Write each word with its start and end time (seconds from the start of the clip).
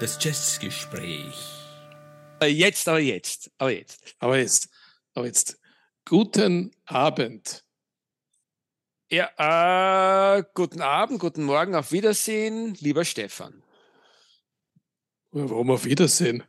Das 0.00 0.16
Jazzgespräch. 0.18 1.34
Jetzt, 2.42 2.88
aber 2.88 3.00
jetzt, 3.00 3.50
aber 3.58 3.70
jetzt. 3.70 4.16
Aber 4.18 4.38
jetzt, 4.38 4.70
aber 5.12 5.26
jetzt. 5.26 5.60
Guten 6.06 6.74
Abend. 6.86 7.66
Ja, 9.10 10.38
äh, 10.38 10.44
guten 10.54 10.80
Abend, 10.80 11.20
guten 11.20 11.44
Morgen, 11.44 11.74
auf 11.74 11.92
Wiedersehen, 11.92 12.76
lieber 12.80 13.04
Stefan. 13.04 13.62
Warum 15.32 15.70
auf 15.70 15.84
Wiedersehen? 15.84 16.44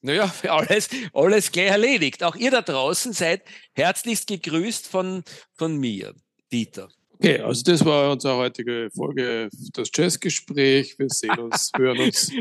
Naja, 0.00 0.34
alles, 0.48 0.88
alles 1.12 1.52
gleich 1.52 1.70
erledigt. 1.70 2.24
Auch 2.24 2.34
ihr 2.34 2.50
da 2.50 2.62
draußen 2.62 3.12
seid 3.12 3.44
herzlichst 3.74 4.26
gegrüßt 4.26 4.88
von, 4.88 5.22
von 5.52 5.76
mir, 5.76 6.16
Dieter. 6.50 6.88
Okay, 7.22 7.38
also 7.40 7.62
das 7.64 7.84
war 7.84 8.12
unsere 8.12 8.34
heutige 8.34 8.88
Folge, 8.96 9.50
das 9.74 9.90
Jazzgespräch. 9.92 10.98
Wir 10.98 11.10
sehen 11.10 11.38
uns, 11.38 11.70
hören 11.76 11.98
uns. 11.98 12.32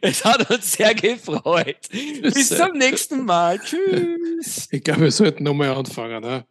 Es 0.00 0.24
hat 0.24 0.48
uns 0.48 0.74
sehr 0.74 0.94
gefreut. 0.94 1.88
Bis 1.90 2.50
zum 2.50 2.78
nächsten 2.78 3.24
Mal. 3.24 3.58
Tschüss. 3.58 4.68
Ich 4.70 4.84
glaube, 4.84 5.02
wir 5.02 5.10
sollten 5.10 5.42
nochmal 5.42 5.70
anfangen. 5.70 6.22
Ne? 6.22 6.46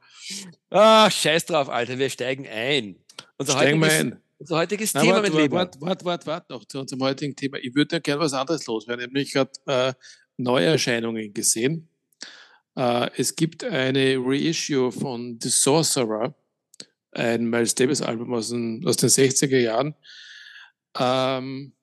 Ah, 0.69 1.09
scheiß 1.09 1.45
drauf, 1.45 1.69
Alter. 1.69 1.97
Wir 1.97 2.09
steigen 2.09 2.45
ein. 2.45 2.97
Unser 3.37 3.53
steigen 3.53 3.79
wir 3.79 3.89
ein. 3.89 4.21
Unser 4.37 4.57
heutiges 4.57 4.93
Na, 4.93 5.01
Thema, 5.01 5.13
wart, 5.15 5.29
mein 5.29 5.41
Lieber. 5.41 5.55
Warte, 5.55 5.79
warte, 5.81 6.05
warte, 6.05 6.25
warte 6.27 6.53
noch 6.53 6.65
zu 6.65 6.79
unserem 6.79 7.03
heutigen 7.03 7.37
Thema. 7.37 7.57
Ich 7.57 7.73
würde 7.73 7.95
ja 7.95 7.99
gerne 7.99 8.19
was 8.19 8.33
anderes 8.33 8.65
loswerden. 8.67 9.15
Ich 9.15 9.37
habe 9.37 9.49
gerade 9.65 9.89
äh, 9.89 9.93
Neuerscheinungen 10.35 11.33
gesehen. 11.33 11.87
Äh, 12.75 13.09
es 13.15 13.33
gibt 13.33 13.63
eine 13.63 14.17
Reissue 14.19 14.91
von 14.91 15.39
The 15.41 15.49
Sorcerer 15.49 16.35
ein 17.11 17.45
Miles 17.45 17.75
Davis 17.75 18.01
Album 18.01 18.33
aus 18.33 18.49
den, 18.49 18.85
aus 18.87 18.97
den 18.97 19.09
60er 19.09 19.59
Jahren. 19.59 19.95
Ähm, 20.97 21.73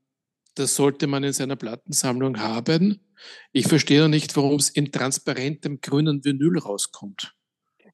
das 0.54 0.74
sollte 0.74 1.06
man 1.06 1.24
in 1.24 1.32
seiner 1.32 1.56
Plattensammlung 1.56 2.40
haben. 2.40 3.04
Ich 3.52 3.66
verstehe 3.68 4.00
noch 4.00 4.08
nicht, 4.08 4.36
warum 4.36 4.56
es 4.56 4.70
in 4.70 4.92
transparentem 4.92 5.80
grünen 5.80 6.24
Vinyl 6.24 6.58
rauskommt. 6.58 7.34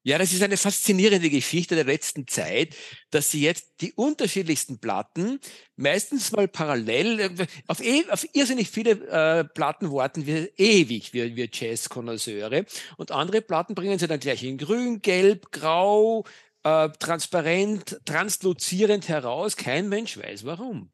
Ja, 0.07 0.19
das 0.19 0.35
ist 0.35 0.43
eine 0.43 0.59
faszinierende 0.59 1.31
Geschichte 1.31 1.77
der 1.77 1.85
letzten 1.85 2.29
Zeit, 2.29 2.77
dass 3.11 3.31
sie 3.31 3.41
jetzt 3.41 3.81
die 3.81 3.95
unterschiedlichsten 3.95 4.79
Platten, 4.79 5.41
meistens 5.77 6.31
mal 6.31 6.47
parallel, 6.47 7.31
auf, 7.69 7.81
eh, 7.81 8.05
auf 8.11 8.27
irrsinnig 8.35 8.69
viele 8.69 8.91
äh, 9.09 9.45
Platten 9.45 9.91
warten 9.91 10.27
wir 10.27 10.51
ewig, 10.59 11.15
wir, 11.15 11.35
wir 11.37 11.49
Jazz-Konnoisseure. 11.51 12.67
Und 12.99 13.13
andere 13.13 13.41
Platten 13.41 13.75
bringen 13.75 13.99
sie 13.99 14.07
dann 14.07 14.21
gleich 14.21 14.45
in 14.45 14.59
grün, 14.59 15.01
gelb, 15.01 15.51
grau, 15.53 16.27
äh, 16.65 16.89
transparent, 16.99 18.01
transluzierend 18.05 19.09
heraus. 19.09 19.57
Kein 19.57 19.89
Mensch 19.89 20.19
weiß 20.19 20.45
warum. 20.45 20.91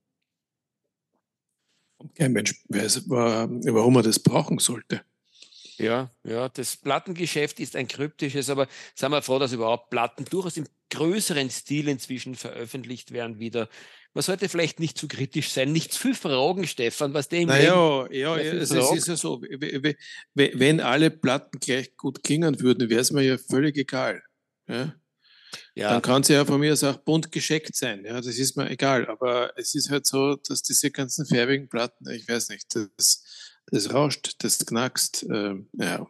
Kein 2.14 2.32
Mensch 2.32 2.54
weiß, 2.68 3.08
warum 3.08 3.96
er 3.96 4.02
das 4.02 4.18
brauchen 4.18 4.58
sollte. 4.58 5.02
Ja, 5.78 6.10
ja, 6.24 6.48
das 6.50 6.76
Plattengeschäft 6.76 7.58
ist 7.58 7.74
ein 7.74 7.88
kryptisches, 7.88 8.50
aber 8.50 8.68
seien 8.94 9.12
wir 9.12 9.22
froh, 9.22 9.38
dass 9.38 9.52
überhaupt 9.52 9.88
Platten 9.88 10.26
durchaus 10.26 10.58
im 10.58 10.66
größeren 10.91 11.48
Stil 11.48 11.88
inzwischen 11.88 12.34
veröffentlicht 12.34 13.12
werden 13.12 13.38
wieder. 13.38 13.68
Man 14.12 14.22
sollte 14.22 14.48
vielleicht 14.48 14.80
nicht 14.80 14.98
zu 14.98 15.08
kritisch 15.08 15.50
sein, 15.50 15.72
nicht 15.72 15.92
zu 15.92 16.00
viel 16.00 16.14
fragen, 16.14 16.66
Stefan, 16.66 17.14
was 17.14 17.28
dem. 17.28 17.48
Naja, 17.48 18.06
ja, 18.10 18.36
ja, 18.36 18.36
es, 18.36 18.70
es 18.72 18.92
ist 18.92 19.08
ja 19.08 19.16
so, 19.16 19.41
wenn 19.41 20.80
alle 20.80 21.10
Platten 21.10 21.60
gleich 21.60 21.96
gut 21.96 22.22
klingen 22.22 22.60
würden, 22.60 22.91
wäre 22.91 23.00
es 23.00 23.12
mir 23.12 23.22
ja 23.22 23.38
völlig 23.38 23.76
egal. 23.78 24.22
Ja? 24.68 24.99
Ja. 25.74 25.90
Dann 25.90 26.02
kann 26.02 26.22
sie 26.22 26.34
ja 26.34 26.44
von 26.44 26.60
mir 26.60 26.72
aus 26.72 26.84
auch 26.84 26.96
bunt 26.96 27.32
gescheckt 27.32 27.74
sein. 27.74 28.04
Ja, 28.04 28.20
das 28.20 28.38
ist 28.38 28.56
mir 28.56 28.70
egal. 28.70 29.08
Aber 29.08 29.52
es 29.56 29.74
ist 29.74 29.90
halt 29.90 30.06
so, 30.06 30.36
dass 30.36 30.62
diese 30.62 30.90
ganzen 30.90 31.26
färbigen 31.26 31.68
Platten, 31.68 32.08
ich 32.10 32.28
weiß 32.28 32.48
nicht, 32.50 32.75
das, 32.75 33.25
das 33.66 33.92
rauscht, 33.92 34.36
das 34.38 34.58
knackst. 34.64 35.25
Äh, 35.30 35.54
ja. 35.75 36.06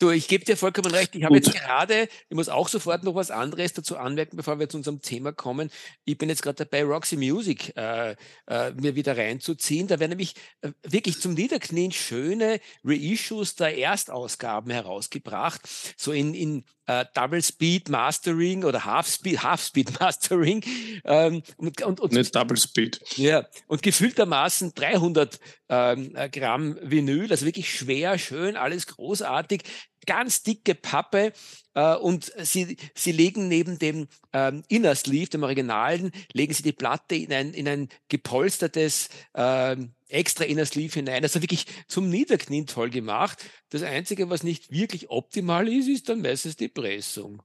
Du, 0.00 0.08
ich 0.08 0.28
gebe 0.28 0.46
dir 0.46 0.56
vollkommen 0.56 0.94
recht. 0.94 1.14
Ich 1.14 1.24
habe 1.24 1.36
jetzt 1.36 1.52
gerade, 1.52 2.08
ich 2.30 2.34
muss 2.34 2.48
auch 2.48 2.68
sofort 2.68 3.04
noch 3.04 3.14
was 3.14 3.30
anderes 3.30 3.74
dazu 3.74 3.98
anmerken, 3.98 4.38
bevor 4.38 4.58
wir 4.58 4.66
zu 4.66 4.78
unserem 4.78 5.02
Thema 5.02 5.30
kommen. 5.32 5.70
Ich 6.06 6.16
bin 6.16 6.30
jetzt 6.30 6.40
gerade 6.40 6.64
dabei, 6.64 6.84
Roxy 6.84 7.18
Music 7.18 7.76
äh, 7.76 8.16
äh, 8.46 8.72
mir 8.72 8.94
wieder 8.94 9.18
reinzuziehen. 9.18 9.88
Da 9.88 10.00
werden 10.00 10.12
nämlich 10.12 10.36
äh, 10.62 10.72
wirklich 10.84 11.20
zum 11.20 11.34
Niederknien 11.34 11.92
schöne 11.92 12.60
Reissues 12.82 13.56
der 13.56 13.76
Erstausgaben 13.76 14.70
herausgebracht. 14.70 15.68
So 15.98 16.12
in, 16.12 16.32
in 16.32 16.64
äh, 16.90 17.04
Double 17.14 17.42
Speed 17.42 17.88
Mastering 17.88 18.64
oder 18.64 18.84
Half 18.84 19.08
Speed, 19.08 19.42
Half 19.42 19.62
Speed 19.62 20.00
Mastering. 20.00 20.62
Ähm, 21.04 21.42
und, 21.56 21.82
und, 21.82 22.00
und, 22.00 22.12
Nicht 22.12 22.34
Double 22.34 22.56
Speed. 22.56 23.00
Ja, 23.16 23.46
und 23.68 23.82
gefühltermaßen 23.82 24.74
300 24.74 25.38
ähm, 25.68 26.16
äh, 26.16 26.28
Gramm 26.28 26.76
Vinyl, 26.82 27.30
also 27.30 27.46
wirklich 27.46 27.72
schwer, 27.72 28.18
schön, 28.18 28.56
alles 28.56 28.86
großartig 28.88 29.62
ganz 30.06 30.42
dicke 30.42 30.74
Pappe 30.74 31.32
äh, 31.74 31.94
und 31.94 32.32
sie, 32.38 32.76
sie 32.94 33.12
legen 33.12 33.48
neben 33.48 33.78
dem 33.78 34.08
ähm, 34.32 34.62
Inner 34.68 34.94
Sleeve, 34.94 35.28
dem 35.28 35.42
Originalen, 35.42 36.10
legen 36.32 36.54
sie 36.54 36.62
die 36.62 36.72
Platte 36.72 37.14
in 37.14 37.32
ein, 37.32 37.52
in 37.52 37.68
ein 37.68 37.88
gepolstertes 38.08 39.10
ähm, 39.34 39.94
extra 40.12 40.44
Inner 40.44 40.66
Sleeve 40.66 40.92
hinein. 40.92 41.22
Also 41.22 41.42
wirklich 41.42 41.66
zum 41.88 42.08
Niederknien 42.08 42.66
toll 42.66 42.90
gemacht. 42.90 43.38
Das 43.70 43.82
Einzige, 43.82 44.30
was 44.30 44.42
nicht 44.42 44.70
wirklich 44.70 45.10
optimal 45.10 45.68
ist, 45.68 45.88
ist 45.88 46.08
dann 46.08 46.22
meistens 46.22 46.56
die 46.56 46.68
Pressung. 46.68 47.42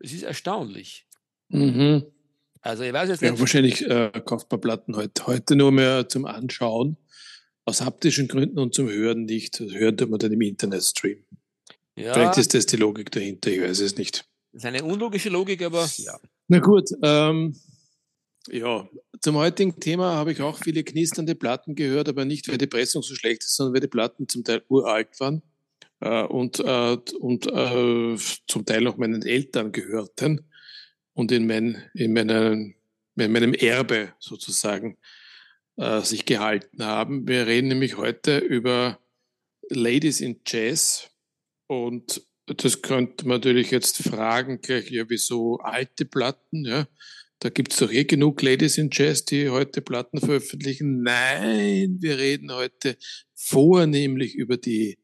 Es 0.00 0.12
ist 0.12 0.22
erstaunlich. 0.22 1.06
Mhm. 1.48 2.04
Also 2.60 2.82
ich 2.82 2.92
weiß 2.92 3.08
jetzt 3.08 3.22
nicht. 3.22 3.32
Ja, 3.32 3.38
wahrscheinlich 3.40 3.86
äh, 3.88 4.10
kauft 4.24 4.50
man 4.50 4.60
Platten 4.60 4.96
heute, 4.96 5.26
heute 5.26 5.56
nur 5.56 5.72
mehr 5.72 6.08
zum 6.08 6.24
Anschauen, 6.24 6.96
aus 7.64 7.80
haptischen 7.80 8.28
Gründen 8.28 8.58
und 8.58 8.74
zum 8.74 8.88
Hören 8.88 9.24
nicht. 9.24 9.60
Hören 9.60 9.96
tut 9.96 10.10
man 10.10 10.18
dann 10.18 10.32
im 10.32 10.40
Internetstream. 10.40 11.24
Ja. 11.96 12.14
Vielleicht 12.14 12.38
ist 12.38 12.54
das 12.54 12.66
die 12.66 12.76
Logik 12.76 13.10
dahinter, 13.10 13.50
ich 13.50 13.60
weiß 13.60 13.80
es 13.80 13.96
nicht. 13.96 14.26
Das 14.52 14.62
ist 14.62 14.66
eine 14.66 14.84
unlogische 14.84 15.28
Logik, 15.28 15.62
aber 15.62 15.88
ja. 15.96 16.18
Na 16.48 16.60
gut, 16.60 16.88
ähm, 17.02 17.56
ja, 18.50 18.88
zum 19.20 19.36
heutigen 19.36 19.78
Thema 19.80 20.14
habe 20.14 20.32
ich 20.32 20.40
auch 20.40 20.58
viele 20.58 20.84
knisternde 20.84 21.34
Platten 21.34 21.74
gehört, 21.74 22.08
aber 22.08 22.24
nicht, 22.24 22.48
weil 22.48 22.58
die 22.58 22.66
Pressung 22.66 23.02
so 23.02 23.14
schlecht 23.14 23.42
ist, 23.42 23.56
sondern 23.56 23.74
weil 23.74 23.80
die 23.80 23.88
Platten 23.88 24.28
zum 24.28 24.44
Teil 24.44 24.62
uralt 24.68 25.18
waren 25.20 25.42
äh, 26.00 26.22
und, 26.22 26.60
äh, 26.60 26.96
und 27.18 27.46
äh, 27.46 28.16
zum 28.46 28.64
Teil 28.64 28.82
noch 28.82 28.96
meinen 28.96 29.22
Eltern 29.22 29.72
gehörten 29.72 30.50
und 31.14 31.32
in, 31.32 31.46
mein, 31.46 31.82
in, 31.94 32.12
meinen, 32.12 32.74
in 33.16 33.32
meinem 33.32 33.54
Erbe 33.54 34.14
sozusagen 34.18 34.98
äh, 35.76 36.00
sich 36.00 36.24
gehalten 36.24 36.84
haben. 36.84 37.26
Wir 37.26 37.46
reden 37.46 37.68
nämlich 37.68 37.96
heute 37.96 38.38
über 38.38 38.98
Ladies 39.70 40.20
in 40.20 40.40
Jazz 40.46 41.10
und 41.66 42.22
das 42.46 42.80
könnte 42.82 43.26
man 43.26 43.38
natürlich 43.38 43.70
jetzt 43.70 44.02
fragen, 44.02 44.60
gleich, 44.60 44.90
ja, 44.90 45.04
wieso 45.08 45.58
alte 45.58 46.04
Platten, 46.04 46.64
ja? 46.64 46.86
Da 47.40 47.50
gibt 47.50 47.72
es 47.72 47.78
doch 47.78 47.92
eh 47.92 48.04
genug 48.04 48.42
Ladies 48.42 48.78
in 48.78 48.90
Jazz, 48.92 49.24
die 49.24 49.48
heute 49.48 49.80
Platten 49.80 50.18
veröffentlichen. 50.18 51.02
Nein, 51.02 51.98
wir 52.00 52.18
reden 52.18 52.52
heute 52.52 52.96
vornehmlich 53.34 54.34
über 54.34 54.56
die 54.56 54.98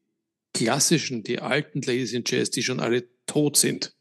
klassischen, 0.53 1.23
die 1.23 1.39
alten 1.39 1.81
Ladies 1.81 2.11
in 2.11 2.23
Jazz, 2.25 2.49
die 2.49 2.63
schon 2.63 2.81
alle 2.81 3.07
tot 3.25 3.55
sind. 3.55 3.94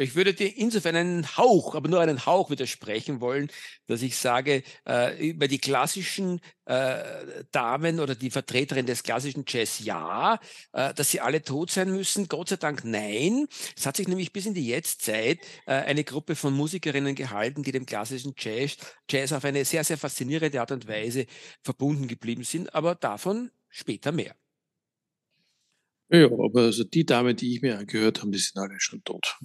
Ich 0.00 0.14
würde 0.14 0.32
dir 0.32 0.56
insofern 0.56 0.94
einen 0.94 1.36
Hauch, 1.36 1.74
aber 1.74 1.88
nur 1.88 2.00
einen 2.00 2.24
Hauch 2.24 2.50
widersprechen 2.50 3.20
wollen, 3.20 3.50
dass 3.88 4.00
ich 4.02 4.16
sage, 4.16 4.62
äh, 4.86 5.28
über 5.28 5.48
die 5.48 5.58
klassischen 5.58 6.40
äh, 6.66 7.02
Damen 7.50 7.98
oder 7.98 8.14
die 8.14 8.30
Vertreterin 8.30 8.86
des 8.86 9.02
klassischen 9.02 9.44
Jazz 9.48 9.80
ja, 9.80 10.38
äh, 10.72 10.94
dass 10.94 11.10
sie 11.10 11.20
alle 11.20 11.42
tot 11.42 11.72
sein 11.72 11.90
müssen. 11.90 12.28
Gott 12.28 12.48
sei 12.48 12.56
Dank 12.56 12.84
nein. 12.84 13.48
Es 13.76 13.86
hat 13.86 13.96
sich 13.96 14.06
nämlich 14.06 14.32
bis 14.32 14.46
in 14.46 14.54
die 14.54 14.68
Jetztzeit 14.68 15.40
äh, 15.66 15.72
eine 15.72 16.04
Gruppe 16.04 16.36
von 16.36 16.54
Musikerinnen 16.54 17.16
gehalten, 17.16 17.64
die 17.64 17.72
dem 17.72 17.84
klassischen 17.84 18.34
Jazz, 18.38 18.76
Jazz 19.10 19.32
auf 19.32 19.44
eine 19.44 19.64
sehr, 19.64 19.82
sehr 19.82 19.98
faszinierende 19.98 20.60
Art 20.60 20.70
und 20.70 20.86
Weise 20.86 21.26
verbunden 21.62 22.06
geblieben 22.06 22.44
sind. 22.44 22.72
Aber 22.72 22.94
davon 22.94 23.50
später 23.68 24.12
mehr. 24.12 24.36
Ja, 26.10 26.26
aber 26.26 26.62
also 26.62 26.84
die 26.84 27.04
Damen, 27.04 27.34
die 27.34 27.56
ich 27.56 27.62
mir 27.62 27.78
angehört 27.78 28.20
habe, 28.20 28.30
die 28.30 28.38
sind 28.38 28.58
alle 28.58 28.78
schon 28.78 29.02
tot. 29.02 29.36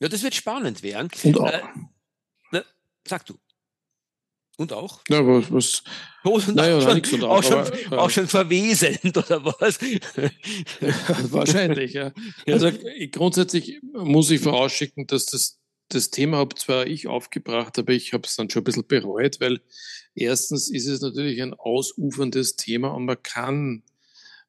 Ja, 0.00 0.08
das 0.08 0.22
wird 0.22 0.34
spannend 0.34 0.82
werden. 0.82 1.08
Und 1.24 1.38
auch. 1.38 1.52
Äh, 1.52 1.62
na, 2.52 2.64
sag 3.06 3.24
du. 3.26 3.38
Und 4.58 4.72
auch? 4.72 5.02
Ja, 5.10 5.26
was, 5.26 5.82
was 6.24 6.48
und 6.48 6.56
naja, 6.56 6.78
auch, 6.78 6.82
schon, 6.82 7.20
und 7.20 7.24
auch, 7.24 7.38
auch, 7.38 7.42
schon, 7.42 7.58
aber, 7.58 7.92
äh, 7.92 7.96
auch 7.96 8.10
schon 8.10 8.26
verwesend, 8.26 9.16
oder 9.16 9.44
was? 9.44 9.78
wahrscheinlich, 11.30 11.92
ja. 11.92 12.10
Also 12.46 12.70
grundsätzlich 13.12 13.80
muss 13.92 14.30
ich 14.30 14.40
vorausschicken, 14.40 15.06
dass 15.06 15.26
das, 15.26 15.58
das 15.88 16.10
Thema 16.10 16.38
habe 16.38 16.54
zwar 16.56 16.86
ich 16.86 17.06
aufgebracht, 17.06 17.78
aber 17.78 17.92
ich 17.92 18.14
habe 18.14 18.26
es 18.26 18.34
dann 18.36 18.48
schon 18.48 18.62
ein 18.62 18.64
bisschen 18.64 18.86
bereut, 18.86 19.40
weil 19.40 19.60
erstens 20.14 20.70
ist 20.70 20.86
es 20.86 21.02
natürlich 21.02 21.42
ein 21.42 21.52
ausuferndes 21.52 22.56
Thema 22.56 22.88
und 22.88 23.04
man 23.04 23.22
kann 23.22 23.82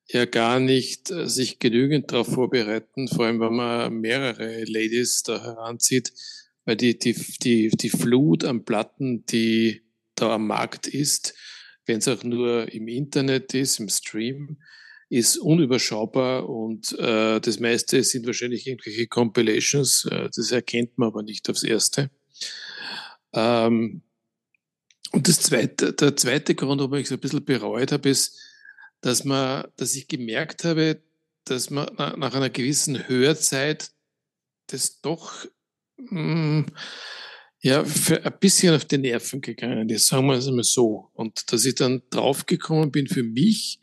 ja 0.10 0.26
gar 0.26 0.60
nicht 0.60 1.12
äh, 1.12 1.28
sich 1.28 1.60
genügend 1.60 2.12
darauf 2.12 2.28
vorbereiten, 2.28 3.08
vor 3.08 3.26
allem 3.26 3.40
wenn 3.40 3.56
man 3.56 3.94
mehrere 4.00 4.64
Ladies 4.66 5.24
da 5.24 5.42
heranzieht, 5.42 6.14
weil 6.66 6.76
die, 6.76 6.98
die, 6.98 7.14
die, 7.42 7.70
die 7.70 7.90
Flut 7.90 8.44
an 8.44 8.64
Platten, 8.64 9.26
die 9.26 9.84
da 10.16 10.36
am 10.36 10.48
Markt 10.48 10.88
ist, 10.88 11.34
wenn 11.86 12.00
es 12.00 12.08
auch 12.08 12.24
nur 12.24 12.72
im 12.74 12.88
Internet 12.88 13.54
ist, 13.54 13.80
im 13.80 13.90
Stream, 13.90 14.58
ist 15.10 15.38
unüberschaubar 15.38 16.50
und 16.50 16.98
äh, 17.00 17.40
das 17.40 17.60
meiste 17.60 18.04
sind 18.04 18.26
wahrscheinlich 18.26 18.68
irgendwelche 18.68 19.08
Compilations, 19.08 20.06
äh, 20.06 20.30
das 20.36 20.52
erkennt 20.52 20.98
man 20.98 21.08
aber 21.08 21.24
nicht 21.24 21.50
aufs 21.50 21.64
Erste. 21.64 22.10
Ähm, 23.34 24.02
und 25.14 25.28
das 25.28 25.40
zweite, 25.40 25.94
der 25.94 26.18
zweite 26.18 26.56
Grund, 26.56 26.82
warum 26.82 26.96
ich 26.96 27.06
es 27.06 27.12
ein 27.14 27.20
bisschen 27.20 27.46
bereut 27.46 27.94
habe, 27.94 28.10
ist, 28.10 28.38
dass, 29.02 29.24
man, 29.24 29.68
dass 29.78 29.96
ich 29.96 30.08
gemerkt 30.08 30.64
habe, 30.64 31.02
dass 31.46 31.70
man 31.70 31.88
nach 31.96 32.34
einer 32.34 32.50
gewissen 32.50 33.08
Hörzeit 33.08 33.92
das 34.68 35.02
doch 35.02 35.46
mh, 35.98 36.10
hm, 36.10 36.66
ja, 37.62 37.84
für 37.84 38.24
ein 38.24 38.40
bisschen 38.40 38.76
auf 38.76 38.86
die 38.86 38.98
Nerven 38.98 39.42
gegangen 39.42 39.90
ist, 39.90 40.08
sagen 40.08 40.28
wir 40.28 40.36
es 40.36 40.48
einmal 40.48 40.64
so. 40.64 41.10
Und 41.14 41.52
dass 41.52 41.66
ich 41.66 41.76
dann 41.76 42.04
draufgekommen 42.10 42.92
bin 42.92 43.08
für 43.08 43.24
mich, 43.24 43.80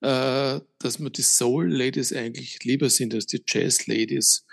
äh, 0.00 0.60
dass 0.78 0.98
mir 0.98 1.10
die 1.10 1.22
Soul 1.22 1.70
Ladies 1.72 2.12
eigentlich 2.12 2.64
lieber 2.64 2.88
sind 2.90 3.14
als 3.14 3.26
die 3.26 3.42
Jazz 3.46 3.86
Ladies. 3.86 4.44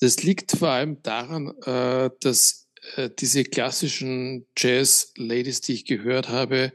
Das 0.00 0.22
liegt 0.22 0.52
vor 0.52 0.68
allem 0.68 1.02
daran, 1.02 1.52
äh, 1.66 2.10
dass 2.20 2.68
äh, 2.96 3.10
diese 3.18 3.44
klassischen 3.44 4.46
Jazz 4.56 5.12
Ladies, 5.16 5.60
die 5.60 5.74
ich 5.74 5.84
gehört 5.84 6.28
habe, 6.28 6.72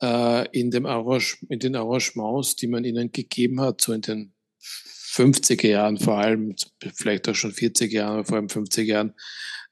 in, 0.00 0.70
dem 0.70 0.86
Arrange 0.86 1.36
in 1.48 1.58
den 1.58 1.76
Arrangements, 1.76 2.56
die 2.56 2.66
man 2.66 2.84
ihnen 2.84 3.12
gegeben 3.12 3.60
hat, 3.60 3.80
so 3.82 3.92
in 3.92 4.00
den 4.00 4.32
50er 4.60 5.68
Jahren 5.68 5.98
vor 5.98 6.18
allem, 6.18 6.54
vielleicht 6.94 7.28
auch 7.28 7.34
schon 7.34 7.52
40er 7.52 7.90
Jahren, 7.90 8.24
vor 8.24 8.36
allem 8.36 8.46
50er 8.46 8.82
Jahren, 8.82 9.14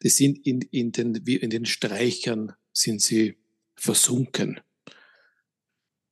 die 0.02 0.08
sind 0.10 0.46
in, 0.46 0.60
in, 0.60 0.92
den, 0.92 1.14
in 1.14 1.50
den 1.50 1.64
Streichern 1.64 2.52
sind 2.72 3.00
sie 3.00 3.36
versunken. 3.76 4.60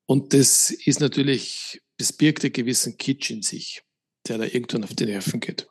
Und 0.07 0.33
das 0.33 0.71
ist 0.71 1.01
natürlich, 1.01 1.83
das 1.99 2.12
birgt 2.12 2.45
einen 2.45 2.53
gewissen 2.53 2.97
Kitsch 2.97 3.31
in 3.31 3.43
sich, 3.43 3.83
der 4.29 4.39
da 4.39 4.45
irgendwann 4.45 4.85
auf 4.85 4.95
die 4.95 5.07
Nerven 5.07 5.41
geht. 5.41 5.69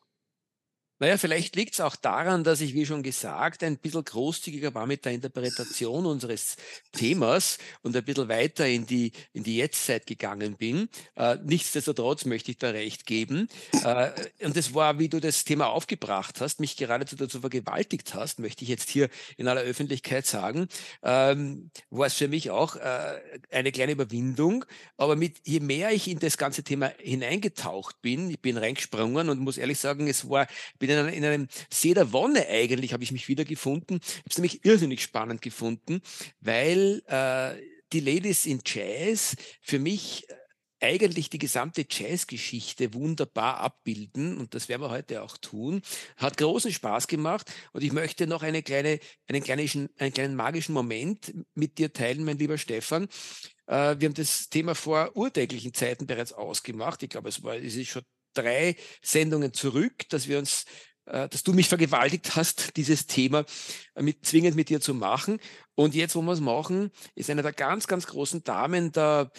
Naja, 1.05 1.19
vielleicht 1.19 1.55
liegt 1.55 1.75
es 1.75 1.81
auch 1.81 1.95
daran, 1.95 2.43
dass 2.43 2.61
ich, 2.61 2.73
wie 2.73 2.83
schon 2.83 3.03
gesagt, 3.03 3.61
ein 3.61 3.77
bisschen 3.77 4.03
großzügiger 4.03 4.73
war 4.73 4.87
mit 4.87 5.05
der 5.05 5.11
Interpretation 5.11 6.03
unseres 6.07 6.55
Themas 6.93 7.59
und 7.83 7.95
ein 7.95 8.03
bisschen 8.03 8.27
weiter 8.27 8.67
in 8.67 8.87
die, 8.87 9.11
in 9.31 9.43
die 9.43 9.57
Jetztzeit 9.57 10.07
gegangen 10.07 10.55
bin. 10.55 10.89
Äh, 11.15 11.37
nichtsdestotrotz 11.43 12.25
möchte 12.25 12.49
ich 12.49 12.57
da 12.57 12.71
recht 12.71 13.05
geben. 13.05 13.49
Äh, 13.83 14.13
und 14.43 14.57
es 14.57 14.73
war, 14.73 14.97
wie 14.97 15.07
du 15.07 15.21
das 15.21 15.43
Thema 15.43 15.67
aufgebracht 15.67 16.41
hast, 16.41 16.59
mich 16.59 16.75
geradezu 16.75 17.15
dazu 17.15 17.39
vergewaltigt 17.39 18.15
hast, 18.15 18.39
möchte 18.39 18.63
ich 18.63 18.69
jetzt 18.71 18.89
hier 18.89 19.09
in 19.37 19.47
aller 19.47 19.61
Öffentlichkeit 19.61 20.25
sagen, 20.25 20.67
ähm, 21.03 21.69
war 21.91 22.07
es 22.07 22.15
für 22.15 22.29
mich 22.29 22.49
auch 22.49 22.77
äh, 22.77 23.19
eine 23.51 23.71
kleine 23.71 23.91
Überwindung. 23.91 24.65
Aber 24.97 25.15
mit, 25.15 25.35
je 25.43 25.59
mehr 25.59 25.91
ich 25.91 26.07
in 26.07 26.17
das 26.17 26.39
ganze 26.39 26.63
Thema 26.63 26.91
hineingetaucht 26.97 28.01
bin, 28.01 28.31
ich 28.31 28.39
bin 28.39 28.57
reingesprungen 28.57 29.29
und 29.29 29.37
muss 29.37 29.59
ehrlich 29.59 29.77
sagen, 29.77 30.07
es 30.07 30.27
war, 30.27 30.47
bin 30.79 30.94
in, 30.95 31.05
einer, 31.05 31.13
in 31.13 31.25
einem 31.25 31.47
See 31.71 31.93
der 31.93 32.11
Wonne 32.13 32.47
eigentlich, 32.47 32.93
habe 32.93 33.03
ich 33.03 33.11
mich 33.11 33.27
wiedergefunden. 33.27 33.99
Ich 34.01 34.17
habe 34.17 34.29
es 34.29 34.37
nämlich 34.37 34.65
irrsinnig 34.65 35.01
spannend 35.01 35.41
gefunden, 35.41 36.01
weil 36.39 37.03
äh, 37.07 37.61
die 37.93 37.99
Ladies 37.99 38.45
in 38.45 38.61
Jazz 38.65 39.35
für 39.61 39.79
mich 39.79 40.29
äh, 40.29 40.33
eigentlich 40.81 41.29
die 41.29 41.39
gesamte 41.39 41.85
Jazzgeschichte 41.89 42.93
wunderbar 42.93 43.57
abbilden 43.57 44.37
und 44.37 44.53
das 44.53 44.69
werden 44.69 44.81
wir 44.81 44.89
heute 44.89 45.23
auch 45.23 45.37
tun. 45.37 45.81
Hat 46.17 46.37
großen 46.37 46.71
Spaß 46.71 47.07
gemacht 47.07 47.51
und 47.71 47.83
ich 47.83 47.91
möchte 47.91 48.27
noch 48.27 48.43
eine 48.43 48.61
kleine, 48.61 48.99
einen, 49.27 49.41
kleinen, 49.41 49.89
einen 49.97 50.13
kleinen 50.13 50.35
magischen 50.35 50.73
Moment 50.73 51.33
mit 51.55 51.77
dir 51.77 51.93
teilen, 51.93 52.25
mein 52.25 52.37
lieber 52.37 52.57
Stefan. 52.57 53.07
Äh, 53.67 53.95
wir 53.99 54.07
haben 54.07 54.13
das 54.13 54.49
Thema 54.49 54.75
vor 54.75 55.15
urtäglichen 55.15 55.73
Zeiten 55.73 56.05
bereits 56.05 56.33
ausgemacht. 56.33 57.01
Ich 57.03 57.09
glaube, 57.09 57.29
es 57.29 57.41
war, 57.41 57.55
es 57.55 57.75
ist 57.75 57.87
schon 57.87 58.03
drei 58.37 58.75
Sendungen 59.01 59.53
zurück, 59.53 60.07
dass 60.09 60.27
wir 60.27 60.39
uns, 60.39 60.65
äh, 61.05 61.27
dass 61.29 61.43
du 61.43 61.53
mich 61.53 61.67
vergewaltigt 61.67 62.35
hast, 62.35 62.71
dieses 62.77 63.07
Thema 63.07 63.45
mit, 63.99 64.25
zwingend 64.25 64.55
mit 64.55 64.69
dir 64.69 64.81
zu 64.81 64.93
machen. 64.93 65.39
Und 65.75 65.95
jetzt, 65.95 66.15
wo 66.15 66.21
wir 66.21 66.33
es 66.33 66.39
machen, 66.39 66.91
ist 67.15 67.29
eine 67.29 67.41
der 67.41 67.53
ganz, 67.53 67.87
ganz 67.87 68.07
großen 68.07 68.43
Damen 68.43 68.91
der 68.91 69.31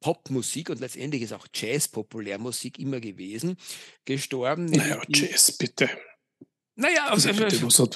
Popmusik 0.00 0.70
und 0.70 0.80
letztendlich 0.80 1.22
ist 1.22 1.32
auch 1.32 1.48
Jazz-Populärmusik 1.52 2.78
immer 2.78 3.00
gewesen, 3.00 3.56
gestorben. 4.04 4.66
Naja, 4.66 5.02
Jazz, 5.08 5.52
bitte. 5.52 5.90
Naja, 6.80 7.08
also, 7.08 7.30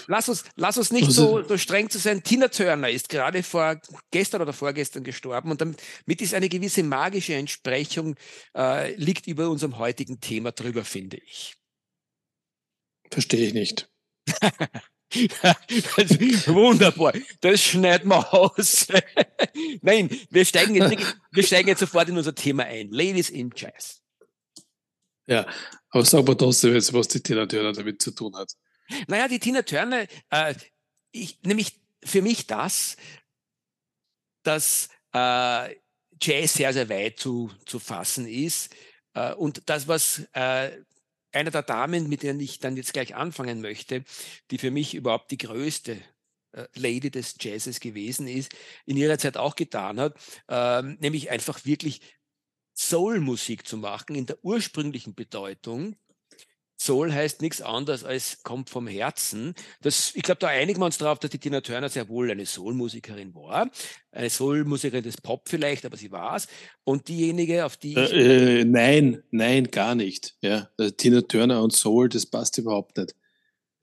lass, 0.08 0.28
uns, 0.28 0.42
lass 0.56 0.76
uns 0.76 0.90
nicht 0.90 1.08
so, 1.08 1.40
so 1.46 1.56
streng 1.56 1.88
zu 1.88 2.00
sein. 2.00 2.24
Tina 2.24 2.48
Turner 2.48 2.90
ist 2.90 3.08
gerade 3.08 3.44
vor 3.44 3.80
gestern 4.10 4.42
oder 4.42 4.52
vorgestern 4.52 5.04
gestorben 5.04 5.52
und 5.52 5.60
damit 5.60 6.20
ist 6.20 6.34
eine 6.34 6.48
gewisse 6.48 6.82
magische 6.82 7.34
Entsprechung, 7.34 8.16
äh, 8.56 8.92
liegt 8.96 9.28
über 9.28 9.48
unserem 9.48 9.78
heutigen 9.78 10.18
Thema 10.18 10.50
drüber, 10.50 10.84
finde 10.84 11.18
ich. 11.18 11.54
Verstehe 13.08 13.46
ich 13.46 13.54
nicht. 13.54 13.88
Wunderbar, 16.48 17.12
das 17.40 17.62
schneiden 17.62 18.08
wir 18.08 18.34
aus. 18.34 18.88
Nein, 19.82 20.10
wir 20.28 20.44
steigen, 20.44 20.74
jetzt, 20.74 21.16
wir 21.30 21.42
steigen 21.44 21.68
jetzt 21.68 21.78
sofort 21.78 22.08
in 22.08 22.18
unser 22.18 22.34
Thema 22.34 22.64
ein. 22.64 22.90
Ladies 22.90 23.30
in 23.30 23.52
Jazz. 23.54 24.02
Ja, 25.28 25.46
aber 25.90 26.04
sag 26.04 26.26
mal 26.26 26.34
trotzdem 26.34 26.74
jetzt, 26.74 26.92
was 26.92 27.06
die 27.06 27.22
Tina 27.22 27.46
Turner 27.46 27.72
damit 27.72 28.02
zu 28.02 28.10
tun 28.10 28.34
hat. 28.34 28.52
Naja, 29.08 29.28
die 29.28 29.38
Tina 29.38 29.62
Turner, 29.62 30.06
äh, 30.30 30.54
ich, 31.12 31.40
nämlich 31.42 31.80
für 32.04 32.22
mich 32.22 32.46
das, 32.46 32.96
dass 34.42 34.88
äh, 35.12 35.74
Jazz 36.20 36.54
sehr, 36.54 36.72
sehr 36.72 36.88
weit 36.88 37.18
zu, 37.18 37.50
zu 37.66 37.78
fassen 37.78 38.26
ist. 38.26 38.74
Äh, 39.14 39.34
und 39.34 39.62
das, 39.66 39.88
was 39.88 40.26
äh, 40.32 40.70
einer 41.32 41.50
der 41.50 41.62
Damen, 41.62 42.08
mit 42.08 42.22
denen 42.22 42.40
ich 42.40 42.58
dann 42.58 42.76
jetzt 42.76 42.92
gleich 42.92 43.14
anfangen 43.14 43.60
möchte, 43.60 44.04
die 44.50 44.58
für 44.58 44.70
mich 44.70 44.94
überhaupt 44.94 45.30
die 45.30 45.38
größte 45.38 45.98
äh, 46.52 46.66
Lady 46.74 47.10
des 47.10 47.36
Jazzes 47.40 47.80
gewesen 47.80 48.28
ist, 48.28 48.54
in 48.84 48.96
ihrer 48.96 49.18
Zeit 49.18 49.36
auch 49.36 49.56
getan 49.56 49.98
hat, 49.98 50.16
ähm, 50.48 50.98
nämlich 51.00 51.30
einfach 51.30 51.64
wirklich 51.64 52.00
Soul-Musik 52.74 53.66
zu 53.66 53.76
machen 53.76 54.14
in 54.14 54.26
der 54.26 54.42
ursprünglichen 54.42 55.14
Bedeutung 55.14 55.96
Soul 56.84 57.12
heißt 57.12 57.42
nichts 57.42 57.60
anderes 57.60 58.04
als 58.04 58.42
kommt 58.42 58.68
vom 58.68 58.86
Herzen. 58.86 59.54
Das, 59.82 60.12
ich 60.14 60.22
glaube, 60.22 60.40
da 60.40 60.48
einigen 60.48 60.80
wir 60.80 60.86
uns 60.86 60.98
darauf, 60.98 61.18
dass 61.18 61.30
die 61.30 61.38
Tina 61.38 61.60
Turner 61.60 61.88
sehr 61.88 62.08
wohl 62.08 62.30
eine 62.30 62.44
Soul-Musikerin 62.44 63.34
war. 63.34 63.70
Eine 64.10 64.30
Soul-Musikerin 64.30 65.04
des 65.04 65.20
Pop 65.20 65.48
vielleicht, 65.48 65.84
aber 65.84 65.96
sie 65.96 66.10
war 66.10 66.36
es. 66.36 66.48
Und 66.84 67.08
diejenige, 67.08 67.64
auf 67.64 67.76
die. 67.76 67.94
Äh, 67.94 68.60
äh, 68.60 68.64
nein, 68.64 69.22
nein, 69.30 69.70
gar 69.70 69.94
nicht. 69.94 70.34
Ja, 70.40 70.70
also 70.76 70.90
Tina 70.90 71.20
Turner 71.22 71.62
und 71.62 71.72
Soul, 71.72 72.08
das 72.08 72.26
passt 72.26 72.58
überhaupt 72.58 72.96
nicht. 72.96 73.14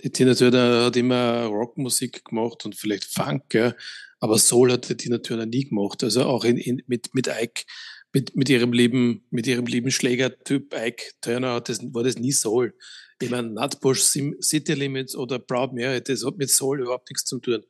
Die 0.03 0.11
Tina 0.11 0.33
Turner 0.33 0.85
hat 0.85 0.95
immer 0.95 1.45
Rockmusik 1.45 2.25
gemacht 2.25 2.65
und 2.65 2.75
vielleicht 2.75 3.05
Funk, 3.05 3.53
ja, 3.53 3.73
aber 4.19 4.37
Soul 4.37 4.71
hat 4.71 4.89
die 4.89 4.97
Tina 4.97 5.17
Turner 5.19 5.45
nie 5.45 5.65
gemacht. 5.65 6.03
Also 6.03 6.25
auch 6.25 6.43
in, 6.43 6.57
in, 6.57 6.81
mit, 6.87 7.13
mit 7.13 7.27
Ike 7.27 7.63
mit, 8.13 8.35
mit 8.35 8.49
ihrem 8.49 8.73
lieben, 8.73 9.25
mit 9.29 9.47
ihrem 9.47 9.65
lieben 9.65 9.91
Schlägertyp 9.91 10.73
Ike 10.73 11.11
Turner 11.21 11.61
das, 11.61 11.79
war 11.93 12.03
das 12.03 12.17
nie 12.17 12.31
Soul. 12.31 12.73
Ich 13.21 13.29
meine, 13.29 13.49
Nutbush 13.49 14.01
City 14.01 14.73
Limits 14.73 15.15
oder 15.15 15.39
Proud 15.39 15.73
Mary, 15.73 16.01
das 16.01 16.25
hat 16.25 16.37
mit 16.37 16.49
Soul 16.49 16.81
überhaupt 16.81 17.09
nichts 17.09 17.25
zu 17.25 17.39
tun. 17.39 17.63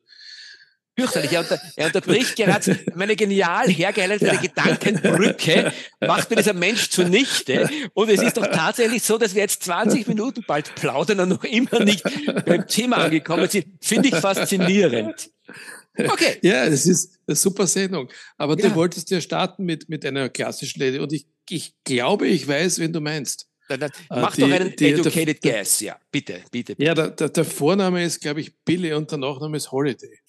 Fürchterlich. 1.00 1.32
Er, 1.32 1.40
unter, 1.40 1.62
er 1.76 1.88
unterbricht 1.88 2.36
gerade 2.36 2.78
meine 2.96 3.16
genial 3.16 3.68
hergeleitet 3.68 4.28
ja. 4.28 4.36
Gedankenbrücke, 4.40 5.72
macht 6.02 6.30
mir 6.30 6.36
dieser 6.36 6.54
Mensch 6.54 6.90
zunichte. 6.90 7.70
Und 7.94 8.10
es 8.10 8.22
ist 8.22 8.38
doch 8.38 8.48
tatsächlich 8.48 9.02
so, 9.04 9.18
dass 9.18 9.34
wir 9.34 9.42
jetzt 9.42 9.64
20 9.64 10.08
Minuten 10.08 10.44
bald 10.46 10.76
plaudern 10.76 11.22
und 11.22 11.30
noch 11.30 11.44
immer 11.44 11.84
nicht 11.84 12.04
beim 12.46 12.68
Thema 12.68 12.98
angekommen 12.98 13.48
sind. 13.50 13.68
Finde 13.82 14.10
ich 14.10 14.16
faszinierend. 14.16 15.32
Okay. 16.08 16.38
Ja, 16.42 16.66
es 16.66 16.86
ist 16.86 17.20
eine 17.28 17.36
super 17.36 17.68
Sendung. 17.68 18.10
Aber 18.38 18.58
ja. 18.58 18.70
du 18.70 18.76
wolltest 18.76 19.10
ja 19.10 19.20
starten 19.22 19.66
mit, 19.66 19.90
mit 19.90 20.06
einer 20.06 20.30
klassischen 20.30 20.80
Lady. 20.80 21.00
Und 21.00 21.14
ich, 21.14 21.28
ich 21.50 21.74
glaube, 21.84 22.28
ich 22.28 22.48
weiß, 22.48 22.80
wen 22.80 22.94
du 22.94 23.02
meinst. 23.02 23.48
Dann, 23.68 23.82
dann 23.82 23.92
äh, 23.92 24.22
mach 24.22 24.36
die, 24.36 24.42
doch 24.42 24.52
einen 24.52 24.76
die, 24.76 24.86
educated 24.86 25.44
der, 25.44 25.54
guess, 25.54 25.80
ja. 25.80 26.00
Bitte, 26.12 26.42
bitte. 26.52 26.76
bitte. 26.76 26.84
Ja, 26.84 26.96
der, 26.96 27.12
der, 27.12 27.30
der 27.30 27.46
Vorname 27.46 28.04
ist, 28.04 28.20
glaube 28.20 28.42
ich, 28.42 28.56
Billy 28.66 28.94
und 28.94 29.12
der 29.12 29.20
Nachname 29.20 29.58
ist 29.58 29.72
Holiday. 29.72 30.20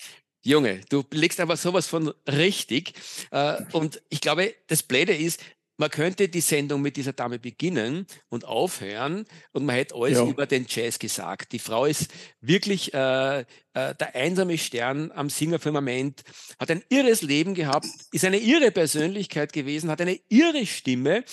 Junge, 0.42 0.80
du 0.88 1.04
legst 1.12 1.40
aber 1.40 1.56
sowas 1.56 1.86
von 1.86 2.12
richtig. 2.26 2.94
Äh, 3.30 3.62
und 3.72 4.02
ich 4.08 4.20
glaube, 4.20 4.54
das 4.66 4.82
Blöde 4.82 5.14
ist, 5.14 5.40
man 5.80 5.88
könnte 5.90 6.28
die 6.28 6.42
Sendung 6.42 6.82
mit 6.82 6.98
dieser 6.98 7.14
Dame 7.14 7.38
beginnen 7.38 8.06
und 8.28 8.44
aufhören 8.44 9.24
und 9.52 9.64
man 9.64 9.76
hätte 9.76 9.94
alles 9.94 10.18
ja. 10.18 10.26
über 10.26 10.44
den 10.44 10.66
Jazz 10.68 10.98
gesagt. 10.98 11.52
Die 11.52 11.58
Frau 11.58 11.86
ist 11.86 12.08
wirklich 12.42 12.92
äh, 12.92 13.40
äh, 13.40 13.44
der 13.72 14.14
einsame 14.14 14.58
Stern 14.58 15.10
am 15.10 15.30
Singerfirmament, 15.30 16.22
hat 16.58 16.70
ein 16.70 16.84
irres 16.90 17.22
Leben 17.22 17.54
gehabt, 17.54 17.86
ist 18.12 18.26
eine 18.26 18.36
irre 18.36 18.70
Persönlichkeit 18.72 19.54
gewesen, 19.54 19.90
hat 19.90 20.02
eine 20.02 20.20
irre 20.28 20.66
Stimme. 20.66 21.24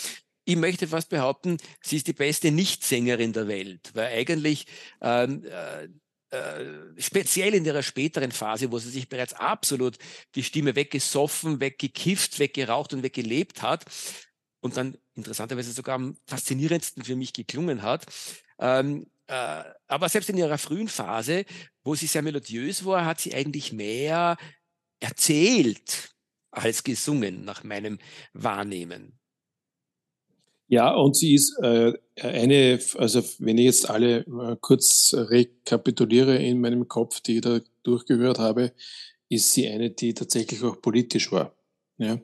Ich 0.45 0.55
möchte 0.55 0.87
fast 0.87 1.09
behaupten, 1.09 1.57
sie 1.81 1.97
ist 1.97 2.07
die 2.07 2.13
beste 2.13 2.49
Nichtsängerin 2.49 3.33
der 3.33 3.49
Welt, 3.49 3.91
weil 3.95 4.13
eigentlich 4.13 4.65
ähm, 5.01 5.43
äh, 5.43 5.89
äh, 6.29 6.65
speziell 6.97 7.53
in 7.53 7.65
ihrer 7.65 7.83
späteren 7.83 8.31
Phase, 8.31 8.71
wo 8.71 8.79
sie 8.79 8.91
sich 8.91 9.09
bereits 9.09 9.33
absolut 9.33 9.97
die 10.35 10.43
Stimme 10.43 10.75
weggesoffen, 10.75 11.59
weggekifft, 11.59 12.39
weggeraucht 12.39 12.93
und 12.93 13.03
weggelebt 13.03 13.61
hat 13.61 13.83
und 14.61 14.77
dann 14.77 14.97
interessanterweise 15.15 15.71
sogar 15.71 15.95
am 15.95 16.17
faszinierendsten 16.25 17.03
für 17.03 17.15
mich 17.15 17.33
geklungen 17.33 17.81
hat. 17.81 18.05
Ähm, 18.59 19.07
äh, 19.27 19.63
aber 19.87 20.09
selbst 20.09 20.29
in 20.29 20.37
ihrer 20.37 20.57
frühen 20.57 20.87
Phase, 20.87 21.45
wo 21.83 21.95
sie 21.95 22.07
sehr 22.07 22.21
melodiös 22.21 22.85
war, 22.85 23.05
hat 23.05 23.19
sie 23.19 23.33
eigentlich 23.33 23.73
mehr 23.73 24.37
erzählt 24.99 26.15
als 26.51 26.83
gesungen, 26.83 27.45
nach 27.45 27.63
meinem 27.63 27.99
Wahrnehmen. 28.33 29.19
Ja, 30.69 30.93
und 30.93 31.15
sie 31.15 31.35
ist 31.35 31.57
äh, 31.61 31.93
eine, 32.15 32.79
also 32.97 33.23
wenn 33.39 33.57
ich 33.57 33.65
jetzt 33.65 33.89
alle 33.89 34.19
äh, 34.19 34.57
kurz 34.59 35.13
rekapituliere 35.15 36.37
in 36.37 36.59
meinem 36.59 36.87
Kopf, 36.87 37.21
die 37.21 37.35
ich 37.35 37.41
da 37.41 37.61
durchgehört 37.83 38.39
habe, 38.39 38.73
ist 39.29 39.53
sie 39.53 39.67
eine, 39.67 39.91
die 39.91 40.13
tatsächlich 40.13 40.61
auch 40.63 40.81
politisch 40.81 41.31
war. 41.31 41.55
Ja? 41.97 42.19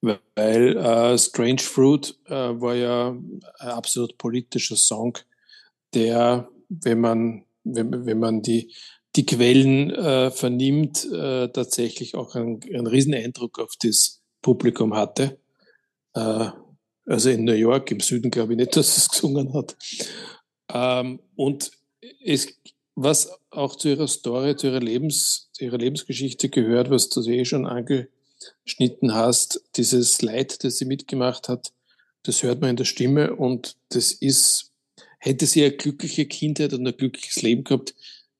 Weil 0.00 0.76
äh, 0.76 1.18
Strange 1.18 1.58
Fruit 1.58 2.16
äh, 2.26 2.32
war 2.32 2.74
ja 2.74 3.10
ein 3.10 3.42
absolut 3.58 4.16
politischer 4.16 4.76
Song, 4.76 5.18
der, 5.94 6.48
wenn 6.68 7.00
man, 7.00 7.44
wenn, 7.64 8.06
wenn 8.06 8.18
man 8.18 8.40
die, 8.40 8.72
die 9.16 9.26
Quellen 9.26 9.90
äh, 9.90 10.30
vernimmt, 10.30 11.04
äh, 11.12 11.48
tatsächlich 11.48 12.14
auch 12.14 12.34
einen, 12.34 12.60
einen 12.62 12.86
riesen 12.86 13.14
Eindruck 13.14 13.58
auf 13.58 13.74
das 13.82 14.22
Publikum 14.40 14.94
hatte. 14.94 15.38
Äh, 16.14 16.50
also 17.06 17.30
in 17.30 17.44
New 17.44 17.52
York, 17.52 17.90
im 17.90 18.00
Süden 18.00 18.30
glaube 18.30 18.52
ich 18.54 18.58
nicht, 18.58 18.76
dass 18.76 18.96
es 18.96 19.08
gesungen 19.08 19.52
hat. 19.52 19.76
Ähm, 20.72 21.20
und 21.34 21.72
es, 22.24 22.48
was 22.94 23.30
auch 23.50 23.76
zu 23.76 23.88
ihrer 23.88 24.08
Story, 24.08 24.56
zu 24.56 24.68
ihrer, 24.68 24.80
Lebens, 24.80 25.50
zu 25.52 25.64
ihrer 25.64 25.78
Lebensgeschichte 25.78 26.48
gehört, 26.48 26.90
was 26.90 27.08
du 27.08 27.20
eh 27.22 27.44
schon 27.44 27.66
angeschnitten 28.60 29.14
hast, 29.14 29.62
dieses 29.76 30.22
Leid, 30.22 30.64
das 30.64 30.78
sie 30.78 30.84
mitgemacht 30.84 31.48
hat, 31.48 31.72
das 32.22 32.42
hört 32.42 32.60
man 32.60 32.70
in 32.70 32.76
der 32.76 32.84
Stimme 32.84 33.34
und 33.34 33.76
das 33.90 34.12
ist, 34.12 34.72
hätte 35.18 35.46
sie 35.46 35.64
eine 35.64 35.76
glückliche 35.76 36.26
Kindheit 36.26 36.72
und 36.72 36.86
ein 36.86 36.96
glückliches 36.96 37.42
Leben 37.42 37.64
gehabt, 37.64 37.94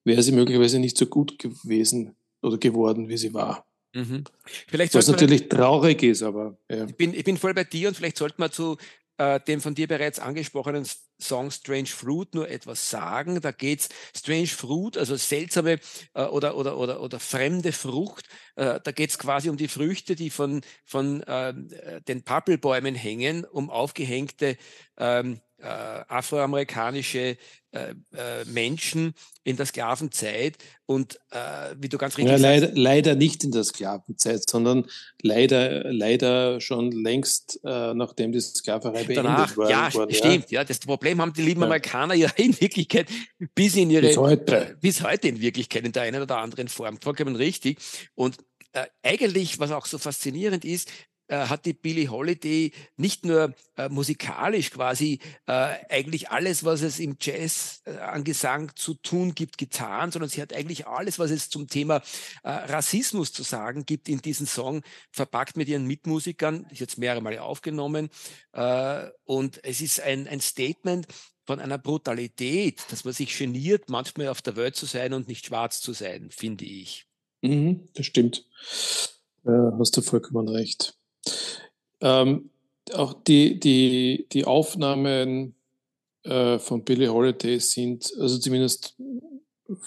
wäre 0.04 0.22
sie 0.22 0.32
möglicherweise 0.32 0.78
nicht 0.78 0.96
so 0.96 1.06
gut 1.06 1.38
gewesen 1.38 2.14
oder 2.42 2.58
geworden, 2.58 3.08
wie 3.08 3.16
sie 3.16 3.34
war. 3.34 3.66
Mhm. 3.92 4.24
Vielleicht 4.68 4.94
Was 4.94 5.08
natürlich 5.08 5.48
traurig 5.48 6.02
ist, 6.02 6.22
aber. 6.22 6.56
Ja. 6.70 6.84
Ich, 6.86 6.94
bin, 6.94 7.12
ich 7.12 7.24
bin 7.24 7.36
voll 7.36 7.54
bei 7.54 7.64
dir 7.64 7.88
und 7.88 7.96
vielleicht 7.96 8.18
sollte 8.18 8.36
man 8.38 8.52
zu 8.52 8.76
äh, 9.20 9.38
dem 9.38 9.60
von 9.60 9.74
dir 9.74 9.86
bereits 9.86 10.18
angesprochenen 10.18 10.86
Song 11.18 11.50
Strange 11.50 11.88
Fruit 11.88 12.34
nur 12.34 12.48
etwas 12.48 12.88
sagen. 12.88 13.38
Da 13.42 13.52
geht 13.52 13.80
es 13.80 13.88
Strange 14.16 14.46
Fruit, 14.46 14.96
also 14.96 15.14
seltsame 15.16 15.78
äh, 16.14 16.24
oder, 16.24 16.56
oder, 16.56 16.78
oder, 16.78 17.02
oder 17.02 17.20
fremde 17.20 17.72
Frucht. 17.72 18.26
Äh, 18.56 18.80
da 18.82 18.92
es 18.96 19.18
quasi 19.18 19.50
um 19.50 19.58
die 19.58 19.68
Früchte, 19.68 20.16
die 20.16 20.30
von, 20.30 20.62
von 20.86 21.22
ähm, 21.26 21.68
äh, 21.70 22.00
den 22.00 22.22
Pappelbäumen 22.22 22.94
hängen, 22.94 23.44
um 23.44 23.68
aufgehängte 23.68 24.56
ähm, 24.96 25.40
äh, 25.58 25.66
afroamerikanische 25.66 27.36
äh, 27.72 27.94
äh, 28.16 28.44
Menschen 28.46 29.14
in 29.44 29.56
der 29.56 29.64
Sklavenzeit 29.64 30.58
und 30.86 31.20
äh, 31.30 31.74
wie 31.78 31.88
du 31.88 31.98
ganz 31.98 32.18
richtig 32.18 32.32
ja, 32.32 32.38
leider, 32.38 32.66
sagst, 32.66 32.78
leider 32.78 33.14
nicht 33.14 33.44
in 33.44 33.52
der 33.52 33.62
Sklavenzeit, 33.62 34.48
sondern 34.48 34.86
leider, 35.22 35.92
leider 35.92 36.60
schon 36.60 36.90
längst, 36.90 37.60
äh, 37.64 37.94
nachdem 37.94 38.32
die 38.32 38.40
Sklaverei 38.40 39.04
beendet 39.04 39.56
war. 39.56 39.70
Ja, 39.70 39.94
worden, 39.94 40.14
stimmt. 40.14 40.50
Ja. 40.50 40.64
das 40.64 40.80
Problem 40.80 41.20
haben 41.20 41.32
die 41.32 41.42
lieben 41.42 41.60
ja. 41.60 41.66
Amerikaner 41.66 42.14
ja 42.14 42.28
in 42.36 42.60
Wirklichkeit 42.60 43.06
bis 43.54 43.76
in 43.76 43.90
ihre 43.90 44.08
bis 44.08 44.16
heute. 44.16 44.56
Äh, 44.56 44.74
bis 44.80 45.02
heute 45.02 45.28
in 45.28 45.40
Wirklichkeit 45.40 45.84
in 45.84 45.92
der 45.92 46.02
einen 46.02 46.22
oder 46.22 46.38
anderen 46.38 46.66
Form. 46.66 46.98
Vollkommen 47.00 47.36
richtig. 47.36 47.78
Und 48.14 48.36
äh, 48.72 48.86
eigentlich, 49.02 49.58
was 49.58 49.72
auch 49.72 49.86
so 49.86 49.98
faszinierend 49.98 50.64
ist, 50.64 50.90
äh, 51.30 51.46
hat 51.46 51.64
die 51.64 51.72
Billie 51.72 52.10
Holiday 52.10 52.72
nicht 52.96 53.24
nur 53.24 53.54
äh, 53.76 53.88
musikalisch 53.88 54.70
quasi 54.72 55.20
äh, 55.46 55.76
eigentlich 55.88 56.30
alles, 56.30 56.64
was 56.64 56.82
es 56.82 56.98
im 56.98 57.16
Jazz 57.20 57.82
äh, 57.86 57.96
an 57.98 58.24
Gesang 58.24 58.72
zu 58.74 58.94
tun 58.94 59.34
gibt, 59.34 59.56
getan, 59.56 60.10
sondern 60.10 60.28
sie 60.28 60.42
hat 60.42 60.52
eigentlich 60.52 60.86
alles, 60.88 61.18
was 61.18 61.30
es 61.30 61.48
zum 61.48 61.68
Thema 61.68 62.02
äh, 62.42 62.50
Rassismus 62.50 63.32
zu 63.32 63.44
sagen 63.44 63.86
gibt, 63.86 64.08
in 64.08 64.20
diesen 64.20 64.46
Song 64.46 64.82
verpackt 65.12 65.56
mit 65.56 65.68
ihren 65.68 65.86
Mitmusikern, 65.86 66.66
ist 66.70 66.80
jetzt 66.80 66.98
mehrere 66.98 67.20
Male 67.20 67.42
aufgenommen. 67.42 68.10
Äh, 68.52 69.06
und 69.24 69.62
es 69.64 69.80
ist 69.80 70.00
ein, 70.00 70.26
ein 70.26 70.40
Statement, 70.40 71.06
von 71.46 71.58
einer 71.58 71.78
Brutalität, 71.78 72.80
dass 72.90 73.04
man 73.04 73.12
sich 73.12 73.36
geniert, 73.36 73.88
manchmal 73.88 74.28
auf 74.28 74.40
der 74.40 74.54
Welt 74.54 74.76
zu 74.76 74.86
sein 74.86 75.12
und 75.12 75.26
nicht 75.26 75.46
schwarz 75.46 75.80
zu 75.80 75.92
sein, 75.92 76.30
finde 76.30 76.64
ich. 76.64 77.06
Mhm, 77.42 77.88
das 77.94 78.06
stimmt. 78.06 78.46
Äh, 79.44 79.50
hast 79.78 79.96
du 79.96 80.02
vollkommen 80.02 80.48
recht. 80.48 80.99
Ähm, 82.00 82.50
auch 82.94 83.12
die, 83.12 83.60
die, 83.60 84.26
die 84.32 84.44
Aufnahmen 84.44 85.54
äh, 86.24 86.58
von 86.58 86.84
Billie 86.84 87.12
Holiday 87.12 87.58
sind, 87.60 88.12
also 88.18 88.38
zumindest 88.38 88.96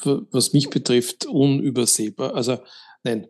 was 0.06 0.54
mich 0.54 0.70
betrifft, 0.70 1.26
unübersehbar. 1.26 2.36
Also 2.36 2.60
nein, 3.04 3.28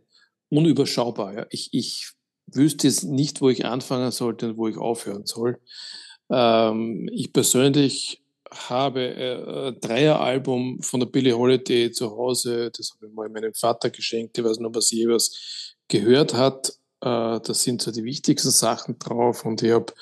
unüberschaubar. 0.50 1.34
Ja. 1.34 1.46
Ich, 1.50 1.70
ich 1.72 2.12
wüsste 2.48 2.88
jetzt 2.88 3.04
nicht, 3.04 3.42
wo 3.42 3.50
ich 3.50 3.66
anfangen 3.66 4.12
sollte 4.12 4.50
und 4.50 4.58
wo 4.58 4.68
ich 4.68 4.78
aufhören 4.78 5.26
soll. 5.26 5.60
Ähm, 6.30 7.10
ich 7.12 7.34
persönlich 7.34 8.22
habe 8.52 9.02
äh, 9.02 9.70
ein 9.70 9.82
Dreieralbum 9.82 10.82
von 10.82 11.00
der 11.00 11.08
Billie 11.08 11.36
Holiday 11.36 11.92
zu 11.92 12.12
Hause. 12.12 12.70
Das 12.76 12.92
habe 12.94 13.08
ich 13.08 13.14
mal 13.14 13.30
meinem 13.30 13.54
Vater 13.54 13.90
geschenkt. 13.90 14.38
Ich 14.38 14.44
weiß 14.44 14.60
noch, 14.60 14.76
was 14.76 14.92
je 14.92 15.08
was 15.08 15.76
gehört 15.88 16.36
hat. 16.36 16.74
Äh, 17.04 17.42
das 17.42 17.64
sind 17.64 17.82
so 17.82 17.92
die 17.92 18.04
wichtigsten 18.06 18.52
Sachen 18.52 18.98
drauf 18.98 19.46
und 19.46 19.62
ich 19.62 19.72
habe 19.72 19.94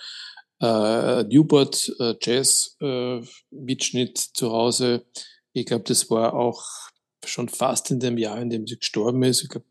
äh, 0.62 1.24
Newport 1.24 1.92
äh, 2.00 2.16
Jazz 2.22 2.78
äh, 2.80 3.22
Mitschnitt 3.50 4.18
zu 4.18 4.52
Hause. 4.52 5.06
Ich 5.54 5.66
glaube, 5.66 5.84
das 5.86 6.10
war 6.12 6.34
auch 6.36 6.64
schon 7.26 7.50
fast 7.50 7.90
in 7.90 8.00
dem 8.00 8.18
Jahr, 8.18 8.40
in 8.40 8.52
dem 8.52 8.68
sie 8.68 8.78
gestorben 8.78 9.24
ist. 9.24 9.42
Ich 9.44 9.50
glaube 9.50 9.66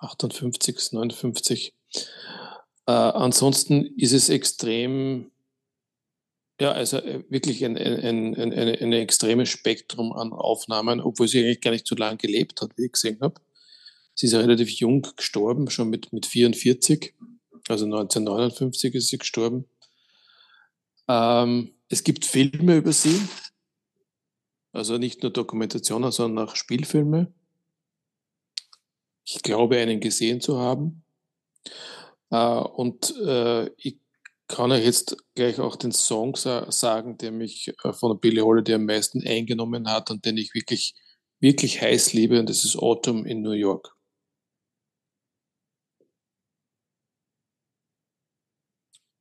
58, 0.00 0.92
59. 0.92 1.74
Äh, 2.86 2.92
ansonsten 2.92 3.94
ist 3.96 4.12
es 4.12 4.28
extrem, 4.28 5.30
ja, 6.60 6.72
also 6.72 6.96
äh, 6.96 7.22
wirklich 7.28 7.64
ein, 7.64 7.76
ein, 7.78 8.34
ein, 8.34 8.52
ein, 8.52 8.52
ein 8.52 8.92
extremes 8.92 9.48
Spektrum 9.48 10.12
an 10.12 10.32
Aufnahmen, 10.32 11.00
obwohl 11.00 11.28
sie 11.28 11.38
eigentlich 11.38 11.60
gar 11.60 11.70
nicht 11.70 11.86
so 11.86 11.94
lange 11.94 12.16
gelebt 12.16 12.60
hat, 12.60 12.76
wie 12.76 12.86
ich 12.86 12.92
gesehen 12.92 13.18
habe. 13.20 13.40
Sie 14.14 14.26
ist 14.26 14.32
ja 14.32 14.40
relativ 14.40 14.70
jung 14.70 15.06
gestorben, 15.16 15.70
schon 15.70 15.88
mit, 15.90 16.12
mit 16.12 16.26
44. 16.26 17.14
Also 17.68 17.84
1959 17.84 18.94
ist 18.94 19.08
sie 19.08 19.18
gestorben. 19.18 19.66
Ähm, 21.08 21.74
es 21.88 22.04
gibt 22.04 22.24
Filme 22.24 22.76
über 22.76 22.92
sie. 22.92 23.20
Also 24.72 24.98
nicht 24.98 25.22
nur 25.22 25.32
Dokumentationen, 25.32 26.10
sondern 26.10 26.48
auch 26.48 26.56
Spielfilme. 26.56 27.32
Ich 29.24 29.42
glaube, 29.42 29.78
einen 29.78 30.00
gesehen 30.00 30.40
zu 30.40 30.58
haben. 30.58 31.04
Äh, 32.30 32.36
und 32.36 33.14
äh, 33.18 33.70
ich 33.76 33.98
kann 34.48 34.72
euch 34.72 34.84
jetzt 34.84 35.16
gleich 35.34 35.60
auch 35.60 35.76
den 35.76 35.92
Song 35.92 36.36
sa 36.36 36.70
sagen, 36.70 37.18
der 37.18 37.30
mich 37.30 37.72
äh, 37.84 37.92
von 37.92 38.18
Billie 38.20 38.42
Holiday 38.42 38.74
am 38.74 38.86
meisten 38.86 39.26
eingenommen 39.26 39.88
hat 39.88 40.10
und 40.10 40.24
den 40.24 40.36
ich 40.36 40.54
wirklich, 40.54 40.94
wirklich 41.40 41.80
heiß 41.80 42.12
liebe. 42.14 42.40
Und 42.40 42.48
das 42.48 42.64
ist 42.64 42.76
Autumn 42.76 43.26
in 43.26 43.42
New 43.42 43.52
York. 43.52 43.94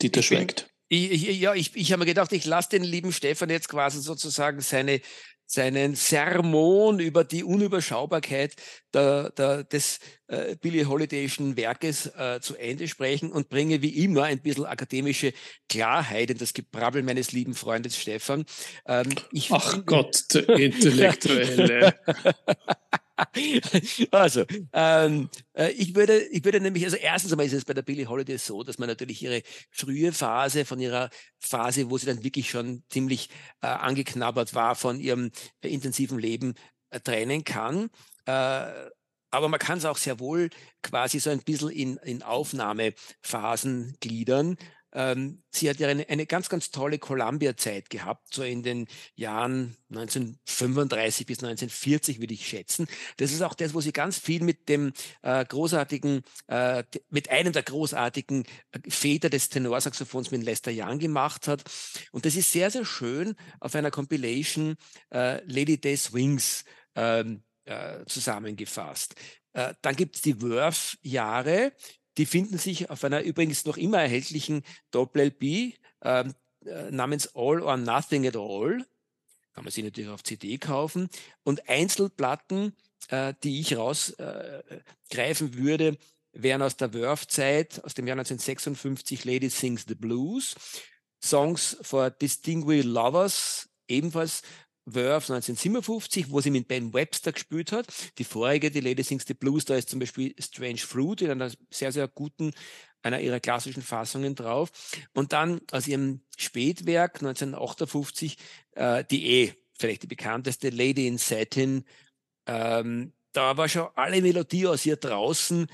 Dieter 0.01 0.21
schweigt. 0.21 0.69
Ich, 0.89 1.11
ich, 1.11 1.39
ja, 1.39 1.53
ich, 1.53 1.75
ich 1.75 1.91
habe 1.91 2.01
mir 2.01 2.05
gedacht, 2.05 2.33
ich 2.33 2.45
lasse 2.45 2.69
den 2.69 2.83
lieben 2.83 3.13
Stefan 3.13 3.49
jetzt 3.49 3.69
quasi 3.69 4.01
sozusagen 4.01 4.59
seine, 4.59 4.99
seinen 5.45 5.95
Sermon 5.95 6.99
über 6.99 7.23
die 7.23 7.43
Unüberschaubarkeit 7.43 8.55
der, 8.93 9.31
der, 9.31 9.63
des 9.63 9.99
äh, 10.27 10.55
Billie 10.55 10.87
Holidayschen 10.87 11.55
Werkes 11.55 12.07
äh, 12.07 12.39
zu 12.41 12.57
Ende 12.57 12.87
sprechen 12.87 13.31
und 13.31 13.49
bringe 13.49 13.81
wie 13.81 14.03
immer 14.03 14.23
ein 14.23 14.41
bisschen 14.41 14.65
akademische 14.65 15.33
Klarheit 15.69 16.29
in 16.29 16.37
das 16.37 16.53
Gebrabbel 16.53 17.03
meines 17.03 17.31
lieben 17.31 17.53
Freundes 17.53 17.97
Stefan. 17.97 18.45
Ähm, 18.85 19.09
Ach 19.49 19.85
Gott, 19.85 20.23
der 20.33 20.49
Intellektuelle. 20.57 21.95
also, 24.11 24.45
ähm, 24.73 25.29
äh, 25.53 25.71
ich, 25.71 25.95
würde, 25.95 26.19
ich 26.19 26.43
würde 26.43 26.59
nämlich, 26.59 26.83
also 26.85 26.97
erstens 26.97 27.31
einmal 27.31 27.45
ist 27.45 27.53
es 27.53 27.65
bei 27.65 27.73
der 27.73 27.81
Billie 27.81 28.07
Holiday 28.07 28.37
so, 28.37 28.63
dass 28.63 28.79
man 28.79 28.89
natürlich 28.89 29.21
ihre 29.21 29.43
frühe 29.69 30.11
Phase 30.11 30.65
von 30.65 30.79
ihrer 30.79 31.09
Phase, 31.39 31.89
wo 31.89 31.97
sie 31.97 32.07
dann 32.07 32.23
wirklich 32.23 32.49
schon 32.49 32.83
ziemlich 32.89 33.29
äh, 33.61 33.67
angeknabbert 33.67 34.53
war 34.55 34.75
von 34.75 34.99
ihrem 34.99 35.31
äh, 35.61 35.69
intensiven 35.69 36.19
Leben, 36.19 36.55
äh, 36.89 36.99
trennen 36.99 37.43
kann. 37.43 37.89
Äh, 38.25 38.89
aber 39.33 39.47
man 39.47 39.59
kann 39.59 39.77
es 39.77 39.85
auch 39.85 39.97
sehr 39.97 40.19
wohl 40.19 40.49
quasi 40.83 41.19
so 41.19 41.29
ein 41.29 41.39
bisschen 41.39 41.69
in, 41.69 41.97
in 41.97 42.21
Aufnahmephasen 42.21 43.95
gliedern. 44.01 44.57
Ähm, 44.93 45.43
sie 45.51 45.69
hat 45.69 45.77
ja 45.77 45.87
eine, 45.87 46.07
eine 46.09 46.25
ganz, 46.25 46.49
ganz 46.49 46.71
tolle 46.71 46.99
Columbia-Zeit 46.99 47.89
gehabt, 47.89 48.33
so 48.33 48.43
in 48.43 48.63
den 48.63 48.87
Jahren 49.15 49.77
1935 49.89 51.25
bis 51.25 51.39
1940 51.39 52.19
würde 52.19 52.33
ich 52.33 52.47
schätzen. 52.47 52.87
Das 53.17 53.31
ist 53.31 53.41
auch 53.41 53.53
das, 53.53 53.73
wo 53.73 53.81
sie 53.81 53.93
ganz 53.93 54.19
viel 54.19 54.43
mit 54.43 54.69
dem 54.69 54.93
äh, 55.21 55.45
großartigen, 55.45 56.23
äh, 56.47 56.83
mit 57.09 57.29
einem 57.29 57.53
der 57.53 57.63
großartigen 57.63 58.45
äh, 58.71 58.79
Väter 58.89 59.29
des 59.29 59.49
Tenorsaxophons 59.49 60.31
mit 60.31 60.43
Lester 60.43 60.71
Young 60.73 60.99
gemacht 60.99 61.47
hat. 61.47 61.63
Und 62.11 62.25
das 62.25 62.35
ist 62.35 62.51
sehr, 62.51 62.71
sehr 62.71 62.85
schön 62.85 63.35
auf 63.59 63.75
einer 63.75 63.91
Compilation 63.91 64.75
äh, 65.13 65.41
Lady 65.45 65.79
Day 65.79 65.97
Swings 65.97 66.65
ähm, 66.95 67.43
äh, 67.65 68.05
zusammengefasst. 68.05 69.15
Äh, 69.53 69.73
dann 69.81 69.95
gibt 69.95 70.15
es 70.15 70.21
die 70.21 70.41
Worth-Jahre, 70.41 71.73
die 72.17 72.25
finden 72.25 72.57
sich 72.57 72.89
auf 72.89 73.03
einer 73.03 73.21
übrigens 73.21 73.65
noch 73.65 73.77
immer 73.77 74.01
erhältlichen 74.01 74.63
Doppel-LP 74.91 75.75
ähm, 76.01 76.33
äh, 76.65 76.91
namens 76.91 77.35
All 77.35 77.61
or 77.61 77.77
Nothing 77.77 78.27
at 78.27 78.35
All. 78.35 78.85
Kann 79.53 79.63
man 79.63 79.71
sie 79.71 79.83
natürlich 79.83 80.09
auf 80.09 80.23
CD 80.23 80.57
kaufen. 80.57 81.09
Und 81.43 81.67
Einzelplatten, 81.69 82.75
äh, 83.09 83.33
die 83.43 83.59
ich 83.59 83.75
rausgreifen 83.75 85.47
äh, 85.49 85.53
würde, 85.55 85.97
wären 86.33 86.61
aus 86.61 86.77
der 86.77 86.93
Worth-Zeit, 86.93 87.83
aus 87.83 87.93
dem 87.93 88.07
Jahr 88.07 88.15
1956 88.15 89.25
Lady 89.25 89.49
Sings 89.49 89.85
the 89.87 89.95
Blues. 89.95 90.55
Songs 91.23 91.77
for 91.81 92.09
Distinguished 92.09 92.85
Lovers, 92.85 93.69
ebenfalls 93.87 94.41
Verve 94.93 95.33
1957, 95.33 96.31
wo 96.31 96.41
sie 96.41 96.51
mit 96.51 96.67
Ben 96.67 96.93
Webster 96.93 97.31
gespielt 97.31 97.71
hat. 97.71 97.87
Die 98.17 98.23
vorige, 98.23 98.71
die 98.71 98.81
Lady 98.81 99.03
Sings 99.03 99.25
the 99.27 99.33
Blues, 99.33 99.65
da 99.65 99.75
ist 99.75 99.89
zum 99.89 99.99
Beispiel 99.99 100.35
Strange 100.39 100.77
Fruit 100.77 101.21
in 101.21 101.31
einer 101.31 101.51
sehr, 101.69 101.91
sehr 101.91 102.07
guten, 102.07 102.53
einer 103.01 103.19
ihrer 103.19 103.39
klassischen 103.39 103.83
Fassungen 103.83 104.35
drauf. 104.35 104.71
Und 105.13 105.33
dann 105.33 105.61
aus 105.71 105.87
ihrem 105.87 106.21
Spätwerk 106.37 107.15
1958 107.15 108.37
äh, 108.73 109.03
die 109.09 109.25
E, 109.27 109.53
vielleicht 109.77 110.03
die 110.03 110.07
bekannteste 110.07 110.69
Lady 110.69 111.07
in 111.07 111.17
Satin. 111.17 111.85
Ähm, 112.45 113.13
da 113.33 113.57
war 113.57 113.69
schon 113.69 113.87
alle 113.95 114.21
Melodie 114.21 114.67
aus 114.67 114.85
ihr 114.85 114.97
draußen. 114.97 115.67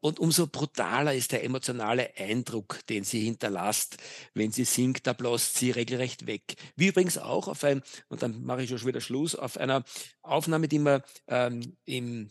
Und 0.00 0.18
umso 0.18 0.48
brutaler 0.48 1.14
ist 1.14 1.30
der 1.30 1.44
emotionale 1.44 2.10
Eindruck, 2.16 2.84
den 2.88 3.04
sie 3.04 3.20
hinterlässt, 3.20 3.96
wenn 4.34 4.50
sie 4.50 4.64
singt, 4.64 5.06
da 5.06 5.12
bläst 5.12 5.56
sie 5.56 5.70
regelrecht 5.70 6.26
weg. 6.26 6.56
Wie 6.74 6.88
übrigens 6.88 7.16
auch 7.16 7.46
auf 7.46 7.62
ein, 7.62 7.82
und 8.08 8.22
dann 8.22 8.42
mache 8.42 8.62
ich 8.62 8.70
schon 8.70 8.84
wieder 8.84 9.00
Schluss, 9.00 9.36
auf 9.36 9.56
einer 9.56 9.84
Aufnahme, 10.22 10.66
die 10.66 10.80
man 10.80 11.02
ähm, 11.28 11.76
im, 11.84 12.30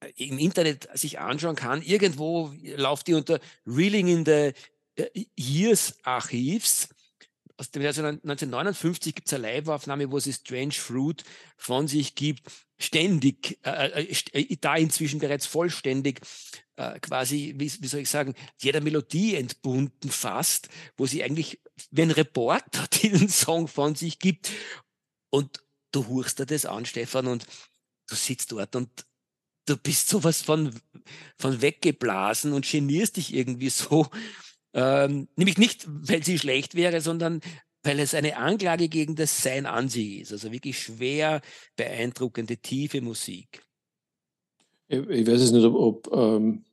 äh, 0.00 0.10
im 0.16 0.38
Internet 0.38 0.88
sich 0.92 1.18
anschauen 1.18 1.56
kann. 1.56 1.80
Irgendwo 1.80 2.52
läuft 2.76 3.06
die 3.06 3.14
unter 3.14 3.40
Reeling 3.66 4.08
in 4.08 4.24
the 4.26 4.52
äh, 4.96 5.24
Years 5.36 5.94
Archives 6.02 6.88
aus 7.56 7.70
dem 7.70 7.82
Jahr 7.82 7.96
1959 7.96 9.14
gibt 9.14 9.28
es 9.28 9.34
eine 9.34 9.42
Live-Aufnahme, 9.42 10.10
wo 10.10 10.18
sie 10.18 10.32
Strange 10.32 10.72
Fruit 10.72 11.22
von 11.56 11.86
sich 11.86 12.14
gibt, 12.14 12.50
ständig, 12.78 13.58
äh, 13.64 14.12
äh, 14.32 14.56
da 14.60 14.76
inzwischen 14.76 15.20
bereits 15.20 15.46
vollständig 15.46 16.20
äh, 16.76 16.98
quasi, 16.98 17.54
wie, 17.56 17.72
wie, 17.80 17.86
soll 17.86 18.00
ich 18.00 18.10
sagen, 18.10 18.34
jeder 18.60 18.80
Melodie 18.80 19.36
entbunden 19.36 20.10
fast, 20.10 20.68
wo 20.96 21.06
sie 21.06 21.22
eigentlich 21.22 21.60
wie 21.90 22.02
ein 22.02 22.10
Reporter 22.10 22.86
den 23.02 23.28
Song 23.28 23.68
von 23.68 23.94
sich 23.94 24.18
gibt. 24.18 24.50
Und 25.30 25.62
du 25.92 26.06
hörst 26.08 26.40
dir 26.40 26.46
das 26.46 26.66
an, 26.66 26.86
Stefan, 26.86 27.28
und 27.28 27.46
du 28.08 28.16
sitzt 28.16 28.50
dort 28.52 28.74
und 28.74 29.06
du 29.66 29.76
bist 29.76 30.08
sowas 30.08 30.42
von, 30.42 30.74
von 31.38 31.62
weggeblasen 31.62 32.52
und 32.52 32.68
genierst 32.68 33.16
dich 33.16 33.32
irgendwie 33.32 33.70
so. 33.70 34.08
Ähm, 34.74 35.28
nämlich 35.36 35.56
nicht, 35.56 35.86
weil 35.88 36.24
sie 36.24 36.38
schlecht 36.38 36.74
wäre, 36.74 37.00
sondern 37.00 37.40
weil 37.84 38.00
es 38.00 38.14
eine 38.14 38.36
Anklage 38.36 38.88
gegen 38.88 39.14
das 39.14 39.42
Sein 39.42 39.66
an 39.66 39.88
sich 39.88 40.20
ist. 40.20 40.32
Also 40.32 40.50
wirklich 40.50 40.78
schwer 40.78 41.42
beeindruckende, 41.76 42.56
tiefe 42.56 43.00
Musik. 43.00 43.62
Ich 44.88 45.26
weiß 45.26 45.40
es 45.40 45.52
nicht, 45.52 45.64
ob, 45.64 45.74
ob 45.74 46.16
ähm, 46.16 46.64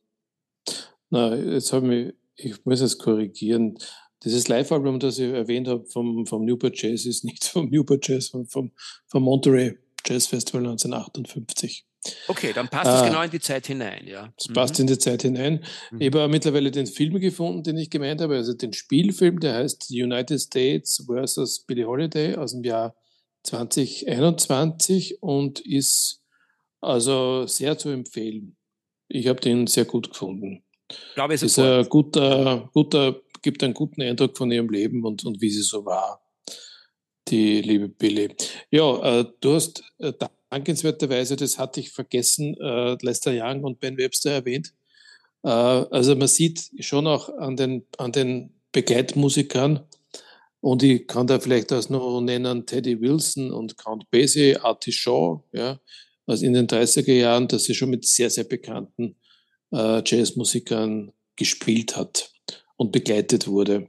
na, 1.10 1.36
jetzt 1.36 1.74
habe 1.74 1.94
ich, 1.94 2.14
ich 2.36 2.66
muss 2.66 2.82
es 2.82 2.98
korrigieren. 2.98 3.78
Dieses 4.24 4.48
Live-Album, 4.48 5.00
das 5.00 5.20
ich 5.20 5.32
erwähnt 5.32 5.68
habe 5.68 5.86
vom, 5.86 6.26
vom 6.26 6.46
Newport 6.46 6.82
Jazz, 6.82 7.06
ist 7.06 7.24
nicht 7.24 7.44
vom 7.46 7.70
Newport 7.70 8.08
Jazz, 8.08 8.28
sondern 8.28 8.50
vom, 8.50 8.72
vom 9.08 9.24
Monterey 9.24 9.78
Jazz 10.06 10.28
Festival 10.28 10.62
1958. 10.62 11.86
Okay, 12.28 12.52
dann 12.54 12.68
passt 12.68 12.88
das 12.88 13.04
äh, 13.04 13.10
genau 13.10 13.22
in 13.22 13.30
die 13.30 13.40
Zeit 13.40 13.68
hinein, 13.68 14.08
ja. 14.08 14.34
Es 14.38 14.50
mhm. 14.50 14.54
passt 14.54 14.80
in 14.80 14.88
die 14.88 14.98
Zeit 14.98 15.22
hinein. 15.22 15.64
Mhm. 15.92 16.02
Ich 16.02 16.08
habe 16.08 16.28
mittlerweile 16.28 16.72
den 16.72 16.88
Film 16.88 17.20
gefunden, 17.20 17.64
den 17.64 17.78
ich 17.78 17.90
gemeint 17.90 18.22
habe, 18.22 18.36
also 18.36 18.54
den 18.54 18.74
Spielfilm, 18.74 19.40
der 19.40 19.56
heißt 19.56 19.92
United 19.92 20.40
States 20.40 21.06
vs. 21.08 21.66
Billie 21.68 21.86
Holiday 21.86 22.36
aus 22.36 22.54
dem 22.54 22.64
Jahr 22.64 22.96
2021 23.44 25.22
und 25.22 25.60
ist 25.60 26.24
also 26.80 27.46
sehr 27.46 27.78
zu 27.78 27.90
empfehlen. 27.90 28.58
Ich 29.08 29.28
habe 29.28 29.40
den 29.40 29.68
sehr 29.68 29.86
gut 29.86 30.10
gefunden. 30.10 30.64
Ich 30.90 31.16
glaube, 31.16 31.36
es 31.36 31.44
ist 31.44 31.60
ein 31.60 31.88
guter, 31.88 32.70
guter, 32.74 33.22
gibt 33.42 33.64
einen 33.64 33.74
guten 33.74 34.02
Eindruck 34.02 34.38
von 34.38 34.52
ihrem 34.52 34.70
Leben 34.70 35.06
und, 35.06 35.24
und 35.24 35.42
wie 35.42 35.50
sie 35.50 35.62
so 35.62 35.86
war, 35.86 36.22
die 37.28 37.62
liebe 37.62 37.90
Billy. 37.90 38.36
Ja, 38.72 39.20
äh, 39.20 39.26
du 39.40 39.54
hast 39.54 39.84
äh, 40.00 40.14
dankenswerterweise, 40.52 41.36
das 41.36 41.58
hatte 41.58 41.80
ich 41.80 41.92
vergessen, 41.92 42.56
äh, 42.60 42.98
Lester 43.02 43.32
Young 43.34 43.64
und 43.64 43.80
Ben 43.80 43.98
Webster 43.98 44.32
erwähnt. 44.32 44.74
Äh, 45.44 45.50
also 45.50 46.16
man 46.16 46.28
sieht 46.28 46.70
schon 46.80 47.08
auch 47.08 47.30
an 47.38 47.56
den, 47.56 47.86
an 47.98 48.12
den 48.12 48.54
Begleitmusikern, 48.72 49.86
und 50.62 50.84
ich 50.84 51.08
kann 51.08 51.26
da 51.26 51.40
vielleicht 51.40 51.72
das 51.72 51.90
noch 51.90 52.22
nennen, 52.22 52.68
Teddy 52.68 53.02
Wilson 53.02 53.52
und 53.52 53.78
Count 53.78 54.10
Basie, 54.12 54.56
Artie 54.58 54.92
Shaw, 54.92 55.44
ja, 55.52 55.80
also 56.28 56.46
in 56.46 56.54
den 56.54 56.68
30er 56.68 57.14
Jahren, 57.14 57.48
dass 57.48 57.64
sie 57.64 57.74
schon 57.74 57.90
mit 57.90 58.06
sehr, 58.06 58.30
sehr 58.30 58.44
bekannten 58.44 59.16
äh, 59.72 60.04
Jazzmusikern 60.06 61.12
gespielt 61.36 61.98
hat 61.98 62.32
und 62.78 62.92
begleitet 62.92 63.48
wurde. 63.48 63.88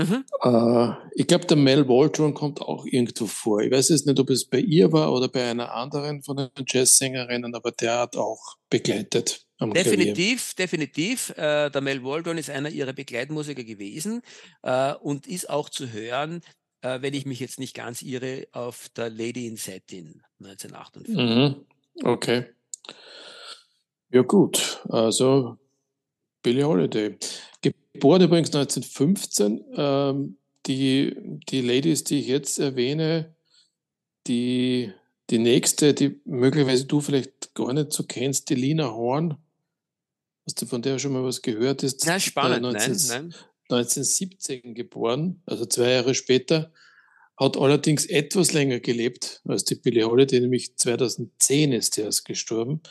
Mhm. 0.00 0.24
Äh, 0.42 0.94
ich 1.14 1.26
glaube, 1.26 1.46
der 1.46 1.56
Mel 1.56 1.86
Waldron 1.88 2.32
kommt 2.32 2.60
auch 2.60 2.86
irgendwo 2.86 3.26
vor. 3.26 3.60
Ich 3.60 3.70
weiß 3.70 3.90
jetzt 3.90 4.06
nicht, 4.06 4.18
ob 4.18 4.30
es 4.30 4.46
bei 4.46 4.60
ihr 4.60 4.92
war 4.92 5.12
oder 5.12 5.28
bei 5.28 5.50
einer 5.50 5.72
anderen 5.74 6.22
von 6.22 6.36
den 6.36 6.50
Jazzsängerinnen, 6.66 7.54
aber 7.54 7.70
der 7.72 7.98
hat 8.00 8.16
auch 8.16 8.56
begleitet. 8.70 9.46
definitiv, 9.60 10.54
Klavier. 10.54 10.66
definitiv. 10.66 11.30
Äh, 11.36 11.70
der 11.70 11.80
Mel 11.80 12.02
Waldron 12.02 12.38
ist 12.38 12.50
einer 12.50 12.70
ihrer 12.70 12.92
Begleitmusiker 12.92 13.64
gewesen 13.64 14.22
äh, 14.62 14.94
und 14.94 15.26
ist 15.26 15.50
auch 15.50 15.68
zu 15.68 15.92
hören, 15.92 16.40
äh, 16.80 17.02
wenn 17.02 17.14
ich 17.14 17.26
mich 17.26 17.40
jetzt 17.40 17.58
nicht 17.58 17.74
ganz 17.74 18.02
irre, 18.02 18.46
auf 18.52 18.88
der 18.96 19.10
Lady 19.10 19.46
in 19.46 19.56
Satin 19.56 20.22
1958. 20.40 21.14
Mhm. 21.14 21.66
Okay. 22.02 22.46
Ja 24.12 24.22
gut, 24.22 24.80
also 24.88 25.58
Billie 26.42 26.64
Holiday. 26.64 27.16
Geboren 28.00 28.22
übrigens 28.22 28.48
1915. 28.54 29.62
Ähm, 29.76 30.38
die, 30.64 31.14
die 31.50 31.60
Ladies, 31.60 32.02
die 32.02 32.20
ich 32.20 32.28
jetzt 32.28 32.58
erwähne, 32.58 33.34
die, 34.26 34.90
die 35.28 35.38
nächste, 35.38 35.92
die 35.92 36.18
möglicherweise 36.24 36.86
du 36.86 37.02
vielleicht 37.02 37.52
gar 37.52 37.74
nicht 37.74 37.92
so 37.92 38.04
kennst, 38.04 38.48
die 38.48 38.54
Lina 38.54 38.90
Horn. 38.90 39.36
Hast 40.46 40.62
du 40.62 40.66
von 40.66 40.80
der 40.80 40.98
schon 40.98 41.12
mal 41.12 41.22
was 41.22 41.42
gehört? 41.42 41.82
Ist 41.82 42.06
ja, 42.06 42.18
spannend, 42.18 42.60
äh, 42.60 42.72
19, 42.72 42.92
nein, 42.92 43.06
nein. 43.08 43.34
1917 43.68 44.74
geboren, 44.74 45.42
also 45.44 45.66
zwei 45.66 45.90
Jahre 45.90 46.14
später 46.14 46.72
hat 47.40 47.56
allerdings 47.56 48.04
etwas 48.04 48.52
länger 48.52 48.80
gelebt 48.80 49.40
als 49.48 49.64
die 49.64 49.74
Billie 49.74 50.04
Holiday, 50.04 50.40
nämlich 50.40 50.76
2010 50.76 51.72
ist 51.72 51.96
er 51.96 52.04
erst 52.04 52.26
gestorben. 52.26 52.82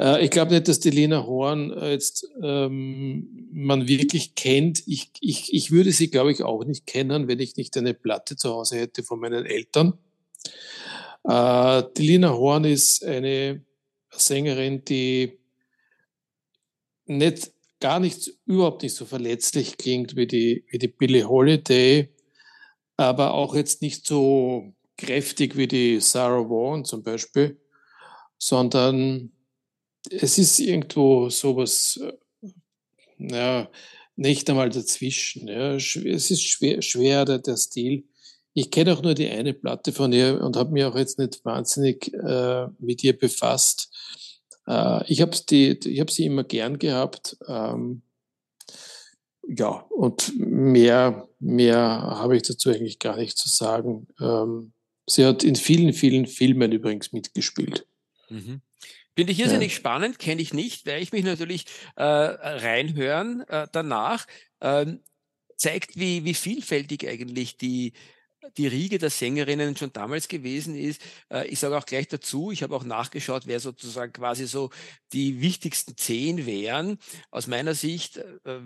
Äh, 0.00 0.24
ich 0.24 0.30
glaube 0.30 0.54
nicht, 0.54 0.66
dass 0.66 0.80
die 0.80 0.90
Lena 0.90 1.26
Horn 1.26 1.72
äh, 1.72 1.92
jetzt 1.92 2.26
ähm, 2.42 3.48
man 3.52 3.86
wirklich 3.86 4.34
kennt. 4.34 4.82
Ich, 4.86 5.10
ich, 5.20 5.52
ich 5.52 5.70
würde 5.70 5.92
sie, 5.92 6.10
glaube 6.10 6.32
ich, 6.32 6.42
auch 6.42 6.64
nicht 6.64 6.86
kennen, 6.86 7.28
wenn 7.28 7.38
ich 7.38 7.56
nicht 7.56 7.76
eine 7.76 7.92
Platte 7.92 8.36
zu 8.36 8.48
Hause 8.48 8.78
hätte 8.78 9.02
von 9.02 9.20
meinen 9.20 9.44
Eltern. 9.44 9.98
Äh, 11.24 11.82
die 11.98 12.06
Lena 12.06 12.32
Horn 12.32 12.64
ist 12.64 13.04
eine 13.04 13.62
Sängerin, 14.10 14.86
die 14.86 15.38
nicht, 17.04 17.52
gar 17.78 18.00
nicht, 18.00 18.32
überhaupt 18.46 18.82
nicht 18.82 18.94
so 18.94 19.04
verletzlich 19.04 19.76
klingt 19.76 20.16
wie 20.16 20.26
die, 20.26 20.64
wie 20.70 20.78
die 20.78 20.88
Billie 20.88 21.28
Holiday 21.28 22.08
aber 22.96 23.34
auch 23.34 23.54
jetzt 23.54 23.82
nicht 23.82 24.06
so 24.06 24.72
kräftig 24.96 25.56
wie 25.56 25.68
die 25.68 26.00
Sarah 26.00 26.48
Vaughan 26.48 26.84
zum 26.84 27.02
Beispiel, 27.02 27.60
sondern 28.38 29.32
es 30.10 30.38
ist 30.38 30.58
irgendwo 30.60 31.28
sowas, 31.28 32.00
äh, 32.02 32.48
ja, 33.18 33.70
nicht 34.16 34.48
einmal 34.48 34.70
dazwischen. 34.70 35.48
Ja. 35.48 35.74
Es 35.74 35.94
ist 35.94 36.42
schwer, 36.42 36.80
schwer 36.82 37.24
der, 37.24 37.38
der 37.38 37.56
Stil. 37.56 38.04
Ich 38.54 38.70
kenne 38.70 38.94
auch 38.94 39.02
nur 39.02 39.14
die 39.14 39.28
eine 39.28 39.52
Platte 39.52 39.92
von 39.92 40.12
ihr 40.12 40.40
und 40.40 40.56
habe 40.56 40.72
mich 40.72 40.84
auch 40.84 40.96
jetzt 40.96 41.18
nicht 41.18 41.44
wahnsinnig 41.44 42.12
äh, 42.14 42.66
mit 42.78 43.04
ihr 43.04 43.18
befasst. 43.18 43.90
Äh, 44.66 45.04
ich 45.12 45.20
habe 45.20 45.36
die, 45.50 45.78
ich 45.84 46.00
hab 46.00 46.10
sie 46.10 46.24
immer 46.24 46.44
gern 46.44 46.78
gehabt. 46.78 47.36
Ähm, 47.46 48.02
ja, 49.48 49.86
und 49.90 50.32
mehr, 50.38 51.28
mehr 51.38 51.78
habe 51.80 52.36
ich 52.36 52.42
dazu 52.42 52.70
eigentlich 52.70 52.98
gar 52.98 53.16
nicht 53.16 53.36
zu 53.38 53.48
sagen. 53.48 54.08
Ähm, 54.20 54.72
sie 55.06 55.24
hat 55.24 55.44
in 55.44 55.56
vielen, 55.56 55.92
vielen 55.92 56.26
Filmen 56.26 56.72
übrigens 56.72 57.12
mitgespielt. 57.12 57.86
Mhm. 58.28 58.60
Finde 59.14 59.32
ich 59.32 59.40
irrsinnig 59.40 59.72
ja. 59.72 59.78
spannend, 59.78 60.18
kenne 60.18 60.42
ich 60.42 60.52
nicht, 60.52 60.84
werde 60.84 61.00
ich 61.00 61.12
mich 61.12 61.24
natürlich 61.24 61.64
äh, 61.96 62.02
reinhören 62.02 63.42
äh, 63.48 63.66
danach. 63.72 64.26
Ähm, 64.60 65.00
zeigt, 65.56 65.96
wie, 65.98 66.24
wie 66.24 66.34
vielfältig 66.34 67.08
eigentlich 67.08 67.56
die, 67.56 67.92
die 68.56 68.66
Riege 68.66 68.98
der 68.98 69.10
Sängerinnen 69.10 69.76
schon 69.76 69.92
damals 69.92 70.28
gewesen 70.28 70.74
ist. 70.74 71.00
Äh, 71.30 71.48
ich 71.48 71.58
sage 71.58 71.76
auch 71.76 71.86
gleich 71.86 72.08
dazu, 72.08 72.50
ich 72.50 72.62
habe 72.62 72.74
auch 72.74 72.84
nachgeschaut, 72.84 73.46
wer 73.46 73.60
sozusagen 73.60 74.12
quasi 74.12 74.46
so 74.46 74.70
die 75.12 75.40
wichtigsten 75.40 75.96
zehn 75.96 76.46
wären. 76.46 76.98
Aus 77.30 77.46
meiner 77.46 77.74
Sicht 77.74 78.18
äh, 78.18 78.60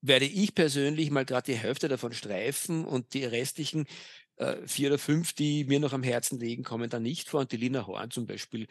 werde 0.00 0.26
ich 0.26 0.54
persönlich 0.54 1.10
mal 1.10 1.24
gerade 1.24 1.52
die 1.52 1.58
Hälfte 1.58 1.88
davon 1.88 2.12
streifen 2.12 2.84
und 2.84 3.14
die 3.14 3.24
restlichen 3.24 3.86
äh, 4.36 4.66
vier 4.66 4.88
oder 4.88 4.98
fünf, 4.98 5.34
die 5.34 5.64
mir 5.64 5.80
noch 5.80 5.92
am 5.92 6.02
Herzen 6.02 6.40
liegen, 6.40 6.64
kommen 6.64 6.88
da 6.88 6.98
nicht 6.98 7.28
vor. 7.28 7.40
Und 7.40 7.52
die 7.52 7.58
Lina 7.58 7.86
Horn 7.86 8.10
zum 8.10 8.26
Beispiel 8.26 8.66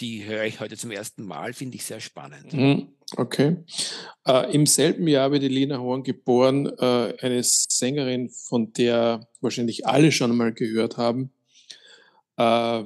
die 0.00 0.24
höre 0.24 0.44
ich 0.44 0.60
heute 0.60 0.76
zum 0.76 0.90
ersten 0.90 1.24
Mal, 1.24 1.52
finde 1.52 1.76
ich 1.76 1.84
sehr 1.84 2.00
spannend. 2.00 2.52
Mhm, 2.52 2.88
okay. 3.16 3.58
Äh, 4.26 4.54
Im 4.54 4.66
selben 4.66 5.06
Jahr 5.06 5.30
wird 5.30 5.42
Lena 5.42 5.78
Horn 5.78 6.02
geboren, 6.02 6.66
äh, 6.66 7.14
eine 7.20 7.42
Sängerin, 7.42 8.30
von 8.30 8.72
der 8.72 9.28
wahrscheinlich 9.40 9.86
alle 9.86 10.12
schon 10.12 10.36
mal 10.36 10.52
gehört 10.52 10.96
haben. 10.96 11.30
Äh, 12.36 12.84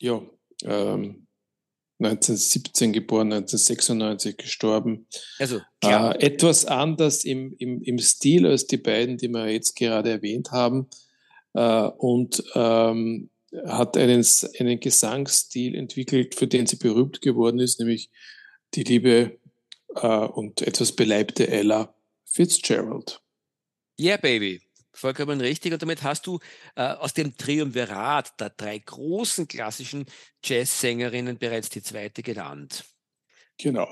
ja, 0.00 0.22
1917 0.64 2.88
ähm, 2.88 2.92
geboren, 2.92 3.32
1996 3.32 4.36
gestorben. 4.36 5.06
Also 5.38 5.60
klar. 5.80 6.14
Äh, 6.14 6.26
etwas 6.26 6.66
anders 6.66 7.24
im, 7.24 7.54
im, 7.58 7.82
im 7.82 7.98
Stil 7.98 8.46
als 8.46 8.66
die 8.66 8.76
beiden, 8.76 9.16
die 9.16 9.28
wir 9.28 9.48
jetzt 9.48 9.76
gerade 9.76 10.10
erwähnt 10.10 10.52
haben. 10.52 10.88
Äh, 11.54 11.88
und 11.98 12.42
ähm, 12.54 13.30
hat 13.66 13.96
einen, 13.96 14.24
einen 14.58 14.80
Gesangsstil 14.80 15.74
entwickelt, 15.74 16.34
für 16.34 16.46
den 16.46 16.66
sie 16.66 16.76
berühmt 16.76 17.20
geworden 17.22 17.58
ist, 17.58 17.80
nämlich 17.80 18.10
die 18.74 18.84
liebe 18.84 19.38
äh, 19.94 20.06
und 20.06 20.62
etwas 20.62 20.92
beleibte 20.92 21.48
Ella 21.48 21.94
Fitzgerald. 22.24 23.20
Yeah, 23.98 24.16
baby. 24.16 24.60
Vollkommen 24.92 25.40
richtig. 25.40 25.72
Und 25.72 25.80
damit 25.80 26.02
hast 26.02 26.26
du 26.26 26.40
äh, 26.74 26.82
aus 26.82 27.14
dem 27.14 27.36
Triumvirat 27.36 28.38
der 28.40 28.50
drei 28.50 28.78
großen 28.78 29.46
klassischen 29.46 30.06
Jazzsängerinnen 30.44 31.38
bereits 31.38 31.68
die 31.70 31.82
zweite 31.82 32.22
genannt. 32.22 32.84
Genau. 33.58 33.88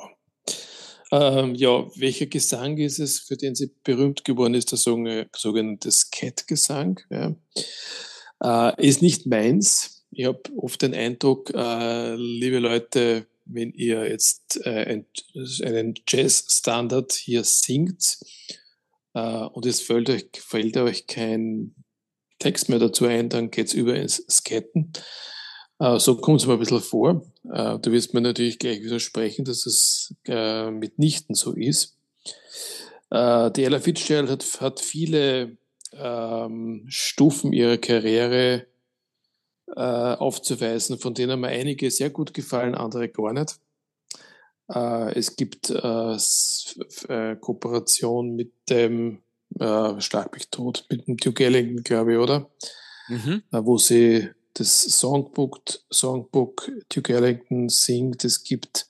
Ähm, 1.12 1.54
ja, 1.54 1.86
welcher 1.96 2.26
Gesang 2.26 2.76
ist 2.78 2.98
es, 2.98 3.20
für 3.20 3.36
den 3.36 3.54
sie 3.54 3.70
berühmt 3.84 4.24
geworden 4.24 4.54
ist? 4.54 4.72
Der 4.72 4.78
sogenannte 4.78 5.92
Scat-Gesang. 5.92 7.00
Ja. 7.10 7.34
Äh, 8.42 8.86
ist 8.86 9.02
nicht 9.02 9.26
meins. 9.26 10.04
Ich 10.10 10.26
habe 10.26 10.40
oft 10.56 10.80
den 10.82 10.94
Eindruck, 10.94 11.52
äh, 11.54 12.14
liebe 12.14 12.58
Leute, 12.58 13.26
wenn 13.46 13.72
ihr 13.72 14.08
jetzt 14.08 14.60
äh, 14.64 15.02
einen 15.64 15.94
Jazz-Standard 16.06 17.12
hier 17.12 17.44
singt 17.44 18.18
äh, 19.14 19.20
und 19.20 19.66
es 19.66 19.80
fällt 19.80 20.10
euch, 20.10 20.26
fällt 20.34 20.76
euch 20.76 21.06
kein 21.06 21.74
Text 22.38 22.68
mehr 22.68 22.78
dazu 22.78 23.06
ein, 23.06 23.28
dann 23.28 23.50
geht's 23.50 23.72
über 23.72 23.94
ins 23.94 24.24
Skaten. 24.28 24.92
Äh, 25.78 25.98
so 25.98 26.16
kommt 26.16 26.40
es 26.40 26.46
mir 26.46 26.54
ein 26.54 26.58
bisschen 26.58 26.80
vor. 26.80 27.22
Äh, 27.50 27.78
du 27.78 27.92
wirst 27.92 28.14
mir 28.14 28.20
natürlich 28.20 28.58
gleich 28.58 28.82
widersprechen, 28.82 29.44
dass 29.44 29.62
das 29.62 30.14
mitnichten 30.26 31.34
so 31.34 31.52
ist. 31.52 31.94
Die 33.08 33.62
Ella 33.62 33.78
Fitzgerald 33.78 34.28
hat, 34.28 34.60
hat 34.60 34.80
viele 34.80 35.56
ähm, 35.94 36.84
Stufen 36.88 37.52
ihrer 37.52 37.78
Karriere 37.78 38.66
äh, 39.74 39.80
aufzuweisen, 39.80 40.98
von 40.98 41.14
denen 41.14 41.40
mir 41.40 41.48
einige 41.48 41.90
sehr 41.90 42.10
gut 42.10 42.34
gefallen, 42.34 42.74
andere 42.74 43.08
gar 43.08 43.32
nicht. 43.32 43.58
Äh, 44.68 45.18
es 45.18 45.36
gibt 45.36 45.70
äh, 45.70 46.16
äh 47.08 47.36
Kooperation 47.36 48.34
mit 48.34 48.52
dem 48.68 49.22
äh, 49.58 50.00
Schlag 50.00 50.32
mich 50.34 50.48
tot, 50.50 50.86
mit 50.90 51.06
dem 51.06 51.16
Duke 51.16 51.44
Ellington, 51.44 51.82
glaube 51.82 52.12
ich, 52.14 52.18
oder? 52.18 52.50
Mhm. 53.08 53.42
Äh, 53.52 53.64
wo 53.64 53.78
sie 53.78 54.30
das 54.54 54.82
Songbook, 54.82 55.60
Songbook 55.92 56.70
Duke 56.88 57.14
Ellington 57.14 57.68
singt. 57.68 58.24
Es 58.24 58.42
gibt 58.42 58.88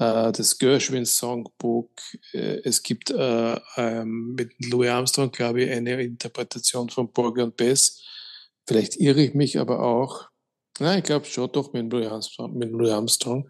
das 0.00 0.56
Gershwin 0.56 1.04
Songbook. 1.04 1.90
Äh, 2.32 2.60
es 2.64 2.82
gibt 2.82 3.10
äh, 3.10 3.60
ähm, 3.76 4.34
mit 4.34 4.52
Louis 4.64 4.88
Armstrong, 4.88 5.30
glaube 5.30 5.62
ich, 5.62 5.70
eine 5.70 6.02
Interpretation 6.02 6.88
von 6.88 7.12
Porgy 7.12 7.42
und 7.42 7.56
Bess. 7.56 8.02
Vielleicht 8.66 8.96
irre 8.96 9.20
ich 9.20 9.34
mich 9.34 9.58
aber 9.58 9.82
auch. 9.82 10.28
Nein, 10.78 11.00
ich 11.00 11.04
glaube 11.04 11.26
schon 11.26 11.52
doch 11.52 11.74
mit 11.74 11.92
Louis, 11.92 12.06
Armstrong, 12.06 12.56
mit 12.56 12.70
Louis 12.70 12.90
Armstrong. 12.90 13.46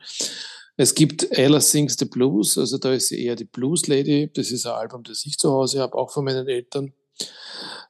Es 0.77 0.93
gibt 0.93 1.31
Ella 1.31 1.61
Sings 1.61 1.97
the 1.97 2.07
Blues, 2.07 2.59
also 2.59 2.79
da 2.79 2.95
ist 2.95 3.09
sie 3.09 3.25
eher 3.25 3.37
die 3.37 3.45
Blues 3.45 3.87
Lady. 3.87 4.29
Das 4.33 4.51
ist 4.51 4.67
ein 4.67 4.73
Album, 4.73 5.05
das 5.05 5.25
ich 5.27 5.39
zu 5.39 5.53
Hause 5.53 5.81
habe, 5.81 5.95
auch 5.97 6.11
von 6.11 6.25
meinen 6.25 6.49
Eltern. 6.49 6.93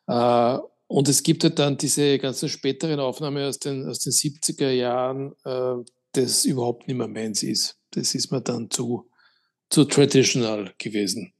Äh, 0.07 0.59
und 0.87 1.09
es 1.09 1.23
gibt 1.23 1.45
halt 1.45 1.59
dann 1.59 1.79
diese 1.79 2.19
ganzen 2.19 2.51
späteren 2.51 3.01
Aufnahmen 3.01 3.43
aus 3.43 3.59
den, 3.59 3.89
aus 3.89 4.01
den 4.01 4.13
70er 4.13 4.71
Jahren, 4.71 5.33
äh, 5.45 5.77
das 6.13 6.45
überhaupt 6.45 6.89
nicht 6.89 6.97
mehr 6.97 7.09
meins 7.09 7.43
ist 7.43 7.80
das 7.91 8.15
ist 8.15 8.31
mir 8.31 8.41
dann 8.41 8.71
zu, 8.71 9.11
zu 9.69 9.85
traditional 9.85 10.75
gewesen. 10.79 11.33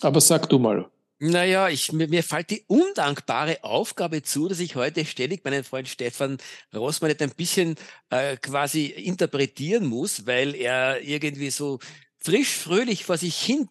Aber 0.00 0.20
sag 0.20 0.48
du 0.48 0.58
mal. 0.58 0.90
Naja, 1.24 1.68
ich, 1.68 1.92
mir, 1.92 2.08
mir 2.08 2.24
fällt 2.24 2.50
die 2.50 2.64
undankbare 2.66 3.62
Aufgabe 3.62 4.22
zu, 4.24 4.48
dass 4.48 4.58
ich 4.58 4.74
heute 4.74 5.04
ständig 5.04 5.44
meinen 5.44 5.62
Freund 5.62 5.86
Stefan 5.86 6.38
Rossmann 6.74 7.14
ein 7.16 7.30
bisschen 7.30 7.76
äh, 8.10 8.36
quasi 8.36 8.86
interpretieren 8.86 9.86
muss, 9.86 10.26
weil 10.26 10.56
er 10.56 11.00
irgendwie 11.00 11.50
so 11.50 11.78
frisch, 12.18 12.48
fröhlich 12.48 13.04
vor 13.04 13.18
sich 13.18 13.40
hin 13.40 13.68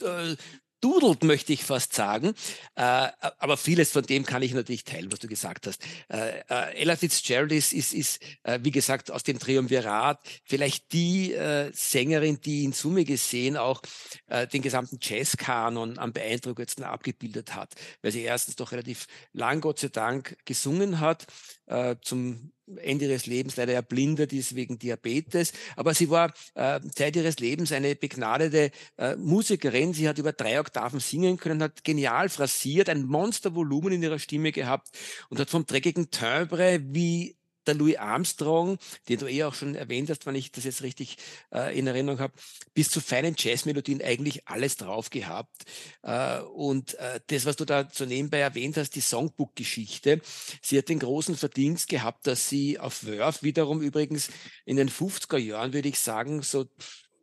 äh, 0.00 0.34
dudelt, 0.80 1.24
möchte 1.24 1.52
ich 1.52 1.64
fast 1.64 1.94
sagen. 1.94 2.34
Äh, 2.74 3.08
aber 3.38 3.56
vieles 3.56 3.92
von 3.92 4.02
dem 4.02 4.24
kann 4.24 4.42
ich 4.42 4.54
natürlich 4.54 4.84
teilen, 4.84 5.12
was 5.12 5.18
du 5.18 5.28
gesagt 5.28 5.66
hast. 5.66 5.82
Äh, 6.08 6.40
äh, 6.48 6.80
Ella 6.80 6.96
Fitzgerald 6.96 7.52
ist, 7.52 7.72
ist, 7.72 7.92
ist 7.92 8.22
äh, 8.42 8.58
wie 8.62 8.70
gesagt, 8.70 9.10
aus 9.10 9.22
dem 9.22 9.38
Triumvirat 9.38 10.20
vielleicht 10.44 10.92
die 10.92 11.32
äh, 11.32 11.70
Sängerin, 11.72 12.40
die 12.40 12.64
in 12.64 12.72
Summe 12.72 13.04
gesehen 13.04 13.56
auch 13.56 13.82
äh, 14.26 14.46
den 14.46 14.62
gesamten 14.62 14.98
Jazzkanon 15.00 15.98
am 15.98 16.12
beeindruckendsten 16.12 16.84
abgebildet 16.84 17.54
hat, 17.54 17.74
weil 18.02 18.12
sie 18.12 18.22
erstens 18.22 18.56
doch 18.56 18.72
relativ 18.72 19.06
lang, 19.32 19.60
Gott 19.60 19.78
sei 19.78 19.88
Dank, 19.88 20.36
gesungen 20.44 21.00
hat, 21.00 21.26
äh, 21.66 21.96
zum 22.02 22.52
Ende 22.78 23.06
ihres 23.06 23.26
Lebens 23.26 23.56
leider 23.56 23.72
erblindet 23.72 24.32
ist 24.32 24.54
wegen 24.54 24.78
Diabetes. 24.78 25.52
Aber 25.76 25.94
sie 25.94 26.10
war 26.10 26.32
äh, 26.54 26.80
Zeit 26.94 27.16
ihres 27.16 27.38
Lebens 27.38 27.72
eine 27.72 27.94
begnadete 27.96 28.70
äh, 28.96 29.16
Musikerin. 29.16 29.94
Sie 29.94 30.08
hat 30.08 30.18
über 30.18 30.32
drei 30.32 30.60
Oktaven 30.60 31.00
singen 31.00 31.36
können, 31.36 31.62
hat 31.62 31.84
genial 31.84 32.28
phrasiert, 32.28 32.88
ein 32.88 33.04
Monstervolumen 33.04 33.92
in 33.92 34.02
ihrer 34.02 34.18
Stimme 34.18 34.52
gehabt 34.52 34.88
und 35.28 35.40
hat 35.40 35.50
vom 35.50 35.66
dreckigen 35.66 36.10
Timbre 36.10 36.80
wie 36.82 37.36
der 37.70 37.78
Louis 37.78 37.96
Armstrong, 37.96 38.78
den 39.08 39.18
du 39.18 39.26
eh 39.26 39.44
auch 39.44 39.54
schon 39.54 39.74
erwähnt 39.74 40.10
hast, 40.10 40.26
wenn 40.26 40.34
ich 40.34 40.52
das 40.52 40.64
jetzt 40.64 40.82
richtig 40.82 41.16
äh, 41.52 41.76
in 41.78 41.86
Erinnerung 41.86 42.18
habe, 42.18 42.34
bis 42.74 42.90
zu 42.90 43.00
feinen 43.00 43.34
Jazzmelodien 43.38 44.02
eigentlich 44.02 44.46
alles 44.48 44.76
drauf 44.76 45.10
gehabt. 45.10 45.64
Äh, 46.02 46.40
und 46.40 46.94
äh, 46.94 47.20
das, 47.28 47.46
was 47.46 47.56
du 47.56 47.64
da 47.64 47.88
so 47.92 48.04
nebenbei 48.04 48.38
erwähnt 48.38 48.76
hast, 48.76 48.94
die 48.94 49.00
Songbook-Geschichte, 49.00 50.20
sie 50.62 50.78
hat 50.78 50.88
den 50.88 50.98
großen 50.98 51.36
Verdienst 51.36 51.88
gehabt, 51.88 52.26
dass 52.26 52.48
sie 52.48 52.78
auf 52.78 53.06
Wörth 53.06 53.42
wiederum 53.42 53.80
übrigens 53.80 54.30
in 54.64 54.76
den 54.76 54.90
50er 54.90 55.38
Jahren, 55.38 55.72
würde 55.72 55.88
ich 55.88 55.98
sagen, 55.98 56.42
so 56.42 56.66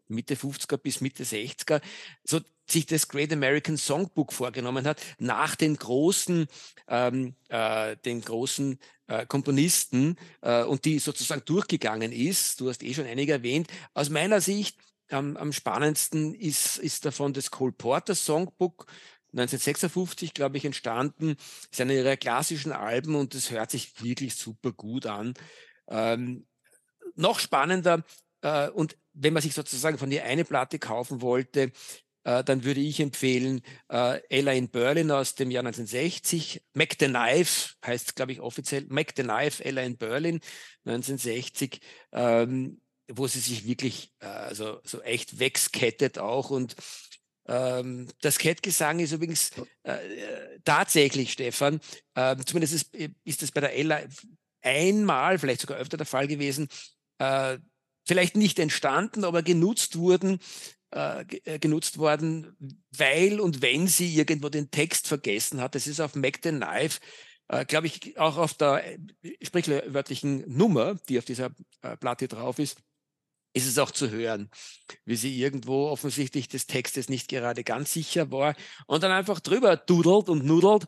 Mitte 0.07 0.35
50er 0.35 0.77
bis 0.77 1.01
Mitte 1.01 1.23
60er, 1.23 1.81
so 2.23 2.39
sich 2.69 2.85
das 2.85 3.07
Great 3.07 3.31
American 3.31 3.77
Songbook 3.77 4.33
vorgenommen 4.33 4.85
hat, 4.85 5.01
nach 5.19 5.55
den 5.55 5.77
großen, 5.77 6.47
ähm, 6.87 7.35
äh, 7.49 7.95
den 7.97 8.21
großen 8.21 8.79
äh, 9.07 9.25
Komponisten 9.25 10.17
äh, 10.41 10.63
und 10.63 10.85
die 10.85 10.99
sozusagen 10.99 11.43
durchgegangen 11.45 12.11
ist. 12.11 12.61
Du 12.61 12.69
hast 12.69 12.83
eh 12.83 12.93
schon 12.93 13.05
einige 13.05 13.33
erwähnt. 13.33 13.67
Aus 13.93 14.09
meiner 14.09 14.41
Sicht 14.41 14.77
am, 15.09 15.37
am 15.37 15.53
spannendsten 15.53 16.33
ist, 16.33 16.77
ist 16.77 17.05
davon 17.05 17.33
das 17.33 17.51
Cole 17.51 17.71
Porter 17.71 18.15
Songbook. 18.15 18.87
1956, 19.33 20.33
glaube 20.33 20.57
ich, 20.57 20.65
entstanden. 20.65 21.35
Ist 21.71 21.81
einer 21.81 21.93
ihrer 21.93 22.17
klassischen 22.17 22.71
Alben 22.71 23.15
und 23.15 23.35
es 23.35 23.51
hört 23.51 23.71
sich 23.71 24.01
wirklich 24.03 24.35
super 24.35 24.71
gut 24.71 25.05
an. 25.05 25.33
Ähm, 25.89 26.45
noch 27.15 27.39
spannender, 27.39 28.03
äh, 28.41 28.69
und 28.69 28.97
wenn 29.13 29.33
man 29.33 29.41
sich 29.41 29.53
sozusagen 29.53 29.97
von 29.97 30.11
ihr 30.11 30.23
eine 30.23 30.45
Platte 30.45 30.79
kaufen 30.79 31.21
wollte, 31.21 31.71
dann 32.43 32.63
würde 32.63 32.81
ich 32.81 32.99
empfehlen 32.99 33.61
äh, 33.89 34.19
Ella 34.29 34.51
in 34.53 34.69
Berlin 34.69 35.11
aus 35.11 35.35
dem 35.35 35.49
Jahr 35.49 35.65
1960. 35.65 36.61
Mac 36.73 36.95
the 36.99 37.07
Knife 37.07 37.75
heißt, 37.85 38.15
glaube 38.15 38.33
ich, 38.33 38.41
offiziell. 38.41 38.85
Mac 38.89 39.13
the 39.15 39.23
Knife, 39.23 39.63
Ella 39.63 39.81
in 39.83 39.97
Berlin 39.97 40.41
1960. 40.85 41.79
Ähm, 42.11 42.81
wo 43.09 43.27
sie 43.27 43.39
sich 43.39 43.65
wirklich 43.65 44.11
äh, 44.19 44.25
also, 44.25 44.81
so 44.83 45.01
echt 45.01 45.39
wegskettet 45.39 46.19
auch 46.19 46.49
und 46.49 46.75
ähm, 47.47 48.09
das 48.21 48.37
Kettgesang 48.37 48.99
ist 48.99 49.13
übrigens 49.13 49.51
äh, 49.83 49.97
tatsächlich, 50.65 51.31
Stefan, 51.31 51.79
äh, 52.15 52.35
zumindest 52.45 52.73
ist, 52.73 52.95
ist 53.23 53.41
das 53.41 53.51
bei 53.51 53.61
der 53.61 53.75
Ella 53.75 54.01
einmal, 54.61 55.39
vielleicht 55.39 55.61
sogar 55.61 55.77
öfter 55.77 55.95
der 55.95 56.05
Fall 56.05 56.27
gewesen, 56.27 56.67
äh, 57.19 57.57
vielleicht 58.05 58.35
nicht 58.35 58.59
entstanden, 58.59 59.23
aber 59.23 59.43
genutzt 59.43 59.97
wurden, 59.97 60.39
äh, 60.91 61.25
äh, 61.43 61.59
genutzt 61.59 61.97
worden, 61.97 62.55
weil 62.95 63.41
und 63.41 63.61
wenn 63.61 63.87
sie 63.87 64.15
irgendwo 64.15 64.47
den 64.47 64.71
Text 64.71 65.07
vergessen 65.09 65.59
hat. 65.59 65.75
Das 65.75 65.85
ist 65.85 65.99
auf 65.99 66.15
Mac 66.15 66.39
the 66.43 66.51
Knife, 66.51 66.99
äh, 67.49 67.65
glaube 67.65 67.87
ich, 67.87 68.17
auch 68.17 68.37
auf 68.37 68.53
der 68.53 68.85
äh, 68.85 68.97
sprichwörtlichen 69.41 70.45
Nummer, 70.47 70.95
die 71.09 71.17
auf 71.17 71.25
dieser 71.25 71.51
äh, 71.81 71.97
Platte 71.97 72.29
drauf 72.29 72.57
ist, 72.57 72.81
ist 73.53 73.67
es 73.67 73.77
auch 73.79 73.91
zu 73.91 74.11
hören, 74.11 74.49
wie 75.03 75.17
sie 75.17 75.37
irgendwo 75.37 75.89
offensichtlich 75.89 76.47
des 76.47 76.67
Textes 76.67 77.09
nicht 77.09 77.27
gerade 77.27 77.65
ganz 77.65 77.91
sicher 77.91 78.31
war 78.31 78.55
und 78.85 79.03
dann 79.03 79.11
einfach 79.11 79.41
drüber 79.41 79.75
dudelt 79.75 80.29
und 80.29 80.45
nudelt. 80.45 80.85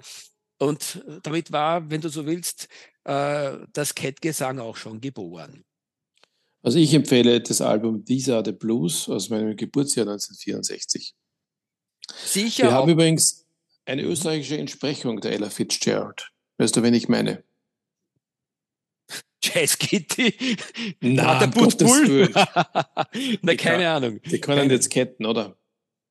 Und 0.59 1.03
damit 1.23 1.51
war, 1.51 1.89
wenn 1.89 2.01
du 2.01 2.09
so 2.09 2.25
willst, 2.25 2.67
das 3.03 3.95
Cat-Gesang 3.95 4.59
auch 4.59 4.75
schon 4.75 4.99
geboren. 4.99 5.63
Also 6.61 6.77
ich 6.77 6.93
empfehle 6.93 7.39
das 7.41 7.61
Album 7.61 8.03
These 8.03 8.35
Are 8.35 8.43
the 8.43 8.51
Blues 8.51 9.07
aus 9.07 9.29
meinem 9.29 9.55
Geburtsjahr 9.55 10.07
1964. 10.07 11.15
Sicher. 12.25 12.63
Wir 12.65 12.71
haben 12.71 12.89
übrigens 12.89 13.45
eine 13.85 14.03
österreichische 14.03 14.57
Entsprechung 14.57 15.21
der 15.21 15.31
Ella 15.31 15.49
Fitzgerald. 15.49 16.31
Weißt 16.57 16.75
du, 16.75 16.83
wen 16.83 16.93
ich 16.93 17.07
meine? 17.07 17.43
Jazz 19.43 19.77
Kitty? 19.77 20.57
Na, 20.99 21.39
der 21.39 21.47
Bull? 21.47 22.29
Na, 23.41 23.55
keine 23.55 23.57
kann, 23.57 23.81
Ahnung. 23.81 24.21
Die 24.23 24.41
können 24.41 24.59
keine. 24.59 24.73
jetzt 24.73 24.89
ketten, 24.89 25.25
oder? 25.25 25.55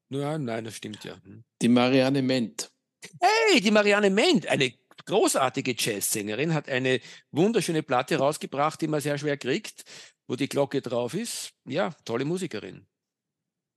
Ja, 0.09 0.39
nein, 0.39 0.65
das 0.65 0.77
stimmt 0.77 1.05
ja. 1.05 1.21
Hm. 1.23 1.45
Die 1.61 1.69
Marianne 1.69 2.23
Ment. 2.23 2.71
Hey, 3.21 3.61
die 3.61 3.71
Marianne 3.71 4.09
Ment, 4.09 4.47
eine 4.47 4.73
großartige 5.05 5.75
Jazzsängerin, 5.79 6.55
hat 6.55 6.71
eine 6.71 7.01
wunderschöne 7.31 7.83
Platte 7.83 8.17
rausgebracht, 8.17 8.81
die 8.81 8.89
man 8.89 9.03
sehr 9.03 9.19
schwer 9.19 9.37
kriegt 9.37 9.85
wo 10.29 10.37
die 10.37 10.49
Glocke 10.49 10.81
drauf 10.81 11.15
ist. 11.15 11.55
Ja, 11.67 11.97
tolle 12.05 12.25
Musikerin. 12.25 12.87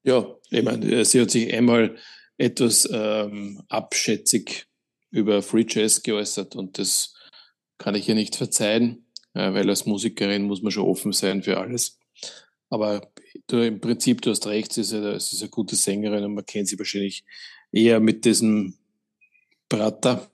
Ja, 0.03 0.35
ich 0.49 0.63
meine, 0.63 1.05
sie 1.05 1.21
hat 1.21 1.31
sich 1.31 1.51
einmal 1.53 1.97
etwas 2.37 2.87
ähm, 2.91 3.63
abschätzig 3.69 4.67
über 5.09 5.41
Free 5.41 5.65
Jazz 5.67 6.03
geäußert 6.03 6.55
und 6.55 6.77
das 6.77 7.15
kann 7.77 7.95
ich 7.95 8.07
ihr 8.09 8.15
nicht 8.15 8.35
verzeihen, 8.35 9.05
äh, 9.33 9.53
weil 9.53 9.69
als 9.69 9.85
Musikerin 9.85 10.43
muss 10.43 10.61
man 10.61 10.71
schon 10.71 10.87
offen 10.87 11.13
sein 11.13 11.43
für 11.43 11.57
alles. 11.57 11.99
Aber 12.69 13.11
du, 13.47 13.65
im 13.65 13.79
Prinzip, 13.79 14.21
du 14.21 14.31
hast 14.31 14.47
recht, 14.47 14.73
sie 14.73 14.81
ist, 14.81 14.93
eine, 14.93 15.19
sie 15.19 15.35
ist 15.35 15.41
eine 15.41 15.49
gute 15.49 15.75
Sängerin 15.75 16.23
und 16.23 16.33
man 16.33 16.45
kennt 16.45 16.67
sie 16.67 16.79
wahrscheinlich 16.79 17.23
eher 17.71 17.99
mit 17.99 18.25
diesem 18.25 18.77
Prater. 19.69 20.31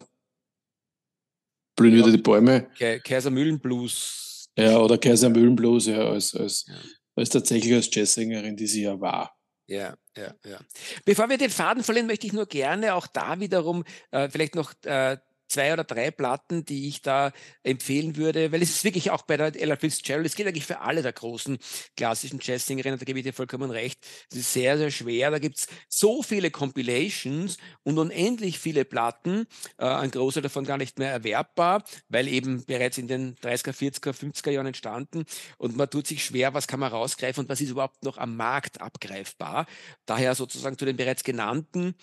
Blühen 1.75 1.95
wieder 1.95 2.11
die 2.11 2.17
Bäume. 2.17 2.69
Kaisermühlenblues 3.03 4.26
ja, 4.57 4.79
oder 4.79 4.97
Kaiser 4.97 5.29
Mühlenblues, 5.29 5.87
ja, 5.87 5.99
als, 6.09 6.35
als, 6.35 6.65
ja. 6.67 6.75
als 7.15 7.29
tatsächlich 7.29 7.73
als 7.73 7.89
Jazzsängerin, 7.93 8.55
die 8.55 8.67
sie 8.67 8.83
ja 8.83 8.99
war. 8.99 9.35
Ja, 9.67 9.95
ja, 10.15 10.33
ja. 10.45 10.59
Bevor 11.05 11.29
wir 11.29 11.37
den 11.37 11.49
Faden 11.49 11.83
verlieren, 11.83 12.07
möchte 12.07 12.25
ich 12.25 12.33
nur 12.33 12.45
gerne 12.45 12.95
auch 12.95 13.07
da 13.07 13.39
wiederum 13.39 13.83
äh, 14.11 14.29
vielleicht 14.29 14.55
noch 14.55 14.73
äh, 14.85 15.17
zwei 15.47 15.73
oder 15.73 15.83
drei 15.83 16.11
Platten, 16.11 16.65
die 16.65 16.87
ich 16.87 17.01
da 17.01 17.31
empfehlen 17.63 18.15
würde, 18.15 18.51
weil 18.51 18.61
es 18.61 18.69
ist 18.69 18.83
wirklich 18.83 19.11
auch 19.11 19.23
bei 19.23 19.37
der 19.37 19.59
Ella 19.59 19.75
Fitzgerald, 19.75 20.25
es 20.25 20.35
geht 20.35 20.47
eigentlich 20.47 20.65
für 20.65 20.81
alle 20.81 21.01
der 21.01 21.13
großen 21.13 21.57
klassischen 21.95 22.39
Jazzsingerinnen, 22.41 22.99
da 22.99 23.05
gebe 23.05 23.19
ich 23.19 23.25
dir 23.25 23.33
vollkommen 23.33 23.71
recht, 23.71 23.99
es 24.31 24.37
ist 24.37 24.53
sehr, 24.53 24.77
sehr 24.77 24.91
schwer, 24.91 25.31
da 25.31 25.39
gibt 25.39 25.57
es 25.57 25.67
so 25.89 26.21
viele 26.21 26.51
Compilations 26.51 27.57
und 27.83 27.97
unendlich 27.97 28.59
viele 28.59 28.85
Platten, 28.85 29.47
äh, 29.77 29.85
ein 29.85 30.11
Großteil 30.11 30.43
davon 30.43 30.65
gar 30.65 30.77
nicht 30.77 30.99
mehr 30.99 31.11
erwerbbar, 31.11 31.83
weil 32.09 32.27
eben 32.27 32.65
bereits 32.65 32.97
in 32.97 33.07
den 33.07 33.35
30er, 33.37 33.73
40er, 33.73 34.13
50er 34.13 34.51
Jahren 34.51 34.67
entstanden 34.67 35.25
und 35.57 35.77
man 35.77 35.89
tut 35.89 36.07
sich 36.07 36.23
schwer, 36.23 36.53
was 36.53 36.67
kann 36.67 36.79
man 36.79 36.91
rausgreifen 36.91 37.43
und 37.43 37.49
was 37.49 37.61
ist 37.61 37.69
überhaupt 37.69 38.03
noch 38.03 38.17
am 38.17 38.35
Markt 38.35 38.81
abgreifbar. 38.81 39.65
Daher 40.05 40.35
sozusagen 40.35 40.77
zu 40.77 40.85
den 40.85 40.97
bereits 40.97 41.23
genannten 41.23 41.95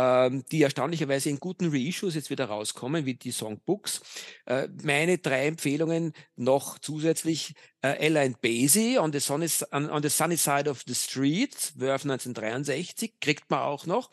ähm, 0.00 0.44
die 0.50 0.62
erstaunlicherweise 0.62 1.28
in 1.28 1.40
guten 1.40 1.70
Reissues 1.70 2.14
jetzt 2.14 2.30
wieder 2.30 2.46
rauskommen, 2.46 3.04
wie 3.04 3.14
die 3.14 3.32
Songbooks. 3.32 4.00
Äh, 4.46 4.68
meine 4.82 5.18
drei 5.18 5.46
Empfehlungen 5.46 6.12
noch 6.36 6.78
zusätzlich 6.78 7.54
äh, 7.82 8.06
Ella 8.06 8.22
and 8.22 8.40
Basie 8.40 8.98
on 8.98 9.12
the, 9.12 9.20
sunny, 9.20 9.48
on 9.72 10.02
the 10.02 10.08
Sunny 10.08 10.36
Side 10.36 10.70
of 10.70 10.82
the 10.86 10.94
Street, 10.94 11.72
Wörf 11.76 12.04
1963, 12.04 13.20
kriegt 13.20 13.50
man 13.50 13.60
auch 13.60 13.84
noch. 13.84 14.10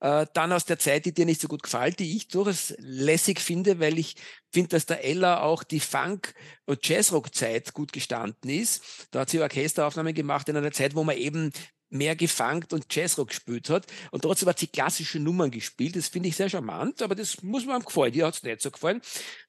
Äh, 0.00 0.26
dann 0.34 0.50
aus 0.50 0.64
der 0.64 0.80
Zeit, 0.80 1.04
die 1.04 1.14
dir 1.14 1.26
nicht 1.26 1.40
so 1.40 1.46
gut 1.46 1.62
gefällt, 1.62 2.00
die 2.00 2.16
ich 2.16 2.26
durchaus 2.26 2.74
lässig 2.78 3.38
finde, 3.38 3.78
weil 3.78 4.00
ich 4.00 4.16
finde, 4.50 4.70
dass 4.70 4.86
der 4.86 5.04
Ella 5.04 5.42
auch 5.42 5.62
die 5.62 5.78
Funk- 5.78 6.34
und 6.66 6.86
Jazzrock-Zeit 6.88 7.72
gut 7.74 7.92
gestanden 7.92 8.50
ist. 8.50 8.82
Da 9.12 9.20
hat 9.20 9.30
sie 9.30 9.40
Orchesteraufnahmen 9.40 10.14
gemacht 10.14 10.48
in 10.48 10.56
einer 10.56 10.72
Zeit, 10.72 10.96
wo 10.96 11.04
man 11.04 11.16
eben 11.16 11.52
mehr 11.92 12.16
gefangt 12.16 12.72
und 12.72 12.92
Jazzrock 12.92 13.28
gespielt 13.28 13.68
hat. 13.70 13.86
Und 14.10 14.22
trotzdem 14.22 14.48
hat 14.48 14.58
sie 14.58 14.66
klassische 14.66 15.18
Nummern 15.18 15.50
gespielt. 15.50 15.96
Das 15.96 16.08
finde 16.08 16.28
ich 16.28 16.36
sehr 16.36 16.48
charmant, 16.48 17.02
aber 17.02 17.14
das 17.14 17.42
muss 17.42 17.66
mir 17.66 17.78
gefallen. 17.80 18.12
Dir 18.12 18.26
hat 18.26 18.34
es 18.34 18.42
nicht 18.42 18.62
so 18.62 18.70
gefallen. 18.70 19.00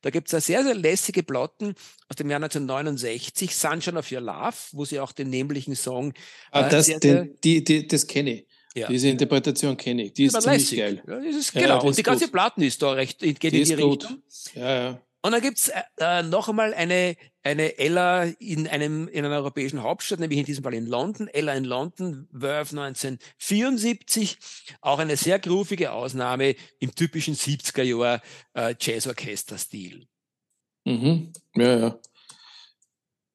Da 0.01 0.09
gibt 0.09 0.27
es 0.27 0.33
eine 0.33 0.41
sehr, 0.41 0.63
sehr 0.63 0.75
lässige 0.75 1.23
Platten 1.23 1.75
aus 2.09 2.15
dem 2.17 2.29
Jahr 2.29 2.43
1969, 2.43 3.55
Sunshine 3.55 3.97
of 3.97 4.11
Your 4.11 4.21
Love, 4.21 4.55
wo 4.73 4.85
sie 4.85 4.99
auch 4.99 5.11
den 5.11 5.29
nämlichen 5.29 5.75
Song. 5.75 6.13
Ah, 6.51 6.67
äh, 6.67 6.69
das, 6.69 6.87
sehr, 6.87 6.99
den, 6.99 7.37
die, 7.43 7.63
die, 7.63 7.87
das 7.87 8.05
kenne 8.05 8.33
ich. 8.33 8.47
Ja. 8.75 8.87
Diese 8.87 9.07
Interpretation 9.07 9.77
kenne 9.77 10.05
ich. 10.05 10.13
Die 10.13 10.25
ist 10.25 10.41
ziemlich 10.41 10.71
lässig. 10.71 10.79
geil. 10.79 11.03
Ja, 11.07 11.17
ist, 11.17 11.53
genau. 11.53 11.67
Ja, 11.67 11.77
und 11.77 11.97
die 11.97 12.03
ganze 12.03 12.27
Platten 12.27 12.63
ist 12.63 12.81
da 12.81 12.91
recht, 12.91 13.19
geht 13.19 13.41
die 13.41 13.47
in 13.47 13.65
die 13.65 13.73
Richtung. 13.73 13.89
Gut. 13.89 14.07
Ja, 14.55 14.83
ja. 14.83 15.01
Und 15.21 15.31
dann 15.31 15.41
gibt's 15.41 15.69
äh, 15.69 15.81
äh, 15.97 16.23
noch 16.23 16.49
einmal 16.49 16.73
eine, 16.73 17.15
eine 17.43 17.77
Ella 17.77 18.23
in, 18.23 18.67
einem, 18.67 19.07
in 19.07 19.25
einer 19.25 19.35
europäischen 19.35 19.83
Hauptstadt, 19.83 20.19
nämlich 20.19 20.39
in 20.39 20.45
diesem 20.45 20.63
Fall 20.63 20.73
in 20.73 20.87
London. 20.87 21.27
Ella 21.27 21.53
in 21.53 21.65
London, 21.65 22.27
Verve 22.31 22.69
1974. 22.69 24.37
Auch 24.81 24.99
eine 24.99 25.17
sehr 25.17 25.39
groovige 25.39 25.91
Ausnahme 25.91 26.55
im 26.79 26.95
typischen 26.95 27.35
70er 27.35 27.83
Jahr 27.83 28.21
äh, 28.53 28.75
Jazzorchester-Stil. 28.79 30.07
Mhm. 30.85 31.33
Ja, 31.55 31.77
ja. 31.77 31.99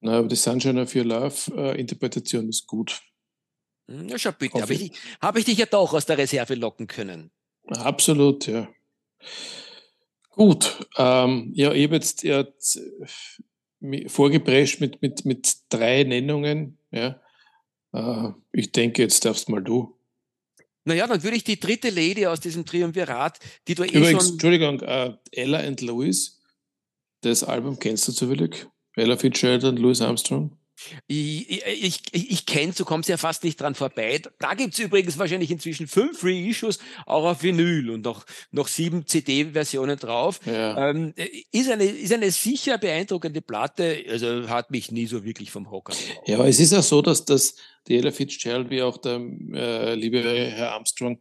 Na, 0.00 0.18
aber 0.18 0.28
die 0.28 0.36
Sunshine 0.36 0.80
of 0.82 0.94
Your 0.94 1.04
Love 1.04 1.52
äh, 1.56 1.80
Interpretation 1.80 2.48
ist 2.48 2.66
gut. 2.66 3.02
Hm, 3.88 4.08
ja, 4.08 4.18
schau 4.18 4.32
bitte. 4.32 4.62
Habe 4.62 4.74
ich, 4.74 4.92
hab 5.20 5.36
ich 5.36 5.44
dich 5.44 5.58
ja 5.58 5.66
doch 5.66 5.92
aus 5.92 6.06
der 6.06 6.18
Reserve 6.18 6.54
locken 6.54 6.86
können. 6.86 7.30
Absolut, 7.66 8.46
ja. 8.46 8.68
Gut, 10.30 10.86
ähm, 10.96 11.50
ja, 11.54 11.72
ich 11.72 11.84
habe 11.84 11.96
jetzt 11.96 12.22
ja, 12.22 12.46
vorgeprescht 14.06 14.80
mit, 14.80 15.00
mit, 15.02 15.24
mit 15.24 15.56
drei 15.68 16.04
Nennungen. 16.04 16.78
Ja. 16.90 17.20
Äh, 17.92 18.30
ich 18.52 18.72
denke, 18.72 19.02
jetzt 19.02 19.24
darfst 19.24 19.48
mal 19.48 19.62
du. 19.62 19.96
Naja, 20.84 21.06
dann 21.06 21.22
würde 21.22 21.36
ich 21.36 21.44
die 21.44 21.60
dritte 21.60 21.90
Lady 21.90 22.26
aus 22.26 22.40
diesem 22.40 22.64
Triumvirat, 22.64 23.38
die 23.68 23.74
du 23.74 23.84
eh 23.84 23.88
Übrigens, 23.88 24.24
schon... 24.24 24.32
Entschuldigung, 24.32 24.80
äh, 24.80 25.14
Ella 25.32 25.58
and 25.58 25.80
Louis, 25.82 26.40
das 27.20 27.44
Album 27.44 27.78
kennst 27.78 28.08
du 28.08 28.12
zufällig? 28.12 28.66
Ella 28.96 29.16
Fitzgerald 29.16 29.64
und 29.64 29.78
Louis 29.78 30.00
Armstrong? 30.00 30.57
Ich, 31.06 31.62
ich, 31.66 32.00
ich, 32.12 32.46
kenne, 32.46 32.72
du 32.72 32.84
kommst 32.84 33.08
ja 33.08 33.16
fast 33.16 33.44
nicht 33.44 33.60
dran 33.60 33.74
vorbei. 33.74 34.20
Da 34.38 34.54
gibt 34.54 34.74
es 34.74 34.78
übrigens 34.78 35.18
wahrscheinlich 35.18 35.50
inzwischen 35.50 35.86
fünf 35.86 36.22
Reissues, 36.22 36.78
auch 37.06 37.24
auf 37.24 37.42
Vinyl 37.42 37.90
und 37.90 38.04
noch, 38.04 38.24
noch 38.50 38.68
sieben 38.68 39.06
CD-Versionen 39.06 39.98
drauf. 39.98 40.40
Ja. 40.46 40.90
Ähm, 40.90 41.14
ist, 41.50 41.70
eine, 41.70 41.84
ist 41.84 42.12
eine 42.12 42.30
sicher 42.30 42.78
beeindruckende 42.78 43.40
Platte, 43.40 44.04
also 44.08 44.48
hat 44.48 44.70
mich 44.70 44.92
nie 44.92 45.06
so 45.06 45.24
wirklich 45.24 45.50
vom 45.50 45.70
Hocker. 45.70 45.94
Ja, 46.26 46.44
es 46.46 46.60
ist 46.60 46.72
auch 46.74 46.82
so, 46.82 47.02
dass 47.02 47.24
das 47.24 47.56
die 47.86 47.96
Ella 47.96 48.10
Fitzgerald 48.10 48.70
wie 48.70 48.82
auch 48.82 48.98
der 48.98 49.20
äh, 49.54 49.94
liebe 49.94 50.22
Herr 50.22 50.74
Armstrong 50.74 51.18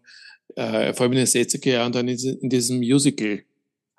äh, 0.56 0.94
vor 0.94 1.06
allem 1.06 1.14
in 1.14 1.20
den 1.20 1.28
60er 1.28 1.70
Jahren 1.70 1.92
dann 1.92 2.08
in, 2.08 2.18
in 2.42 2.50
diesem 2.50 2.78
Musical 2.78 3.44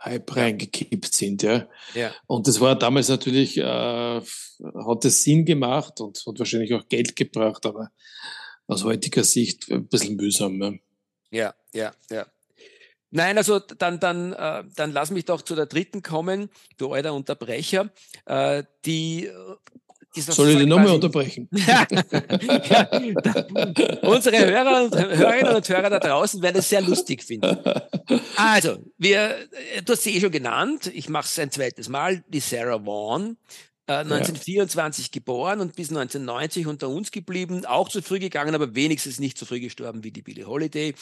Hype 0.00 0.36
reingekippt 0.36 1.12
sind. 1.12 1.42
Ja. 1.42 1.68
ja. 1.94 2.12
Und 2.26 2.46
das 2.46 2.60
war 2.60 2.78
damals 2.78 3.08
natürlich, 3.08 3.56
äh, 3.58 3.62
hat 3.62 5.04
es 5.04 5.22
Sinn 5.24 5.44
gemacht 5.44 6.00
und 6.00 6.22
hat 6.26 6.38
wahrscheinlich 6.38 6.74
auch 6.74 6.88
Geld 6.88 7.16
gebracht, 7.16 7.66
aber 7.66 7.90
aus 8.66 8.84
heutiger 8.84 9.24
Sicht 9.24 9.70
ein 9.70 9.88
bisschen 9.88 10.16
mühsam. 10.16 10.58
Ne? 10.58 10.78
Ja, 11.30 11.54
ja, 11.72 11.92
ja. 12.10 12.26
Nein, 13.10 13.38
also 13.38 13.58
dann, 13.58 13.98
dann, 14.00 14.34
äh, 14.34 14.64
dann 14.76 14.92
lass 14.92 15.10
mich 15.10 15.24
doch 15.24 15.40
zu 15.40 15.54
der 15.54 15.66
dritten 15.66 16.02
kommen, 16.02 16.50
du 16.76 16.92
alter 16.92 17.14
Unterbrecher. 17.14 17.90
Äh, 18.26 18.64
die 18.84 19.30
soll 20.14 20.50
ich 20.50 20.58
die 20.58 20.66
nochmal 20.66 20.90
unterbrechen? 20.90 21.48
ja, 21.52 21.86
unsere 24.02 24.38
Hörer 24.38 24.84
und 24.84 24.94
Hörerinnen 24.96 25.56
und 25.56 25.68
Hörer 25.68 25.90
da 25.90 25.98
draußen 25.98 26.42
werden 26.42 26.56
es 26.58 26.68
sehr 26.68 26.80
lustig 26.80 27.22
finden. 27.22 27.58
Also, 28.36 28.78
wir, 28.96 29.34
du 29.84 29.92
hast 29.92 30.02
sie 30.02 30.16
eh 30.16 30.20
schon 30.20 30.30
genannt, 30.30 30.90
ich 30.92 31.08
mache 31.08 31.26
es 31.26 31.38
ein 31.38 31.50
zweites 31.50 31.88
Mal, 31.88 32.24
die 32.28 32.40
Sarah 32.40 32.84
Vaughan, 32.84 33.36
äh, 33.88 34.04
1924 34.04 35.06
ja. 35.06 35.10
geboren 35.12 35.60
und 35.60 35.74
bis 35.74 35.88
1990 35.88 36.66
unter 36.66 36.88
uns 36.88 37.10
geblieben, 37.10 37.64
auch 37.64 37.88
zu 37.88 38.02
früh 38.02 38.18
gegangen, 38.18 38.54
aber 38.54 38.74
wenigstens 38.74 39.18
nicht 39.18 39.38
so 39.38 39.46
früh 39.46 39.60
gestorben 39.60 40.04
wie 40.04 40.12
die 40.12 40.22
Billie 40.22 40.46
Holiday. 40.46 40.94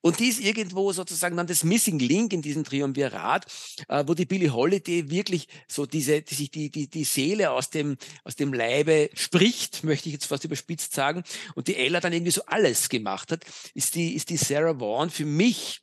Und 0.00 0.18
die 0.18 0.28
ist 0.28 0.40
irgendwo 0.40 0.92
sozusagen 0.92 1.36
dann 1.36 1.46
das 1.46 1.64
Missing 1.64 1.98
Link 1.98 2.32
in 2.32 2.42
diesem 2.42 2.64
Triumvirat, 2.64 3.46
äh, 3.88 4.04
wo 4.06 4.14
die 4.14 4.24
Billie 4.24 4.52
Holiday 4.52 5.10
wirklich 5.10 5.48
so 5.68 5.84
diese, 5.84 6.22
die 6.22 6.34
sich 6.34 6.50
die, 6.50 6.70
die, 6.70 6.88
die 6.88 7.04
Seele 7.04 7.50
aus 7.50 7.70
dem, 7.70 7.98
aus 8.24 8.36
dem 8.36 8.52
Leibe 8.54 9.10
spricht, 9.14 9.84
möchte 9.84 10.08
ich 10.08 10.14
jetzt 10.14 10.26
fast 10.26 10.44
überspitzt 10.44 10.94
sagen, 10.94 11.22
und 11.54 11.68
die 11.68 11.76
Ella 11.76 12.00
dann 12.00 12.12
irgendwie 12.12 12.32
so 12.32 12.42
alles 12.46 12.88
gemacht 12.88 13.32
hat, 13.32 13.44
ist 13.74 13.94
die, 13.94 14.14
ist 14.14 14.30
die 14.30 14.38
Sarah 14.38 14.80
Vaughan 14.80 15.10
für 15.10 15.26
mich 15.26 15.82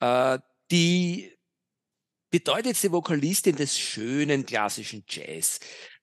äh, 0.00 0.38
die 0.70 1.30
bedeutendste 2.30 2.92
Vokalistin 2.92 3.56
des 3.56 3.78
schönen 3.78 4.46
klassischen 4.46 5.04
Jazz. 5.08 5.60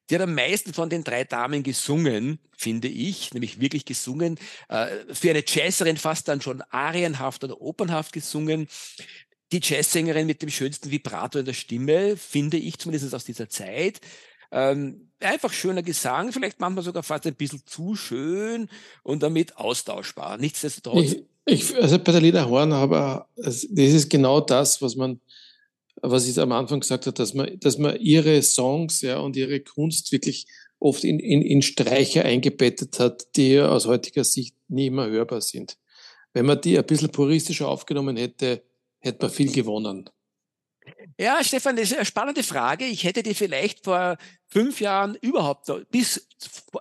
Die 0.10 0.15
hat 0.15 0.22
am 0.22 0.34
meisten 0.34 0.74
von 0.74 0.89
den 0.89 1.04
drei 1.04 1.24
Damen 1.24 1.63
gesungen, 1.63 2.39
finde 2.56 2.88
ich, 2.88 3.34
nämlich 3.34 3.60
wirklich 3.60 3.86
gesungen. 3.86 4.39
Äh, 4.70 4.88
für 5.12 5.30
eine 5.30 5.43
Jazzerin 5.46 5.98
fast 5.98 6.28
dann 6.28 6.41
schon 6.41 6.62
arienhaft 6.70 7.43
oder 7.43 7.62
opernhaft 7.62 8.13
gesungen. 8.13 8.67
Die 9.52 9.60
Jazzsängerin 9.62 10.28
mit 10.28 10.41
dem 10.41 10.50
schönsten 10.50 10.91
Vibrato 10.91 11.39
in 11.39 11.46
der 11.46 11.54
Stimme, 11.54 12.17
finde 12.17 12.58
ich 12.58 12.78
zumindest 12.80 13.13
aus 13.13 13.26
dieser 13.26 13.50
Zeit. 13.50 14.02
Ähm, 14.52 15.10
einfach 15.20 15.52
schöner 15.52 15.84
Gesang, 15.84 16.32
vielleicht 16.32 16.60
manchmal 16.60 16.84
sogar 16.84 17.04
fast 17.04 17.26
ein 17.28 17.36
bisschen 17.36 17.62
zu 17.65 17.96
schön 17.96 18.70
und 19.04 19.24
damit 19.24 19.58
austauschbar. 19.58 20.38
Nichtsdestotrotz. 20.38 21.15
Ich, 21.46 21.72
ich, 21.72 21.76
also 21.76 22.00
bei 22.00 22.12
der 22.12 22.22
Lina 22.22 22.46
Horn, 22.46 22.72
aber 22.72 23.28
das 23.36 23.63
ist 23.63 24.10
genau 24.10 24.39
das, 24.41 24.82
was 24.82 24.96
man 24.96 25.20
was 26.02 26.28
ich 26.28 26.40
am 26.40 26.52
Anfang 26.52 26.80
gesagt 26.80 27.06
habe, 27.06 27.16
dass 27.16 27.34
man, 27.34 27.60
dass 27.60 27.78
man 27.78 28.00
ihre 28.00 28.42
Songs 28.42 29.02
ja, 29.02 29.20
und 29.20 29.36
ihre 29.36 29.60
Kunst 29.60 30.12
wirklich 30.12 30.48
oft 30.80 31.04
in, 31.04 31.20
in, 31.20 31.42
in 31.42 31.62
Streicher 31.62 32.24
eingebettet 32.24 33.00
hat, 33.00 33.36
die 33.36 33.60
aus 33.60 33.88
heutiger 33.88 34.24
Sicht 34.24 34.56
nie 34.68 34.90
mehr 34.90 35.10
hörbar 35.10 35.42
sind. 35.42 35.78
Wenn 36.34 36.46
man 36.46 36.62
die 36.62 36.78
ein 36.78 36.86
bisschen 36.86 37.10
puristischer 37.10 37.68
aufgenommen 37.68 38.18
hätte, 38.18 38.64
hätte 39.00 39.26
man 39.26 39.32
viel 39.32 39.52
gewonnen. 39.52 40.10
Ja, 41.20 41.44
Stefan, 41.44 41.76
das 41.76 41.92
ist 41.92 41.96
eine 41.96 42.06
spannende 42.06 42.44
Frage. 42.44 42.86
Ich 42.86 43.04
hätte 43.04 43.24
dir 43.24 43.36
vielleicht 43.36 43.84
vor 43.84 44.18
fünf 44.48 44.80
Jahren 44.80 45.16
überhaupt, 45.16 45.72
bis, 45.92 46.28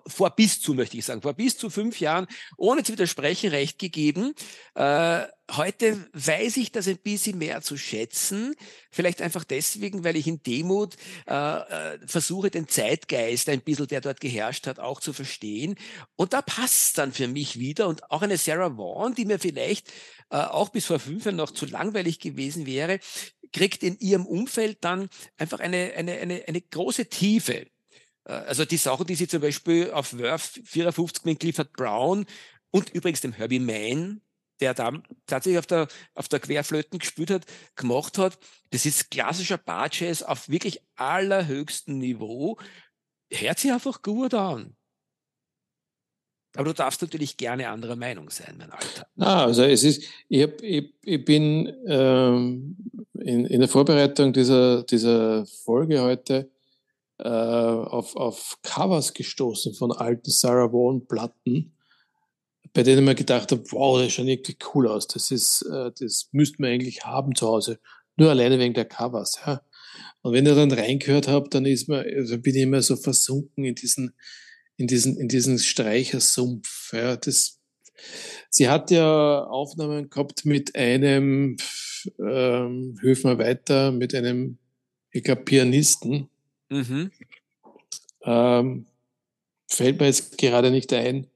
vor 0.07 0.31
bis 0.31 0.61
zu, 0.61 0.75
möchte 0.75 0.97
ich 0.97 1.05
sagen, 1.05 1.23
vor 1.23 1.35
bis 1.35 1.57
zu 1.57 1.71
fünf 1.71 2.01
Jahren, 2.01 2.27
ohne 2.57 2.83
zu 2.83 2.93
widersprechen, 2.93 3.51
recht 3.51 3.79
gegeben. 3.79 4.35
Äh, 4.75 5.23
heute 5.51 6.07
weiß 6.13 6.57
ich 6.59 6.73
das 6.73 6.89
ein 6.89 6.99
bisschen 6.99 7.39
mehr 7.39 7.63
zu 7.63 7.77
schätzen. 7.77 8.55
Vielleicht 8.91 9.23
einfach 9.23 9.45
deswegen, 9.45 10.05
weil 10.05 10.17
ich 10.17 10.27
in 10.27 10.43
Demut 10.43 10.97
äh, 11.27 11.35
äh, 11.35 11.99
versuche, 12.07 12.51
den 12.51 12.69
Zeitgeist 12.69 13.49
ein 13.49 13.61
bisschen, 13.61 13.89
der 13.89 14.01
dort 14.01 14.21
geherrscht 14.21 14.67
hat, 14.67 14.79
auch 14.79 15.01
zu 15.01 15.13
verstehen. 15.13 15.77
Und 16.17 16.33
da 16.33 16.43
passt 16.43 16.99
dann 16.99 17.13
für 17.13 17.29
mich 17.29 17.59
wieder. 17.59 17.89
Und 17.89 18.11
auch 18.11 18.23
eine 18.23 18.39
Sarah 18.39 18.77
Vaughan, 18.77 19.15
die 19.15 19.25
mir 19.25 19.39
vielleicht 19.39 19.91
äh, 20.31 20.37
auch 20.37 20.69
bis 20.69 20.87
vor 20.87 20.99
fünf 20.99 21.25
Jahren 21.25 21.37
noch 21.37 21.51
zu 21.51 21.67
langweilig 21.67 22.19
gewesen 22.19 22.67
wäre, 22.67 23.01
kriegt 23.53 23.83
in 23.83 23.99
ihrem 23.99 24.27
Umfeld 24.27 24.79
dann 24.83 25.09
einfach 25.39 25.61
eine, 25.61 25.93
eine, 25.97 26.13
eine, 26.19 26.45
eine 26.47 26.61
große 26.61 27.07
Tiefe. 27.07 27.56
Äh, 28.27 28.33
also 28.33 28.65
die 28.65 28.77
Sachen, 28.77 29.07
die 29.07 29.15
sie 29.15 29.29
zum 29.29 29.41
Beispiel 29.41 29.91
auf 29.91 30.19
Worth 30.19 30.61
54 30.65 31.25
mit 31.25 31.41
Clifford 31.41 31.73
Brown 31.73 32.27
und 32.71 32.91
übrigens 32.91 33.21
dem 33.21 33.33
Herbie 33.33 33.61
Mann, 33.61 34.21
der 34.61 34.75
da 34.75 34.93
tatsächlich 35.27 35.59
auf 35.59 35.67
der, 35.67 35.89
auf 36.15 36.29
der 36.29 36.41
Querflöten 36.41 36.99
gespielt 36.99 37.31
hat, 37.31 37.45
gemacht 37.75 38.19
hat, 38.19 38.39
das 38.71 38.87
ist 38.87 39.11
klassischer 39.11 39.59
Bar-Jazz 39.59 40.23
auf 40.23 40.49
wirklich 40.49 40.81
allerhöchstem 40.97 41.99
Niveau. 41.99 42.59
Hört 43.31 43.59
sich 43.59 43.73
einfach 43.73 44.03
gut 44.03 44.35
an. 44.35 44.77
Aber 46.55 46.65
du 46.65 46.73
darfst 46.73 47.03
natürlich 47.03 47.37
gerne 47.37 47.69
anderer 47.69 47.97
Meinung 47.97 48.31
sein, 48.31 48.57
mein 48.57 48.71
Alter. 48.71 49.07
Ah, 49.19 49.45
also 49.45 49.63
es 49.63 49.85
ist, 49.85 50.05
ich, 50.29 50.43
hab, 50.43 50.63
ich, 50.63 50.95
ich 51.03 51.23
bin 51.23 51.71
ähm, 51.87 52.77
in, 53.13 53.45
in 53.45 53.61
der 53.61 53.69
Vorbereitung 53.69 54.33
dieser, 54.33 54.83
dieser 54.85 55.45
Folge 55.45 56.01
heute 56.01 56.51
äh, 57.19 57.29
auf, 57.29 58.17
auf 58.17 58.59
Covers 58.63 59.15
gestoßen 59.15 59.75
von 59.75 59.93
alten 59.93 60.31
Sarah 60.31 60.73
Vaughan 60.73 61.07
Platten, 61.07 61.77
bei 62.73 62.83
denen 62.83 63.05
man 63.05 63.17
gedacht 63.17 63.53
habe, 63.53 63.65
wow, 63.71 63.99
das 64.01 64.13
schaut 64.13 64.27
irgendwie 64.27 64.57
cool 64.75 64.89
aus. 64.89 65.07
Das 65.07 65.31
ist, 65.31 65.63
äh, 65.63 65.91
das 65.99 66.29
müsste 66.33 66.61
man 66.61 66.71
eigentlich 66.71 67.05
haben 67.05 67.35
zu 67.35 67.47
Hause. 67.47 67.79
Nur 68.17 68.31
alleine 68.31 68.59
wegen 68.59 68.75
der 68.75 68.85
Covers, 68.85 69.41
ja. 69.47 69.63
Und 70.23 70.33
wenn 70.33 70.47
ich 70.47 70.55
dann 70.55 70.73
reingehört 70.73 71.29
habe, 71.29 71.49
dann 71.49 71.67
ist 71.67 71.89
man, 71.89 72.05
also 72.05 72.39
bin 72.39 72.55
ich 72.55 72.63
immer 72.63 72.83
so 72.83 72.97
versunken 72.97 73.65
in 73.65 73.75
diesen, 73.75 74.13
in 74.77 74.87
diesen, 74.87 75.17
in 75.17 75.29
diesen 75.29 75.59
Streichersumpf. 75.59 76.93
Ja, 76.93 77.17
das, 77.17 77.61
sie 78.51 78.69
hat 78.69 78.91
ja 78.91 79.45
Aufnahmen 79.45 80.11
gehabt 80.11 80.45
mit 80.45 80.75
einem, 80.75 81.57
ähm, 82.19 82.99
mir 83.01 83.39
weiter, 83.39 83.93
mit 83.93 84.15
einem, 84.15 84.59
ich 85.13 85.23
glaube, 85.23 85.45
Pianisten. 85.45 86.29
Mhm. 86.69 87.11
Ähm, 88.23 88.87
fällt 89.69 90.01
mir 90.01 90.07
jetzt 90.07 90.39
gerade 90.39 90.71
nicht 90.71 90.93
ein, 90.93 91.29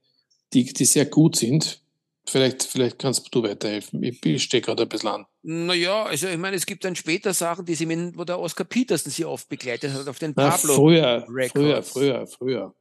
die, 0.53 0.65
die 0.65 0.85
sehr 0.85 1.05
gut 1.05 1.35
sind. 1.35 1.81
Vielleicht, 2.25 2.63
vielleicht 2.63 2.99
kannst 2.99 3.33
du 3.33 3.43
weiterhelfen. 3.43 4.03
Ich, 4.03 4.23
ich 4.25 4.43
stehe 4.43 4.61
gerade 4.61 4.83
ein 4.83 4.89
bisschen 4.89 5.09
an. 5.09 5.25
Naja, 5.41 6.03
also 6.03 6.27
ich 6.27 6.37
meine, 6.37 6.55
es 6.55 6.65
gibt 6.65 6.85
dann 6.85 6.95
später 6.95 7.33
Sachen, 7.33 7.65
die 7.65 7.73
sie 7.73 7.87
mit, 7.87 8.17
wo 8.17 8.23
der 8.23 8.39
Oskar 8.39 8.65
Petersen 8.65 9.09
sie 9.09 9.25
oft 9.25 9.49
begleitet 9.49 9.93
hat 9.93 10.07
auf 10.07 10.19
den 10.19 10.35
Pablo. 10.35 10.69
Na, 10.69 10.75
früher, 10.75 11.25
Records. 11.27 11.51
früher, 11.51 11.83
früher, 11.83 12.27
früher. 12.27 12.75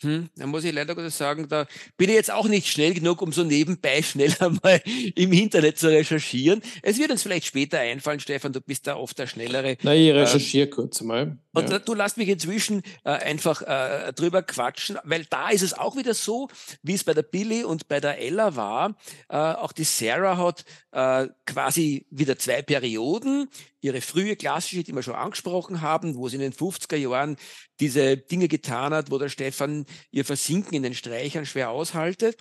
Hm, 0.00 0.28
da 0.36 0.46
muss 0.46 0.62
ich 0.62 0.72
leider 0.72 0.94
Gottes 0.94 1.18
sagen, 1.18 1.48
da 1.48 1.66
bin 1.96 2.08
ich 2.08 2.14
jetzt 2.14 2.30
auch 2.30 2.46
nicht 2.46 2.68
schnell 2.68 2.94
genug, 2.94 3.20
um 3.20 3.32
so 3.32 3.42
nebenbei 3.42 4.00
schneller 4.02 4.56
mal 4.62 4.80
im 4.84 5.32
Internet 5.32 5.78
zu 5.78 5.88
recherchieren. 5.88 6.62
Es 6.82 6.98
wird 6.98 7.10
uns 7.10 7.24
vielleicht 7.24 7.46
später 7.46 7.80
einfallen, 7.80 8.20
Stefan, 8.20 8.52
du 8.52 8.60
bist 8.60 8.86
da 8.86 8.96
oft 8.96 9.18
der 9.18 9.26
Schnellere. 9.26 9.76
Na, 9.82 9.94
ich 9.94 10.12
recherchiere 10.12 10.68
ähm, 10.68 10.72
kurz 10.72 11.00
mal. 11.02 11.36
Ja. 11.58 11.76
Und 11.76 11.88
du 11.88 11.94
lässt 11.94 12.16
mich 12.16 12.28
inzwischen 12.28 12.82
äh, 13.04 13.10
einfach 13.10 13.62
äh, 13.62 14.12
drüber 14.12 14.42
quatschen, 14.42 14.98
weil 15.04 15.24
da 15.26 15.50
ist 15.50 15.62
es 15.62 15.74
auch 15.74 15.96
wieder 15.96 16.14
so, 16.14 16.48
wie 16.82 16.94
es 16.94 17.04
bei 17.04 17.14
der 17.14 17.22
Billy 17.22 17.64
und 17.64 17.88
bei 17.88 18.00
der 18.00 18.18
Ella 18.18 18.56
war. 18.56 18.96
Äh, 19.28 19.36
auch 19.36 19.72
die 19.72 19.84
Sarah 19.84 20.36
hat 20.36 20.64
äh, 20.92 21.28
quasi 21.46 22.06
wieder 22.10 22.38
zwei 22.38 22.62
Perioden 22.62 23.48
ihre 23.80 24.00
frühe 24.00 24.36
klassische, 24.36 24.82
die 24.82 24.92
wir 24.92 25.02
schon 25.02 25.14
angesprochen 25.14 25.80
haben, 25.80 26.16
wo 26.16 26.28
sie 26.28 26.36
in 26.36 26.42
den 26.42 26.52
50er 26.52 26.96
Jahren 26.96 27.36
diese 27.80 28.16
Dinge 28.16 28.48
getan 28.48 28.92
hat, 28.92 29.10
wo 29.10 29.18
der 29.18 29.28
Stefan 29.28 29.86
ihr 30.10 30.24
Versinken 30.24 30.74
in 30.74 30.82
den 30.82 30.94
Streichern 30.94 31.46
schwer 31.46 31.70
aushaltet. 31.70 32.36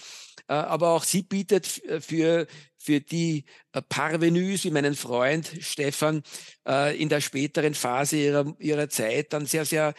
Äh, 0.47 0.53
aber 0.53 0.89
auch 0.89 1.03
sie 1.03 1.23
bietet 1.23 1.83
äh, 1.85 2.01
für, 2.01 2.47
für 2.77 3.01
die 3.01 3.45
äh, 3.73 3.81
Parvenus, 3.81 4.63
wie 4.63 4.71
meinen 4.71 4.95
Freund 4.95 5.51
Stefan, 5.59 6.23
in 6.97 7.07
der 7.07 7.21
späteren 7.21 7.73
Phase 7.73 8.17
ihrer, 8.17 8.53
ihrer 8.59 8.89
Zeit 8.89 9.31
dann 9.31 9.45
sehr, 9.45 9.63
sehr 9.63 9.93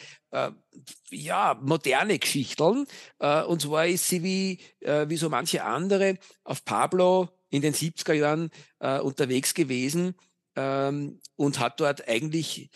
ja, 1.11 1.59
moderne 1.63 2.19
Geschichten. 2.19 2.87
Und 3.19 3.63
zwar 3.63 3.87
ist 3.87 4.07
sie 4.07 4.23
wie, 4.23 4.61
wie 4.81 5.17
so 5.17 5.31
manche 5.31 5.65
andere 5.65 6.19
auf 6.45 6.67
Pablo 6.67 7.31
in 7.49 7.63
den 7.63 7.73
70er 7.73 8.13
Jahren 8.13 8.51
unterwegs 8.79 9.55
gewesen 9.55 10.15
ähm, 10.57 11.23
und 11.37 11.59
hat 11.59 11.81
dort 11.81 12.07
eigentlich 12.07 12.69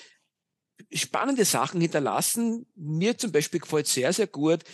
spannende 0.91 1.45
Sachen 1.45 1.83
hinterlassen. 1.83 2.65
Mir 2.75 3.19
zum 3.19 3.31
Beispiel 3.31 3.61
gefällt 3.61 3.89
sehr, 3.89 4.15
sehr 4.15 4.27
gut 4.27 4.65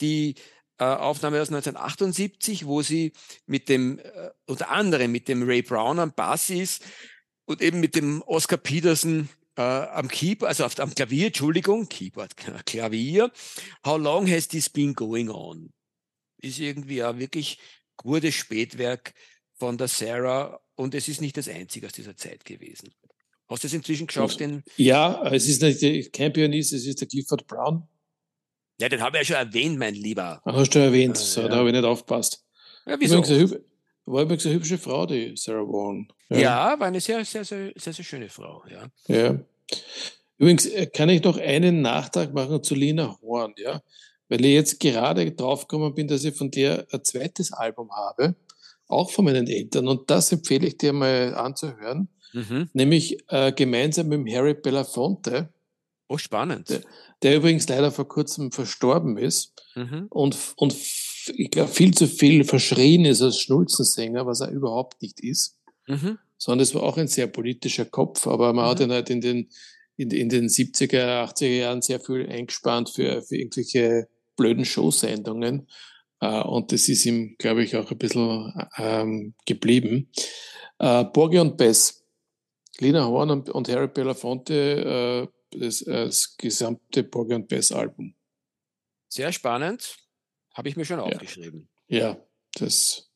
die 0.00 0.34
äh, 0.78 0.84
Aufnahme 0.84 1.40
aus 1.40 1.48
1978, 1.48 2.66
wo 2.66 2.82
sie 2.82 3.12
mit 3.46 3.68
dem, 3.68 3.98
äh, 3.98 4.30
unter 4.46 4.70
anderem 4.70 5.12
mit 5.12 5.28
dem 5.28 5.42
Ray 5.42 5.62
Brown 5.62 5.98
am 5.98 6.12
Bass 6.12 6.50
ist 6.50 6.82
und 7.44 7.62
eben 7.62 7.80
mit 7.80 7.94
dem 7.94 8.22
Oscar 8.22 8.56
Peterson 8.56 9.28
äh, 9.56 9.62
am 9.62 10.08
Keyboard, 10.08 10.48
also 10.48 10.64
auf, 10.64 10.78
am 10.78 10.94
Klavier, 10.94 11.26
Entschuldigung, 11.26 11.88
Keyboard, 11.88 12.36
Klavier. 12.66 13.32
How 13.84 13.98
long 13.98 14.30
has 14.30 14.48
this 14.48 14.70
been 14.70 14.94
going 14.94 15.28
on? 15.30 15.72
Ist 16.40 16.60
irgendwie 16.60 17.02
ein 17.02 17.18
wirklich 17.18 17.58
gutes 17.96 18.34
Spätwerk 18.36 19.14
von 19.54 19.76
der 19.76 19.88
Sarah 19.88 20.60
und 20.76 20.94
es 20.94 21.08
ist 21.08 21.20
nicht 21.20 21.36
das 21.36 21.48
einzige 21.48 21.86
aus 21.86 21.92
dieser 21.92 22.16
Zeit 22.16 22.44
gewesen. 22.44 22.94
Hast 23.48 23.64
du 23.64 23.66
es 23.66 23.72
inzwischen 23.72 24.06
geschafft? 24.06 24.38
Den 24.38 24.62
ja, 24.76 25.26
es 25.32 25.48
ist 25.48 25.62
nicht 25.62 26.12
kein 26.12 26.32
Pianist, 26.32 26.72
es 26.72 26.86
ist 26.86 27.00
der 27.00 27.08
Clifford 27.08 27.46
Brown. 27.46 27.88
Ja, 28.80 28.88
den 28.88 29.00
habe 29.00 29.18
ich 29.18 29.28
ja 29.28 29.36
schon 29.36 29.46
erwähnt, 29.46 29.78
mein 29.78 29.94
Lieber. 29.94 30.40
Ach, 30.44 30.54
hast 30.54 30.74
du 30.74 30.78
erwähnt, 30.78 31.16
ah, 31.16 31.20
so, 31.20 31.40
ja. 31.42 31.48
da 31.48 31.56
habe 31.56 31.68
ich 31.68 31.74
nicht 31.74 31.84
aufgepasst. 31.84 32.44
Ja, 32.86 32.96
wieso? 32.98 33.22
War 34.06 34.22
übrigens 34.22 34.46
eine 34.46 34.54
hübsche 34.54 34.78
Frau, 34.78 35.04
die 35.04 35.36
Sarah 35.36 35.66
Vaughan. 35.66 36.08
Ja. 36.30 36.38
ja, 36.38 36.80
war 36.80 36.86
eine 36.86 37.00
sehr, 37.00 37.24
sehr, 37.24 37.44
sehr, 37.44 37.72
sehr, 37.76 37.92
sehr 37.92 38.04
schöne 38.04 38.28
Frau, 38.28 38.62
ja. 38.70 38.86
Ja. 39.06 39.38
Übrigens 40.38 40.66
äh, 40.66 40.86
kann 40.86 41.08
ich 41.10 41.22
noch 41.22 41.36
einen 41.36 41.82
Nachtrag 41.82 42.32
machen 42.32 42.62
zu 42.62 42.74
Lina 42.74 43.18
Horn, 43.20 43.52
ja, 43.58 43.82
weil 44.28 44.44
ich 44.44 44.52
jetzt 44.52 44.80
gerade 44.80 45.30
draufgekommen 45.32 45.94
bin, 45.94 46.08
dass 46.08 46.24
ich 46.24 46.34
von 46.34 46.50
der 46.50 46.86
ein 46.90 47.04
zweites 47.04 47.52
Album 47.52 47.90
habe 47.90 48.34
auch 48.88 49.10
von 49.10 49.24
meinen 49.26 49.46
Eltern. 49.46 49.86
Und 49.86 50.10
das 50.10 50.32
empfehle 50.32 50.66
ich 50.66 50.78
dir 50.78 50.92
mal 50.92 51.34
anzuhören. 51.34 52.08
Mhm. 52.32 52.68
Nämlich 52.72 53.18
äh, 53.28 53.52
gemeinsam 53.52 54.08
mit 54.08 54.34
Harry 54.34 54.54
Belafonte 54.54 55.50
Oh, 56.08 56.16
spannend. 56.16 56.70
Der, 56.70 56.80
der 57.22 57.36
übrigens 57.36 57.68
leider 57.68 57.92
vor 57.92 58.08
kurzem 58.08 58.50
verstorben 58.50 59.18
ist 59.18 59.52
mhm. 59.74 60.06
und, 60.08 60.36
und 60.56 60.74
ich 60.74 61.50
glaube, 61.50 61.70
viel 61.70 61.92
zu 61.92 62.06
viel 62.06 62.44
verschrien 62.44 63.04
ist 63.04 63.20
als 63.20 63.38
Schnulzensänger, 63.40 64.26
was 64.26 64.40
er 64.40 64.50
überhaupt 64.50 65.02
nicht 65.02 65.20
ist. 65.20 65.58
Mhm. 65.86 66.18
Sondern 66.38 66.62
es 66.62 66.74
war 66.74 66.82
auch 66.82 66.96
ein 66.96 67.08
sehr 67.08 67.26
politischer 67.26 67.84
Kopf, 67.84 68.26
aber 68.26 68.52
man 68.52 68.64
mhm. 68.64 68.70
hat 68.70 68.80
ihn 68.80 68.92
halt 68.92 69.10
in 69.10 69.20
den, 69.20 69.50
in, 69.96 70.10
in, 70.10 70.28
den 70.28 70.48
70er, 70.48 71.24
80er 71.24 71.58
Jahren 71.58 71.82
sehr 71.82 72.00
viel 72.00 72.26
eingespannt 72.26 72.90
für, 72.90 73.20
für 73.22 73.36
irgendwelche 73.36 74.08
blöden 74.36 74.64
Showsendungen. 74.64 75.68
Uh, 76.20 76.42
und 76.42 76.72
das 76.72 76.88
ist 76.88 77.06
ihm, 77.06 77.36
glaube 77.38 77.62
ich, 77.62 77.76
auch 77.76 77.90
ein 77.92 77.98
bisschen 77.98 78.52
ähm, 78.76 79.34
geblieben. 79.46 80.10
Uh, 80.82 81.04
Borgi 81.04 81.38
und 81.38 81.56
Bess, 81.56 82.04
Lina 82.78 83.06
Horn 83.06 83.30
und, 83.30 83.50
und 83.50 83.68
Harry 83.68 83.86
Belafonte, 83.86 85.28
uh, 85.28 85.37
das, 85.50 85.80
das 85.80 86.36
gesamte 86.36 87.02
Borgi 87.04 87.34
und 87.34 87.48
Bess 87.48 87.72
Album. 87.72 88.14
Sehr 89.08 89.32
spannend. 89.32 89.96
Habe 90.52 90.68
ich 90.68 90.76
mir 90.76 90.84
schon 90.84 91.00
aufgeschrieben. 91.00 91.68
Ja, 91.86 92.18
das 92.54 93.10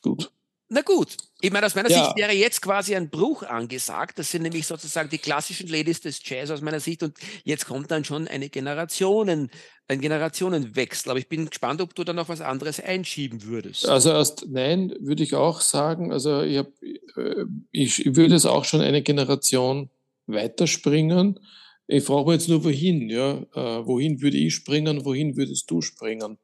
gut. 0.00 0.30
Na 0.68 0.82
gut, 0.82 1.16
ich 1.40 1.52
meine, 1.52 1.66
aus 1.66 1.76
meiner 1.76 1.90
ja. 1.90 2.04
Sicht 2.04 2.16
wäre 2.16 2.32
jetzt 2.32 2.60
quasi 2.60 2.96
ein 2.96 3.08
Bruch 3.08 3.44
angesagt. 3.44 4.18
Das 4.18 4.32
sind 4.32 4.42
nämlich 4.42 4.66
sozusagen 4.66 5.08
die 5.08 5.18
klassischen 5.18 5.68
Ladies 5.68 6.00
des 6.00 6.20
Jazz 6.24 6.50
aus 6.50 6.60
meiner 6.60 6.80
Sicht. 6.80 7.04
Und 7.04 7.16
jetzt 7.44 7.66
kommt 7.66 7.90
dann 7.92 8.04
schon 8.04 8.26
eine 8.26 8.48
Generationen, 8.48 9.50
ein 9.86 10.00
Generationenwechsel. 10.00 11.10
Aber 11.10 11.20
ich 11.20 11.28
bin 11.28 11.48
gespannt, 11.48 11.80
ob 11.80 11.94
du 11.94 12.02
da 12.02 12.12
noch 12.12 12.28
was 12.28 12.40
anderes 12.40 12.80
einschieben 12.80 13.44
würdest. 13.44 13.88
Also 13.88 14.10
erst 14.10 14.46
nein, 14.48 14.92
würde 14.98 15.22
ich 15.22 15.36
auch 15.36 15.60
sagen. 15.60 16.12
Also 16.12 16.42
ich, 16.42 16.58
hab, 16.58 16.68
äh, 16.82 17.44
ich, 17.70 18.04
ich 18.04 18.16
würde 18.16 18.34
es 18.34 18.44
auch 18.44 18.64
schon 18.64 18.80
eine 18.80 19.02
Generation 19.02 19.88
weiterspringen. 20.26 21.40
Ich 21.86 22.04
frage 22.04 22.30
mich 22.30 22.40
jetzt 22.40 22.48
nur, 22.48 22.64
wohin, 22.64 23.08
ja. 23.08 23.38
Äh, 23.54 23.86
wohin 23.86 24.20
würde 24.20 24.36
ich 24.36 24.54
springen, 24.54 25.04
wohin 25.04 25.36
würdest 25.36 25.70
du 25.70 25.82
springen? 25.82 26.38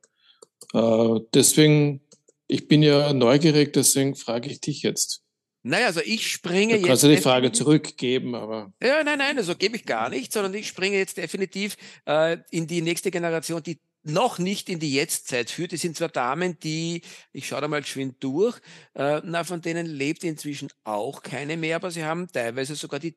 Äh, 0.73 1.21
deswegen, 1.35 2.01
ich 2.47 2.69
bin 2.69 2.83
ja 2.83 3.13
neugierig, 3.13 3.73
deswegen 3.73 4.15
frage 4.15 4.51
ich 4.51 4.61
dich 4.61 4.83
jetzt. 4.83 5.23
Naja, 5.65 5.87
also 5.87 6.01
ich 6.05 6.29
springe 6.29 6.75
jetzt. 6.75 6.83
Du 6.83 6.89
kannst 6.89 7.03
ja 7.05 7.09
die 7.09 7.17
Frage 7.17 7.53
zurückgeben, 7.53 8.35
aber. 8.35 8.73
Ja, 8.83 9.03
nein, 9.05 9.19
nein, 9.19 9.39
also 9.39 9.55
gebe 9.55 9.77
ich 9.77 9.85
gar 9.85 10.09
nicht, 10.09 10.33
sondern 10.33 10.55
ich 10.55 10.67
springe 10.67 10.97
jetzt 10.97 11.17
definitiv 11.17 11.77
äh, 12.05 12.39
in 12.51 12.67
die 12.67 12.83
nächste 12.83 13.11
Generation, 13.11 13.63
die 13.63 13.79
noch 14.05 14.39
nicht 14.39 14.69
in 14.69 14.81
die 14.81 14.93
Jetztzeit 14.93 15.51
führt. 15.51 15.73
Das 15.73 15.81
sind 15.81 15.97
zwar 15.97 16.09
Damen, 16.09 16.59
die, 16.59 17.03
ich 17.33 17.47
schaue 17.47 17.61
da 17.61 17.69
mal 17.69 17.83
geschwind 17.83 18.17
durch, 18.21 18.59
äh, 18.95 19.21
na, 19.25 19.45
von 19.45 19.61
denen 19.61 19.87
lebt 19.87 20.25
inzwischen 20.25 20.69
auch 20.83 21.23
keine 21.23 21.57
mehr, 21.57 21.77
aber 21.77 21.93
sie 21.93 22.03
haben 22.03 22.27
teilweise 22.27 22.75
sogar 22.75 22.99
die 22.99 23.15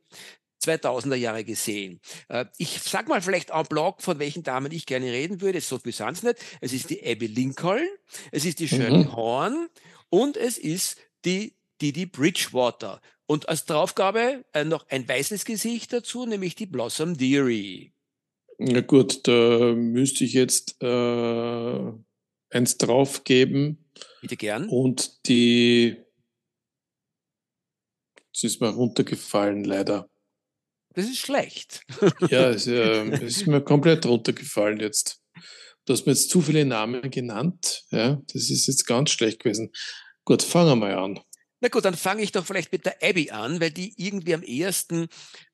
2000er 0.65 1.15
Jahre 1.15 1.43
gesehen. 1.43 1.99
Äh, 2.29 2.45
ich 2.57 2.81
sag 2.81 3.07
mal 3.07 3.21
vielleicht 3.21 3.51
en 3.51 3.65
bloc, 3.65 4.01
von 4.01 4.19
welchen 4.19 4.43
Damen 4.43 4.71
ich 4.71 4.85
gerne 4.85 5.11
reden 5.11 5.41
würde. 5.41 5.61
So 5.61 5.79
viel 5.79 5.93
sind 5.93 6.11
es 6.11 6.23
nicht. 6.23 6.37
Es 6.61 6.73
ist 6.73 6.89
die 6.89 7.05
Abby 7.05 7.27
Lincoln, 7.27 7.87
es 8.31 8.45
ist 8.45 8.59
die 8.59 8.67
Shirley 8.67 9.05
mhm. 9.05 9.15
Horn 9.15 9.67
und 10.09 10.37
es 10.37 10.57
ist 10.57 10.97
die 11.25 11.55
Didi 11.81 12.05
Bridgewater. 12.05 13.01
Und 13.27 13.49
als 13.49 13.65
Draufgabe 13.65 14.45
äh, 14.53 14.63
noch 14.63 14.87
ein 14.89 15.07
weißes 15.07 15.45
Gesicht 15.45 15.93
dazu, 15.93 16.25
nämlich 16.25 16.55
die 16.55 16.67
Blossom 16.67 17.17
Deary. 17.17 17.91
Na 18.57 18.81
gut, 18.81 19.27
da 19.27 19.73
müsste 19.75 20.23
ich 20.23 20.33
jetzt 20.33 20.81
äh, 20.81 21.91
eins 22.49 22.77
draufgeben. 22.77 23.85
Bitte 24.21 24.37
gern. 24.37 24.69
Und 24.69 25.27
die, 25.27 25.97
es 28.33 28.43
ist 28.43 28.61
mir 28.61 28.69
runtergefallen, 28.69 29.63
leider. 29.63 30.09
Das 30.95 31.05
ist 31.05 31.19
schlecht. 31.19 31.81
ja, 32.29 32.49
es, 32.49 32.67
äh, 32.67 33.25
ist 33.25 33.47
mir 33.47 33.61
komplett 33.61 34.05
runtergefallen 34.05 34.79
jetzt. 34.79 35.21
Du 35.85 35.93
hast 35.93 36.05
mir 36.05 36.13
jetzt 36.13 36.29
zu 36.29 36.41
viele 36.41 36.65
Namen 36.65 37.11
genannt. 37.11 37.83
Ja, 37.91 38.21
das 38.33 38.49
ist 38.49 38.67
jetzt 38.67 38.85
ganz 38.87 39.11
schlecht 39.11 39.43
gewesen. 39.43 39.71
Gut, 40.23 40.41
fangen 40.41 40.69
wir 40.69 40.75
mal 40.75 40.95
an. 40.95 41.19
Na 41.65 41.69
gut, 41.69 41.83
dann 41.83 41.95
fange 41.95 42.21
ich 42.21 42.31
doch 42.31 42.45
vielleicht 42.45 42.71
mit 42.71 42.85
der 42.85 42.97
Abby 43.01 43.31
an, 43.31 43.59
weil 43.59 43.71
die 43.71 43.91
irgendwie 43.97 44.35
am 44.35 44.43
ehesten 44.43 45.07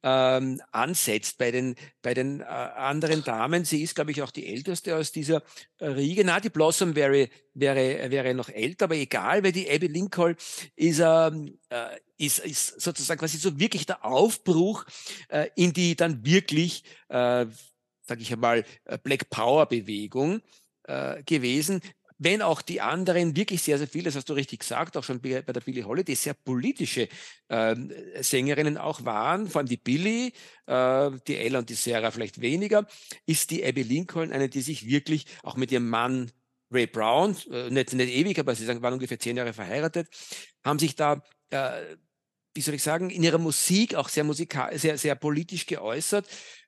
ähm, 0.04 0.62
ansetzt 0.74 1.38
bei 1.38 1.52
den, 1.52 1.76
bei 2.02 2.14
den 2.14 2.42
äh, 2.42 2.44
anderen 2.44 3.24
Damen. 3.24 3.64
Sie 3.64 3.82
ist, 3.82 3.96
glaube 3.96 4.12
ich, 4.12 4.22
auch 4.22 4.32
die 4.32 4.46
älteste 4.46 4.98
aus 4.98 5.14
dieser 5.14 5.42
äh, 5.78 5.86
Riege. 5.86 6.26
Na, 6.26 6.42
die 6.42 6.50
Blossom 6.50 6.98
wäre, 6.98 7.30
wäre, 7.54 8.12
wäre 8.12 8.34
noch 8.34 8.50
älter, 8.50 8.84
aber 8.86 8.96
egal, 8.96 9.42
weil 9.42 9.54
die 9.54 9.72
Abby 9.72 9.88
Lincoln 9.88 10.36
ist, 10.76 11.00
ähm, 11.00 11.58
äh, 11.70 11.98
ist, 12.18 12.40
ist 12.40 12.82
sozusagen 12.82 13.22
quasi 13.22 13.38
so 13.38 13.58
wirklich 13.58 13.86
der 13.86 14.04
Aufbruch 14.04 14.84
äh, 15.30 15.48
in 15.56 15.72
die 15.72 15.96
dann 15.96 16.26
wirklich, 16.26 16.84
äh, 17.08 17.46
sage 18.02 18.20
ich 18.20 18.34
einmal, 18.34 18.66
äh, 18.84 18.98
Black 18.98 19.30
Power 19.30 19.66
Bewegung 19.66 20.42
äh, 20.84 21.24
gewesen 21.24 21.80
wenn 22.24 22.44
auch 22.44 22.62
die 22.62 22.82
anderen 22.82 23.36
wirklich 23.36 23.64
sehr, 23.64 23.80
sehr 23.80 23.88
viele, 23.88 24.06
das 24.06 24.16
hast 24.16 24.30
du 24.30 24.34
richtig 24.34 24.60
gesagt, 24.60 24.96
auch 24.96 25.04
schon 25.04 25.22
bei, 25.22 25.42
bei 25.42 25.54
der 25.54 25.62
Billie 25.62 25.84
Holiday, 25.84 26.14
sehr 26.14 26.36
politische 26.36 27.08
ähm, 27.50 27.92
Sängerinnen 28.20 28.78
auch 28.78 29.04
waren, 29.06 29.48
vor 29.48 29.60
allem 29.60 29.68
die 29.68 29.78
Billie, 29.78 30.32
äh, 30.68 31.12
die 31.28 31.38
Ella 31.38 31.60
und 31.60 31.70
die 31.70 31.74
Sarah 31.74 32.12
vielleicht 32.12 32.40
weniger, 32.40 32.86
ist 33.26 33.50
die 33.50 33.66
Abby 33.66 33.82
Lincoln 33.82 34.32
eine, 34.32 34.50
die 34.50 34.62
sich 34.62 34.88
wirklich 34.88 35.26
auch 35.42 35.56
mit 35.56 35.72
ihrem 35.72 35.90
Mann 35.90 36.32
Ray 36.70 36.86
Brown, 36.86 37.36
äh, 37.52 37.72
nicht, 37.72 37.94
nicht 37.94 38.14
ewig, 38.14 38.38
aber 38.38 38.54
sie 38.54 38.68
waren 38.68 38.94
ungefähr 38.94 39.20
zehn 39.20 39.36
Jahre 39.36 39.54
verheiratet, 39.54 40.08
haben 40.64 40.78
sich 40.78 40.96
da 40.96 41.24
äh, 41.50 41.98
wie 42.54 42.62
soll 42.62 42.76
ich 42.76 42.84
sagen, 42.84 43.10
in 43.10 43.24
ihrer 43.24 43.38
Musik 43.38 43.96
auch 43.96 44.10
sehr 44.10 44.24
musikal, 44.24 44.78
sehr, 44.78 44.98
sehr 44.98 45.16
politisch 45.16 45.66
geäußert, 45.66 46.28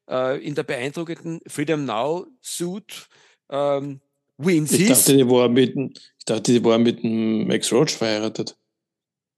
äh, 0.09 0.43
in 0.43 0.55
der 0.55 0.63
beeindruckenden 0.63 1.41
Freedom 1.47 1.85
Now 1.85 2.25
Suit, 2.41 3.07
ähm, 3.49 4.01
Win 4.37 4.65
ich 4.69 4.87
dachte, 4.87 5.15
die 5.15 5.29
war 5.29 5.47
mit, 5.47 5.75
ich 5.75 6.25
dachte, 6.25 6.51
die 6.51 6.63
war 6.63 6.77
mit 6.77 7.03
dem 7.03 7.47
Max 7.47 7.71
Roach 7.71 7.91
verheiratet. 7.91 8.57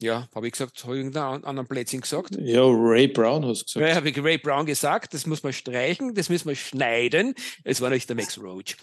Ja, 0.01 0.27
habe 0.35 0.47
ich 0.47 0.53
gesagt, 0.53 0.83
habe 0.83 0.93
ich 0.93 0.99
irgendeinen 0.99 1.43
anderen 1.45 1.67
Plätzchen 1.67 2.01
gesagt? 2.01 2.35
Ja, 2.37 2.63
Ray 2.63 3.07
Brown 3.07 3.45
hast 3.45 3.61
du 3.61 3.65
gesagt. 3.65 3.89
Ja, 3.89 3.95
habe 3.95 4.09
ich 4.09 4.23
Ray 4.23 4.37
Brown 4.37 4.65
gesagt, 4.65 5.13
das 5.13 5.25
muss 5.25 5.41
man 5.43 5.53
streichen, 5.53 6.13
das 6.13 6.29
müssen 6.29 6.49
wir 6.49 6.55
schneiden. 6.55 7.33
Es 7.63 7.79
war 7.81 7.89
nicht 7.89 8.09
der 8.09 8.15
Max 8.15 8.37
Roach. 8.37 8.75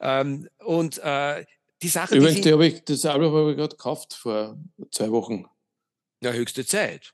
Ähm, 0.00 0.48
und 0.64 0.98
äh, 0.98 1.44
die 1.82 1.88
Sache. 1.88 2.16
Übrigens, 2.16 2.40
die, 2.40 2.52
die 2.52 2.64
ich, 2.64 2.84
das 2.84 3.04
Album 3.06 3.32
habe 3.32 3.50
ich 3.52 3.56
gerade 3.56 3.76
gekauft 3.76 4.14
vor 4.14 4.58
zwei 4.90 5.10
Wochen. 5.10 5.46
Ja, 6.22 6.32
höchste 6.32 6.66
Zeit. 6.66 7.12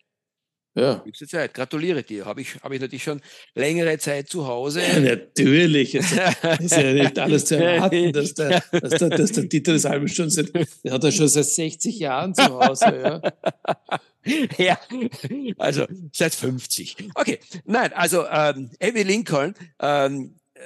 Ja. 0.75 1.05
Höchste 1.05 1.27
Zeit. 1.27 1.53
Gratuliere 1.53 2.03
dir. 2.03 2.25
Habe 2.25 2.41
ich, 2.41 2.55
hab 2.63 2.73
ich 2.73 2.81
natürlich 2.81 3.03
schon 3.03 3.21
längere 3.55 3.99
Zeit 3.99 4.29
zu 4.29 4.47
Hause. 4.47 4.81
Ja, 4.81 5.01
natürlich. 5.01 5.95
Es 5.95 6.13
ist 6.13 6.77
ja 6.77 6.93
nicht 6.93 7.19
alles 7.19 7.45
zu 7.45 7.63
erwarten, 7.63 8.13
dass 8.13 8.35
der, 8.35 8.63
dass 8.71 8.99
der, 8.99 9.11
dass 9.11 9.33
der 9.33 9.45
Dieter 9.45 9.75
das 9.75 9.85
Album 9.85 10.09
schon 10.09 10.31
seit, 10.31 10.55
der 10.55 10.93
hat 10.93 11.05
er 11.05 11.13
schon 11.13 11.29
seit 11.29 11.45
60 11.45 11.99
Jahren 11.99 12.35
zu 12.35 12.45
Hause. 12.45 12.85
Ja. 12.87 13.99
ja, 14.59 14.79
also 15.59 15.87
seit 16.13 16.35
50. 16.35 17.11
Okay, 17.15 17.39
nein, 17.65 17.93
also 17.93 18.27
ähm, 18.27 18.71
Abby 18.81 19.03
Lincoln, 19.03 19.55
ähm, 19.81 20.37
äh, 20.55 20.61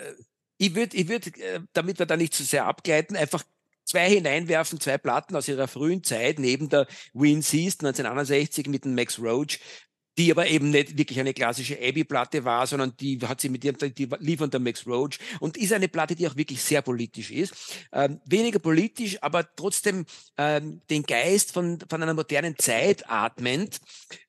ich 0.58 0.74
würde, 0.74 0.96
ich 0.96 1.08
würd, 1.08 1.26
äh, 1.38 1.60
damit 1.72 1.98
wir 1.98 2.06
da 2.06 2.16
nicht 2.16 2.34
zu 2.34 2.42
so 2.42 2.48
sehr 2.48 2.66
abgleiten, 2.66 3.16
einfach 3.16 3.44
zwei 3.84 4.10
hineinwerfen, 4.10 4.80
zwei 4.80 4.98
Platten 4.98 5.36
aus 5.36 5.48
ihrer 5.48 5.68
frühen 5.68 6.02
Zeit, 6.02 6.38
neben 6.38 6.68
der 6.68 6.86
Win 7.14 7.40
Seas 7.40 7.78
1961 7.78 8.66
mit 8.66 8.84
dem 8.84 8.94
Max 8.94 9.18
Roach, 9.18 9.60
die 10.18 10.30
aber 10.30 10.46
eben 10.46 10.70
nicht 10.70 10.96
wirklich 10.96 11.20
eine 11.20 11.34
klassische 11.34 11.78
Abbey-Platte 11.78 12.44
war, 12.44 12.66
sondern 12.66 12.96
die 12.96 13.18
hat 13.20 13.40
sie 13.40 13.48
mit 13.48 13.64
ihrem, 13.64 13.76
die 13.94 14.08
lief 14.20 14.40
unter 14.40 14.58
Max 14.58 14.86
Roach 14.86 15.18
und 15.40 15.56
ist 15.56 15.72
eine 15.72 15.88
Platte, 15.88 16.14
die 16.14 16.26
auch 16.26 16.36
wirklich 16.36 16.62
sehr 16.62 16.82
politisch 16.82 17.30
ist. 17.30 17.54
Ähm, 17.92 18.20
weniger 18.24 18.58
politisch, 18.58 19.22
aber 19.22 19.46
trotzdem 19.56 20.06
ähm, 20.38 20.80
den 20.90 21.02
Geist 21.02 21.52
von, 21.52 21.78
von 21.88 22.02
einer 22.02 22.14
modernen 22.14 22.56
Zeit 22.58 23.08
atmend 23.08 23.78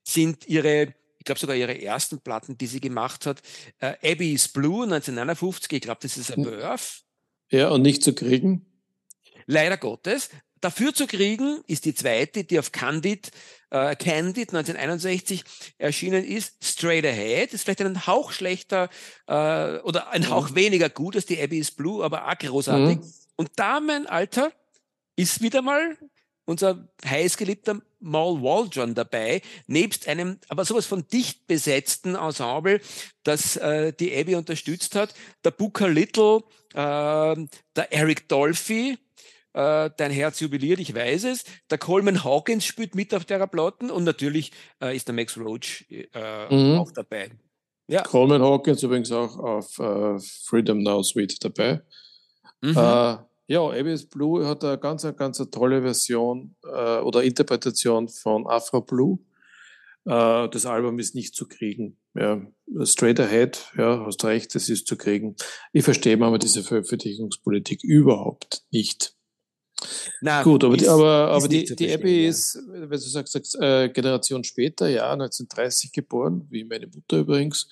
sind 0.03 0.47
ihre 0.47 0.93
ich 1.19 1.25
glaube 1.27 1.41
sogar 1.41 1.57
ihre 1.57 1.81
ersten 1.81 2.21
Platten, 2.21 2.57
die 2.57 2.67
sie 2.67 2.79
gemacht 2.79 3.25
hat. 3.25 3.41
Äh, 3.79 3.95
Abbey 4.01 4.31
is 4.31 4.47
Blue 4.47 4.83
1959, 4.83 5.73
ich 5.73 5.81
glaube, 5.81 5.99
das 6.01 6.15
ist 6.15 6.31
ein 6.31 6.43
Birth. 6.43 7.03
Ja, 7.49 7.67
und 7.69 7.81
nicht 7.81 8.01
zu 8.01 8.13
kriegen. 8.13 8.65
Leider 9.45 9.75
Gottes. 9.75 10.29
Dafür 10.61 10.93
zu 10.93 11.05
kriegen 11.05 11.61
ist 11.67 11.85
die 11.85 11.93
zweite, 11.93 12.43
die 12.43 12.59
auf 12.59 12.71
Candid, 12.71 13.31
äh, 13.69 13.95
Candid 13.95 14.49
1961 14.49 15.43
erschienen 15.77 16.23
ist, 16.23 16.63
Straight 16.63 17.05
Ahead. 17.05 17.53
Ist 17.53 17.63
vielleicht 17.63 17.81
ein 17.81 18.07
Hauch 18.07 18.31
schlechter 18.31 18.89
äh, 19.27 19.77
oder 19.79 20.09
ein 20.09 20.29
Hauch 20.29 20.55
weniger 20.55 20.89
gut 20.89 21.15
als 21.15 21.25
die 21.25 21.41
Abbey 21.41 21.59
is 21.59 21.71
Blue, 21.71 22.03
aber 22.03 22.27
auch 22.27 22.37
großartig. 22.37 22.97
Mhm. 22.97 23.13
Und 23.35 23.51
da, 23.55 23.79
mein 23.79 24.07
Alter, 24.07 24.51
ist 25.15 25.41
wieder 25.41 25.61
mal 25.61 25.97
unser 26.45 26.87
heißgeliebter 27.05 27.81
Maul 27.99 28.41
Waldron 28.41 28.95
dabei, 28.95 29.41
nebst 29.67 30.07
einem, 30.07 30.39
aber 30.47 30.63
sowas 30.63 30.85
von 30.85 31.05
dicht 31.07 31.45
besetzten 31.45 32.15
Ensemble, 32.15 32.79
das 33.23 33.57
äh, 33.57 33.91
die 33.91 34.15
Abby 34.15 34.35
unterstützt 34.35 34.95
hat. 34.95 35.13
Der 35.43 35.51
Booker 35.51 35.89
Little, 35.89 36.43
äh, 36.73 37.35
der 37.75 37.91
Eric 37.91 38.29
Dolphy, 38.29 38.97
äh, 39.57 39.89
dein 39.97 40.11
Herz 40.11 40.39
jubiliert, 40.39 40.79
ich 40.79 40.93
weiß 40.93 41.23
es. 41.23 41.43
Der 41.71 41.79
Coleman 41.79 42.23
Hawkins 42.23 42.63
spielt 42.63 42.93
mit 42.93 43.13
auf 43.15 43.25
der 43.25 43.47
Platten 43.47 43.89
und 43.89 44.03
natürlich 44.03 44.51
äh, 44.79 44.95
ist 44.95 45.07
der 45.07 45.15
Max 45.15 45.35
Roach 45.35 45.83
äh, 45.89 46.53
mhm. 46.53 46.77
auch 46.77 46.91
dabei. 46.91 47.31
Ja. 47.87 48.03
Coleman 48.03 48.43
Hawkins 48.43 48.83
übrigens 48.83 49.11
auch 49.11 49.35
auf 49.39 49.79
uh, 49.79 50.19
Freedom 50.45 50.83
Now 50.83 51.01
Suite 51.01 51.43
dabei. 51.43 51.81
Mhm. 52.61 52.77
Uh, 52.77 53.17
ja, 53.47 53.61
Abyss 53.61 54.07
Blue 54.07 54.45
hat 54.45 54.63
eine 54.63 54.77
ganz, 54.77 55.07
ganz 55.15 55.39
eine 55.39 55.49
tolle 55.49 55.81
Version 55.81 56.55
uh, 56.63 57.01
oder 57.01 57.23
Interpretation 57.23 58.09
von 58.09 58.45
Afro 58.45 58.81
Blue. 58.81 59.19
das 60.03 60.65
Album 60.65 60.99
ist 60.99 61.15
nicht 61.15 61.33
zu 61.35 61.47
kriegen. 61.47 61.97
Ja, 62.13 62.41
straight 62.83 63.19
ahead, 63.19 63.71
ja, 63.77 64.05
hast 64.05 64.23
recht, 64.23 64.53
das 64.53 64.69
ist 64.69 64.87
zu 64.87 64.97
kriegen. 64.97 65.35
Ich 65.73 65.83
verstehe 65.83 66.21
aber 66.21 66.37
diese 66.37 66.63
Veröffentlichungspolitik 66.63 67.83
überhaupt 67.83 68.63
nicht. 68.71 69.16
Na, 70.21 70.43
Gut, 70.43 70.63
aber, 70.63 70.75
ist, 70.75 70.81
die, 70.81 70.87
aber, 70.87 71.29
aber 71.29 71.47
die, 71.47 71.65
die 71.65 71.93
Abby 71.93 72.23
ja. 72.23 72.29
ist, 72.29 72.59
wenn 72.67 72.89
du 72.89 72.97
sagst, 72.97 73.33
sagst 73.33 73.55
äh, 73.59 73.89
Generation 73.89 74.43
später, 74.43 74.87
ja, 74.87 75.11
1930 75.11 75.91
geboren, 75.91 76.47
wie 76.49 76.63
meine 76.63 76.87
Mutter 76.87 77.19
übrigens, 77.19 77.67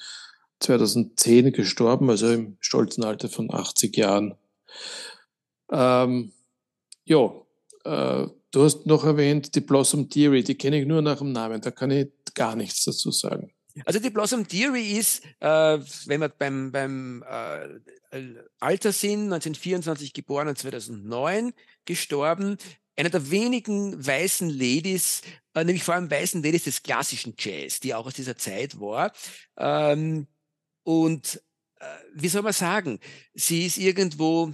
2010 0.59 1.51
gestorben, 1.51 2.09
also 2.09 2.29
im 2.29 2.57
stolzen 2.59 3.03
Alter 3.03 3.29
von 3.29 3.53
80 3.53 3.97
Jahren. 3.97 4.35
Ähm, 5.71 6.31
ja, 7.05 7.31
äh, 7.83 8.27
du 8.51 8.63
hast 8.63 8.85
noch 8.85 9.03
erwähnt, 9.03 9.55
die 9.55 9.61
Blossom 9.61 10.09
Theory, 10.09 10.43
die 10.43 10.55
kenne 10.55 10.79
ich 10.79 10.87
nur 10.87 11.01
nach 11.01 11.17
dem 11.17 11.31
Namen, 11.31 11.61
da 11.61 11.71
kann 11.71 11.91
ich 11.91 12.07
gar 12.33 12.55
nichts 12.55 12.85
dazu 12.85 13.11
sagen. 13.11 13.51
Also 13.83 13.99
die 13.99 14.09
Blossom 14.09 14.47
Theory 14.47 14.97
ist, 14.97 15.23
äh, 15.39 15.79
wenn 16.05 16.21
wir 16.21 16.29
beim, 16.29 16.71
beim 16.71 17.23
äh, 17.29 17.67
Alter 18.59 18.91
sind, 18.91 19.31
1924 19.33 20.13
geboren 20.13 20.47
und 20.47 20.57
2009 20.57 21.53
gestorben, 21.85 22.57
einer 22.95 23.09
der 23.09 23.29
wenigen 23.29 24.05
weißen 24.05 24.49
Ladies, 24.49 25.21
äh, 25.53 25.63
nämlich 25.63 25.83
vor 25.83 25.95
allem 25.95 26.09
weißen 26.09 26.41
Ladies 26.41 26.63
des 26.63 26.83
klassischen 26.83 27.35
Jazz, 27.37 27.79
die 27.79 27.93
auch 27.93 28.05
aus 28.05 28.13
dieser 28.13 28.37
Zeit 28.37 28.79
war. 28.79 29.11
Ähm, 29.57 30.27
und 30.83 31.41
äh, 31.79 31.85
wie 32.13 32.29
soll 32.29 32.41
man 32.41 32.53
sagen, 32.53 32.99
sie 33.33 33.65
ist 33.65 33.77
irgendwo 33.77 34.53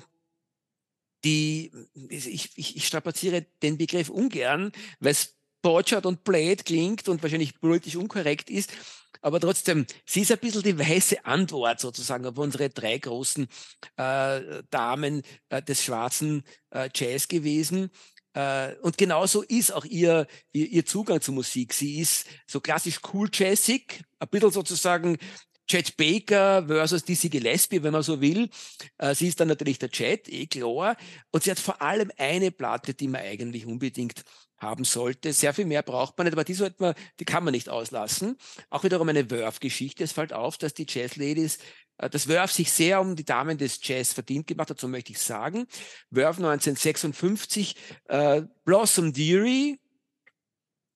die, 1.23 1.71
ich, 2.09 2.57
ich, 2.57 2.75
ich 2.77 2.87
strapaziere 2.87 3.45
den 3.61 3.77
Begriff 3.77 4.09
ungern, 4.09 4.71
weil 4.99 5.11
es 5.11 5.35
Borchardt 5.61 6.07
und 6.07 6.23
Blade 6.23 6.63
klingt 6.63 7.07
und 7.07 7.21
wahrscheinlich 7.21 7.59
politisch 7.59 7.95
unkorrekt 7.95 8.49
ist, 8.49 8.71
aber 9.21 9.39
trotzdem, 9.39 9.85
sie 10.05 10.21
ist 10.21 10.31
ein 10.31 10.39
bisschen 10.39 10.63
die 10.63 10.77
weiße 10.77 11.25
Antwort 11.25 11.79
sozusagen 11.79 12.25
auf 12.25 12.37
unsere 12.37 12.69
drei 12.69 12.97
großen 12.97 13.47
äh, 13.97 14.63
Damen 14.69 15.21
äh, 15.49 15.61
des 15.61 15.83
schwarzen 15.83 16.43
äh, 16.71 16.89
Jazz 16.93 17.27
gewesen. 17.27 17.91
Äh, 18.33 18.75
und 18.81 18.97
genauso 18.97 19.43
ist 19.43 19.71
auch 19.71 19.85
ihr, 19.85 20.27
ihr, 20.51 20.67
ihr 20.67 20.85
Zugang 20.85 21.21
zur 21.21 21.35
Musik. 21.35 21.73
Sie 21.73 21.99
ist 21.99 22.25
so 22.47 22.59
klassisch 22.59 22.99
cool 23.13 23.29
jazzig, 23.31 24.03
ein 24.19 24.27
bisschen 24.29 24.51
sozusagen 24.51 25.17
Chet 25.67 25.95
Baker 25.95 26.65
versus 26.67 27.03
Dizzy 27.05 27.29
Gillespie, 27.29 27.81
wenn 27.81 27.93
man 27.93 28.03
so 28.03 28.19
will. 28.19 28.49
Äh, 28.97 29.15
sie 29.15 29.27
ist 29.27 29.39
dann 29.39 29.47
natürlich 29.47 29.79
der 29.79 29.89
Chet, 29.89 30.27
eh 30.27 30.47
klar. 30.47 30.97
Und 31.31 31.43
sie 31.43 31.51
hat 31.51 31.59
vor 31.59 31.81
allem 31.81 32.11
eine 32.17 32.51
Platte, 32.51 32.93
die 32.93 33.07
man 33.07 33.21
eigentlich 33.21 33.65
unbedingt 33.65 34.23
haben 34.61 34.83
sollte. 34.83 35.33
Sehr 35.33 35.53
viel 35.53 35.65
mehr 35.65 35.81
braucht 35.81 36.17
man 36.17 36.25
nicht, 36.25 36.33
aber 36.33 36.43
die 36.43 36.53
sollte 36.53 36.77
man, 36.79 36.93
die 37.19 37.25
kann 37.25 37.43
man 37.43 37.51
nicht 37.51 37.69
auslassen. 37.69 38.37
Auch 38.69 38.83
wiederum 38.83 39.09
eine 39.09 39.29
Worth-Geschichte. 39.29 40.03
Es 40.03 40.11
fällt 40.13 40.33
auf, 40.33 40.57
dass 40.57 40.73
die 40.73 40.85
Jazz 40.87 41.15
Ladies, 41.15 41.57
äh, 41.97 42.09
dass 42.09 42.29
Worth 42.29 42.51
sich 42.51 42.71
sehr 42.71 43.01
um 43.01 43.15
die 43.15 43.25
Damen 43.25 43.57
des 43.57 43.79
Jazz 43.81 44.13
verdient 44.13 44.47
gemacht 44.47 44.69
hat, 44.69 44.79
so 44.79 44.87
möchte 44.87 45.11
ich 45.11 45.19
sagen. 45.19 45.65
Worth 46.11 46.37
1956, 46.37 47.75
äh, 48.05 48.43
Blossom 48.63 49.11
Deary, 49.11 49.79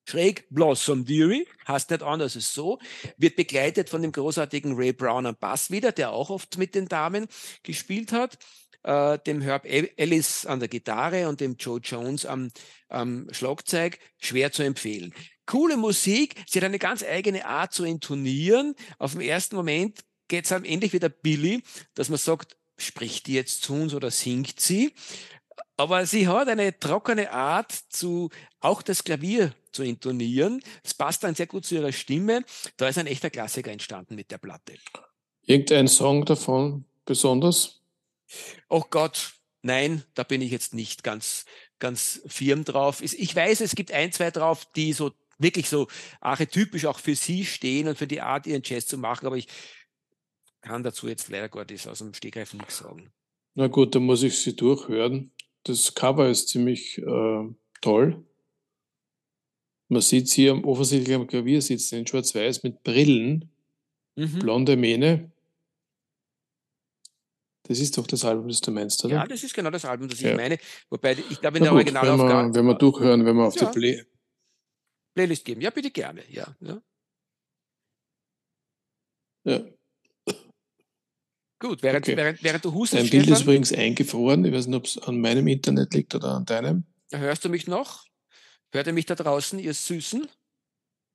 schräg 0.08 0.48
Blossom 0.52 1.04
Deary, 1.04 1.48
heißt 1.68 1.90
nicht 1.90 2.04
anders 2.04 2.36
als 2.36 2.54
so, 2.54 2.78
wird 3.18 3.36
begleitet 3.36 3.90
von 3.90 4.04
dem 4.04 4.12
großartigen 4.12 4.76
Ray 4.76 4.94
Brown 4.94 5.26
am 5.26 5.36
Bass 5.36 5.72
wieder, 5.72 5.92
der 5.92 6.12
auch 6.12 6.30
oft 6.30 6.60
mit 6.60 6.76
den 6.76 6.88
Damen 6.88 7.28
gespielt 7.64 8.12
hat 8.12 8.38
äh, 8.86 9.18
dem 9.26 9.42
Herb 9.42 9.66
Ellis 9.66 10.46
an 10.46 10.60
der 10.60 10.70
Gitarre 10.70 11.28
und 11.28 11.42
dem 11.42 11.56
Joe 11.58 11.80
Jones 11.80 12.26
am, 12.26 12.52
am 12.88 13.28
Schlagzeug 13.32 13.98
schwer 14.20 14.52
zu 14.52 14.64
empfehlen. 14.64 15.14
Coole 15.46 15.76
Musik, 15.76 16.36
sie 16.48 16.60
hat 16.60 16.66
eine 16.66 16.80
ganz 16.80 17.04
eigene 17.04 17.46
Art 17.46 17.74
zu 17.74 17.84
intonieren. 17.84 18.76
Auf 18.98 19.14
den 19.14 19.22
ersten 19.22 19.56
Moment 19.56 20.00
geht 20.28 20.46
es 20.46 20.52
am 20.52 20.66
ähnlich 20.66 20.94
wie 20.94 21.00
der 21.00 21.10
Billy, 21.10 21.64
dass 21.96 22.10
man 22.10 22.20
sagt, 22.20 22.58
spricht 22.78 23.28
die 23.28 23.34
jetzt 23.34 23.64
zu 23.64 23.74
uns 23.74 23.94
oder 23.94 24.12
singt 24.12 24.60
sie? 24.60 24.94
Aber 25.78 26.06
sie 26.06 26.28
hat 26.28 26.48
eine 26.48 26.78
trockene 26.78 27.32
Art, 27.32 27.72
zu 27.90 28.30
auch 28.60 28.82
das 28.82 29.04
Klavier 29.04 29.54
zu 29.72 29.84
intonieren. 29.84 30.62
Es 30.84 30.94
passt 30.94 31.24
dann 31.24 31.36
sehr 31.36 31.48
gut 31.48 31.66
zu 31.66 31.76
ihrer 31.76 31.92
Stimme. 31.92 32.44
Da 32.78 32.88
ist 32.88 32.98
ein 32.98 33.08
echter 33.08 33.30
Klassiker 33.30 33.72
entstanden 33.72 34.16
mit 34.16 34.32
der 34.32 34.38
Platte. 34.38 34.76
Irgendein 35.44 35.88
Song 35.88 36.24
davon 36.26 36.86
besonders? 37.06 37.85
Oh 38.70 38.84
Gott, 38.90 39.34
nein, 39.62 40.04
da 40.14 40.24
bin 40.24 40.42
ich 40.42 40.52
jetzt 40.52 40.74
nicht 40.74 41.04
ganz, 41.04 41.46
ganz 41.80 42.22
firm 42.28 42.64
drauf. 42.64 43.02
Ich 43.02 43.36
weiß, 43.36 43.62
es 43.62 43.76
gibt 43.76 43.92
ein, 43.92 44.12
zwei 44.12 44.32
drauf, 44.32 44.66
die 44.76 44.94
so 44.94 45.12
wirklich 45.38 45.70
so 45.70 45.88
archetypisch 46.22 46.86
auch 46.86 47.00
für 47.00 47.16
sie 47.16 47.46
stehen 47.46 47.88
und 47.88 47.98
für 47.98 48.08
die 48.08 48.22
Art, 48.22 48.48
ihren 48.48 48.62
Jazz 48.64 48.88
zu 48.88 48.98
machen, 48.98 49.26
aber 49.26 49.38
ich 49.38 49.48
kann 50.62 50.84
dazu 50.84 51.08
jetzt 51.08 51.30
leider 51.30 51.50
Gottes 51.50 51.88
aus 51.88 52.00
dem 52.00 52.14
Stegreif 52.14 52.54
nichts 52.54 52.78
sagen. 52.78 53.12
Na 53.54 53.68
gut, 53.68 53.96
dann 53.96 54.04
muss 54.04 54.24
ich 54.24 54.38
sie 54.38 54.56
durchhören. 54.56 55.32
Das 55.64 55.94
Cover 55.94 56.30
ist 56.30 56.50
ziemlich 56.50 56.98
äh, 56.98 57.44
toll. 57.82 58.26
Man 59.88 60.02
sieht 60.02 60.28
sie 60.30 60.50
am, 60.50 60.64
offensichtlich 60.64 61.16
am 61.16 61.28
Klavier 61.28 61.62
sitzen 61.62 62.00
in 62.00 62.08
Schwarz-Weiß 62.08 62.64
mit 62.64 62.84
Brillen, 62.84 63.52
mhm. 64.16 64.40
blonde 64.40 64.76
Mähne. 64.76 65.32
Das 67.68 67.80
ist 67.80 67.98
doch 67.98 68.06
das 68.06 68.24
Album, 68.24 68.48
das 68.48 68.62
du 68.62 68.72
meinst, 68.72 69.04
oder? 69.04 69.16
Ja, 69.16 69.28
das 69.28 69.44
ist 69.44 69.54
genau 69.54 69.72
das 69.72 69.86
Album, 69.86 70.08
das 70.08 70.20
ich 70.20 70.26
ja. 70.26 70.36
meine. 70.36 70.60
Wobei, 70.90 71.14
ich 71.14 71.42
glaube, 71.42 71.58
in 71.58 71.64
der 71.64 71.74
Originalaufgabe. 71.74 72.30
Wenn, 72.30 72.54
wir, 72.54 72.60
wenn 72.60 72.66
wir 72.68 72.76
durchhören, 72.76 73.26
wenn 73.26 73.36
wir 73.36 73.46
auf 73.46 73.56
ja. 73.56 73.72
die 73.72 73.80
Play 73.80 74.06
Playlist 75.16 75.46
geben. 75.46 75.62
Ja, 75.62 75.70
bitte 75.70 75.92
gerne. 75.92 76.24
Ja. 76.30 76.56
ja. 76.60 76.82
ja. 79.46 79.66
Gut, 81.58 81.82
während, 81.82 82.06
okay. 82.06 82.18
während, 82.18 82.44
während 82.44 82.66
du 82.66 82.74
hustest. 82.74 83.02
Dein 83.02 83.10
Bild 83.10 83.30
ist 83.30 83.44
übrigens 83.44 83.72
eingefroren. 83.72 84.44
Ich 84.44 84.54
weiß 84.54 84.68
nicht, 84.68 84.76
ob 84.76 84.86
es 84.86 84.98
an 85.00 85.20
meinem 85.22 85.48
Internet 85.48 85.94
liegt 85.94 86.14
oder 86.14 86.36
an 86.36 86.46
deinem. 86.46 86.84
Hörst 87.12 87.46
du 87.46 87.50
mich 87.50 87.66
noch? 87.66 88.06
Hört 88.72 88.88
ihr 88.88 88.94
mich 88.94 89.06
da 89.06 89.16
draußen, 89.16 89.58
ihr 89.58 89.74
Süßen? 89.74 90.28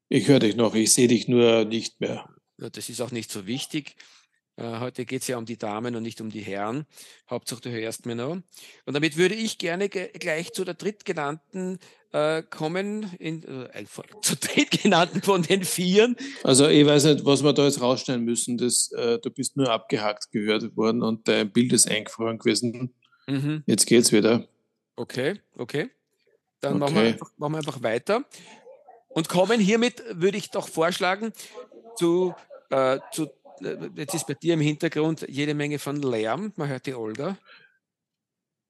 Ich 0.09 0.27
höre 0.27 0.41
dich 0.41 0.57
noch, 0.57 0.75
ich 0.75 0.93
sehe 0.93 1.09
dich 1.09 1.29
nur 1.29 1.67
nicht 1.67 2.01
mehr. 2.01 2.35
Ja, 2.59 2.71
das 2.71 2.89
ist 2.89 3.01
auch 3.01 3.11
nicht 3.11 3.31
so 3.31 3.47
wichtig. 3.47 3.97
Äh, 4.61 4.79
heute 4.79 5.07
geht 5.07 5.23
es 5.23 5.29
ja 5.29 5.39
um 5.39 5.47
die 5.47 5.57
Damen 5.57 5.97
und 5.97 6.03
nicht 6.03 6.21
um 6.21 6.31
die 6.31 6.43
Herren. 6.43 6.85
Hauptsache, 7.31 7.63
du 7.63 7.71
hörst 7.71 8.05
mir 8.05 8.15
noch. 8.15 8.33
Und 8.33 8.95
damit 8.95 9.17
würde 9.17 9.35
ich 9.35 9.59
gerne 9.59 9.89
gleich 9.89 10.53
zu 10.53 10.65
der 10.65 10.75
drittgenannten 10.75 11.79
äh, 12.13 12.43
kommen, 12.43 13.11
in, 13.19 13.43
äh, 13.43 13.85
zu 14.23 14.37
drittgenannten 14.37 15.23
von 15.23 15.43
den 15.43 15.65
Vieren. 15.65 16.17
Also 16.45 16.69
ich 16.69 16.85
weiß 16.85 17.05
nicht, 17.05 17.25
was 17.25 17.43
wir 17.43 17.55
da 17.55 17.65
jetzt 17.65 17.81
rausstellen 17.81 18.25
müssen. 18.25 18.59
Das, 18.59 18.93
äh, 18.93 19.19
du 19.19 19.31
bist 19.31 19.57
nur 19.57 19.71
abgehakt 19.71 20.31
gehört 20.31 20.77
worden 20.77 21.03
und 21.03 21.27
dein 21.27 21.51
Bild 21.51 21.73
ist 21.73 21.91
eingefroren 21.91 22.39
gewesen. 22.39 22.93
Mhm. 23.27 23.63
Jetzt 23.67 23.87
geht's 23.87 24.13
wieder. 24.13 24.47
Okay, 24.97 25.41
okay. 25.57 25.89
Dann 26.61 26.75
okay. 26.75 26.81
Machen, 26.81 26.95
wir 26.97 27.03
einfach, 27.03 27.31
machen 27.39 27.53
wir 27.55 27.59
einfach 27.59 27.83
weiter. 27.83 28.25
Und 29.09 29.29
kommen 29.29 29.59
hiermit, 29.59 30.03
würde 30.13 30.37
ich 30.37 30.51
doch 30.51 30.69
vorschlagen, 30.69 31.33
zu, 31.97 32.35
äh, 32.69 32.99
zu 33.13 33.31
jetzt 33.97 34.15
ist 34.15 34.27
bei 34.27 34.35
dir 34.35 34.55
im 34.55 34.61
Hintergrund 34.61 35.27
jede 35.29 35.55
Menge 35.55 35.79
von 35.79 36.01
Lärm. 36.01 36.53
Man 36.57 36.69
hört 36.69 36.87
die 36.87 36.95
Olga. 36.95 37.39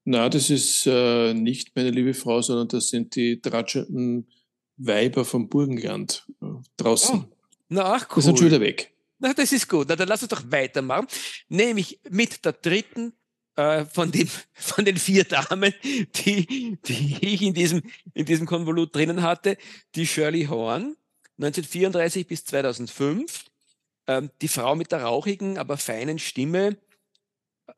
Na, 0.03 0.29
das 0.29 0.49
ist 0.49 0.87
äh, 0.87 1.33
nicht 1.33 1.75
meine 1.75 1.91
liebe 1.91 2.13
Frau, 2.13 2.41
sondern 2.41 2.67
das 2.67 2.89
sind 2.89 3.15
die 3.15 3.39
tratschenden 3.39 4.27
Weiber 4.77 5.25
vom 5.25 5.47
Burgenland 5.47 6.25
äh, 6.41 6.45
draußen. 6.77 7.25
Oh. 7.29 7.35
Na, 7.69 7.93
ach, 7.93 8.07
cool. 8.09 8.15
Die 8.17 8.21
sind 8.21 8.37
schon 8.39 8.47
wieder 8.47 8.59
weg. 8.59 8.91
Na, 9.19 9.33
das 9.33 9.51
ist 9.51 9.69
gut. 9.69 9.87
Na, 9.87 9.95
dann 9.95 10.07
lass 10.07 10.23
uns 10.23 10.29
doch 10.29 10.43
weitermachen. 10.51 11.07
Nämlich 11.49 11.99
mit 12.09 12.43
der 12.43 12.53
dritten 12.53 13.13
äh, 13.55 13.85
von, 13.85 14.11
dem, 14.11 14.27
von 14.53 14.85
den 14.85 14.97
vier 14.97 15.23
Damen, 15.23 15.73
die, 15.83 16.77
die 16.85 17.17
ich 17.21 17.41
in 17.43 17.53
diesem, 17.53 17.83
in 18.13 18.25
diesem 18.25 18.47
Konvolut 18.47 18.95
drinnen 18.95 19.21
hatte, 19.21 19.57
die 19.95 20.07
Shirley 20.07 20.45
Horn, 20.45 20.95
1934 21.37 22.27
bis 22.27 22.43
2005. 22.45 23.45
Ähm, 24.11 24.29
die 24.41 24.49
Frau 24.49 24.75
mit 24.75 24.91
der 24.91 25.03
rauchigen, 25.03 25.57
aber 25.57 25.77
feinen 25.77 26.19
Stimme 26.19 26.77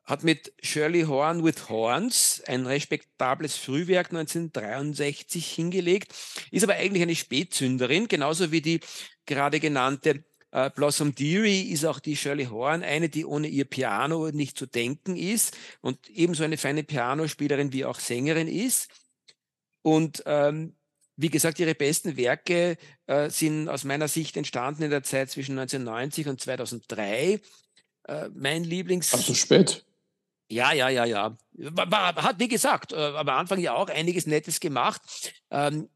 hat 0.04 0.24
mit 0.24 0.52
Shirley 0.60 1.02
Horn 1.02 1.44
with 1.44 1.68
Horns 1.68 2.42
ein 2.48 2.66
respektables 2.66 3.56
Frühwerk 3.56 4.08
1963 4.08 5.46
hingelegt, 5.46 6.12
ist 6.50 6.64
aber 6.64 6.74
eigentlich 6.74 7.02
eine 7.02 7.14
Spätzünderin, 7.14 8.08
genauso 8.08 8.50
wie 8.50 8.60
die 8.60 8.80
gerade 9.26 9.60
genannte 9.60 10.24
äh, 10.50 10.70
Blossom 10.70 11.14
Deary 11.14 11.60
ist 11.60 11.84
auch 11.84 12.00
die 12.00 12.16
Shirley 12.16 12.46
Horn 12.46 12.82
eine, 12.82 13.08
die 13.08 13.24
ohne 13.24 13.46
ihr 13.46 13.64
Piano 13.64 14.30
nicht 14.32 14.58
zu 14.58 14.66
denken 14.66 15.16
ist 15.16 15.56
und 15.82 16.10
ebenso 16.10 16.42
eine 16.42 16.56
feine 16.56 16.82
Pianospielerin 16.82 17.72
wie 17.72 17.84
auch 17.84 18.00
Sängerin 18.00 18.48
ist. 18.48 18.88
Und 19.82 20.22
ähm, 20.26 20.74
wie 21.16 21.30
gesagt, 21.30 21.58
ihre 21.60 21.74
besten 21.74 22.16
Werke 22.16 22.76
äh, 23.06 23.30
sind 23.30 23.68
aus 23.68 23.84
meiner 23.84 24.08
Sicht 24.08 24.36
entstanden 24.36 24.82
in 24.82 24.90
der 24.90 25.02
Zeit 25.02 25.30
zwischen 25.30 25.58
1990 25.58 26.28
und 26.28 26.40
2003. 26.40 27.40
Äh, 28.04 28.28
mein 28.34 28.64
Lieblings. 28.64 29.12
Ach 29.14 29.18
so 29.18 29.34
spät. 29.34 29.84
Ja, 30.50 30.72
ja, 30.72 30.88
ja, 30.88 31.04
ja. 31.04 31.36
War, 31.52 31.90
war, 31.90 32.14
hat, 32.16 32.38
wie 32.38 32.48
gesagt, 32.48 32.92
äh, 32.92 32.96
am 32.96 33.28
Anfang 33.28 33.58
ja 33.60 33.74
auch 33.74 33.88
einiges 33.88 34.26
Nettes 34.26 34.60
gemacht. 34.60 35.00
Ähm, 35.50 35.88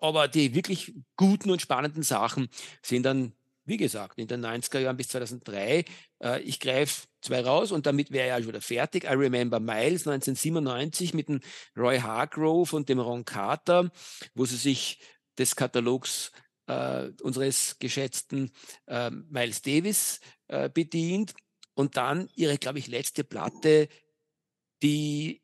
aber 0.00 0.28
die 0.28 0.54
wirklich 0.54 0.94
guten 1.16 1.50
und 1.50 1.62
spannenden 1.62 2.02
Sachen 2.02 2.48
sind 2.82 3.04
dann, 3.04 3.32
wie 3.66 3.76
gesagt, 3.76 4.18
in 4.18 4.28
den 4.28 4.44
90er 4.44 4.78
Jahren 4.78 4.96
bis 4.96 5.08
2003. 5.08 5.84
Äh, 6.22 6.40
ich 6.42 6.60
greife 6.60 7.06
zwei 7.20 7.42
raus 7.42 7.72
und 7.72 7.84
damit 7.84 8.10
wäre 8.10 8.28
er 8.28 8.38
schon 8.38 8.48
wieder 8.48 8.60
fertig. 8.60 9.04
I 9.04 9.08
Remember 9.08 9.60
Miles 9.60 10.06
1997 10.06 11.12
mit 11.12 11.28
dem 11.28 11.40
Roy 11.76 11.98
Hargrove 11.98 12.74
und 12.74 12.88
dem 12.88 13.00
Ron 13.00 13.24
Carter, 13.24 13.90
wo 14.34 14.44
sie 14.46 14.56
sich 14.56 15.00
des 15.36 15.56
Katalogs 15.56 16.32
äh, 16.66 17.10
unseres 17.22 17.78
geschätzten 17.78 18.52
äh, 18.86 19.10
Miles 19.10 19.62
Davis 19.62 20.20
äh, 20.48 20.70
bedient. 20.70 21.34
Und 21.74 21.96
dann 21.96 22.30
ihre, 22.34 22.56
glaube 22.56 22.78
ich, 22.78 22.86
letzte 22.86 23.22
Platte, 23.22 23.88
die, 24.82 25.42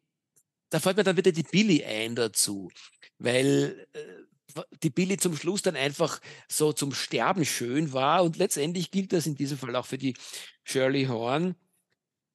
da 0.71 0.81
fällt 0.81 0.97
mir 0.97 1.05
dann 1.05 1.17
wieder 1.17 1.33
die 1.33 1.43
Billy 1.43 1.85
ein 1.85 2.15
dazu, 2.15 2.71
weil 3.19 3.87
äh, 3.93 3.99
die 4.83 4.91
Billy 4.91 5.17
zum 5.17 5.37
Schluss 5.37 5.63
dann 5.63 5.77
einfach 5.77 6.21
so 6.49 6.73
zum 6.73 6.93
Sterben 6.93 7.45
schön 7.45 7.93
war. 7.93 8.23
Und 8.23 8.37
letztendlich 8.37 8.91
gilt 8.91 9.13
das 9.13 9.27
in 9.27 9.35
diesem 9.35 9.59
Fall 9.59 9.77
auch 9.77 9.87
für 9.87 9.99
die 9.99 10.15
Shirley 10.65 11.07
Horn. 11.07 11.55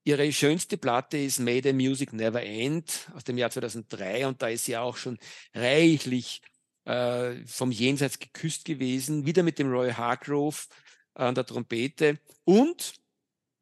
Ihre 0.03 0.31
schönste 0.31 0.77
Platte 0.77 1.17
ist 1.17 1.39
May 1.39 1.61
the 1.61 1.73
Music 1.73 2.13
Never 2.13 2.41
End 2.41 3.09
aus 3.13 3.25
dem 3.25 3.37
Jahr 3.37 3.49
2003 3.49 4.27
und 4.27 4.41
da 4.41 4.47
ist 4.47 4.63
sie 4.65 4.77
auch 4.77 4.95
schon 4.95 5.17
reichlich 5.53 6.41
äh, 6.85 7.45
vom 7.45 7.71
Jenseits 7.71 8.17
geküsst 8.17 8.63
gewesen, 8.63 9.25
wieder 9.25 9.43
mit 9.43 9.59
dem 9.59 9.69
Roy 9.69 9.91
Hargrove 9.91 10.67
an 11.13 11.35
der 11.35 11.45
Trompete 11.45 12.19
und 12.45 12.93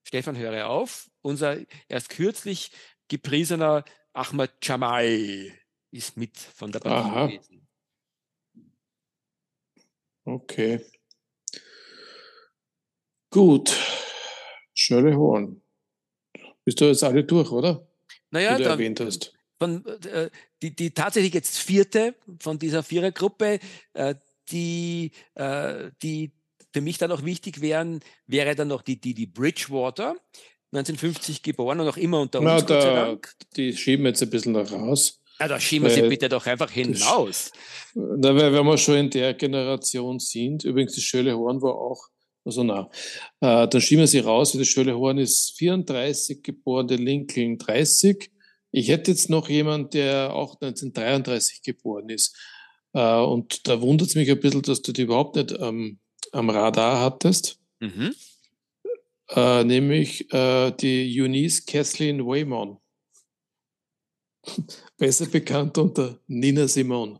Stefan, 0.04 0.38
höre 0.38 0.68
auf. 0.68 1.10
Unser 1.22 1.58
erst 1.90 2.10
kürzlich 2.10 2.72
gepriesener 3.08 3.84
Ahmad 4.14 4.52
Jamal 4.62 5.52
ist 5.90 6.16
mit 6.16 6.38
von 6.38 6.72
der 6.72 6.80
Partie 6.80 7.38
gewesen. 7.38 7.55
Okay. 10.26 10.84
Gut. 13.30 13.76
Shirley 14.74 15.14
Horn. 15.14 15.62
Bist 16.64 16.82
du 16.82 16.86
jetzt 16.86 17.04
alle 17.04 17.24
durch, 17.24 17.52
oder? 17.52 17.88
Naja, 18.32 18.58
da, 18.58 18.72
erwähnt 18.72 19.00
hast. 19.00 19.34
Von, 19.60 19.86
äh, 19.86 20.30
die, 20.62 20.76
die 20.76 20.92
tatsächlich 20.92 21.34
jetzt 21.34 21.60
vierte 21.60 22.16
von 22.40 22.60
dieser 22.60 22.82
Vierergruppe, 22.82 23.60
äh, 23.94 24.16
die, 24.50 25.12
äh, 25.36 25.92
die 26.02 26.32
für 26.74 26.82
mich 26.82 26.98
dann 26.98 27.10
noch 27.10 27.24
wichtig 27.24 27.62
wären, 27.62 28.02
wäre 28.26 28.56
dann 28.56 28.68
noch 28.68 28.82
die, 28.82 29.00
die, 29.00 29.14
die 29.14 29.28
Bridgewater, 29.28 30.16
1950 30.72 31.44
geboren 31.44 31.80
und 31.80 31.88
auch 31.88 31.98
immer 31.98 32.20
unter 32.20 32.40
uns, 32.40 32.48
Na, 32.48 32.62
da, 32.62 32.66
Gott 32.66 32.82
sei 32.82 32.94
Dank. 32.94 33.34
Die 33.56 33.78
schieben 33.78 34.06
jetzt 34.08 34.22
ein 34.24 34.30
bisschen 34.30 34.54
noch 34.54 34.72
raus. 34.72 35.22
Ja, 35.40 35.48
da 35.48 35.60
schieben 35.60 35.88
wir 35.88 35.94
sie 35.94 36.08
bitte 36.08 36.30
doch 36.30 36.46
einfach 36.46 36.72
hinaus. 36.72 37.52
Na, 37.94 38.36
weil, 38.36 38.54
wenn 38.54 38.66
wir 38.66 38.78
schon 38.78 38.96
in 38.96 39.10
der 39.10 39.34
Generation 39.34 40.20
sind, 40.20 40.64
übrigens 40.64 40.94
die 40.94 41.02
Schöle 41.02 41.36
Horn 41.38 41.62
war 41.62 41.76
auch, 41.76 42.08
also 42.46 42.64
na, 42.64 42.90
äh, 43.42 43.68
dann 43.68 43.82
schieben 43.82 44.02
wir 44.02 44.08
sie 44.08 44.20
raus, 44.20 44.54
die 44.54 44.66
Schöle 44.66 44.98
Horn 44.98 45.18
ist 45.18 45.58
34 45.58 46.42
geboren, 46.42 46.88
der 46.88 47.00
Lincoln 47.00 47.58
30. 47.58 48.32
Ich 48.72 48.88
hätte 48.88 49.12
jetzt 49.12 49.30
noch 49.30 49.50
jemand, 49.50 49.94
der 49.94 50.34
auch 50.34 50.56
1933 50.62 51.64
geboren 51.64 52.10
ist. 52.10 52.36
Äh, 52.94 53.20
und 53.20 53.68
da 53.68 53.82
wundert 53.82 54.10
es 54.10 54.16
mich 54.16 54.30
ein 54.32 54.40
bisschen, 54.40 54.62
dass 54.62 54.82
du 54.82 54.94
die 54.94 55.04
überhaupt 55.04 55.36
nicht 55.36 55.52
ähm, 55.60 56.00
am 56.32 56.50
Radar 56.50 57.02
hattest. 57.02 57.60
Mhm. 57.80 58.16
Äh, 59.30 59.64
nämlich 59.64 60.32
äh, 60.34 60.72
die 60.72 61.20
Eunice 61.20 61.66
Kathleen 61.66 62.26
Waymon. 62.26 62.78
Besser 64.98 65.26
bekannt 65.26 65.78
unter 65.78 66.20
Nina 66.28 66.68
Simone. 66.68 67.20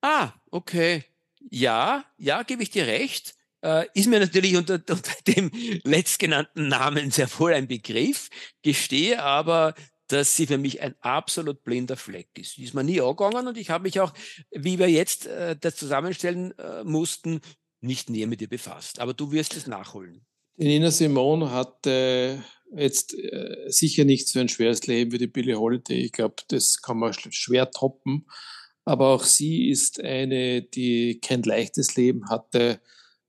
Ah, 0.00 0.32
okay. 0.50 1.04
Ja, 1.50 2.04
ja, 2.18 2.42
gebe 2.42 2.62
ich 2.62 2.70
dir 2.70 2.86
recht. 2.86 3.34
Äh, 3.62 3.86
ist 3.94 4.06
mir 4.06 4.20
natürlich 4.20 4.56
unter, 4.56 4.74
unter 4.90 5.14
dem 5.26 5.50
letztgenannten 5.84 6.68
Namen 6.68 7.10
sehr 7.10 7.28
wohl 7.38 7.54
ein 7.54 7.68
Begriff, 7.68 8.28
gestehe 8.62 9.22
aber, 9.22 9.74
dass 10.08 10.36
sie 10.36 10.46
für 10.46 10.58
mich 10.58 10.82
ein 10.82 10.94
absolut 11.00 11.64
blinder 11.64 11.96
Fleck 11.96 12.28
ist. 12.38 12.58
Die 12.58 12.64
ist 12.64 12.74
mir 12.74 12.84
nie 12.84 13.00
angegangen 13.00 13.48
und 13.48 13.56
ich 13.56 13.70
habe 13.70 13.84
mich 13.84 14.00
auch, 14.00 14.12
wie 14.50 14.78
wir 14.78 14.90
jetzt 14.90 15.26
äh, 15.26 15.56
das 15.58 15.76
zusammenstellen 15.76 16.56
äh, 16.58 16.84
mussten, 16.84 17.40
nicht 17.80 18.10
näher 18.10 18.26
mit 18.26 18.42
ihr 18.42 18.48
befasst. 18.48 19.00
Aber 19.00 19.14
du 19.14 19.32
wirst 19.32 19.56
es 19.56 19.66
nachholen. 19.66 20.26
Nina 20.56 20.90
Simone 20.90 21.50
hatte 21.50 22.44
jetzt 22.76 23.14
äh, 23.14 23.64
sicher 23.68 24.04
nicht 24.04 24.28
so 24.28 24.40
ein 24.40 24.48
schweres 24.48 24.86
Leben 24.86 25.12
wie 25.12 25.18
die 25.18 25.26
Billie 25.26 25.58
Holiday. 25.58 26.04
Ich 26.04 26.12
glaube, 26.12 26.36
das 26.48 26.80
kann 26.80 26.98
man 26.98 27.12
schwer 27.12 27.70
toppen. 27.70 28.26
Aber 28.84 29.08
auch 29.08 29.24
sie 29.24 29.68
ist 29.68 30.00
eine, 30.02 30.62
die 30.62 31.20
kein 31.20 31.42
leichtes 31.42 31.96
Leben 31.96 32.28
hatte. 32.28 32.80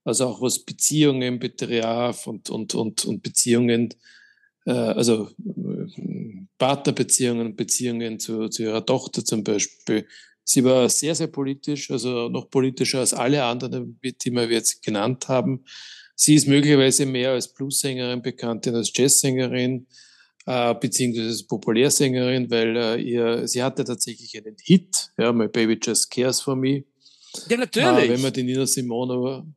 Also 0.03 0.27
auch 0.27 0.41
was 0.41 0.59
Beziehungen 0.59 1.39
betraf 1.39 2.27
und, 2.27 2.49
und, 2.49 2.75
und, 2.75 3.05
und 3.05 3.23
Beziehungen, 3.23 3.93
äh, 4.65 4.71
also 4.71 5.29
äh, 5.39 6.45
Partnerbeziehungen 6.57 7.55
Beziehungen 7.55 8.19
zu, 8.19 8.49
zu 8.49 8.63
ihrer 8.63 8.85
Tochter 8.85 9.25
zum 9.25 9.43
Beispiel 9.43 10.07
Sie 10.47 10.63
war 10.63 10.87
sehr, 10.89 11.15
sehr 11.15 11.27
politisch, 11.27 11.89
also 11.89 12.29
noch 12.29 12.51
politischer 12.51 12.99
als 12.99 13.15
alle 13.15 13.43
anderen, 13.43 13.99
die 14.03 14.31
wir 14.31 14.47
jetzt 14.47 14.83
genannt 14.83 15.27
haben. 15.27 15.65
Sie 16.15 16.35
ist 16.35 16.47
möglicherweise 16.47 17.05
mehr 17.05 17.31
als 17.31 17.53
Bluessängerin 17.53 18.21
bekannt 18.21 18.67
als 18.67 18.91
Jazzsängerin, 18.95 19.87
äh, 20.45 20.73
beziehungsweise 20.75 21.27
als 21.27 21.43
Populärsängerin, 21.45 22.49
weil 22.49 22.77
äh, 22.77 23.01
ihr, 23.01 23.47
sie 23.47 23.61
hatte 23.61 23.83
tatsächlich 23.83 24.37
einen 24.37 24.55
Hit, 24.61 25.11
ja, 25.17 25.33
My 25.33 25.47
Baby 25.47 25.77
Just 25.81 26.09
Cares 26.09 26.41
for 26.41 26.55
Me. 26.55 26.85
Ja, 27.49 27.57
natürlich. 27.57 28.05
Äh, 28.05 28.09
wenn 28.09 28.21
man 28.21 28.33
die 28.33 28.43
Nina 28.43 28.65
Simone 28.65 29.13
aber, 29.13 29.47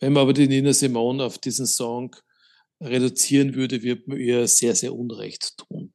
wenn 0.00 0.12
man 0.12 0.22
aber 0.22 0.32
die 0.32 0.48
Nina 0.48 0.72
Simone 0.72 1.24
auf 1.24 1.38
diesen 1.38 1.66
Song 1.66 2.14
reduzieren 2.80 3.54
würde, 3.54 3.82
wird 3.82 4.06
man 4.08 4.18
ihr 4.18 4.46
sehr, 4.48 4.74
sehr 4.74 4.94
Unrecht 4.94 5.56
tun. 5.56 5.92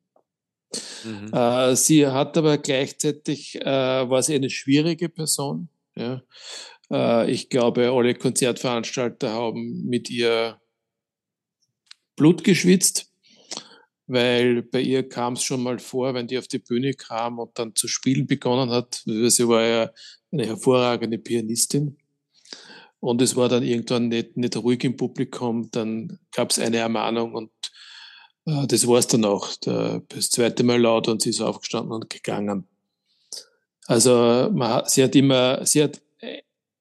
Mhm. 1.03 1.34
Äh, 1.34 1.76
sie 1.76 2.07
hat 2.07 2.38
aber 2.38 2.57
gleichzeitig, 2.57 3.55
äh, 3.61 3.65
war 3.65 4.24
sie 4.24 4.36
eine 4.36 4.49
schwierige 4.49 5.09
Person. 5.09 5.70
Ja. 5.95 6.22
Äh, 6.92 7.32
ich 7.32 7.50
glaube, 7.50 7.92
alle 7.92 8.16
Konzertveranstalter 8.16 9.32
haben 9.32 9.84
mit 9.86 10.10
ihr 10.10 10.60
Blut 12.16 12.44
geschwitzt, 12.44 13.12
weil 14.08 14.64
bei 14.64 14.82
ihr 14.82 15.08
kam 15.08 15.34
es 15.34 15.44
schon 15.44 15.62
mal 15.62 15.80
vor, 15.80 16.14
wenn 16.14 16.28
die 16.28 16.38
auf 16.38 16.48
die 16.48 16.60
Bühne 16.60 16.94
kam 16.94 17.40
und 17.40 17.58
dann 17.60 17.76
zu 17.76 17.88
spielen 17.88 18.26
begonnen 18.26 18.70
hat. 18.70 19.04
Sie 19.06 19.48
war 19.48 19.64
ja 19.64 19.92
eine 20.32 20.46
hervorragende 20.46 21.18
Pianistin. 21.18 21.98
Und 23.00 23.22
es 23.22 23.36
war 23.36 23.48
dann 23.48 23.64
irgendwann 23.64 24.08
nicht, 24.08 24.38
nicht 24.38 24.58
ruhig 24.58 24.84
im 24.84 24.98
Publikum. 24.98 25.70
Dann 25.72 26.20
gab 26.32 26.50
es 26.50 26.58
eine 26.58 26.78
Ermahnung 26.78 27.36
und 27.36 27.52
äh, 28.46 28.66
das 28.66 28.88
war 28.88 28.98
es 28.98 29.08
dann 29.08 29.26
auch. 29.26 29.54
das 29.62 30.32
zweite 30.32 30.64
Mal 30.64 30.82
laut 30.82 31.08
und 31.08 31.22
sie 31.22 31.30
ist 31.30 31.42
aufgestanden 31.42 31.92
und 31.92 32.10
gegangen. 32.10 32.68
Also 33.86 34.50
man, 34.52 34.84
sie 34.88 35.04
hat 35.04 35.16
immer, 35.16 35.66
sie 35.66 35.84
hat 35.84 36.02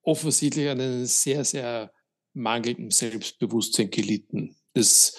offensichtlich 0.06 0.68
einen 0.68 1.04
sehr, 1.06 1.44
sehr 1.44 1.92
mangelnden 2.32 2.90
Selbstbewusstsein 2.90 3.90
gelitten. 3.90 4.56
Das 4.72 5.16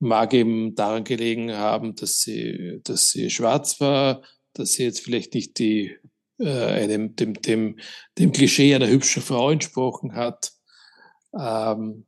mag 0.00 0.34
eben 0.34 0.74
daran 0.74 1.04
gelegen 1.04 1.52
haben, 1.52 1.94
dass 1.94 2.20
sie, 2.20 2.80
dass 2.82 3.10
sie 3.10 3.30
schwarz 3.30 3.80
war, 3.80 4.22
dass 4.54 4.72
sie 4.72 4.84
jetzt 4.84 5.00
vielleicht 5.00 5.34
nicht 5.34 5.58
die, 5.58 5.96
äh, 6.38 6.48
einem, 6.48 7.14
dem, 7.14 7.34
dem, 7.34 7.78
dem 8.18 8.32
Klischee 8.32 8.74
einer 8.74 8.88
hübschen 8.88 9.22
Frau 9.22 9.50
entsprochen 9.50 10.14
hat. 10.14 10.52
Ähm, 11.38 12.06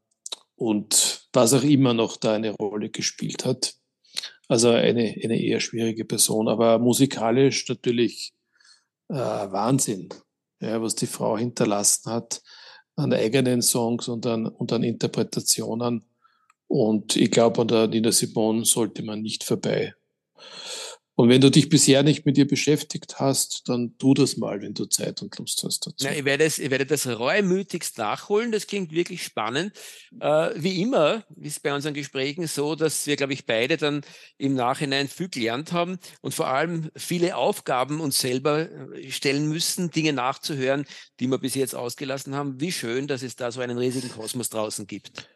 und 0.56 1.28
was 1.32 1.54
auch 1.54 1.62
immer 1.62 1.94
noch 1.94 2.16
da 2.16 2.34
eine 2.34 2.50
Rolle 2.50 2.90
gespielt 2.90 3.44
hat. 3.44 3.74
Also 4.48 4.70
eine, 4.70 5.14
eine 5.22 5.40
eher 5.40 5.60
schwierige 5.60 6.04
Person, 6.04 6.48
aber 6.48 6.78
musikalisch 6.78 7.68
natürlich 7.68 8.34
äh, 9.08 9.14
Wahnsinn, 9.14 10.08
ja, 10.60 10.80
was 10.80 10.94
die 10.94 11.06
Frau 11.06 11.36
hinterlassen 11.36 12.12
hat 12.12 12.42
an 12.96 13.12
eigenen 13.12 13.62
Songs 13.62 14.08
und 14.08 14.26
an, 14.26 14.46
und 14.46 14.72
an 14.72 14.82
Interpretationen. 14.82 16.04
Und 16.68 17.16
ich 17.16 17.30
glaube, 17.30 17.62
an 17.62 17.68
der 17.68 17.88
Nina 17.88 18.12
Simone 18.12 18.64
sollte 18.64 19.02
man 19.02 19.22
nicht 19.22 19.42
vorbei. 19.42 19.94
Und 21.20 21.28
wenn 21.28 21.42
du 21.42 21.50
dich 21.50 21.68
bisher 21.68 22.02
nicht 22.02 22.24
mit 22.24 22.38
ihr 22.38 22.48
beschäftigt 22.48 23.20
hast, 23.20 23.68
dann 23.68 23.94
tu 23.98 24.14
das 24.14 24.38
mal, 24.38 24.62
wenn 24.62 24.72
du 24.72 24.86
Zeit 24.86 25.20
und 25.20 25.36
Lust 25.36 25.62
hast 25.64 25.86
dazu. 25.86 26.02
Ja, 26.02 26.12
ich, 26.12 26.24
werde 26.24 26.44
es, 26.44 26.58
ich 26.58 26.70
werde 26.70 26.86
das 26.86 27.06
reumütigst 27.06 27.98
nachholen. 27.98 28.52
Das 28.52 28.66
klingt 28.66 28.90
wirklich 28.90 29.22
spannend. 29.22 29.74
Äh, 30.18 30.48
wie 30.54 30.80
immer 30.80 31.22
ist 31.38 31.62
bei 31.62 31.74
unseren 31.74 31.92
Gesprächen 31.92 32.46
so, 32.46 32.74
dass 32.74 33.06
wir, 33.06 33.16
glaube 33.16 33.34
ich, 33.34 33.44
beide 33.44 33.76
dann 33.76 34.00
im 34.38 34.54
Nachhinein 34.54 35.08
viel 35.08 35.28
gelernt 35.28 35.72
haben 35.72 35.98
und 36.22 36.32
vor 36.32 36.46
allem 36.46 36.90
viele 36.96 37.36
Aufgaben 37.36 38.00
uns 38.00 38.18
selber 38.18 38.70
äh, 38.70 39.10
stellen 39.10 39.46
müssen, 39.46 39.90
Dinge 39.90 40.14
nachzuhören, 40.14 40.86
die 41.20 41.26
wir 41.26 41.36
bis 41.36 41.54
jetzt 41.54 41.74
ausgelassen 41.74 42.34
haben. 42.34 42.62
Wie 42.62 42.72
schön, 42.72 43.08
dass 43.08 43.22
es 43.22 43.36
da 43.36 43.52
so 43.52 43.60
einen 43.60 43.76
riesigen 43.76 44.08
Kosmos 44.08 44.48
draußen 44.48 44.86
gibt. 44.86 45.28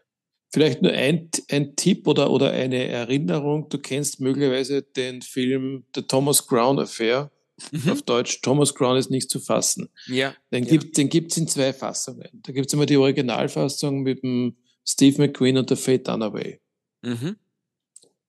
Vielleicht 0.54 0.82
nur 0.82 0.92
ein, 0.92 1.30
ein 1.50 1.74
Tipp 1.74 2.06
oder, 2.06 2.30
oder 2.30 2.52
eine 2.52 2.86
Erinnerung. 2.86 3.68
Du 3.70 3.78
kennst 3.78 4.20
möglicherweise 4.20 4.82
den 4.82 5.20
Film 5.20 5.82
The 5.96 6.02
Thomas 6.02 6.46
Crown 6.46 6.78
Affair. 6.78 7.32
Mhm. 7.72 7.90
Auf 7.90 8.02
Deutsch, 8.02 8.40
Thomas 8.40 8.72
Crown 8.72 8.96
ist 8.96 9.10
nicht 9.10 9.30
zu 9.30 9.40
fassen. 9.40 9.88
Ja. 10.06 10.32
Den 10.52 10.62
ja. 10.62 10.76
gibt 10.76 11.32
es 11.32 11.36
in 11.38 11.48
zwei 11.48 11.72
Fassungen. 11.72 12.28
Da 12.34 12.52
gibt 12.52 12.68
es 12.68 12.72
immer 12.72 12.86
die 12.86 12.96
Originalfassung 12.96 14.02
mit 14.04 14.22
dem 14.22 14.56
Steve 14.86 15.22
McQueen 15.22 15.58
und 15.58 15.70
der 15.70 15.76
Faye 15.76 15.98
Dunaway. 15.98 16.60
Mhm. 17.02 17.34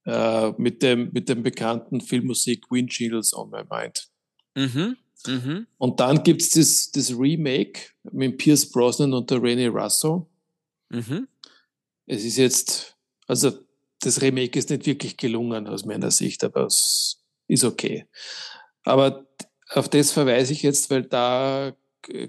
Äh, 0.05 0.51
mit, 0.57 0.82
dem, 0.82 1.11
mit 1.13 1.30
dem 1.30 1.43
bekannten 1.43 2.01
Filmmusik 2.01 2.71
Windshields 2.71 3.36
on 3.36 3.51
My 3.51 3.61
Mind. 3.69 4.07
Mhm. 4.55 4.97
Mhm. 5.28 5.67
Und 5.78 5.99
dann 5.99 6.23
gibt 6.23 6.41
es 6.41 6.49
das, 6.49 6.89
das 6.91 7.15
Remake 7.15 7.82
mit 8.11 8.39
Pierce 8.39 8.71
Brosnan 8.71 9.13
und 9.13 9.30
der 9.30 9.43
Rene 9.43 9.69
Russo. 9.69 10.28
Mhm 10.89 11.28
es 12.06 12.24
ist 12.24 12.38
jetzt, 12.38 12.97
also 13.28 13.51
das 13.99 14.22
Remake 14.22 14.58
ist 14.58 14.70
nicht 14.70 14.86
wirklich 14.86 15.18
gelungen 15.18 15.68
aus 15.68 15.86
meiner 15.86 16.12
Sicht, 16.12 16.43
aber 16.43 16.66
es 16.66 17.24
ist 17.47 17.64
okay. 17.64 18.06
Aber 18.84 19.28
auf 19.70 19.89
das 19.89 20.12
verweise 20.12 20.53
ich 20.53 20.62
jetzt, 20.62 20.89
weil 20.89 21.03
da 21.03 21.76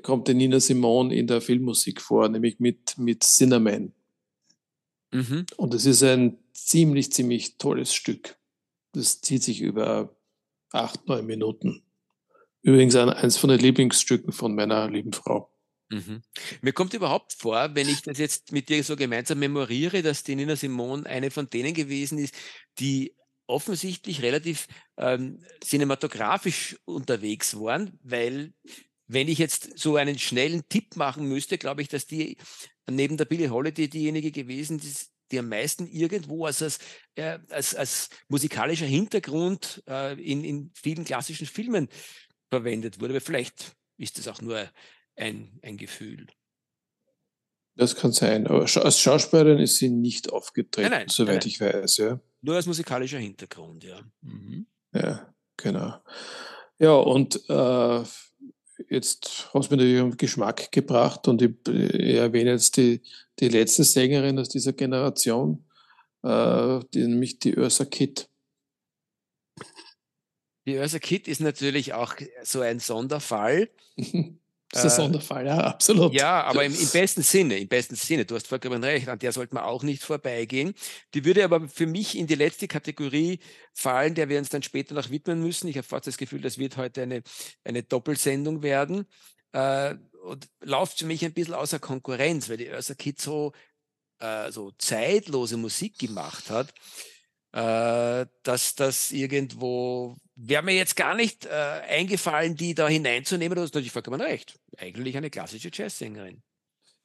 kommt 0.03 0.29
die 0.29 0.35
Nina 0.35 0.59
Simone 0.59 1.15
in 1.15 1.27
der 1.27 1.41
Filmmusik 1.41 2.01
vor, 2.01 2.29
nämlich 2.29 2.61
mit, 2.61 2.97
mit 2.97 3.23
Cinnamon. 3.23 3.93
Mhm. 5.13 5.47
Und 5.57 5.75
es 5.75 5.85
ist 5.85 6.03
ein 6.03 6.39
ziemlich, 6.53 7.13
ziemlich 7.13 7.59
tolles 7.59 7.95
Stück. 7.95 8.37
Das 8.93 9.21
zieht 9.21 9.43
sich 9.43 9.61
über 9.61 10.17
acht, 10.73 11.07
neun 11.07 11.27
Minuten. 11.27 11.83
Übrigens 12.63 12.97
eines 12.97 13.37
von 13.37 13.51
den 13.51 13.61
Lieblingsstücken 13.61 14.33
von 14.33 14.55
meiner 14.55 14.91
lieben 14.91 15.13
Frau. 15.13 15.51
Mhm. 15.89 16.23
Mir 16.63 16.73
kommt 16.73 16.95
überhaupt 16.95 17.33
vor, 17.33 17.75
wenn 17.75 17.89
ich 17.89 18.03
das 18.03 18.19
jetzt 18.19 18.53
mit 18.53 18.69
dir 18.69 18.83
so 18.83 18.97
gemeinsam 18.97 19.39
memoriere, 19.39 20.03
dass 20.03 20.25
die 20.25 20.35
Nina 20.35 20.57
Simone 20.57 21.07
eine 21.07 21.31
von 21.31 21.49
denen 21.49 21.75
gewesen 21.75 22.19
ist, 22.19 22.35
die 22.79 23.15
offensichtlich 23.47 24.23
relativ 24.23 24.67
ähm, 24.97 25.45
cinematografisch 25.63 26.77
unterwegs 26.85 27.59
waren, 27.59 27.99
weil 28.03 28.53
wenn 29.07 29.29
ich 29.29 29.39
jetzt 29.39 29.79
so 29.79 29.97
einen 29.97 30.19
schnellen 30.19 30.69
Tipp 30.69 30.97
machen 30.97 31.29
müsste, 31.29 31.59
glaube 31.59 31.83
ich, 31.83 31.89
dass 31.89 32.07
die 32.07 32.39
neben 32.91 33.17
der 33.17 33.25
Billie 33.25 33.51
Holiday 33.51 33.89
diejenige 33.89 34.33
gewesen 34.33 34.79
ist, 34.81 35.13
die 35.31 35.39
am 35.39 35.49
meisten 35.49 35.87
irgendwo 35.87 36.47
als, 36.47 36.63
als, 36.63 36.79
äh, 37.15 37.39
als, 37.51 37.75
als 37.75 38.11
musikalischer 38.29 38.87
Hintergrund 38.87 39.83
äh, 39.87 40.21
in, 40.21 40.45
in 40.45 40.73
vielen 40.75 41.05
klassischen 41.05 41.47
Filmen 41.47 41.89
verwendet 42.51 43.01
wurde. 43.01 43.15
Aber 43.15 43.21
vielleicht 43.21 43.77
ist 43.97 44.19
das 44.19 44.29
auch 44.29 44.41
nur 44.41 44.71
ein, 45.17 45.59
ein 45.63 45.77
Gefühl. 45.77 46.27
Das 47.77 47.95
kann 47.95 48.13
sein. 48.13 48.47
Aber 48.47 48.61
als 48.63 48.99
Schauspielerin 48.99 49.59
ist 49.59 49.77
sie 49.77 49.91
nicht 49.91 50.33
aufgetreten, 50.33 50.91
nein, 50.91 51.01
nein, 51.01 51.09
soweit 51.09 51.41
nein, 51.41 51.49
ich 51.49 51.61
weiß. 51.61 51.97
Ja. 51.99 52.21
Nur 52.41 52.57
als 52.57 52.67
musikalischer 52.67 53.19
Hintergrund, 53.19 53.85
ja. 53.85 54.01
Mhm. 54.23 54.67
Ja, 54.93 55.35
genau. 55.57 55.95
Ja, 56.79 56.93
und 56.93 57.37
äh, 57.49 58.03
jetzt 58.89 59.51
hast 59.53 59.71
du 59.71 59.77
mir 59.77 59.83
natürlich 59.83 60.01
um 60.01 60.17
Geschmack 60.17 60.73
gebracht 60.73 61.29
und 61.29 61.43
ich, 61.43 61.55
ich, 61.69 62.17
erwähne 62.17 62.51
jetzt 62.51 62.77
die, 62.77 63.03
die 63.41 63.49
letzte 63.49 63.85
Sängerin 63.85 64.39
aus 64.39 64.49
dieser 64.49 64.73
Generation, 64.73 65.67
äh, 66.23 66.81
die, 66.95 67.07
nämlich 67.07 67.39
die 67.39 67.57
Ursa 67.57 67.85
Kitt. 67.85 68.31
Die 70.67 70.77
Ursa 70.77 70.99
Kitt 70.99 71.29
ist 71.29 71.41
natürlich 71.41 71.93
auch 71.93 72.15
so 72.43 72.61
ein 72.61 72.81
Sonderfall. 72.81 73.71
Das 74.71 74.85
ist 74.85 74.93
ein 74.93 74.99
äh, 74.99 75.05
Sonderfall, 75.05 75.47
ja, 75.47 75.59
absolut. 75.59 76.13
Ja, 76.13 76.43
aber 76.43 76.65
im, 76.65 76.75
im, 76.75 76.89
besten 76.89 77.23
Sinne, 77.23 77.59
im 77.59 77.69
besten 77.69 77.95
Sinne, 77.95 78.25
du 78.25 78.35
hast 78.35 78.49
vollkommen 78.49 78.83
recht, 78.83 79.09
an 79.09 79.19
der 79.19 79.33
sollte 79.33 79.55
man 79.55 79.65
auch 79.65 79.83
nicht 79.83 80.03
vorbeigehen. 80.03 80.75
Die 81.15 81.25
würde 81.25 81.45
aber 81.45 81.69
für 81.69 81.87
mich 81.87 82.19
in 82.19 82.27
die 82.27 82.35
letzte 82.35 82.67
Kategorie 82.67 83.39
fallen, 83.73 84.15
der 84.15 84.29
wir 84.29 84.39
uns 84.39 84.49
dann 84.49 84.63
später 84.63 84.95
noch 84.95 85.11
widmen 85.11 85.41
müssen. 85.41 85.69
Ich 85.69 85.77
habe 85.77 85.87
fast 85.87 86.07
das 86.07 86.19
Gefühl, 86.19 86.41
das 86.41 86.59
wird 86.59 86.77
heute 86.77 87.03
eine, 87.03 87.23
eine 87.65 87.85
Doppelsendung 87.85 88.63
werden. 88.63 89.07
Äh, 89.53 89.95
und 90.25 90.49
läuft 90.61 90.99
für 90.99 91.07
mich 91.07 91.25
ein 91.25 91.33
bisschen 91.33 91.55
außer 91.55 91.79
Konkurrenz, 91.79 92.49
weil 92.49 92.57
die 92.57 92.69
Ursa 92.69 92.95
Kid 92.95 93.21
so, 93.21 93.53
äh, 94.19 94.51
so 94.51 94.73
zeitlose 94.73 95.57
Musik 95.57 95.99
gemacht 95.99 96.51
hat 96.51 96.75
äh, 97.57 98.27
dass 98.43 98.75
das 98.75 99.13
irgendwo, 99.13 100.19
wäre 100.35 100.63
mir 100.63 100.75
jetzt 100.75 100.95
gar 100.95 101.15
nicht 101.15 101.47
äh, 101.47 101.49
eingefallen, 101.89 102.55
die 102.55 102.75
da 102.75 102.87
hineinzunehmen, 102.87 103.57
du 103.57 103.63
hast 103.63 103.75
natürlich 103.75 103.93
vollkommen 103.93 104.21
recht. 104.21 104.59
Eigentlich 104.77 105.17
eine 105.17 105.31
klassische 105.31 105.71
Jazzsängerin. 105.73 106.43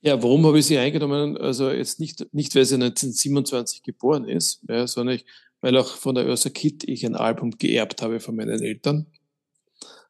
Ja, 0.02 0.22
warum 0.22 0.46
habe 0.46 0.60
ich 0.60 0.66
sie 0.66 0.78
eingenommen? 0.78 1.38
Also 1.38 1.72
jetzt 1.72 2.02
nicht, 2.02 2.34
nicht 2.34 2.54
weil 2.54 2.66
sie 2.66 2.76
1927 2.76 3.82
geboren 3.82 4.28
ist, 4.28 4.62
ja, 4.68 4.86
sondern 4.88 5.16
ich, 5.16 5.26
weil 5.62 5.78
auch 5.78 5.96
von 5.96 6.16
der 6.16 6.26
Ursa 6.28 6.50
Kitt 6.50 6.84
ich 6.84 7.06
ein 7.06 7.16
Album 7.16 7.52
geerbt 7.52 8.02
habe 8.02 8.20
von 8.20 8.36
meinen 8.36 8.62
Eltern. 8.62 9.06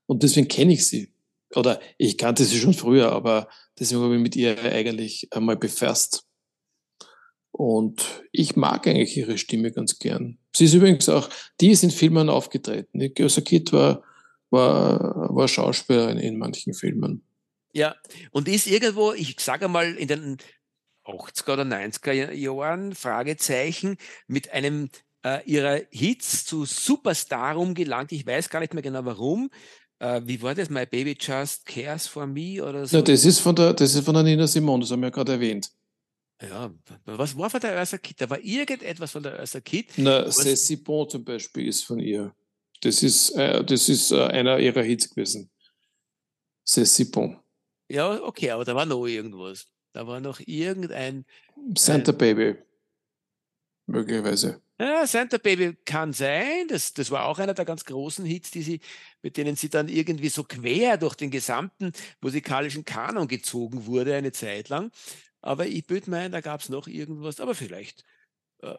Und 0.08 0.24
deswegen 0.24 0.48
kenne 0.48 0.74
ich 0.74 0.88
sie. 0.88 1.14
Oder 1.54 1.80
ich 2.00 2.18
kannte 2.18 2.46
sie 2.46 2.58
schon 2.58 2.74
früher, 2.74 3.12
aber 3.12 3.48
deswegen 3.78 4.02
habe 4.02 4.16
ich 4.16 4.22
mit 4.22 4.36
ihr 4.36 4.58
eigentlich 4.64 5.28
einmal 5.32 5.58
befasst. 5.58 6.24
Und 7.52 8.24
ich 8.32 8.56
mag 8.56 8.88
eigentlich 8.88 9.18
ihre 9.18 9.38
Stimme 9.38 9.72
ganz 9.72 9.99
gern. 9.99 10.38
Sie 10.56 10.66
ist 10.66 10.74
übrigens 10.74 11.10
auch, 11.10 11.30
die 11.60 11.72
ist 11.72 11.84
in 11.84 11.91
Filmen 11.91 12.30
aufgetreten. 12.30 13.14
Gösa 13.14 13.41
Kitt 13.41 13.74
war, 13.74 14.04
war, 14.49 15.36
war 15.36 15.47
Schauspielerin 15.47 16.18
in 16.18 16.38
manchen 16.38 16.74
Filmen. 16.74 17.24
Ja, 17.74 17.95
und 18.32 18.47
ist 18.47 18.68
irgendwo, 18.68 19.14
ich 19.14 19.39
sage 19.39 19.68
mal, 19.68 19.93
in 19.95 20.08
den 20.08 20.38
80er 21.06 21.54
oder 21.54 21.64
90er 21.64 22.32
Jahren, 22.32 22.95
Fragezeichen, 22.95 23.97
mit 24.28 24.52
einem 24.52 24.89
äh, 25.24 25.43
ihrer 25.45 25.82
Hits 25.89 26.45
zu 26.45 26.66
Superstar 26.66 27.58
umgelangt. 27.58 28.12
Ich 28.12 28.26
weiß 28.26 28.49
gar 28.49 28.60
nicht 28.60 28.74
mehr 28.74 28.84
genau 28.84 29.06
warum. 29.06 29.49
Äh, 29.99 30.22
wie 30.26 30.41
war 30.41 30.56
das? 30.56 30.70
My 30.70 30.86
Baby 30.86 31.16
Just 31.20 31.66
Cares 31.66 32.08
for 32.08 32.26
Me 32.26 32.64
oder 32.64 32.86
so? 32.86 32.97
Ja, 32.97 33.04
das 33.04 33.26
ist 33.26 33.39
von 33.39 33.56
der, 33.56 33.74
das 33.74 33.95
ist 33.95 34.04
von 34.04 34.14
der 34.14 34.24
Nina 34.24 34.47
Simone, 34.47 34.82
das 34.82 34.91
haben 34.91 35.02
wir 35.02 35.08
ja 35.08 35.12
gerade 35.12 35.34
erwähnt. 35.34 35.72
Ja, 36.42 36.74
was 37.06 37.38
war 37.38 37.50
von 37.50 37.60
der 37.60 37.78
Ursa 37.78 37.98
Kitt? 37.98 38.20
Da 38.20 38.30
war 38.30 38.39
irgendetwas 38.39 39.12
von 39.12 39.22
der 39.22 39.39
Ursa 39.39 39.60
Kitt. 39.60 39.94
Na, 39.98 40.26
C'est 40.28 40.84
bon 40.84 41.08
zum 41.08 41.24
Beispiel 41.24 41.68
ist 41.68 41.84
von 41.84 42.00
ihr. 42.00 42.34
Das 42.82 43.04
ist, 43.04 43.30
äh, 43.32 43.64
das 43.64 43.89
ist 43.89 44.12
äh, 44.12 44.24
einer 44.24 44.58
ihrer 44.58 44.82
Hits 44.82 45.10
gewesen. 45.10 45.52
C'est 46.66 47.12
bon. 47.12 47.38
Ja, 47.89 48.22
okay, 48.24 48.50
aber 48.52 48.66
da 48.66 48.76
war 48.76 48.86
noch 48.86 49.06
irgendwas. 49.06 49.68
Da 49.94 50.08
war 50.08 50.20
noch 50.20 50.39
irgendein. 50.46 51.26
Santa 51.78 52.12
äh, 52.12 52.16
Baby. 52.16 52.56
Möglicherweise. 53.86 54.62
Ja, 54.80 55.06
Santa 55.06 55.38
Baby 55.38 55.78
kann 55.86 56.12
sein. 56.12 56.68
Das, 56.68 56.94
das 56.94 57.12
war 57.12 57.26
auch 57.26 57.38
einer 57.38 57.54
der 57.54 57.66
ganz 57.66 57.86
großen 57.86 58.26
Hits, 58.26 58.50
die 58.50 58.64
sie, 58.64 58.80
mit 59.22 59.38
denen 59.38 59.56
sie 59.56 59.70
dann 59.70 59.89
irgendwie 59.89 60.30
so 60.30 60.44
quer 60.44 60.98
durch 60.98 61.14
den 61.14 61.30
gesamten 61.30 61.92
musikalischen 62.20 62.84
Kanon 62.84 63.28
gezogen 63.28 63.86
wurde, 63.86 64.16
eine 64.16 64.32
Zeit 64.32 64.70
lang. 64.70 64.92
Aber 65.42 65.66
ich 65.66 65.89
würde 65.89 66.10
meinen, 66.10 66.32
da 66.32 66.42
gab 66.42 66.62
es 66.62 66.70
noch 66.70 66.88
irgendwas, 66.88 67.39
aber 67.39 67.56
vielleicht. 67.56 68.04
Äh, 68.62 68.76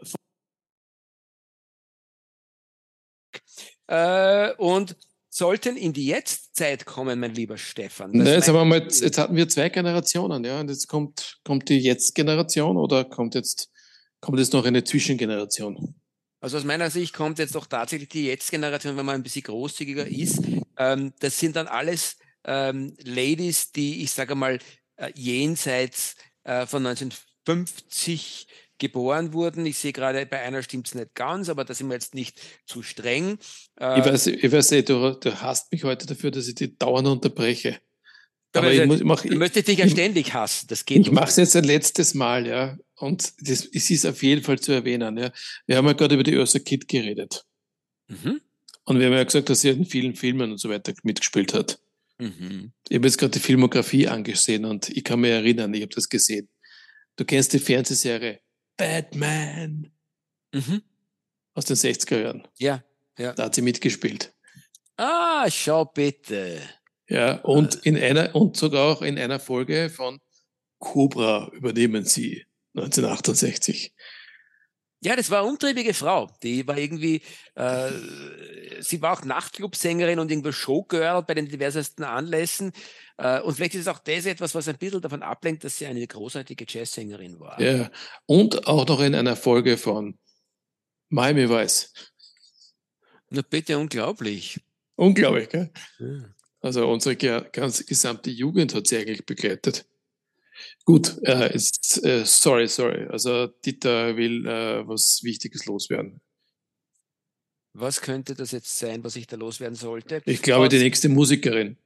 äh, 3.89 4.55
und 4.57 4.97
sollten 5.29 5.77
in 5.77 5.93
die 5.93 6.07
Jetztzeit 6.07 6.85
kommen, 6.85 7.19
mein 7.19 7.35
lieber 7.35 7.57
Stefan. 7.57 8.11
Ne, 8.13 8.35
jetzt, 8.35 8.49
aber 8.49 8.65
mal, 8.65 8.83
jetzt 8.83 9.19
hatten 9.19 9.35
wir 9.35 9.49
zwei 9.49 9.71
Generationen, 9.71 10.45
ja, 10.45 10.61
und 10.61 10.69
jetzt 10.69 10.89
kommt, 10.89 11.39
kommt 11.45 11.69
die 11.69 11.79
Jetzt-Generation 11.79 12.77
oder 12.77 13.05
kommt 13.05 13.35
jetzt, 13.35 13.71
kommt 14.21 14.39
jetzt 14.39 14.53
noch 14.53 14.67
eine 14.67 14.85
Zwischengeneration? 14.85 15.95
Also 16.41 16.59
aus 16.59 16.65
meiner 16.65 16.91
Sicht 16.91 17.15
kommt 17.15 17.39
jetzt 17.39 17.55
doch 17.55 17.67
tatsächlich 17.67 18.11
die 18.11 18.27
Jetzt-Generation, 18.27 18.97
wenn 18.97 19.07
man 19.07 19.15
ein 19.17 19.23
bisschen 19.23 19.45
großzügiger 19.45 20.07
ist. 20.07 20.41
Ähm, 20.77 21.13
das 21.21 21.39
sind 21.39 21.57
dann 21.57 21.67
alles 21.67 22.17
ähm, 22.45 22.95
Ladies, 23.03 23.73
die, 23.73 24.03
ich 24.03 24.11
sage 24.11 24.35
mal, 24.35 24.59
äh, 24.97 25.13
jenseits 25.15 26.17
äh, 26.45 26.67
von 26.67 26.87
1950 26.87 28.47
geboren 28.79 29.33
wurden. 29.33 29.65
Ich 29.65 29.79
sehe 29.79 29.93
gerade, 29.93 30.27
bei 30.27 30.41
einer 30.41 30.63
stimmt 30.63 30.89
es 30.89 30.95
nicht 30.95 31.15
ganz, 31.15 31.49
aber 31.49 31.65
da 31.65 31.73
sind 31.73 31.89
wir 31.89 31.95
jetzt 31.95 32.15
nicht 32.15 32.41
zu 32.67 32.83
streng. 32.83 33.39
Äh, 33.81 34.01
ich 34.01 34.05
weiß, 34.05 34.27
ich 34.27 34.53
weiß 34.53 34.69
du, 34.69 35.13
du 35.21 35.41
hasst 35.41 35.71
mich 35.73 35.85
heute 35.85 36.07
dafür, 36.07 36.31
dass 36.31 36.49
ich 36.49 36.57
die 36.57 36.77
dauernd 36.77 37.07
unterbreche. 37.07 37.79
Aber, 38.55 38.67
aber 38.67 38.75
ich, 38.75 38.87
muss, 38.87 38.99
ich 38.99 39.05
mach, 39.05 39.23
du 39.23 39.37
möchtest 39.37 39.69
dich 39.69 39.79
ja 39.79 39.89
ständig 39.89 40.35
hassen. 40.35 40.67
Das 40.69 40.85
geht 40.85 40.99
ich 40.99 41.11
mache 41.11 41.29
es 41.29 41.37
jetzt 41.37 41.57
ein 41.57 41.65
letztes 41.65 42.15
Mal, 42.15 42.47
ja. 42.47 42.77
Und 42.97 43.33
das, 43.41 43.67
es 43.73 43.91
ist 43.91 44.05
auf 44.05 44.23
jeden 44.23 44.43
Fall 44.43 44.59
zu 44.59 44.73
erwähnen. 44.73 45.17
Ja. 45.17 45.33
Wir 45.67 45.77
haben 45.77 45.87
ja 45.87 45.93
gerade 45.95 46.15
über 46.15 46.25
die 46.25 46.37
Ursa 46.37 46.59
Kid 46.59 46.87
geredet. 46.87 47.45
Mhm. 48.09 48.41
Und 48.85 48.99
wir 48.99 49.07
haben 49.07 49.15
ja 49.15 49.25
gesagt, 49.25 49.49
dass 49.49 49.61
sie 49.61 49.71
in 49.71 49.87
vielen 49.87 50.15
Filmen 50.15 50.51
und 50.51 50.59
so 50.59 50.69
weiter 50.69 50.93
mitgespielt 51.03 51.55
hat. 51.55 51.79
Mhm. 52.19 52.73
Ich 52.89 52.97
habe 52.97 53.07
jetzt 53.07 53.19
gerade 53.19 53.33
die 53.33 53.41
Filmografie 53.41 54.09
angesehen 54.09 54.65
und 54.65 54.89
ich 54.89 55.05
kann 55.05 55.21
mich 55.21 55.31
erinnern, 55.31 55.73
ich 55.75 55.83
habe 55.83 55.95
das 55.95 56.09
gesehen. 56.09 56.49
Du 57.17 57.25
kennst 57.25 57.53
die 57.53 57.59
Fernsehserie 57.59 58.41
Batman 58.77 59.91
mhm. 60.53 60.83
aus 61.55 61.65
den 61.65 61.77
60er 61.77 62.21
Jahren. 62.21 62.49
Ja, 62.59 62.85
ja. 63.19 63.33
Da 63.33 63.45
hat 63.45 63.55
sie 63.55 63.63
mitgespielt. 63.63 64.35
Ah, 64.97 65.51
schau 65.51 65.85
bitte. 65.85 66.61
Ja, 67.09 67.41
und 67.41 67.75
in 67.85 67.97
einer, 67.97 68.35
und 68.35 68.57
sogar 68.57 68.87
auch 68.87 69.03
in 69.03 69.19
einer 69.19 69.41
Folge 69.41 69.91
von 69.91 70.21
Cobra 70.79 71.51
übernehmen 71.53 72.05
sie 72.05 72.47
1968. 72.75 73.95
Ja, 75.05 75.17
das 75.17 75.31
war 75.31 75.41
eine 75.41 75.49
umtriebige 75.49 75.95
Frau. 75.95 76.31
Die 76.45 76.67
war 76.67 76.79
irgendwie, 76.79 77.23
äh, 77.57 77.91
sie 78.81 79.03
war 79.03 79.15
auch 79.15 79.25
Nachtclubsängerin 79.25 80.21
und 80.21 80.31
irgendwo 80.31 80.53
Showgirl 80.53 81.25
bei 81.25 81.35
den 81.35 81.49
diversesten 81.49 82.05
Anlässen. 82.05 82.73
Äh, 83.19 83.41
und 83.41 83.55
vielleicht 83.55 83.75
ist 83.75 83.83
es 83.83 83.89
auch 83.89 83.99
das 83.99 84.27
etwas, 84.27 84.55
was 84.55 84.69
ein 84.69 84.79
bisschen 84.79 85.01
davon 85.01 85.25
ablenkt, 85.25 85.65
dass 85.65 85.79
sie 85.79 85.87
eine 85.87 86.07
großartige 86.07 86.67
Jazzsängerin 86.69 87.41
war. 87.41 87.61
Ja, 87.61 87.91
und 88.27 88.69
auch 88.69 88.87
noch 88.87 89.01
in 89.01 89.17
einer 89.17 89.35
Folge 89.35 89.77
von 89.77 90.19
Miami 91.09 91.49
Vice. 91.49 91.93
Na 93.31 93.43
bitte, 93.43 93.79
unglaublich. 93.79 94.61
Unglaublich, 94.95 95.49
gell? 95.49 95.73
Ja. 95.99 96.33
Also 96.61 96.89
unsere 96.89 97.17
ganze 97.17 97.85
gesamte 97.85 98.31
Jugend 98.31 98.73
hat 98.73 98.87
sie 98.87 98.99
eigentlich 98.99 99.27
begleitet. 99.27 99.85
Gut, 100.85 101.19
äh, 101.25 101.55
ist, 101.55 102.05
äh, 102.05 102.25
sorry, 102.25 102.69
sorry. 102.69 103.07
Also 103.09 103.47
Dieter 103.47 104.17
will 104.17 104.47
äh, 104.47 104.87
was 104.87 105.21
Wichtiges 105.23 105.67
loswerden. 105.67 106.21
Was 107.75 108.01
könnte 108.01 108.35
das 108.35 108.51
jetzt 108.51 108.79
sein, 108.79 109.03
was 109.03 109.17
ich 109.17 109.27
da 109.27 109.37
loswerden 109.37 109.77
sollte? 109.77 110.23
Ich 110.27 110.43
glaube, 110.43 110.67
was, 110.67 110.71
die 110.71 110.79
nächste 110.79 111.09
Musikerin. 111.09 111.79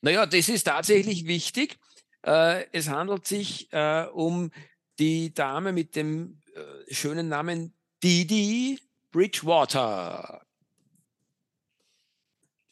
Naja, 0.00 0.26
das 0.26 0.48
ist 0.48 0.64
tatsächlich 0.64 1.26
wichtig. 1.26 1.78
Äh, 2.22 2.64
es 2.72 2.88
handelt 2.88 3.26
sich 3.26 3.72
äh, 3.72 4.06
um 4.12 4.50
die 4.98 5.32
Dame 5.32 5.72
mit 5.72 5.94
dem 5.96 6.40
äh, 6.54 6.92
schönen 6.92 7.28
Namen 7.28 7.72
Didi 8.02 8.78
Bridgewater. 9.12 10.44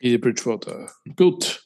Didi 0.03 0.19
Bridgewater. 0.19 0.93
Gut. 1.17 1.65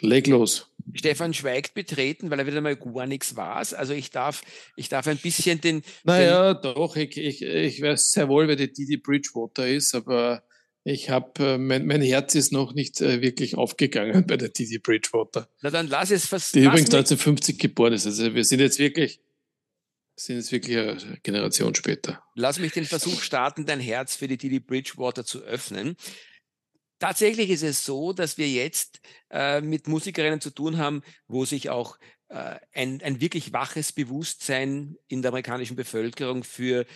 Leg 0.00 0.26
los. 0.26 0.70
Stefan 0.92 1.34
schweigt 1.34 1.74
betreten, 1.74 2.30
weil 2.30 2.38
er 2.38 2.46
wieder 2.46 2.60
mal 2.60 2.76
gar 2.76 3.06
nichts 3.06 3.36
war. 3.36 3.56
Also 3.56 3.92
ich 3.92 4.10
darf, 4.10 4.42
ich 4.76 4.88
darf 4.88 5.06
ein 5.06 5.18
bisschen 5.18 5.60
den. 5.60 5.82
Naja, 6.04 6.54
den 6.54 6.74
doch, 6.74 6.96
ich, 6.96 7.16
ich, 7.16 7.42
ich 7.42 7.80
weiß 7.80 8.12
sehr 8.12 8.28
wohl, 8.28 8.48
wer 8.48 8.56
die 8.56 8.72
Didi 8.72 8.96
Bridgewater 8.96 9.66
ist, 9.66 9.94
aber 9.94 10.42
ich 10.84 11.08
habe, 11.08 11.44
äh, 11.44 11.58
mein, 11.58 11.86
mein 11.86 12.02
Herz 12.02 12.34
ist 12.34 12.52
noch 12.52 12.74
nicht 12.74 13.00
äh, 13.00 13.22
wirklich 13.22 13.56
aufgegangen 13.56 14.26
bei 14.26 14.36
der 14.36 14.50
Didi 14.50 14.78
Bridgewater. 14.78 15.48
Na 15.62 15.70
dann 15.70 15.88
lass 15.88 16.10
es 16.10 16.26
fast. 16.26 16.54
Die 16.54 16.60
übrigens 16.60 16.92
1950 16.92 17.58
geboren 17.58 17.94
ist. 17.94 18.04
Also 18.06 18.34
wir 18.34 18.44
sind 18.44 18.60
jetzt 18.60 18.78
wirklich, 18.78 19.20
sind 20.14 20.36
jetzt 20.36 20.52
wirklich 20.52 20.76
eine 20.76 21.18
Generation 21.22 21.74
später. 21.74 22.22
Lass 22.34 22.58
mich 22.58 22.72
den 22.72 22.84
Versuch 22.84 23.22
starten, 23.22 23.64
dein 23.64 23.80
Herz 23.80 24.16
für 24.16 24.28
die 24.28 24.36
Didi 24.36 24.60
Bridgewater 24.60 25.24
zu 25.24 25.40
öffnen. 25.42 25.96
Tatsächlich 26.98 27.50
ist 27.50 27.62
es 27.62 27.84
so, 27.84 28.12
dass 28.12 28.38
wir 28.38 28.48
jetzt 28.48 29.00
äh, 29.30 29.60
mit 29.60 29.88
Musikerinnen 29.88 30.40
zu 30.40 30.50
tun 30.50 30.78
haben, 30.78 31.02
wo 31.26 31.44
sich 31.44 31.70
auch 31.70 31.98
äh, 32.28 32.56
ein, 32.72 33.02
ein 33.02 33.20
wirklich 33.20 33.52
waches 33.52 33.92
Bewusstsein 33.92 34.96
in 35.08 35.22
der 35.22 35.30
amerikanischen 35.30 35.76
Bevölkerung 35.76 36.44
für 36.44 36.86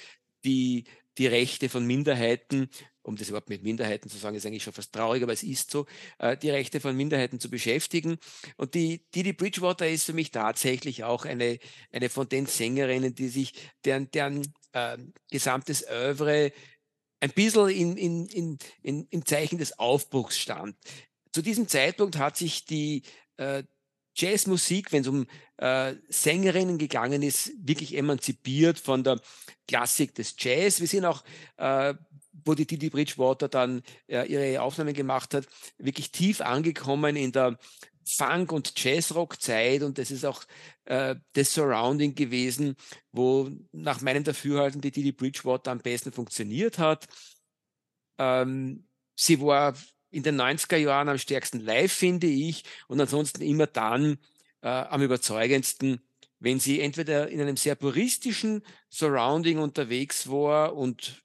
die, 0.45 0.85
die 1.19 1.27
Rechte 1.27 1.69
von 1.69 1.87
Minderheiten, 1.87 2.71
um 3.03 3.17
das 3.17 3.29
überhaupt 3.29 3.49
mit 3.49 3.63
Minderheiten 3.63 4.09
zu 4.09 4.19
sagen, 4.19 4.37
ist 4.37 4.47
eigentlich 4.47 4.63
schon 4.63 4.73
fast 4.73 4.93
traurig, 4.93 5.23
aber 5.23 5.33
es 5.33 5.43
ist 5.43 5.71
so, 5.71 5.87
äh, 6.19 6.37
die 6.37 6.51
Rechte 6.51 6.81
von 6.81 6.97
Minderheiten 6.97 7.41
zu 7.41 7.51
beschäftigen. 7.51 8.19
Und 8.57 8.75
die 8.75 9.03
Didi 9.15 9.33
Bridgewater 9.33 9.89
ist 9.89 10.05
für 10.05 10.13
mich 10.13 10.31
tatsächlich 10.31 11.05
auch 11.05 11.25
eine, 11.25 11.59
eine 11.91 12.09
von 12.09 12.29
den 12.29 12.47
Sängerinnen, 12.47 13.15
die 13.15 13.29
sich, 13.29 13.55
deren, 13.85 14.11
deren 14.11 14.53
äh, 14.73 14.99
gesamtes 15.31 15.87
Oeuvre 15.89 16.53
ein 17.21 17.31
bisschen 17.31 17.69
in, 17.69 17.97
in, 17.97 18.59
in, 18.83 19.07
im 19.11 19.27
Zeichen 19.27 19.59
des 19.59 19.79
Aufbruchs 19.79 20.39
stand. 20.39 20.77
Zu 21.33 21.43
diesem 21.43 21.69
Zeitpunkt 21.69 22.17
hat 22.17 22.37
sich 22.37 22.65
die 22.65 23.03
äh, 23.37 23.63
Jazzmusik, 24.17 24.93
wenn 24.93 25.03
es 25.03 25.09
um 25.09 25.27
äh, 25.59 25.95
Sängerinnen 26.09 26.79
gegangen 26.79 27.23
ist, 27.23 27.53
wirklich 27.61 27.97
emanzipiert 27.97 28.79
von 28.79 29.05
der 29.05 29.21
Klassik 29.67 30.15
des 30.15 30.35
Jazz. 30.39 30.81
Wir 30.81 30.87
sind 30.89 31.05
auch, 31.05 31.23
äh, 31.57 31.95
wo 32.45 32.55
die 32.55 32.67
Didi 32.67 32.91
Bridgewater 32.91 33.49
dann 33.49 33.83
äh, 34.09 34.27
ihre 34.27 34.61
Aufnahmen 34.61 34.95
gemacht 34.95 35.35
hat, 35.35 35.47
wirklich 35.79 36.11
tief 36.11 36.41
angekommen 36.41 37.17
in 37.17 37.33
der 37.33 37.59
Funk- 38.09 38.53
und 38.53 38.73
Jazzrock-Zeit 38.83 39.83
und 39.83 39.99
das 39.99 40.11
ist 40.11 40.25
auch 40.25 40.43
äh, 40.85 41.17
das 41.35 41.55
Surrounding 41.55 42.15
gewesen, 42.15 42.77
wo 43.13 43.51
nach 43.73 44.01
meinem 44.01 44.25
Dafürhalten 44.25 44.81
die 44.81 44.91
Didi 44.91 45.13
Bridgewater 45.13 45.71
am 45.71 45.79
besten 45.79 46.13
funktioniert 46.13 46.79
hat. 46.79 47.07
Ähm, 48.19 48.89
sie 49.15 49.41
war 49.41 49.75
in 50.11 50.23
den 50.23 50.41
90er 50.41 50.77
Jahren 50.77 51.09
am 51.09 51.19
stärksten 51.19 51.61
live, 51.61 51.93
finde 51.93 52.27
ich, 52.27 52.65
und 52.87 53.01
ansonsten 53.01 53.43
immer 53.43 53.67
dann 53.67 54.19
äh, 54.63 54.69
am 54.69 55.03
überzeugendsten, 55.03 56.01
wenn 56.41 56.61
sie 56.61 56.81
entweder 56.81 57.29
in 57.29 57.41
einem 57.41 57.57
sehr 57.57 57.75
puristischen 57.75 58.63
Surrounding 58.89 59.59
unterwegs 59.59 60.31
war 60.31 60.77
und 60.77 61.23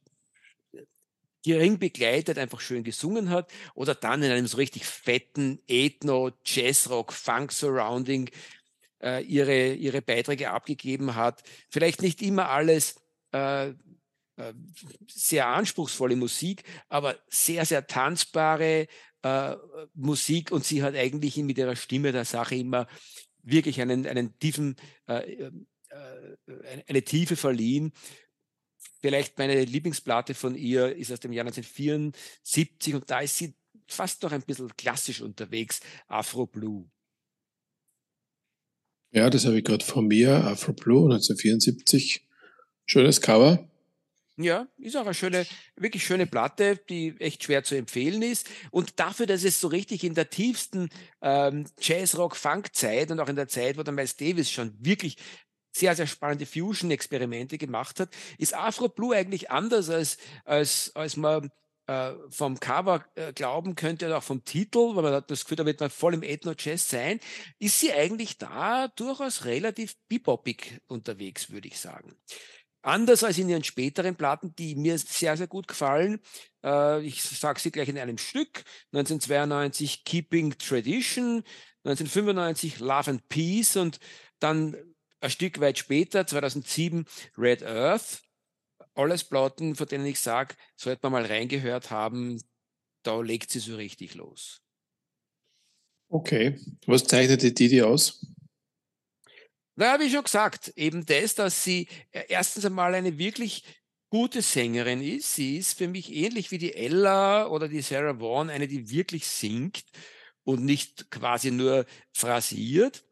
gering 1.44 1.80
begleitet 1.80 2.38
einfach 2.38 2.60
schön 2.62 2.84
gesungen 2.84 3.30
hat 3.30 3.52
oder 3.76 3.96
dann 3.96 4.24
in 4.24 4.32
einem 4.32 4.48
so 4.48 4.58
richtig 4.58 4.86
fetten 4.86 5.60
Ethno, 5.68 6.32
Jazzrock, 6.46 7.14
Funk 7.14 7.52
Surrounding 7.52 8.30
äh, 9.02 9.24
ihre, 9.24 9.74
ihre 9.74 10.02
Beiträge 10.02 10.52
abgegeben 10.52 11.16
hat. 11.16 11.44
Vielleicht 11.70 12.02
nicht 12.02 12.22
immer 12.22 12.50
alles 12.50 12.96
äh, 13.34 13.74
äh, 14.36 14.54
sehr 15.08 15.48
anspruchsvolle 15.48 16.16
Musik, 16.16 16.64
aber 16.90 17.20
sehr, 17.28 17.66
sehr 17.66 17.86
tanzbare 17.86 18.88
äh, 19.22 19.56
Musik 19.94 20.52
und 20.52 20.66
sie 20.66 20.82
hat 20.82 20.96
eigentlich 20.96 21.38
mit 21.38 21.58
ihrer 21.58 21.76
Stimme 21.76 22.12
der 22.12 22.26
Sache 22.26 22.56
immer 22.56 22.88
wirklich 23.44 23.80
einen, 23.82 24.08
einen 24.08 24.40
tiefen, 24.40 24.76
äh, 25.08 25.34
äh, 25.34 25.52
eine 26.88 27.04
Tiefe 27.04 27.36
verliehen. 27.36 27.94
Vielleicht 29.04 29.38
meine 29.38 29.66
Lieblingsplatte 29.66 30.34
von 30.34 30.56
ihr 30.56 30.96
ist 30.96 31.12
aus 31.12 31.20
dem 31.20 31.34
Jahr 31.34 31.46
1974 31.46 32.96
und 32.96 33.12
da 33.12 33.20
ist 33.20 33.38
sie 33.38 33.54
fast 33.86 34.24
noch 34.24 34.32
ein 34.32 34.44
bisschen 34.44 34.72
klassisch 34.78 35.20
unterwegs, 35.20 35.82
Afro 36.08 36.46
Blue. 36.46 36.90
Ja, 39.12 39.30
das 39.30 39.46
habe 39.46 39.58
ich 39.58 39.66
gerade 39.66 39.84
von 39.84 40.08
mir, 40.08 40.46
Afro 40.46 40.72
Blue 40.72 41.04
1974. 41.04 42.26
Schönes 42.86 43.20
Cover. 43.20 43.70
Ja, 44.38 44.70
ist 44.78 44.96
auch 44.96 45.06
eine 45.06 45.14
schöne, 45.14 45.46
wirklich 45.76 46.06
schöne 46.06 46.26
Platte, 46.26 46.80
die 46.90 47.14
echt 47.20 47.44
schwer 47.44 47.66
zu 47.66 47.76
empfehlen 47.76 48.22
ist. 48.22 48.50
Und 48.72 49.02
dafür, 49.02 49.26
dass 49.26 49.44
es 49.44 49.60
so 49.60 49.68
richtig 49.68 50.06
in 50.06 50.16
der 50.16 50.30
tiefsten 50.30 50.90
ähm, 51.22 51.66
Jazz-Rock-Funk-Zeit 51.78 53.12
und 53.12 53.20
auch 53.20 53.28
in 53.28 53.36
der 53.36 53.50
Zeit, 53.50 53.78
wo 53.78 53.84
der 53.84 53.94
Miles 53.94 54.16
Davis 54.16 54.50
schon 54.50 54.74
wirklich 54.80 55.18
sehr, 55.74 55.96
sehr 55.96 56.08
spannende 56.08 56.46
Fusion-Experimente 56.46 57.58
gemacht 57.58 58.00
hat, 58.00 58.10
ist 58.38 58.56
Afro 58.56 58.88
Blue 58.88 59.16
eigentlich 59.16 59.52
anders, 59.52 59.90
als, 59.90 60.18
als, 60.46 60.92
als 60.96 61.18
man 61.18 61.52
äh, 61.88 62.14
vom 62.30 62.60
Cover 62.60 63.04
äh, 63.16 63.34
glauben 63.34 63.76
könnte 63.76 64.06
oder 64.06 64.20
auch 64.20 64.24
vom 64.24 64.46
Titel, 64.46 64.96
weil 64.96 65.04
man 65.04 65.14
hat 65.14 65.30
das 65.30 65.44
Gefühl, 65.44 65.58
da 65.58 65.66
wird 65.66 65.80
man 65.80 65.90
voll 65.90 66.14
im 66.14 66.24
Ethno-Jazz 66.24 66.90
sein, 66.90 67.20
ist 67.60 67.80
sie 67.80 67.92
eigentlich 67.92 68.38
da 68.38 68.88
durchaus 68.88 69.46
relativ 69.46 69.96
bebopig 70.08 70.80
unterwegs, 70.88 71.50
würde 71.50 71.68
ich 71.68 71.80
sagen. 71.80 72.16
Anders 72.84 73.24
als 73.24 73.38
in 73.38 73.50
ihren 73.50 73.64
späteren 73.64 74.16
Platten, 74.16 74.54
die 74.56 74.76
mir 74.76 74.98
sehr, 74.98 75.38
sehr 75.38 75.48
gut 75.48 75.68
gefallen. 75.68 76.20
Äh, 76.64 77.02
ich 77.02 77.24
sage 77.24 77.60
sie 77.60 77.72
gleich 77.72 77.90
in 77.90 77.98
einem 77.98 78.18
Stück. 78.18 78.64
1992 78.92 80.04
Keeping 80.04 80.58
Tradition, 80.58 81.44
1995 81.86 82.80
Love 82.80 83.12
and 83.12 83.30
Peace 83.30 83.78
und 83.78 84.00
dann 84.40 84.76
ein 85.24 85.30
Stück 85.30 85.60
weit 85.62 85.78
später, 85.78 86.28
2007, 86.28 87.06
Red 87.38 87.64
Earth. 87.64 88.22
Alles 88.94 89.24
Platten, 89.24 89.76
von 89.76 89.88
denen 89.88 90.06
ich 90.06 90.20
sage, 90.20 90.56
sollte 90.76 91.00
man 91.04 91.14
mal 91.14 91.26
reingehört 91.26 91.90
haben, 91.90 92.42
da 93.04 93.20
legt 93.22 93.50
sie 93.50 93.60
so 93.60 93.76
richtig 93.76 94.16
los. 94.16 94.62
Okay. 96.10 96.60
Was 96.86 97.06
zeichnet 97.06 97.42
die 97.42 97.54
Didi 97.54 97.82
aus? 97.82 98.26
Na, 99.76 100.00
wie 100.00 100.12
schon 100.12 100.24
gesagt, 100.24 100.74
eben 100.76 101.06
das, 101.06 101.34
dass 101.34 101.64
sie 101.64 101.88
äh, 102.12 102.26
erstens 102.28 102.66
einmal 102.66 102.94
eine 102.94 103.18
wirklich 103.18 103.64
gute 104.10 104.44
Sängerin 104.44 105.02
ist. 105.02 105.34
Sie 105.34 105.58
ist 105.58 105.78
für 105.78 105.88
mich 105.88 106.14
ähnlich 106.14 106.52
wie 106.52 106.60
die 106.60 106.76
Ella 106.76 107.48
oder 107.48 107.68
die 107.68 107.82
Sarah 107.82 108.20
Vaughan, 108.20 108.52
eine, 108.52 108.68
die 108.68 108.92
wirklich 108.92 109.26
singt 109.26 109.86
und 110.44 110.64
nicht 110.64 111.10
quasi 111.10 111.50
nur 111.50 111.88
phrasiert. 112.12 113.04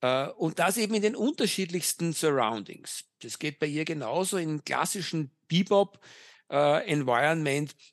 Äh, 0.00 0.28
und 0.28 0.58
das 0.58 0.76
eben 0.76 0.94
in 0.94 1.02
den 1.02 1.16
unterschiedlichsten 1.16 2.12
Surroundings. 2.12 3.04
Das 3.20 3.38
geht 3.38 3.58
bei 3.58 3.66
ihr 3.66 3.84
genauso 3.84 4.36
in 4.36 4.64
klassischen 4.64 5.30
Bebop, 5.48 5.98
äh, 6.50 6.96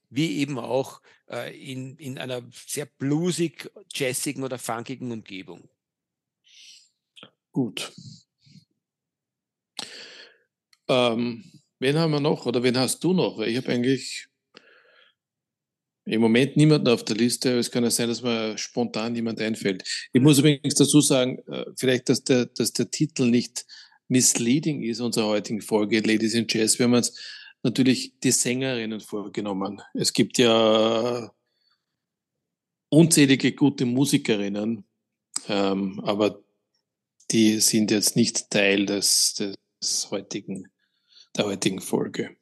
wie 0.09 0.37
eben 0.37 0.59
auch 0.59 1.01
äh, 1.29 1.71
in, 1.71 1.97
in 1.97 2.17
einer 2.17 2.43
sehr 2.51 2.85
bluesig, 2.85 3.69
jazzigen 3.93 4.43
oder 4.43 4.57
funkigen 4.57 5.11
Umgebung. 5.11 5.69
Gut. 7.51 7.91
Ähm, 10.87 11.43
wen 11.79 11.97
haben 11.97 12.11
wir 12.11 12.19
noch 12.19 12.45
oder 12.45 12.61
wen 12.63 12.77
hast 12.77 13.03
du 13.03 13.13
noch? 13.13 13.39
Ich 13.39 13.57
habe 13.57 13.69
eigentlich 13.69 14.27
im 16.05 16.21
Moment 16.21 16.55
niemanden 16.55 16.87
auf 16.87 17.03
der 17.03 17.15
Liste. 17.15 17.57
Es 17.57 17.71
kann 17.71 17.83
ja 17.83 17.89
sein, 17.89 18.07
dass 18.07 18.21
mir 18.21 18.57
spontan 18.57 19.15
jemand 19.15 19.41
einfällt. 19.41 19.83
Ich 20.13 20.21
muss 20.21 20.39
übrigens 20.39 20.75
dazu 20.75 21.01
sagen, 21.01 21.39
äh, 21.47 21.65
vielleicht, 21.75 22.09
dass 22.09 22.23
der, 22.23 22.45
dass 22.45 22.73
der 22.73 22.91
Titel 22.91 23.25
nicht 23.29 23.65
misleading 24.07 24.83
ist, 24.83 25.01
unserer 25.01 25.27
heutigen 25.27 25.61
Folge, 25.61 25.99
Ladies 25.99 26.35
in 26.35 26.45
Jazz. 26.47 26.77
Wir 26.77 26.85
haben 26.85 26.93
uns 26.93 27.19
natürlich 27.63 28.13
die 28.19 28.31
Sängerinnen 28.31 28.99
vorgenommen. 28.99 29.81
Es 29.95 30.13
gibt 30.13 30.37
ja 30.37 31.31
unzählige 32.89 33.53
gute 33.53 33.85
Musikerinnen, 33.85 34.85
ähm, 35.47 35.99
aber 36.01 36.43
die 37.31 37.59
sind 37.59 37.89
jetzt 37.89 38.15
nicht 38.15 38.51
Teil 38.51 38.85
des, 38.85 39.33
des 39.81 40.11
heutigen, 40.11 40.67
der 41.35 41.45
heutigen 41.45 41.81
Folge. 41.81 42.35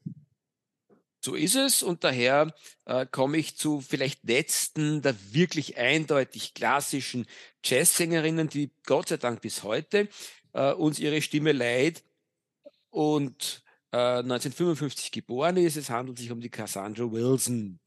So 1.24 1.36
ist 1.36 1.56
es 1.56 1.84
und 1.84 2.04
daher 2.04 2.54
äh, 2.84 3.06
komme 3.06 3.38
ich 3.38 3.56
zu 3.56 3.80
vielleicht 3.80 4.26
letzten 4.26 5.02
der 5.02 5.16
wirklich 5.32 5.78
eindeutig 5.78 6.54
klassischen 6.54 7.28
Jazzsängerinnen, 7.64 8.50
die 8.50 8.72
Gott 8.86 9.08
sei 9.08 9.16
Dank 9.16 9.40
bis 9.40 9.64
heute 9.64 10.10
äh, 10.52 10.74
uns 10.74 11.00
ihre 11.00 11.22
Stimme 11.22 11.54
leiht 11.54 12.04
und 12.90 13.64
äh, 13.94 13.98
1955 13.98 15.14
geboren 15.14 15.56
ist. 15.56 15.78
Es 15.78 15.90
handelt 15.90 16.18
sich 16.18 16.30
um 16.30 16.42
die 16.42 16.50
Cassandra 16.50 17.10
Wilson. 17.10 17.80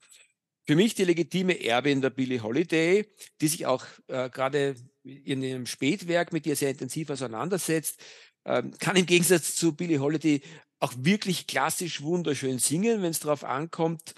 Für 0.66 0.74
mich 0.74 0.94
die 0.94 1.04
legitime 1.04 1.62
Erbin 1.62 2.00
der 2.00 2.10
Billie 2.10 2.42
Holiday, 2.42 3.06
die 3.42 3.48
sich 3.48 3.66
auch 3.66 3.84
äh, 4.06 4.30
gerade 4.30 4.76
in 5.04 5.42
ihrem 5.42 5.66
Spätwerk 5.66 6.32
mit 6.32 6.46
ihr 6.46 6.56
sehr 6.56 6.70
intensiv 6.70 7.10
auseinandersetzt, 7.10 8.00
ähm, 8.46 8.72
kann 8.78 8.96
im 8.96 9.06
Gegensatz 9.06 9.56
zu 9.56 9.74
Billie 9.74 9.98
Holiday 9.98 10.40
auch 10.78 10.92
wirklich 10.96 11.46
klassisch 11.46 12.02
wunderschön 12.02 12.58
singen, 12.58 13.02
wenn 13.02 13.10
es 13.10 13.20
darauf 13.20 13.44
ankommt, 13.44 14.14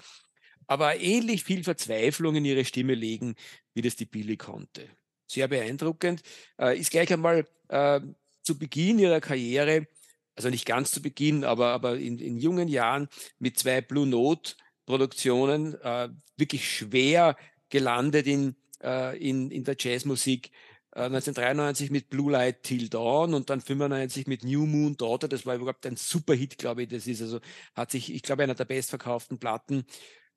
aber 0.67 0.99
ähnlich 0.99 1.43
viel 1.43 1.63
Verzweiflung 1.63 2.35
in 2.35 2.45
ihre 2.45 2.65
Stimme 2.65 2.93
legen, 2.93 3.35
wie 3.73 3.81
das 3.81 3.95
die 3.95 4.05
Billy 4.05 4.37
konnte. 4.37 4.87
Sehr 5.27 5.47
beeindruckend. 5.47 6.21
Äh, 6.59 6.79
ist 6.79 6.91
gleich 6.91 7.11
einmal 7.11 7.47
äh, 7.69 8.01
zu 8.43 8.57
Beginn 8.57 8.99
ihrer 8.99 9.21
Karriere, 9.21 9.87
also 10.35 10.49
nicht 10.49 10.65
ganz 10.65 10.91
zu 10.91 11.01
Beginn, 11.01 11.43
aber, 11.43 11.67
aber 11.67 11.97
in, 11.97 12.19
in 12.19 12.37
jungen 12.37 12.67
Jahren 12.67 13.09
mit 13.39 13.57
zwei 13.57 13.81
Blue 13.81 14.07
Note 14.07 14.55
Produktionen 14.85 15.79
äh, 15.81 16.09
wirklich 16.37 16.67
schwer 16.67 17.37
gelandet 17.69 18.25
in, 18.25 18.55
äh, 18.81 19.17
in, 19.17 19.51
in 19.51 19.63
der 19.63 19.75
Jazzmusik 19.77 20.51
1993 20.91 21.89
äh, 21.89 21.93
mit 21.93 22.09
Blue 22.09 22.31
Light 22.31 22.63
Till 22.63 22.89
Dawn 22.89 23.33
und 23.33 23.49
dann 23.49 23.61
95 23.61 24.27
mit 24.27 24.43
New 24.43 24.65
Moon 24.65 24.97
Daughter. 24.97 25.27
Das 25.27 25.45
war 25.45 25.55
überhaupt 25.55 25.85
ein 25.85 25.97
super 25.97 26.33
Hit, 26.33 26.57
glaube 26.57 26.83
ich. 26.83 26.89
Das 26.89 27.07
ist 27.07 27.21
also, 27.21 27.39
hat 27.75 27.91
sich, 27.91 28.13
ich 28.13 28.23
glaube, 28.23 28.43
einer 28.43 28.55
der 28.55 28.65
bestverkauften 28.65 29.39
Platten 29.39 29.85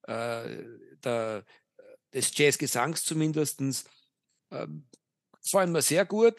äh, 0.03 0.65
der, 1.03 1.45
des 2.13 2.37
Jazzgesangs 2.37 3.05
zumindest. 3.05 3.61
Ähm, 4.51 4.87
gefallen 5.43 5.73
mir 5.73 5.83
sehr 5.83 6.05
gut. 6.05 6.37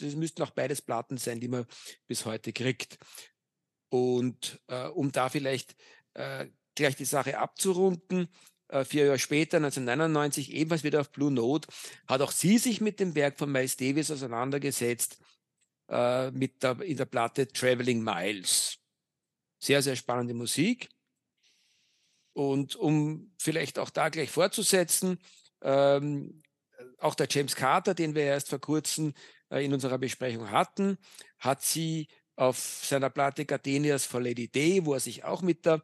es 0.00 0.16
müssten 0.16 0.42
auch 0.42 0.50
beides 0.50 0.82
Platten 0.82 1.16
sein, 1.16 1.40
die 1.40 1.48
man 1.48 1.66
bis 2.06 2.26
heute 2.26 2.52
kriegt. 2.52 2.98
Und 3.88 4.60
äh, 4.66 4.88
um 4.88 5.12
da 5.12 5.28
vielleicht 5.28 5.76
äh, 6.14 6.48
gleich 6.74 6.96
die 6.96 7.04
Sache 7.04 7.38
abzurunden, 7.38 8.28
äh, 8.74 8.84
vier 8.84 9.06
Jahre 9.06 9.18
später, 9.18 9.58
1999, 9.58 10.52
ebenfalls 10.52 10.82
wieder 10.82 11.00
auf 11.00 11.10
Blue 11.10 11.30
Note, 11.30 11.68
hat 12.08 12.20
auch 12.20 12.32
sie 12.32 12.58
sich 12.58 12.80
mit 12.80 12.98
dem 12.98 13.14
Werk 13.14 13.38
von 13.38 13.50
Miles 13.50 13.76
Davis 13.76 14.10
auseinandergesetzt, 14.10 15.18
äh, 15.88 16.30
mit 16.32 16.62
der, 16.62 16.80
in 16.80 16.96
der 16.96 17.04
Platte 17.04 17.46
Traveling 17.46 18.02
Miles. 18.02 18.78
Sehr, 19.60 19.80
sehr 19.80 19.96
spannende 19.96 20.34
Musik. 20.34 20.88
Und 22.32 22.74
um 22.74 23.32
vielleicht 23.38 23.78
auch 23.78 23.90
da 23.90 24.08
gleich 24.08 24.30
fortzusetzen, 24.30 25.18
ähm, 25.62 26.42
auch 26.98 27.14
der 27.14 27.28
James 27.30 27.54
Carter, 27.54 27.94
den 27.94 28.14
wir 28.16 28.24
erst 28.24 28.48
vor 28.48 28.60
kurzem 28.60 29.14
äh, 29.50 29.64
in 29.64 29.72
unserer 29.72 29.98
Besprechung 29.98 30.50
hatten, 30.50 30.98
hat 31.38 31.62
sie 31.62 32.08
auf 32.34 32.58
seiner 32.58 33.10
Platte 33.10 33.44
Gardenias 33.44 34.04
for 34.04 34.20
Lady 34.20 34.48
Day, 34.48 34.84
wo 34.84 34.94
er 34.94 35.00
sich 35.00 35.22
auch 35.22 35.42
mit 35.42 35.64
der 35.64 35.80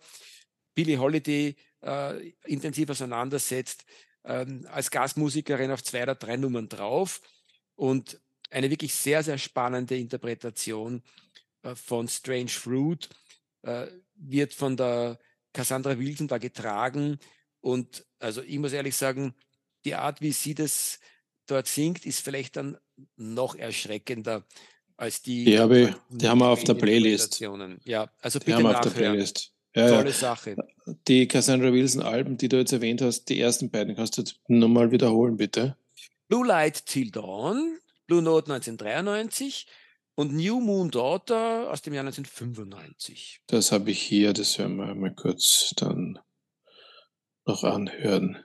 Billie 0.75 0.99
Holiday 0.99 1.55
äh, 1.83 2.29
intensiv 2.45 2.91
auseinandersetzt, 2.91 3.85
ähm, 4.25 4.67
als 4.71 4.91
Gastmusikerin 4.91 5.71
auf 5.71 5.83
zwei 5.83 6.03
oder 6.03 6.15
drei 6.15 6.37
Nummern 6.37 6.69
drauf 6.69 7.21
und 7.75 8.21
eine 8.51 8.71
wirklich 8.71 8.95
sehr, 8.95 9.23
sehr 9.23 9.39
spannende 9.39 9.97
Interpretation 9.97 11.03
äh, 11.63 11.75
von 11.75 12.09
Strange 12.09 12.49
Fruit 12.49 13.09
äh, 13.63 13.87
wird 14.15 14.53
von 14.53 14.77
der 14.77 15.19
Cassandra 15.53 15.99
Wilson 15.99 16.29
da 16.29 16.39
getragen 16.39 17.19
und 17.61 18.05
also 18.19 18.43
ich 18.43 18.59
muss 18.59 18.73
ehrlich 18.73 18.97
sagen, 18.97 19.35
die 19.85 19.95
Art, 19.95 20.21
wie 20.21 20.33
sie 20.33 20.55
das 20.55 21.01
dort 21.47 21.67
singt, 21.67 22.07
ist 22.07 22.21
vielleicht 22.21 22.57
dann 22.57 22.77
noch 23.17 23.55
erschreckender 23.55 24.47
als 24.97 25.23
die. 25.23 25.45
Die, 25.45 25.59
habe, 25.59 25.97
die 26.11 26.29
haben 26.29 26.39
wir 26.39 26.49
auf 26.49 26.65
der 26.65 26.75
Playlist. 26.75 27.41
Ja, 27.85 28.11
also 28.21 28.39
die 28.39 28.45
bitte 28.45 28.57
haben 28.59 28.65
wir 28.65 28.79
auf 28.79 28.81
der 28.81 28.91
Playlist. 28.91 29.53
Ja, 29.75 29.89
Tolle 29.89 30.13
Sache. 30.13 30.57
Die 31.07 31.29
Cassandra 31.29 31.73
Wilson 31.73 32.03
Alben, 32.03 32.37
die 32.37 32.49
du 32.49 32.59
jetzt 32.59 32.73
erwähnt 32.73 33.03
hast, 33.03 33.27
die 33.29 33.41
ersten 33.41 33.71
beiden, 33.71 33.95
kannst 33.95 34.19
du 34.19 34.25
nochmal 34.49 34.91
wiederholen, 34.91 35.37
bitte? 35.37 35.77
Blue 36.29 36.47
Light 36.47 36.87
Till 36.87 37.11
Dawn, 37.11 37.79
Blue 38.07 38.23
Note 38.23 38.53
1993 38.53 39.67
und 40.17 40.33
New 40.33 40.61
Moon 40.61 40.91
Daughter 40.91 41.71
aus 41.71 41.83
dem 41.83 41.95
Jahr 41.95 42.05
1995. 42.05 43.41
Das 43.47 43.71
habe 43.71 43.91
ich 43.91 44.03
hier, 44.03 44.33
das 44.33 44.59
werden 44.59 44.77
wir 44.77 44.95
mal 44.95 45.15
kurz 45.15 45.73
dann 45.77 46.19
noch 47.47 47.63
anhören. 47.65 48.39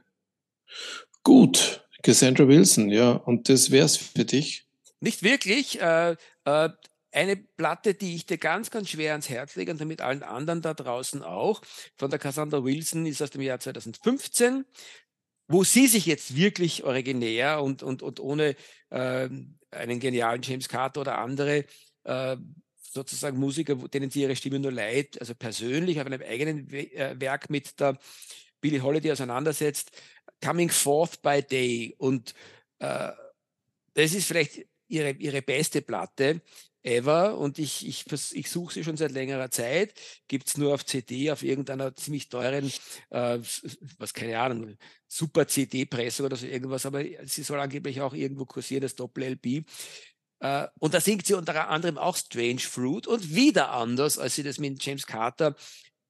Gut, 1.23 1.85
Cassandra 2.03 2.47
Wilson, 2.47 2.89
ja, 2.89 3.11
und 3.11 3.49
das 3.49 3.71
wär's 3.71 3.97
für 3.97 4.25
dich? 4.25 4.67
Nicht 4.99 5.23
wirklich. 5.23 5.81
Äh, 5.81 6.15
äh, 6.45 6.69
eine 7.15 7.37
Platte, 7.37 7.93
die 7.93 8.15
ich 8.15 8.25
dir 8.25 8.37
ganz, 8.37 8.69
ganz 8.69 8.89
schwer 8.89 9.11
ans 9.11 9.29
Herz 9.29 9.55
lege 9.55 9.71
und 9.71 9.79
damit 9.79 10.01
allen 10.01 10.21
anderen 10.21 10.61
da 10.61 10.73
draußen 10.73 11.23
auch, 11.23 11.61
von 11.97 12.09
der 12.09 12.19
Cassandra 12.19 12.63
Wilson, 12.63 13.05
ist 13.05 13.21
aus 13.21 13.29
dem 13.29 13.41
Jahr 13.41 13.59
2015, 13.59 14.65
wo 15.47 15.63
sie 15.63 15.87
sich 15.87 16.05
jetzt 16.05 16.35
wirklich 16.35 16.83
originär 16.83 17.63
und, 17.63 17.83
und, 17.83 18.01
und 18.01 18.19
ohne 18.19 18.55
äh, 18.89 19.29
einen 19.71 19.99
genialen 19.99 20.41
James 20.41 20.67
Carter 20.67 21.01
oder 21.01 21.17
andere 21.17 21.65
äh, 22.03 22.35
sozusagen 22.81 23.37
Musiker, 23.37 23.75
denen 23.75 24.09
sie 24.09 24.23
ihre 24.23 24.35
Stimme 24.35 24.59
nur 24.59 24.71
leiht, 24.71 25.19
also 25.19 25.35
persönlich 25.35 25.99
auf 25.99 26.05
einem 26.07 26.21
eigenen 26.21 26.69
äh, 26.71 27.15
Werk 27.17 27.49
mit 27.49 27.79
der 27.79 27.97
Billie 28.59 28.81
Holiday 28.81 29.13
auseinandersetzt, 29.13 29.91
Coming 30.43 30.69
Forth 30.69 31.21
by 31.21 31.41
Day. 31.41 31.95
Und 31.97 32.33
äh, 32.79 33.11
das 33.93 34.13
ist 34.13 34.27
vielleicht 34.27 34.65
ihre, 34.87 35.11
ihre 35.11 35.41
beste 35.41 35.81
Platte 35.81 36.41
ever 36.85 37.37
und 37.37 37.59
ich, 37.59 37.87
ich, 37.87 38.05
ich 38.33 38.49
suche 38.49 38.73
sie 38.73 38.83
schon 38.83 38.97
seit 38.97 39.11
längerer 39.11 39.49
Zeit. 39.51 39.93
Gibt 40.27 40.47
es 40.47 40.57
nur 40.57 40.73
auf 40.73 40.85
CD, 40.85 41.31
auf 41.31 41.43
irgendeiner 41.43 41.95
ziemlich 41.95 42.29
teuren, 42.29 42.71
äh, 43.09 43.39
was 43.97 44.13
keine 44.13 44.39
Ahnung, 44.39 44.77
super 45.07 45.47
CD-Presse 45.47 46.23
oder 46.23 46.35
so 46.35 46.45
irgendwas, 46.45 46.85
aber 46.85 47.03
sie 47.25 47.43
soll 47.43 47.59
angeblich 47.59 48.01
auch 48.01 48.13
irgendwo 48.13 48.45
kursieren, 48.45 48.81
das 48.81 48.95
Doppel-LP. 48.95 49.65
Äh, 50.39 50.67
und 50.79 50.93
da 50.93 51.01
singt 51.01 51.25
sie 51.25 51.33
unter 51.33 51.69
anderem 51.69 51.97
auch 51.97 52.17
Strange 52.17 52.59
Fruit 52.59 53.07
und 53.07 53.33
wieder 53.33 53.71
anders, 53.71 54.17
als 54.17 54.35
sie 54.35 54.43
das 54.43 54.59
mit 54.59 54.83
James 54.83 55.07
Carter 55.07 55.55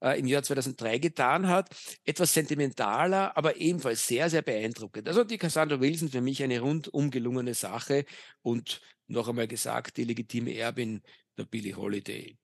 äh, 0.05 0.19
im 0.19 0.27
Jahr 0.27 0.43
2003 0.43 0.99
getan 0.99 1.47
hat. 1.47 1.69
Etwas 2.05 2.33
sentimentaler, 2.33 3.35
aber 3.35 3.57
ebenfalls 3.57 4.07
sehr, 4.07 4.29
sehr 4.29 4.43
beeindruckend. 4.43 5.07
Also 5.07 5.23
die 5.23 5.39
Cassandra 5.39 5.81
Wilson 5.81 6.09
für 6.09 6.21
mich 6.21 6.43
eine 6.43 6.59
rundum 6.59 7.09
gelungene 7.09 7.55
Sache 7.55 8.05
und 8.43 8.81
noch 9.07 9.27
einmal 9.27 9.47
gesagt, 9.47 9.97
die 9.97 10.03
legitime 10.03 10.55
Erbin 10.55 11.01
der 11.37 11.45
Billie 11.45 11.75
Holiday. 11.75 12.37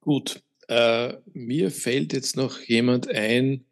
Gut, 0.00 0.42
äh, 0.68 1.18
mir 1.32 1.70
fällt 1.70 2.14
jetzt 2.14 2.36
noch 2.36 2.58
jemand 2.60 3.08
ein, 3.08 3.66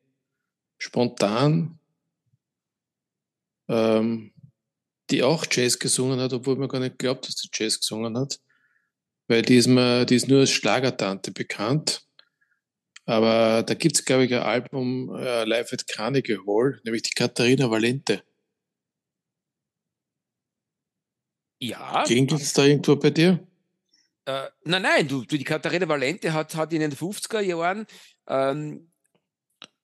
spontan, 0.77 1.79
ähm, 3.69 4.33
die 5.11 5.23
auch 5.23 5.47
Jazz 5.51 5.79
gesungen 5.79 6.21
hat, 6.21 6.35
obwohl 6.35 6.57
man 6.57 6.69
gar 6.69 6.81
nicht 6.81 6.99
glaubt, 6.99 7.27
dass 7.27 7.37
sie 7.37 7.49
Jazz 7.53 7.81
gesungen 7.81 8.19
hat, 8.19 8.39
weil 9.27 9.43
die 9.43 9.57
ist, 9.57 9.67
mir, 9.67 10.05
die 10.05 10.17
ist 10.17 10.29
nur 10.29 10.41
als 10.41 10.51
Schlagertante 10.51 11.33
bekannt. 11.33 12.08
Aber 13.09 13.63
da 13.63 13.73
gibt 13.73 13.97
es, 13.97 14.05
glaube 14.05 14.27
ich, 14.27 14.35
ein 14.35 14.43
Album 14.43 15.17
äh, 15.17 15.45
Live 15.45 15.73
at 15.73 15.89
Carnegie 15.89 16.37
Hall, 16.47 16.79
nämlich 16.85 17.03
die 17.05 17.15
Katharina 17.15 17.71
Valente. 17.71 18.23
Ja. 21.59 22.05
Klingelt 22.05 22.43
es 22.43 22.53
da 22.53 22.65
irgendwo 22.65 22.97
bei 22.97 23.09
dir? 23.09 23.41
Äh, 24.27 24.49
nein, 24.65 24.83
nein, 24.83 25.09
du, 25.09 25.25
die 25.25 25.43
Katharina 25.43 25.89
Valente 25.89 26.35
hat, 26.35 26.55
hat 26.55 26.71
in 26.75 26.81
den 26.81 26.93
50er 26.93 27.41
Jahren 27.41 27.87
Ähm, 28.29 28.93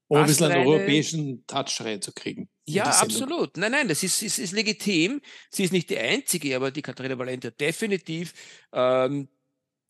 um 0.09 0.19
ein 0.19 0.27
bisschen 0.27 0.53
einen 0.53 0.67
europäischen 0.67 1.47
Touch 1.47 1.81
reinzukriegen. 1.81 2.51
Ja, 2.67 2.85
absolut. 2.85 3.57
Nein, 3.57 3.73
nein, 3.73 3.89
das 3.89 4.03
ist, 4.03 4.23
ist, 4.23 4.39
ist 4.39 4.53
legitim. 4.53 5.23
Sie 5.49 5.65
ist 5.65 5.73
nicht 5.73 5.89
die 5.89 5.99
einzige, 5.99 6.55
aber 6.55 6.71
die 6.71 6.83
Katharina 6.83 7.19
Valente 7.19 7.53
definitiv 7.53 8.35
ähm, 8.75 9.29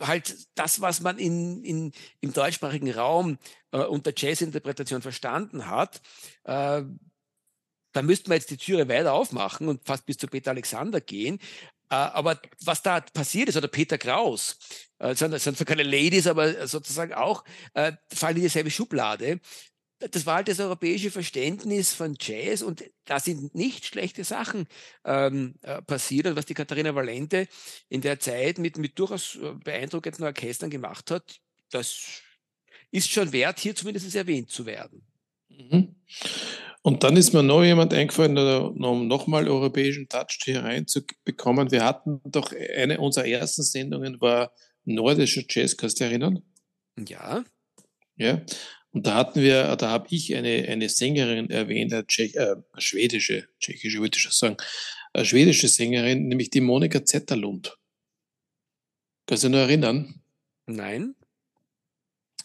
halt 0.01 0.37
das, 0.55 0.81
was 0.81 1.01
man 1.01 1.19
in, 1.19 1.65
in, 1.65 1.93
im 2.21 2.33
deutschsprachigen 2.33 2.91
Raum 2.91 3.39
äh, 3.73 3.79
unter 3.79 4.13
Jazzinterpretation 4.17 5.03
verstanden 5.03 5.69
hat. 5.69 6.01
Äh, 6.45 6.83
da 7.93 8.03
müssten 8.03 8.29
wir 8.29 8.35
jetzt 8.35 8.51
die 8.51 8.57
Türe 8.57 8.89
weiter 8.89 9.13
aufmachen 9.13 9.69
und 9.69 9.87
fast 9.87 10.05
bis 10.05 10.19
zu 10.19 10.27
Peter 10.27 10.51
Alexander 10.51 11.01
gehen. 11.01 11.39
Äh, 11.91 11.95
aber 11.95 12.41
was 12.63 12.83
da 12.83 13.01
passiert 13.01 13.49
ist, 13.49 13.57
oder 13.57 13.69
Peter 13.69 13.99
Kraus, 13.99 14.59
äh, 14.99 15.15
sind, 15.15 15.39
sind 15.39 15.57
zwar 15.57 15.67
keine 15.67 15.85
Ladies, 15.85 16.27
aber 16.27 16.67
sozusagen 16.67 17.13
auch, 17.15 17.45
äh, 17.75 17.93
fallen 18.13 18.37
in 18.37 18.43
dieselbe 18.43 18.71
Schublade 18.71 19.41
das 19.99 20.27
war 20.27 20.37
halt 20.37 20.49
das 20.49 20.61
europäische 20.61 21.11
Verständnis 21.11 21.95
von 21.95 22.17
Jazz 22.21 22.63
und 22.63 22.85
da 23.05 23.21
sind 23.21 23.55
nicht 23.55 23.87
schlechte 23.87 24.25
Sachen 24.25 24.67
ähm, 25.05 25.55
äh, 25.63 25.81
passiert. 25.83 26.27
Und 26.27 26.37
was 26.37 26.47
die 26.47 26.55
Katharina 26.55 26.95
Valente 26.95 27.49
in 27.89 28.01
der 28.01 28.19
Zeit 28.19 28.59
mit, 28.59 28.77
mit 28.77 28.99
durchaus 28.99 29.37
äh, 29.37 29.53
beeindruckenden 29.53 30.25
Orchestern 30.25 30.71
gemacht 30.71 31.11
hat, 31.11 31.41
das 31.71 32.23
ist 32.91 33.11
schon 33.11 33.33
wert, 33.33 33.59
hier 33.59 33.75
zumindest 33.75 34.15
erwähnt 34.15 34.51
zu 34.51 34.67
werden. 34.67 35.03
Mhm. 35.49 35.95
Und 36.83 37.03
dann 37.03 37.17
ist 37.17 37.33
mir 37.33 37.43
noch 37.43 37.65
jemand 37.65 37.95
eingefallen, 37.95 38.37
um 38.37 39.09
nochmal 39.09 39.49
europäischen 39.49 40.07
Touch 40.09 40.39
hier 40.45 40.63
reinzubekommen. 40.63 41.71
Wir 41.71 41.83
hatten 41.83 42.21
doch 42.25 42.53
eine 42.53 43.01
unserer 43.01 43.27
ersten 43.27 43.63
Sendungen 43.63 44.21
war 44.21 44.53
nordischer 44.85 45.43
Jazz, 45.49 45.77
kannst 45.77 46.01
du 46.01 46.05
erinnern? 46.05 46.43
Ja. 46.99 47.43
Ja. 48.17 48.43
Und 48.95 49.09
da 49.09 49.17
hatten 49.17 49.43
wir, 49.43 49.75
da 49.75 49.91
habe 49.91 50.07
ich 50.11 50.35
eine, 50.37 50.69
eine 50.69 50.89
Sängerin 50.89 51.51
erwähnt, 51.51 51.93
eine, 51.93 52.07
Tschech, 52.07 52.37
äh, 52.37 52.55
schwedische, 52.79 53.49
tschechische 53.59 53.99
würde 53.99 54.17
ich 54.17 54.23
schon 54.23 54.31
sagen, 54.31 54.57
eine 55.13 55.25
schwedische 55.25 55.67
Sängerin, 55.67 56.29
nämlich 56.29 56.51
die 56.51 56.61
Monika 56.61 57.05
Zetterlund. 57.05 57.77
Kannst 59.27 59.43
du 59.43 59.49
dich 59.49 59.57
noch 59.57 59.63
erinnern? 59.63 60.23
Nein. 60.67 61.17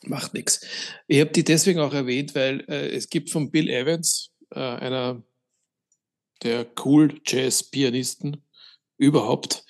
Macht 0.02 0.34
nichts. 0.34 0.66
Ich 1.08 1.20
habe 1.20 1.30
die 1.30 1.44
deswegen 1.44 1.82
auch 1.82 1.94
erwähnt, 1.94 2.34
weil 2.34 2.62
äh, 2.68 2.96
es 2.96 3.10
gibt 3.10 3.30
von 3.30 3.52
Bill 3.52 3.70
Evans, 3.70 4.32
äh, 4.50 4.60
einer 4.60 5.22
der 6.42 6.66
cool 6.84 7.22
Jazz-Pianisten 7.28 8.44
überhaupt, 8.98 9.66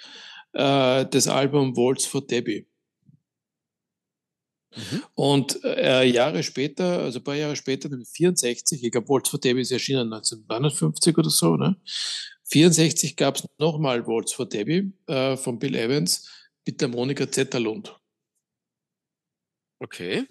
äh, 0.54 1.06
das 1.06 1.28
Album 1.28 1.76
Waltz 1.76 2.06
for 2.06 2.26
Debbie. 2.26 2.69
Mhm. 4.76 5.04
Und 5.16 5.64
äh, 5.64 6.04
Jahre 6.06 6.44
später, 6.44 7.00
also 7.00 7.20
ein 7.20 7.24
paar 7.24 7.36
Jahre 7.36 7.56
später, 7.56 7.90
64, 7.90 8.84
ich 8.84 8.92
glaube, 8.92 9.10
Waltz 9.10 9.30
for 9.30 9.40
Debbie 9.40 9.62
ist 9.62 9.72
erschienen 9.72 10.14
1959 10.14 11.18
oder 11.18 11.30
so, 11.30 11.56
ne? 11.56 11.76
64 12.46 13.16
gab 13.16 13.36
es 13.36 13.46
nochmal 13.58 14.06
Waltz 14.08 14.34
for 14.34 14.48
Debbie 14.48 14.92
äh, 15.08 15.38
von 15.38 15.60
Bill 15.60 15.76
Evans 15.76 16.30
mit 16.66 16.82
der 16.82 16.88
Monika 16.88 17.30
Zetterlund. 17.30 17.96
Okay. 19.80 20.28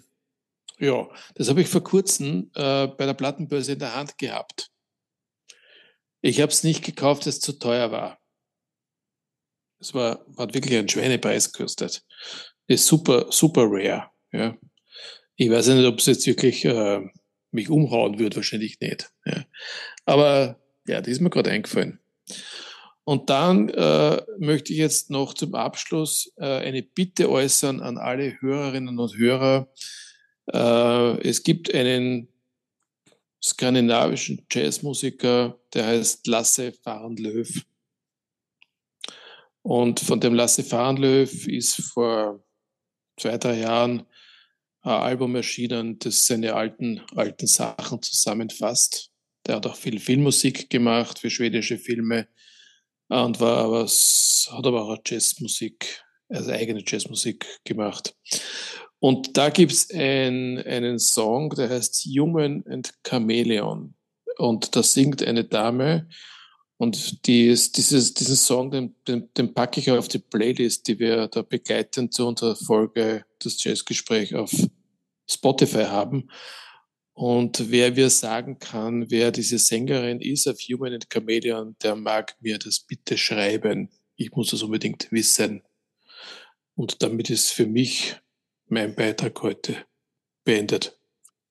Ja, 0.79 1.09
das 1.35 1.49
habe 1.49 1.61
ich 1.61 1.67
vor 1.67 1.83
kurzem 1.83 2.51
äh, 2.55 2.87
bei 2.87 3.05
der 3.05 3.13
Plattenbörse 3.13 3.73
in 3.73 3.79
der 3.79 3.95
Hand 3.95 4.17
gehabt. 4.17 4.71
Ich 6.21 6.41
habe 6.41 6.51
es 6.51 6.63
nicht 6.63 6.83
gekauft, 6.83 7.27
es 7.27 7.39
zu 7.39 7.53
teuer 7.53 7.91
war. 7.91 8.19
Es 9.79 9.93
war, 9.93 10.25
hat 10.37 10.53
wirklich 10.53 10.77
einen 10.77 10.89
Schweinepreis 10.89 11.51
gekostet. 11.51 12.05
Ist 12.67 12.85
super, 12.85 13.27
super 13.31 13.63
rare. 13.65 14.11
Ja. 14.31 14.57
Ich 15.35 15.49
weiß 15.49 15.67
nicht, 15.69 15.85
ob 15.85 15.99
es 15.99 16.05
jetzt 16.05 16.27
wirklich 16.27 16.65
äh, 16.65 17.01
mich 17.51 17.69
umhauen 17.69 18.19
wird, 18.19 18.35
wahrscheinlich 18.35 18.79
nicht. 18.79 19.11
Ja. 19.25 19.45
Aber 20.05 20.59
ja, 20.87 21.01
das 21.01 21.09
ist 21.09 21.21
mir 21.21 21.29
gerade 21.29 21.51
eingefallen. 21.51 21.99
Und 23.03 23.29
dann 23.29 23.69
äh, 23.69 24.21
möchte 24.37 24.71
ich 24.71 24.79
jetzt 24.79 25.09
noch 25.09 25.33
zum 25.33 25.55
Abschluss 25.55 26.31
äh, 26.37 26.45
eine 26.45 26.83
Bitte 26.83 27.29
äußern 27.29 27.81
an 27.81 27.97
alle 27.97 28.39
Hörerinnen 28.39 28.99
und 28.99 29.17
Hörer. 29.17 29.67
Äh, 30.53 31.27
es 31.27 31.41
gibt 31.43 31.73
einen 31.73 32.27
skandinavischen 33.43 34.45
Jazzmusiker, 34.51 35.57
der 35.73 35.85
heißt 35.87 36.27
Lasse 36.27 36.71
Fahrenlöw. 36.71 37.47
Und 39.63 39.99
von 39.99 40.19
dem 40.19 40.35
Lasse 40.35 40.63
Fahrenlöw 40.63 41.29
ist 41.47 41.81
vor 41.81 42.43
zwei, 43.17 43.37
drei 43.37 43.59
Jahren 43.59 44.05
Album 44.81 45.35
erschienen, 45.35 45.99
das 45.99 46.25
seine 46.25 46.53
alten, 46.53 47.01
alten 47.15 47.47
Sachen 47.47 48.01
zusammenfasst. 48.01 49.11
Der 49.45 49.55
hat 49.55 49.67
auch 49.67 49.75
viel 49.75 49.99
Filmmusik 49.99 50.69
gemacht 50.69 51.19
für 51.19 51.29
schwedische 51.29 51.77
Filme 51.77 52.27
und 53.09 53.39
war 53.39 53.57
aber, 53.57 53.85
hat 53.85 54.65
aber 54.65 54.83
auch 54.83 54.97
Jazzmusik, 55.05 56.03
also 56.29 56.51
eigene 56.51 56.83
Jazzmusik 56.85 57.45
gemacht. 57.63 58.15
Und 58.99 59.37
da 59.37 59.49
gibt's 59.49 59.89
ein, 59.91 60.59
einen 60.59 60.99
Song, 60.99 61.49
der 61.51 61.69
heißt 61.69 62.05
Human 62.05 62.63
and 62.67 62.93
Chameleon. 63.03 63.95
Und 64.37 64.75
da 64.75 64.83
singt 64.83 65.23
eine 65.23 65.45
Dame. 65.45 66.09
Und 66.79 67.27
die 67.27 67.47
ist, 67.47 67.75
dieses, 67.75 68.13
diesen 68.13 68.37
Song, 68.37 68.71
den, 68.71 68.95
den, 69.05 69.27
den 69.33 69.53
packe 69.53 69.81
ich 69.81 69.91
auf 69.91 70.07
die 70.07 70.19
Playlist, 70.19 70.87
die 70.87 70.97
wir 70.97 71.27
da 71.27 71.41
begleiten 71.41 72.09
zu 72.09 72.25
unserer 72.25 72.55
Folge, 72.55 73.25
das 73.39 73.61
Jazzgespräch 73.61 74.33
auf 74.35 74.49
Spotify 75.29 75.83
haben. 75.83 76.29
Und 77.11 77.69
wer 77.69 77.91
mir 77.91 78.09
sagen 78.09 78.59
kann, 78.59 79.11
wer 79.11 79.31
diese 79.31 79.59
Sängerin 79.59 80.21
ist 80.21 80.47
auf 80.47 80.57
Human 80.61 80.93
and 80.93 81.09
Chameleon, 81.09 81.75
der 81.83 81.97
mag 81.97 82.37
mir 82.39 82.57
das 82.57 82.79
bitte 82.79 83.17
schreiben. 83.17 83.89
Ich 84.15 84.31
muss 84.31 84.51
das 84.51 84.63
unbedingt 84.63 85.11
wissen. 85.11 85.63
Und 86.75 87.03
damit 87.03 87.29
ist 87.29 87.51
für 87.51 87.65
mich 87.65 88.15
mein 88.67 88.95
Beitrag 88.95 89.41
heute 89.41 89.75
beendet. 90.45 90.97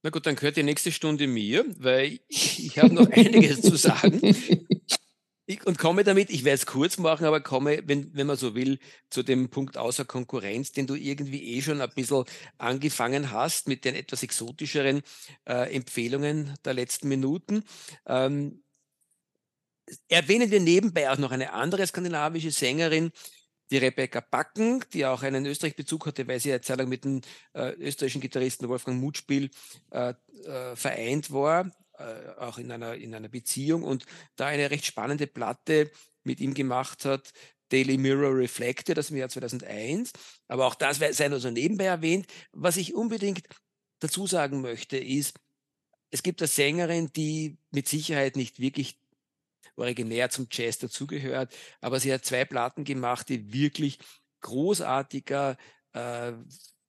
Na 0.02 0.08
gut, 0.08 0.24
dann 0.24 0.36
gehört 0.36 0.56
die 0.56 0.62
nächste 0.62 0.90
Stunde 0.90 1.26
mir, 1.26 1.66
weil 1.76 2.18
ich, 2.28 2.64
ich 2.64 2.78
habe 2.78 2.94
noch 2.94 3.10
einiges 3.10 3.60
zu 3.60 3.76
sagen. 3.76 4.22
Ich, 5.50 5.66
und 5.66 5.78
komme 5.78 6.04
damit, 6.04 6.28
ich 6.28 6.44
werde 6.44 6.56
es 6.56 6.66
kurz 6.66 6.98
machen, 6.98 7.24
aber 7.24 7.40
komme, 7.40 7.80
wenn, 7.86 8.14
wenn 8.14 8.26
man 8.26 8.36
so 8.36 8.54
will, 8.54 8.78
zu 9.08 9.22
dem 9.22 9.48
Punkt 9.48 9.78
außer 9.78 10.04
Konkurrenz, 10.04 10.72
den 10.72 10.86
du 10.86 10.94
irgendwie 10.94 11.42
eh 11.54 11.62
schon 11.62 11.80
ein 11.80 11.88
bisschen 11.94 12.24
angefangen 12.58 13.30
hast 13.30 13.66
mit 13.66 13.86
den 13.86 13.94
etwas 13.94 14.22
exotischeren 14.22 15.00
äh, 15.46 15.74
Empfehlungen 15.74 16.54
der 16.66 16.74
letzten 16.74 17.08
Minuten. 17.08 17.64
Ähm, 18.04 18.62
erwähnen 20.08 20.50
wir 20.50 20.60
nebenbei 20.60 21.10
auch 21.10 21.16
noch 21.16 21.30
eine 21.30 21.54
andere 21.54 21.86
skandinavische 21.86 22.50
Sängerin, 22.50 23.10
die 23.70 23.78
Rebecca 23.78 24.20
Backen, 24.20 24.84
die 24.92 25.06
auch 25.06 25.22
einen 25.22 25.46
Österreich-Bezug 25.46 26.08
hatte, 26.08 26.28
weil 26.28 26.40
sie 26.40 26.52
eine 26.52 26.60
Zeit 26.60 26.76
lang 26.76 26.90
mit 26.90 27.06
dem 27.06 27.22
äh, 27.54 27.70
österreichischen 27.72 28.20
Gitarristen 28.20 28.68
Wolfgang 28.68 29.00
Mutspiel 29.00 29.48
äh, 29.92 30.12
äh, 30.44 30.76
vereint 30.76 31.30
war 31.30 31.72
äh, 31.98 32.30
auch 32.38 32.58
in 32.58 32.70
einer, 32.70 32.94
in 32.94 33.14
einer 33.14 33.28
Beziehung 33.28 33.82
und 33.82 34.04
da 34.36 34.46
eine 34.46 34.70
recht 34.70 34.86
spannende 34.86 35.26
Platte 35.26 35.90
mit 36.24 36.40
ihm 36.40 36.54
gemacht 36.54 37.04
hat, 37.04 37.32
Daily 37.70 37.98
Mirror 37.98 38.36
Reflected 38.36 38.98
aus 38.98 39.08
dem 39.08 39.16
Jahr 39.18 39.28
2001. 39.28 40.12
Aber 40.46 40.66
auch 40.66 40.74
das 40.74 40.98
sei 40.98 41.28
nur 41.28 41.40
so 41.40 41.50
nebenbei 41.50 41.84
erwähnt. 41.84 42.26
Was 42.52 42.76
ich 42.76 42.94
unbedingt 42.94 43.42
dazu 44.00 44.26
sagen 44.26 44.60
möchte, 44.60 44.96
ist, 44.96 45.38
es 46.10 46.22
gibt 46.22 46.40
eine 46.40 46.48
Sängerin, 46.48 47.12
die 47.14 47.58
mit 47.70 47.88
Sicherheit 47.88 48.36
nicht 48.36 48.58
wirklich 48.60 48.98
originär 49.76 50.30
zum 50.30 50.48
Jazz 50.50 50.78
dazugehört, 50.78 51.54
aber 51.80 52.00
sie 52.00 52.12
hat 52.12 52.24
zwei 52.24 52.44
Platten 52.44 52.84
gemacht, 52.84 53.28
die 53.28 53.52
wirklich 53.52 53.98
großartiger 54.40 55.56
äh, 55.92 56.32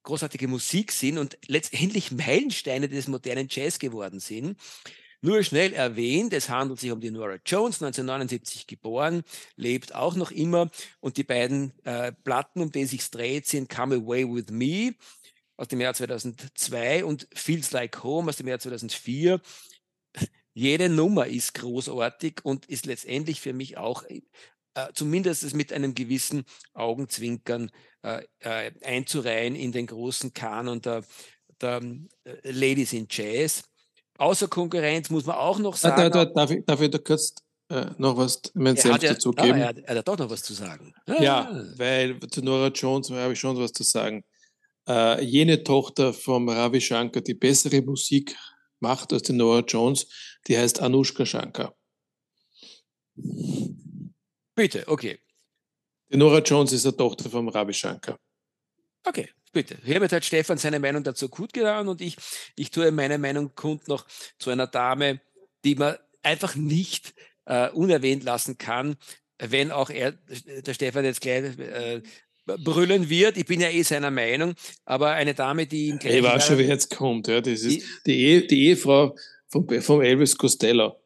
großartige 0.02 0.48
Musik 0.48 0.92
sind 0.92 1.18
und 1.18 1.38
letztendlich 1.46 2.10
Meilensteine 2.10 2.88
des 2.88 3.08
modernen 3.08 3.48
Jazz 3.50 3.78
geworden 3.78 4.20
sind. 4.20 4.58
Nur 5.22 5.42
schnell 5.42 5.74
erwähnt, 5.74 6.32
es 6.32 6.48
handelt 6.48 6.80
sich 6.80 6.90
um 6.90 7.00
die 7.00 7.10
Nora 7.10 7.38
Jones, 7.44 7.82
1979 7.82 8.66
geboren, 8.66 9.22
lebt 9.56 9.94
auch 9.94 10.14
noch 10.14 10.30
immer 10.30 10.70
und 11.00 11.18
die 11.18 11.24
beiden 11.24 11.72
äh, 11.84 12.12
Platten, 12.24 12.62
um 12.62 12.72
die 12.72 12.86
sich 12.86 13.10
dreht, 13.10 13.46
sind 13.46 13.68
Come 13.68 13.96
Away 13.96 14.26
With 14.26 14.50
Me 14.50 14.94
aus 15.58 15.68
dem 15.68 15.82
Jahr 15.82 15.92
2002 15.92 17.04
und 17.04 17.28
Feels 17.34 17.70
Like 17.72 18.02
Home 18.02 18.30
aus 18.30 18.36
dem 18.36 18.48
Jahr 18.48 18.58
2004. 18.58 19.42
Jede 20.54 20.88
Nummer 20.88 21.26
ist 21.26 21.52
großartig 21.54 22.40
und 22.42 22.64
ist 22.66 22.86
letztendlich 22.86 23.42
für 23.42 23.52
mich 23.52 23.76
auch 23.76 24.04
äh, 24.74 24.88
zumindest 24.94 25.54
mit 25.54 25.72
einem 25.72 25.94
gewissen 25.94 26.44
Augenzwinkern 26.72 27.70
äh, 28.02 28.24
äh, 28.40 28.72
einzureihen 28.82 29.54
in 29.54 29.72
den 29.72 29.86
großen 29.86 30.32
Kanon 30.32 30.80
der, 30.80 31.04
der 31.60 31.82
äh, 32.24 32.50
Ladies 32.50 32.94
in 32.94 33.06
Jazz. 33.10 33.69
Außer 34.20 34.48
Konkurrenz 34.48 35.08
muss 35.10 35.24
man 35.24 35.36
auch 35.36 35.58
noch 35.58 35.76
sagen. 35.76 36.10
Da, 36.10 36.10
da, 36.10 36.24
darf, 36.26 36.50
ich, 36.50 36.64
darf 36.66 36.80
ich 36.80 36.90
da 36.90 36.98
kurz 36.98 37.34
äh, 37.70 37.86
noch 37.96 38.16
was 38.16 38.42
mein 38.54 38.76
Selbst 38.76 39.02
ja, 39.02 39.12
dazu 39.14 39.30
geben? 39.30 39.52
Ah, 39.54 39.58
er, 39.58 39.68
hat, 39.68 39.78
er, 39.78 39.96
hat 39.96 40.08
doch 40.08 40.18
noch 40.18 40.30
was 40.30 40.42
zu 40.42 40.52
sagen. 40.52 40.92
Ah. 41.06 41.22
Ja, 41.22 41.64
weil 41.76 42.20
zu 42.30 42.42
Nora 42.42 42.68
Jones 42.68 43.10
habe 43.10 43.32
ich 43.32 43.40
schon 43.40 43.58
was 43.58 43.72
zu 43.72 43.82
sagen. 43.82 44.22
äh, 44.90 45.24
jene 45.24 45.62
Tochter 45.62 46.12
vom 46.12 46.48
Ravi 46.48 46.80
Shankar, 46.80 47.22
die 47.22 47.34
bessere 47.34 47.80
Musik 47.82 48.36
macht 48.80 49.12
als 49.12 49.22
die 49.22 49.32
Nora 49.32 49.60
Jones, 49.60 50.06
die 50.46 50.58
heißt 50.58 50.80
Anushka 50.80 51.24
Shankar. 51.24 51.76
Bitte, 54.54 54.86
okay. 54.88 55.18
Die 56.12 56.16
Nora 56.16 56.40
Jones 56.40 56.72
ist 56.72 56.86
eine 56.86 56.96
Tochter 56.96 57.30
vom 57.30 57.48
Ravi 57.48 57.72
Shankar. 57.72 58.18
Okay, 59.04 59.30
bitte. 59.52 59.76
Hiermit 59.84 60.12
hat 60.12 60.24
Stefan 60.24 60.58
seine 60.58 60.78
Meinung 60.78 61.02
dazu 61.02 61.28
gut 61.28 61.52
getan 61.52 61.88
und 61.88 62.00
ich, 62.00 62.16
ich 62.56 62.70
tue 62.70 62.90
meine 62.92 63.18
Meinung 63.18 63.54
kund 63.54 63.88
noch 63.88 64.06
zu 64.38 64.50
einer 64.50 64.66
Dame, 64.66 65.20
die 65.64 65.74
man 65.74 65.96
einfach 66.22 66.54
nicht 66.54 67.14
äh, 67.46 67.70
unerwähnt 67.70 68.24
lassen 68.24 68.58
kann, 68.58 68.96
wenn 69.38 69.70
auch 69.70 69.90
er, 69.90 70.12
der 70.12 70.74
Stefan 70.74 71.04
jetzt 71.04 71.20
gleich 71.20 71.58
äh, 71.58 72.02
brüllen 72.44 73.08
wird. 73.08 73.36
Ich 73.36 73.46
bin 73.46 73.60
ja 73.60 73.70
eh 73.70 73.82
seiner 73.82 74.10
Meinung, 74.10 74.54
aber 74.84 75.12
eine 75.12 75.34
Dame, 75.34 75.66
die 75.66 75.88
ihm 75.88 75.98
gleich. 75.98 76.16
Ich 76.16 76.22
weiß 76.22 76.46
schon, 76.46 76.58
wie 76.58 76.62
jetzt 76.62 76.94
kommt. 76.94 77.28
Ja. 77.28 77.40
Das 77.40 77.62
ist 77.62 77.82
die, 78.06 78.18
Ehe, 78.18 78.46
die 78.46 78.66
Ehefrau 78.68 79.16
von, 79.48 79.80
von 79.80 80.02
Elvis 80.02 80.36
Costello. 80.36 80.96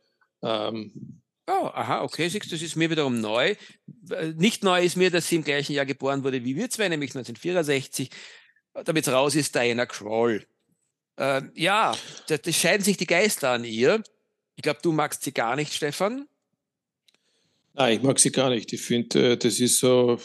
Ähm. 0.42 1.20
Oh, 1.46 1.70
aha, 1.72 2.02
okay, 2.02 2.28
siehst 2.28 2.50
das 2.52 2.62
ist 2.62 2.76
mir 2.76 2.88
wiederum 2.88 3.20
neu. 3.20 3.54
Nicht 4.36 4.64
neu 4.64 4.82
ist 4.82 4.96
mir, 4.96 5.10
dass 5.10 5.28
sie 5.28 5.36
im 5.36 5.44
gleichen 5.44 5.74
Jahr 5.74 5.84
geboren 5.84 6.24
wurde 6.24 6.42
wie 6.44 6.56
wir 6.56 6.70
zwei, 6.70 6.88
nämlich 6.88 7.10
1964. 7.10 8.08
Damit 8.84 9.08
raus 9.08 9.34
ist 9.34 9.54
Diana 9.54 9.86
Kroll. 9.86 10.46
Äh, 11.16 11.42
ja, 11.54 11.96
das, 12.28 12.42
das 12.42 12.56
scheiden 12.56 12.82
sich 12.82 12.96
die 12.96 13.06
Geister 13.06 13.50
an 13.50 13.64
ihr. 13.64 14.02
Ich 14.56 14.62
glaube, 14.62 14.80
du 14.82 14.92
magst 14.92 15.22
sie 15.22 15.32
gar 15.32 15.54
nicht, 15.54 15.72
Stefan. 15.74 16.26
Nein, 17.74 17.98
ich 17.98 18.02
mag 18.02 18.18
sie 18.18 18.30
gar 18.30 18.50
nicht. 18.50 18.72
Ich 18.72 18.80
finde, 18.80 19.32
äh, 19.32 19.36
das 19.36 19.60
ist 19.60 19.78
so 19.78 20.18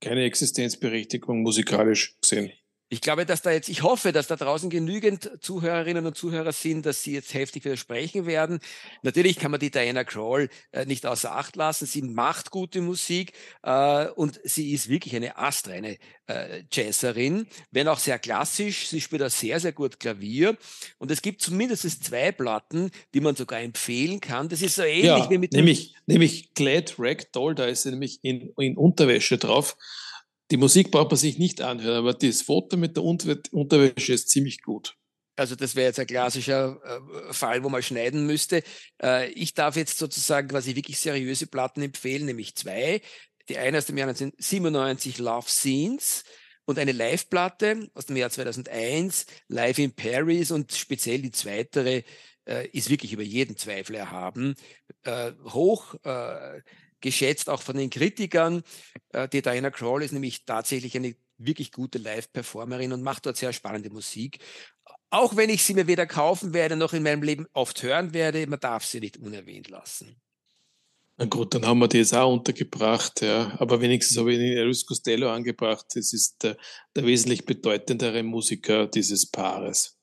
keine 0.00 0.24
Existenzberechtigung 0.24 1.42
musikalisch 1.42 2.16
gesehen. 2.20 2.52
Ich 2.94 3.00
glaube, 3.00 3.26
dass 3.26 3.42
da 3.42 3.50
jetzt, 3.50 3.68
ich 3.68 3.82
hoffe, 3.82 4.12
dass 4.12 4.28
da 4.28 4.36
draußen 4.36 4.70
genügend 4.70 5.28
Zuhörerinnen 5.40 6.06
und 6.06 6.16
Zuhörer 6.16 6.52
sind, 6.52 6.86
dass 6.86 7.02
sie 7.02 7.12
jetzt 7.12 7.34
heftig 7.34 7.64
widersprechen 7.64 8.24
werden. 8.24 8.60
Natürlich 9.02 9.36
kann 9.36 9.50
man 9.50 9.58
die 9.58 9.72
Diana 9.72 10.04
Kroll 10.04 10.48
äh, 10.70 10.86
nicht 10.86 11.04
außer 11.04 11.34
Acht 11.34 11.56
lassen. 11.56 11.86
Sie 11.86 12.02
macht 12.02 12.52
gute 12.52 12.80
Musik 12.80 13.32
äh, 13.64 14.06
und 14.10 14.38
sie 14.44 14.72
ist 14.72 14.88
wirklich 14.88 15.16
eine 15.16 15.36
astreine 15.36 15.98
äh, 16.28 16.62
Jazzerin, 16.70 17.48
wenn 17.72 17.88
auch 17.88 17.98
sehr 17.98 18.20
klassisch. 18.20 18.86
Sie 18.86 19.00
spielt 19.00 19.24
auch 19.24 19.30
sehr, 19.30 19.58
sehr 19.58 19.72
gut 19.72 19.98
Klavier. 19.98 20.56
Und 20.98 21.10
es 21.10 21.20
gibt 21.20 21.42
zumindest 21.42 22.04
zwei 22.04 22.30
Platten, 22.30 22.92
die 23.12 23.20
man 23.20 23.34
sogar 23.34 23.60
empfehlen 23.60 24.20
kann. 24.20 24.48
Das 24.48 24.62
ist 24.62 24.76
so 24.76 24.82
ähnlich 24.82 25.06
ja, 25.06 25.30
wie 25.30 25.38
mit 25.38 25.52
nämlich, 25.52 25.96
nämlich 26.06 26.54
Glad 26.54 26.94
Ragdoll, 26.96 27.56
da 27.56 27.66
ist 27.66 27.82
sie 27.82 27.90
nämlich 27.90 28.20
in, 28.22 28.52
in 28.56 28.76
Unterwäsche 28.76 29.36
drauf. 29.36 29.76
Die 30.50 30.56
Musik 30.56 30.90
braucht 30.90 31.10
man 31.10 31.18
sich 31.18 31.38
nicht 31.38 31.60
anhören, 31.60 31.98
aber 31.98 32.14
das 32.14 32.42
Foto 32.42 32.76
mit 32.76 32.96
der 32.96 33.04
Unterwäsche 33.04 34.12
ist 34.12 34.28
ziemlich 34.28 34.62
gut. 34.62 34.96
Also 35.36 35.56
das 35.56 35.74
wäre 35.74 35.88
jetzt 35.88 35.98
ein 35.98 36.06
klassischer 36.06 36.78
äh, 36.84 37.32
Fall, 37.32 37.64
wo 37.64 37.68
man 37.68 37.82
schneiden 37.82 38.26
müsste. 38.26 38.62
Äh, 39.02 39.30
ich 39.30 39.54
darf 39.54 39.76
jetzt 39.76 39.98
sozusagen 39.98 40.48
quasi 40.48 40.76
wirklich 40.76 40.98
seriöse 40.98 41.46
Platten 41.46 41.82
empfehlen, 41.82 42.26
nämlich 42.26 42.54
zwei. 42.54 43.00
Die 43.48 43.58
eine 43.58 43.78
aus 43.78 43.86
dem 43.86 43.98
Jahr 43.98 44.08
1997, 44.08 45.18
Love 45.18 45.48
Scenes, 45.48 46.24
und 46.66 46.78
eine 46.78 46.92
Live-Platte 46.92 47.88
aus 47.94 48.06
dem 48.06 48.16
Jahr 48.16 48.30
2001, 48.30 49.26
Live 49.48 49.78
in 49.78 49.94
Paris 49.94 50.50
und 50.50 50.72
speziell 50.72 51.20
die 51.20 51.30
zweitere 51.30 52.04
äh, 52.46 52.68
ist 52.68 52.90
wirklich 52.90 53.12
über 53.12 53.22
jeden 53.22 53.56
Zweifel 53.56 53.96
erhaben. 53.96 54.54
Äh, 55.02 55.32
hoch 55.44 55.94
äh, 56.04 56.60
geschätzt, 57.04 57.48
auch 57.48 57.62
von 57.62 57.76
den 57.76 57.90
Kritikern. 57.90 58.62
Äh, 59.10 59.28
die 59.28 59.42
Diana 59.42 59.70
Kroll 59.70 60.02
ist 60.02 60.12
nämlich 60.12 60.44
tatsächlich 60.44 60.96
eine 60.96 61.14
wirklich 61.38 61.70
gute 61.70 61.98
Live-Performerin 61.98 62.92
und 62.92 63.02
macht 63.02 63.26
dort 63.26 63.36
sehr 63.36 63.52
spannende 63.52 63.90
Musik. 63.90 64.38
Auch 65.10 65.36
wenn 65.36 65.50
ich 65.50 65.62
sie 65.62 65.74
mir 65.74 65.86
weder 65.86 66.06
kaufen 66.06 66.54
werde 66.54 66.76
noch 66.76 66.92
in 66.92 67.02
meinem 67.02 67.22
Leben 67.22 67.46
oft 67.52 67.82
hören 67.82 68.12
werde, 68.14 68.46
man 68.46 68.58
darf 68.58 68.84
sie 68.84 69.00
nicht 69.00 69.16
unerwähnt 69.18 69.68
lassen. 69.68 70.16
Na 71.16 71.26
gut, 71.26 71.54
dann 71.54 71.64
haben 71.64 71.78
wir 71.78 71.86
die 71.86 71.98
jetzt 71.98 72.14
auch 72.14 72.32
untergebracht, 72.32 73.20
ja. 73.20 73.54
Aber 73.60 73.80
wenigstens 73.80 74.18
habe 74.18 74.32
ich 74.32 74.38
den 74.38 74.56
Elvis 74.56 74.84
Costello 74.84 75.30
angebracht. 75.30 75.86
Das 75.94 76.12
ist 76.12 76.42
der, 76.42 76.56
der 76.96 77.06
wesentlich 77.06 77.44
bedeutendere 77.44 78.24
Musiker 78.24 78.88
dieses 78.88 79.26
Paares. 79.26 79.96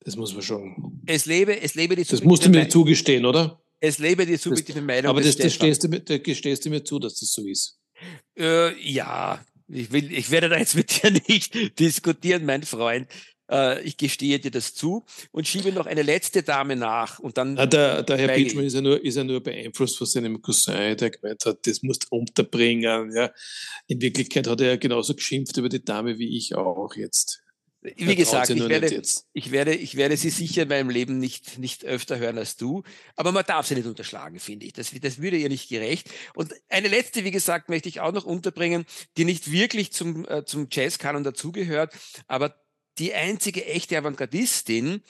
Das 0.00 0.14
muss 0.14 0.32
man 0.32 0.42
schon. 0.42 1.02
Es 1.06 1.26
lebe, 1.26 1.60
es 1.60 1.74
lebe 1.74 1.96
die 1.96 2.04
Das 2.04 2.22
musst 2.22 2.44
du 2.44 2.50
mir 2.50 2.68
zugestehen, 2.68 3.26
oder? 3.26 3.60
Es 3.80 3.98
lebe 3.98 4.26
die 4.26 4.36
subjektive 4.36 4.80
das, 4.80 4.86
Meinung. 4.86 5.10
Aber 5.10 5.20
das, 5.20 5.36
das 5.36 5.54
stehst 5.54 5.84
du, 5.84 5.88
da 5.88 6.18
gestehst 6.18 6.64
du 6.64 6.70
mir 6.70 6.82
zu, 6.82 6.98
dass 6.98 7.16
das 7.16 7.32
so 7.32 7.46
ist. 7.46 7.78
Äh, 8.38 8.78
ja, 8.80 9.44
ich, 9.68 9.92
will, 9.92 10.12
ich 10.12 10.30
werde 10.30 10.48
da 10.48 10.58
jetzt 10.58 10.74
mit 10.74 11.02
dir 11.02 11.10
nicht 11.10 11.78
diskutieren, 11.78 12.44
mein 12.44 12.62
Freund. 12.62 13.08
Äh, 13.50 13.82
ich 13.82 13.96
gestehe 13.96 14.38
dir 14.38 14.50
das 14.50 14.74
zu 14.74 15.04
und 15.30 15.46
schiebe 15.46 15.72
noch 15.72 15.86
eine 15.86 16.02
letzte 16.02 16.42
Dame 16.42 16.76
nach. 16.76 17.18
Und 17.18 17.38
dann 17.38 17.54
Na, 17.54 17.66
der, 17.66 18.02
der 18.02 18.18
Herr 18.18 18.28
Beachman 18.28 18.64
ist 18.64 18.74
ja, 18.74 18.80
nur, 18.80 19.02
ist 19.02 19.16
ja 19.16 19.24
nur 19.24 19.42
beeinflusst 19.42 19.98
von 19.98 20.06
seinem 20.06 20.42
Cousin, 20.42 20.96
der 20.96 21.10
gemeint 21.10 21.44
hat, 21.44 21.66
das 21.66 21.82
musst 21.82 22.04
du 22.04 22.16
unterbringen. 22.16 23.12
Ja. 23.14 23.30
In 23.86 24.00
Wirklichkeit 24.00 24.48
hat 24.48 24.60
er 24.60 24.68
ja 24.68 24.76
genauso 24.76 25.14
geschimpft 25.14 25.56
über 25.56 25.68
die 25.68 25.84
Dame 25.84 26.18
wie 26.18 26.36
ich 26.36 26.54
auch 26.54 26.94
jetzt. 26.96 27.42
Wie 27.96 28.16
gesagt, 28.16 28.50
ich 28.50 28.68
werde, 28.68 29.02
ich, 29.32 29.50
werde, 29.50 29.74
ich 29.74 29.96
werde 29.96 30.16
sie 30.16 30.30
sicher 30.30 30.62
in 30.62 30.68
meinem 30.68 30.90
Leben 30.90 31.18
nicht, 31.18 31.58
nicht 31.58 31.84
öfter 31.84 32.18
hören 32.18 32.38
als 32.38 32.56
du, 32.56 32.82
aber 33.14 33.32
man 33.32 33.44
darf 33.44 33.66
sie 33.66 33.74
nicht 33.74 33.86
unterschlagen, 33.86 34.40
finde 34.40 34.66
ich. 34.66 34.72
Das, 34.72 34.90
das 34.90 35.20
würde 35.20 35.36
ihr 35.36 35.48
nicht 35.48 35.68
gerecht. 35.68 36.10
Und 36.34 36.54
eine 36.68 36.88
letzte, 36.88 37.24
wie 37.24 37.30
gesagt, 37.30 37.68
möchte 37.68 37.88
ich 37.88 38.00
auch 38.00 38.12
noch 38.12 38.24
unterbringen, 38.24 38.84
die 39.16 39.24
nicht 39.24 39.52
wirklich 39.52 39.92
zum, 39.92 40.26
äh, 40.28 40.44
zum 40.44 40.68
Jazzkanon 40.70 41.24
dazugehört, 41.24 41.94
aber 42.26 42.54
die 42.98 43.14
einzige 43.14 43.66
echte 43.66 43.98
Avantgardistin, 43.98 45.02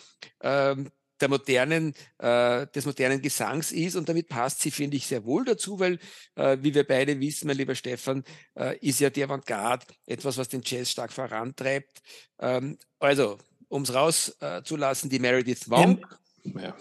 ähm, 0.42 0.90
der 1.20 1.28
modernen, 1.28 1.94
äh, 2.18 2.66
des 2.68 2.84
modernen 2.84 3.22
Gesangs 3.22 3.72
ist 3.72 3.96
und 3.96 4.08
damit 4.08 4.28
passt 4.28 4.60
sie, 4.60 4.70
finde 4.70 4.96
ich, 4.96 5.06
sehr 5.06 5.24
wohl 5.24 5.44
dazu, 5.44 5.78
weil, 5.78 5.98
äh, 6.34 6.58
wie 6.60 6.74
wir 6.74 6.86
beide 6.86 7.18
wissen, 7.20 7.46
mein 7.46 7.56
lieber 7.56 7.74
Stefan, 7.74 8.24
äh, 8.54 8.76
ist 8.78 9.00
ja 9.00 9.10
die 9.10 9.24
Avantgarde 9.24 9.86
etwas, 10.06 10.36
was 10.36 10.48
den 10.48 10.62
Jazz 10.64 10.90
stark 10.90 11.12
vorantreibt. 11.12 12.00
Ähm, 12.38 12.78
also, 12.98 13.38
um 13.68 13.82
es 13.82 13.94
rauszulassen, 13.94 15.10
die 15.10 15.18
Meredith 15.18 15.66
Monk. 15.66 16.06
Ja. 16.44 16.76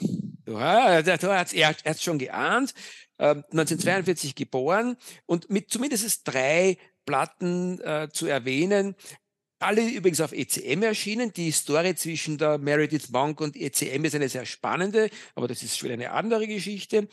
Ja, 0.48 1.02
da 1.02 1.38
hat's, 1.38 1.54
er 1.54 1.70
hat 1.70 1.82
es 1.84 2.04
schon 2.04 2.20
geahnt. 2.20 2.74
1942 3.18 4.32
ähm, 4.32 4.36
geboren 4.36 4.98
und 5.26 5.50
mit 5.50 5.72
zumindest 5.72 6.22
drei 6.26 6.78
Platten 7.06 7.80
äh, 7.82 8.10
zu 8.12 8.28
erwähnen. 8.28 8.96
Alle 9.66 9.90
übrigens 9.90 10.22
auf 10.22 10.32
ECM 10.32 10.84
erschienen. 10.84 11.34
Die 11.34 11.50
Story 11.52 11.96
zwischen 11.96 12.38
der 12.38 12.60
Meredith 12.60 13.10
Monk 13.10 13.42
und 13.42 13.56
ECM 13.56 14.06
ist 14.06 14.14
eine 14.14 14.30
sehr 14.30 14.46
spannende, 14.46 15.10
aber 15.34 15.48
das 15.48 15.64
ist 15.64 15.80
schon 15.80 15.90
eine 15.90 16.12
andere 16.12 16.46
Geschichte. 16.46 17.08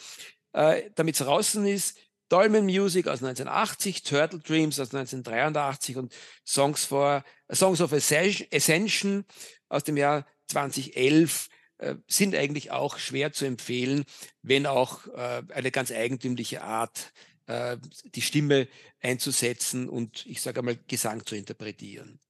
Äh, 0.52 0.90
Damit 0.94 1.14
es 1.14 1.24
draußen 1.24 1.64
ist, 1.64 1.96
Dolmen 2.28 2.66
Music 2.66 3.06
aus 3.08 3.22
1980, 3.22 4.02
Turtle 4.02 4.38
Dreams 4.40 4.78
aus 4.78 4.92
1983 4.94 5.96
und 5.96 6.12
Songs, 6.46 6.84
for, 6.84 7.24
Songs 7.50 7.80
of 7.80 7.94
Ascension 7.94 9.24
aus 9.70 9.84
dem 9.84 9.96
Jahr 9.96 10.26
2011 10.48 11.48
äh, 11.78 11.94
sind 12.06 12.36
eigentlich 12.36 12.70
auch 12.70 12.98
schwer 12.98 13.32
zu 13.32 13.46
empfehlen, 13.46 14.04
wenn 14.42 14.66
auch 14.66 15.06
äh, 15.06 15.42
eine 15.54 15.70
ganz 15.70 15.90
eigentümliche 15.90 16.60
Art, 16.62 17.14
äh, 17.46 17.78
die 18.14 18.20
Stimme 18.20 18.68
einzusetzen 19.00 19.88
und 19.88 20.26
ich 20.26 20.42
sage 20.42 20.58
einmal 20.58 20.78
Gesang 20.86 21.24
zu 21.24 21.34
interpretieren. 21.34 22.20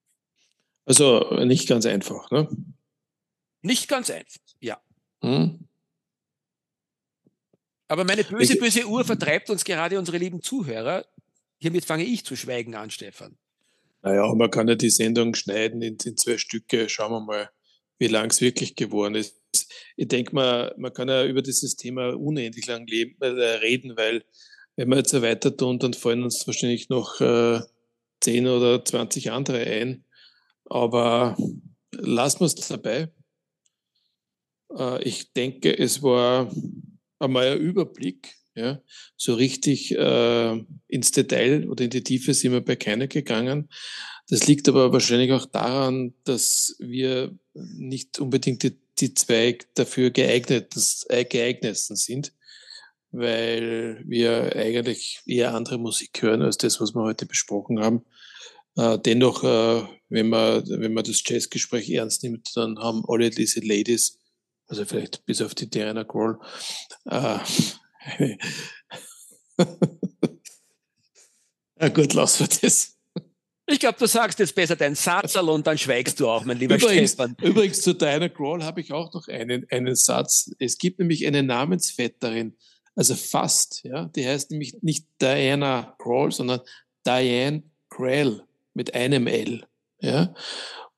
Also 0.85 1.43
nicht 1.45 1.67
ganz 1.67 1.85
einfach, 1.85 2.29
ne? 2.31 2.47
Nicht 3.61 3.87
ganz 3.87 4.09
einfach, 4.09 4.41
ja. 4.59 4.81
Hm. 5.21 5.67
Aber 7.87 8.03
meine 8.03 8.23
böse, 8.23 8.55
böse 8.57 8.87
Uhr 8.87 9.05
vertreibt 9.05 9.49
uns 9.49 9.63
gerade 9.63 9.99
unsere 9.99 10.17
lieben 10.17 10.41
Zuhörer. 10.41 11.05
Hiermit 11.59 11.85
fange 11.85 12.03
ich 12.03 12.25
zu 12.25 12.35
schweigen 12.35 12.75
an, 12.75 12.89
Stefan. 12.89 13.37
Naja, 14.01 14.33
man 14.33 14.51
kann 14.51 14.67
ja 14.67 14.75
die 14.75 14.89
Sendung 14.89 15.33
schneiden 15.35 15.81
in, 15.81 15.97
in 16.03 16.17
zwei 16.17 16.37
Stücke. 16.37 16.89
Schauen 16.89 17.11
wir 17.11 17.21
mal, 17.21 17.49
wie 17.99 18.07
lang 18.07 18.29
es 18.29 18.41
wirklich 18.41 18.75
geworden 18.75 19.15
ist. 19.15 19.39
Ich 19.95 20.07
denke 20.07 20.35
mal, 20.35 20.73
man 20.77 20.93
kann 20.93 21.07
ja 21.07 21.23
über 21.25 21.41
dieses 21.41 21.75
Thema 21.75 22.09
unendlich 22.09 22.65
lang 22.67 22.85
leben, 22.87 23.15
äh, 23.21 23.27
reden, 23.27 23.95
weil 23.95 24.25
wenn 24.75 24.89
wir 24.89 24.97
jetzt 24.97 25.11
so 25.11 25.21
weiter 25.21 25.55
tun, 25.55 25.79
dann 25.79 25.93
fallen 25.93 26.23
uns 26.23 26.45
wahrscheinlich 26.47 26.89
noch 26.89 27.21
äh, 27.21 27.61
10 28.21 28.47
oder 28.47 28.83
20 28.83 29.31
andere 29.31 29.59
ein. 29.59 30.03
Aber 30.65 31.37
lassen 31.91 32.39
wir 32.41 32.45
es 32.45 32.55
dabei. 32.55 33.11
Äh, 34.77 35.03
ich 35.03 35.33
denke, 35.33 35.77
es 35.77 36.01
war 36.01 36.51
einmal 37.19 37.53
ein 37.53 37.59
Überblick. 37.59 38.35
Ja, 38.55 38.83
so 39.17 39.33
richtig 39.33 39.97
äh, 39.97 40.63
ins 40.87 41.11
Detail 41.11 41.67
oder 41.67 41.85
in 41.85 41.89
die 41.89 42.03
Tiefe 42.03 42.35
sind 42.35 42.51
wir 42.51 42.61
bei 42.61 42.75
keiner 42.75 43.07
gegangen. 43.07 43.67
Das 44.29 44.45
liegt 44.45 44.69
aber 44.69 44.93
wahrscheinlich 44.93 45.31
auch 45.31 45.47
daran, 45.47 46.13
dass 46.23 46.75
wir 46.77 47.35
nicht 47.53 48.19
unbedingt 48.19 48.61
die, 48.61 48.77
die 48.99 49.15
zwei 49.15 49.57
dafür 49.73 50.11
geeigneten, 50.11 50.83
äh, 51.09 51.25
geeignetsten 51.25 51.95
sind, 51.95 52.31
weil 53.09 54.03
wir 54.05 54.55
eigentlich 54.55 55.21
eher 55.25 55.55
andere 55.55 55.79
Musik 55.79 56.21
hören 56.21 56.43
als 56.43 56.57
das, 56.57 56.79
was 56.79 56.93
wir 56.93 57.01
heute 57.01 57.25
besprochen 57.25 57.79
haben. 57.79 58.05
Äh, 58.75 58.97
dennoch, 58.99 59.43
äh, 59.43 59.83
wenn, 60.09 60.29
man, 60.29 60.63
wenn 60.67 60.93
man 60.93 61.03
das 61.03 61.21
Jazzgespräch 61.25 61.89
ernst 61.91 62.23
nimmt, 62.23 62.49
dann 62.55 62.79
haben 62.79 63.03
alle 63.07 63.29
diese 63.29 63.59
Ladies, 63.59 64.19
also 64.67 64.85
vielleicht 64.85 65.25
bis 65.25 65.41
auf 65.41 65.53
die 65.53 65.69
Diana 65.69 66.03
Kroll, 66.03 66.39
äh, 67.05 67.37
ja 71.79 71.89
gut, 71.89 72.13
lassen 72.13 72.47
wir 72.47 72.59
das. 72.61 72.97
Ich 73.65 73.79
glaube, 73.79 73.97
du 73.97 74.07
sagst 74.07 74.39
jetzt 74.39 74.55
besser 74.55 74.75
deinen 74.75 74.95
Satzerl 74.95 75.47
und 75.49 75.65
dann 75.65 75.77
schweigst 75.77 76.19
du 76.19 76.27
auch, 76.27 76.43
mein 76.43 76.57
lieber 76.57 76.75
übrigens, 76.75 77.11
Stefan. 77.11 77.37
Übrigens 77.41 77.81
zu 77.81 77.93
Diana 77.93 78.27
Kroll 78.27 78.61
habe 78.63 78.81
ich 78.81 78.91
auch 78.91 79.13
noch 79.13 79.27
einen, 79.29 79.65
einen 79.69 79.95
Satz. 79.95 80.51
Es 80.59 80.77
gibt 80.77 80.99
nämlich 80.99 81.25
eine 81.25 81.43
Namensvetterin, 81.43 82.57
also 82.95 83.15
fast, 83.15 83.83
ja. 83.83 84.05
Die 84.05 84.27
heißt 84.27 84.51
nämlich 84.51 84.81
nicht 84.81 85.07
Diana 85.21 85.95
Kroll, 85.97 86.31
sondern 86.31 86.59
Diane 87.05 87.63
Krell 87.89 88.43
mit 88.73 88.93
einem 88.93 89.27
L, 89.27 89.65
ja. 89.99 90.33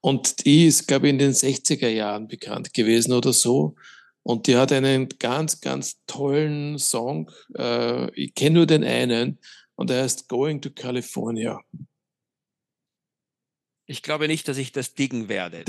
Und 0.02 0.46
die 0.46 0.68
ist, 0.68 0.88
glaube 0.88 1.08
ich, 1.08 1.14
in 1.14 1.18
den 1.18 1.32
60er 1.32 1.88
Jahren 1.88 2.28
bekannt 2.28 2.74
gewesen 2.74 3.12
oder 3.12 3.34
so. 3.34 3.76
Und 4.22 4.48
die 4.48 4.56
hat 4.56 4.72
einen 4.72 5.10
ganz, 5.20 5.62
ganz 5.62 6.04
tollen 6.06 6.78
Song. 6.78 7.32
Äh, 7.58 8.12
ich 8.14 8.36
kenne 8.36 8.56
nur 8.56 8.66
den 8.66 8.84
einen 8.84 9.40
und 9.76 9.90
der 9.90 10.04
heißt 10.04 10.28
Going 10.28 10.62
to 10.62 10.70
California. 10.72 11.60
Ich 13.88 14.02
glaube 14.02 14.28
nicht, 14.28 14.48
dass 14.48 14.58
ich 14.58 14.72
das 14.72 14.94
diggen 14.94 15.28
werde. 15.28 15.64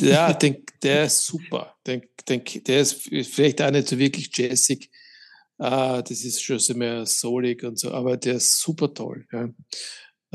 Ja, 0.00 0.32
den, 0.32 0.64
der 0.82 1.04
ist 1.04 1.24
super. 1.24 1.76
Den, 1.86 2.02
den, 2.28 2.42
der 2.66 2.80
ist 2.80 3.02
vielleicht 3.02 3.62
auch 3.62 3.70
nicht 3.70 3.88
so 3.88 3.98
wirklich 3.98 4.30
jazzig. 4.36 4.90
Ah, 5.58 6.02
das 6.02 6.22
ist 6.22 6.42
schon 6.42 6.58
so 6.58 6.74
mehr 6.74 7.06
soulig 7.06 7.64
und 7.64 7.78
so, 7.78 7.90
aber 7.90 8.16
der 8.16 8.34
ist 8.34 8.60
super 8.60 8.92
toll. 8.92 9.26
Ja. 9.32 9.48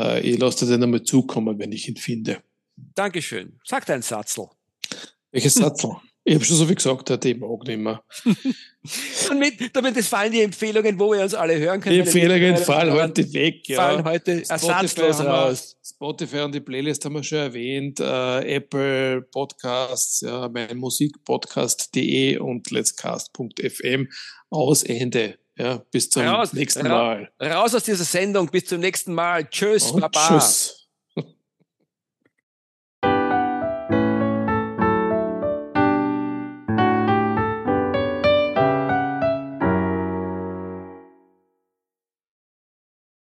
Äh, 0.02 0.22
ich 0.22 0.40
lasse 0.40 0.66
dir 0.66 0.74
den 0.74 0.84
einmal 0.84 1.04
zukommen, 1.04 1.60
wenn 1.60 1.72
ich 1.72 1.88
ihn 1.88 1.98
finde. 1.98 2.42
Dankeschön. 2.96 3.60
Sag 3.64 3.86
deinen 3.86 4.02
Satzl. 4.02 4.48
Welches 5.32 5.54
Satzl? 5.56 5.96
Ich 6.24 6.36
habe 6.36 6.46
schon 6.46 6.58
so 6.58 6.66
viel 6.68 6.76
gesagt, 6.76 7.10
der 7.10 7.26
ich 7.26 7.40
mag 7.40 7.64
nicht 7.66 7.80
mehr. 7.80 8.04
damit, 9.28 9.76
damit 9.76 9.98
es 9.98 10.08
fallen 10.08 10.32
die 10.32 10.42
Empfehlungen, 10.42 11.00
wo 11.00 11.12
wir 11.12 11.24
uns 11.24 11.34
alle 11.34 11.58
hören 11.58 11.82
können. 11.82 11.96
Die 11.96 12.02
Empfehlungen 12.02 12.58
fallen 12.58 12.94
heute 12.94 13.34
weg. 13.34 13.68
Ja. 13.68 13.78
Fallen 13.78 14.04
heute 14.04 14.44
ersatzlos 14.48 15.20
raus. 15.20 15.78
Spotify 15.84 16.42
und 16.42 16.54
die 16.54 16.60
Playlist 16.60 17.04
haben 17.06 17.14
wir 17.14 17.24
schon 17.24 17.40
erwähnt. 17.40 18.00
Äh, 18.00 18.56
Apple 18.56 19.24
Podcasts, 19.32 20.22
ja, 20.22 20.48
mein 20.48 20.78
Musikpodcast.de 20.78 22.38
und 22.38 22.70
letscast.fm. 22.70 24.08
Aus 24.52 24.84
Ende. 24.84 25.40
Ja, 25.62 25.80
bis 25.92 26.10
zum 26.10 26.24
raus, 26.24 26.54
nächsten 26.54 26.88
Mal. 26.88 27.30
Raus 27.40 27.76
aus 27.76 27.84
dieser 27.84 28.04
Sendung. 28.04 28.48
Bis 28.48 28.66
zum 28.66 28.80
nächsten 28.80 29.14
Mal. 29.14 29.48
Tschüss, 29.48 29.92
und 29.92 30.02
Baba. 30.02 30.28
Tschüss. 30.28 30.81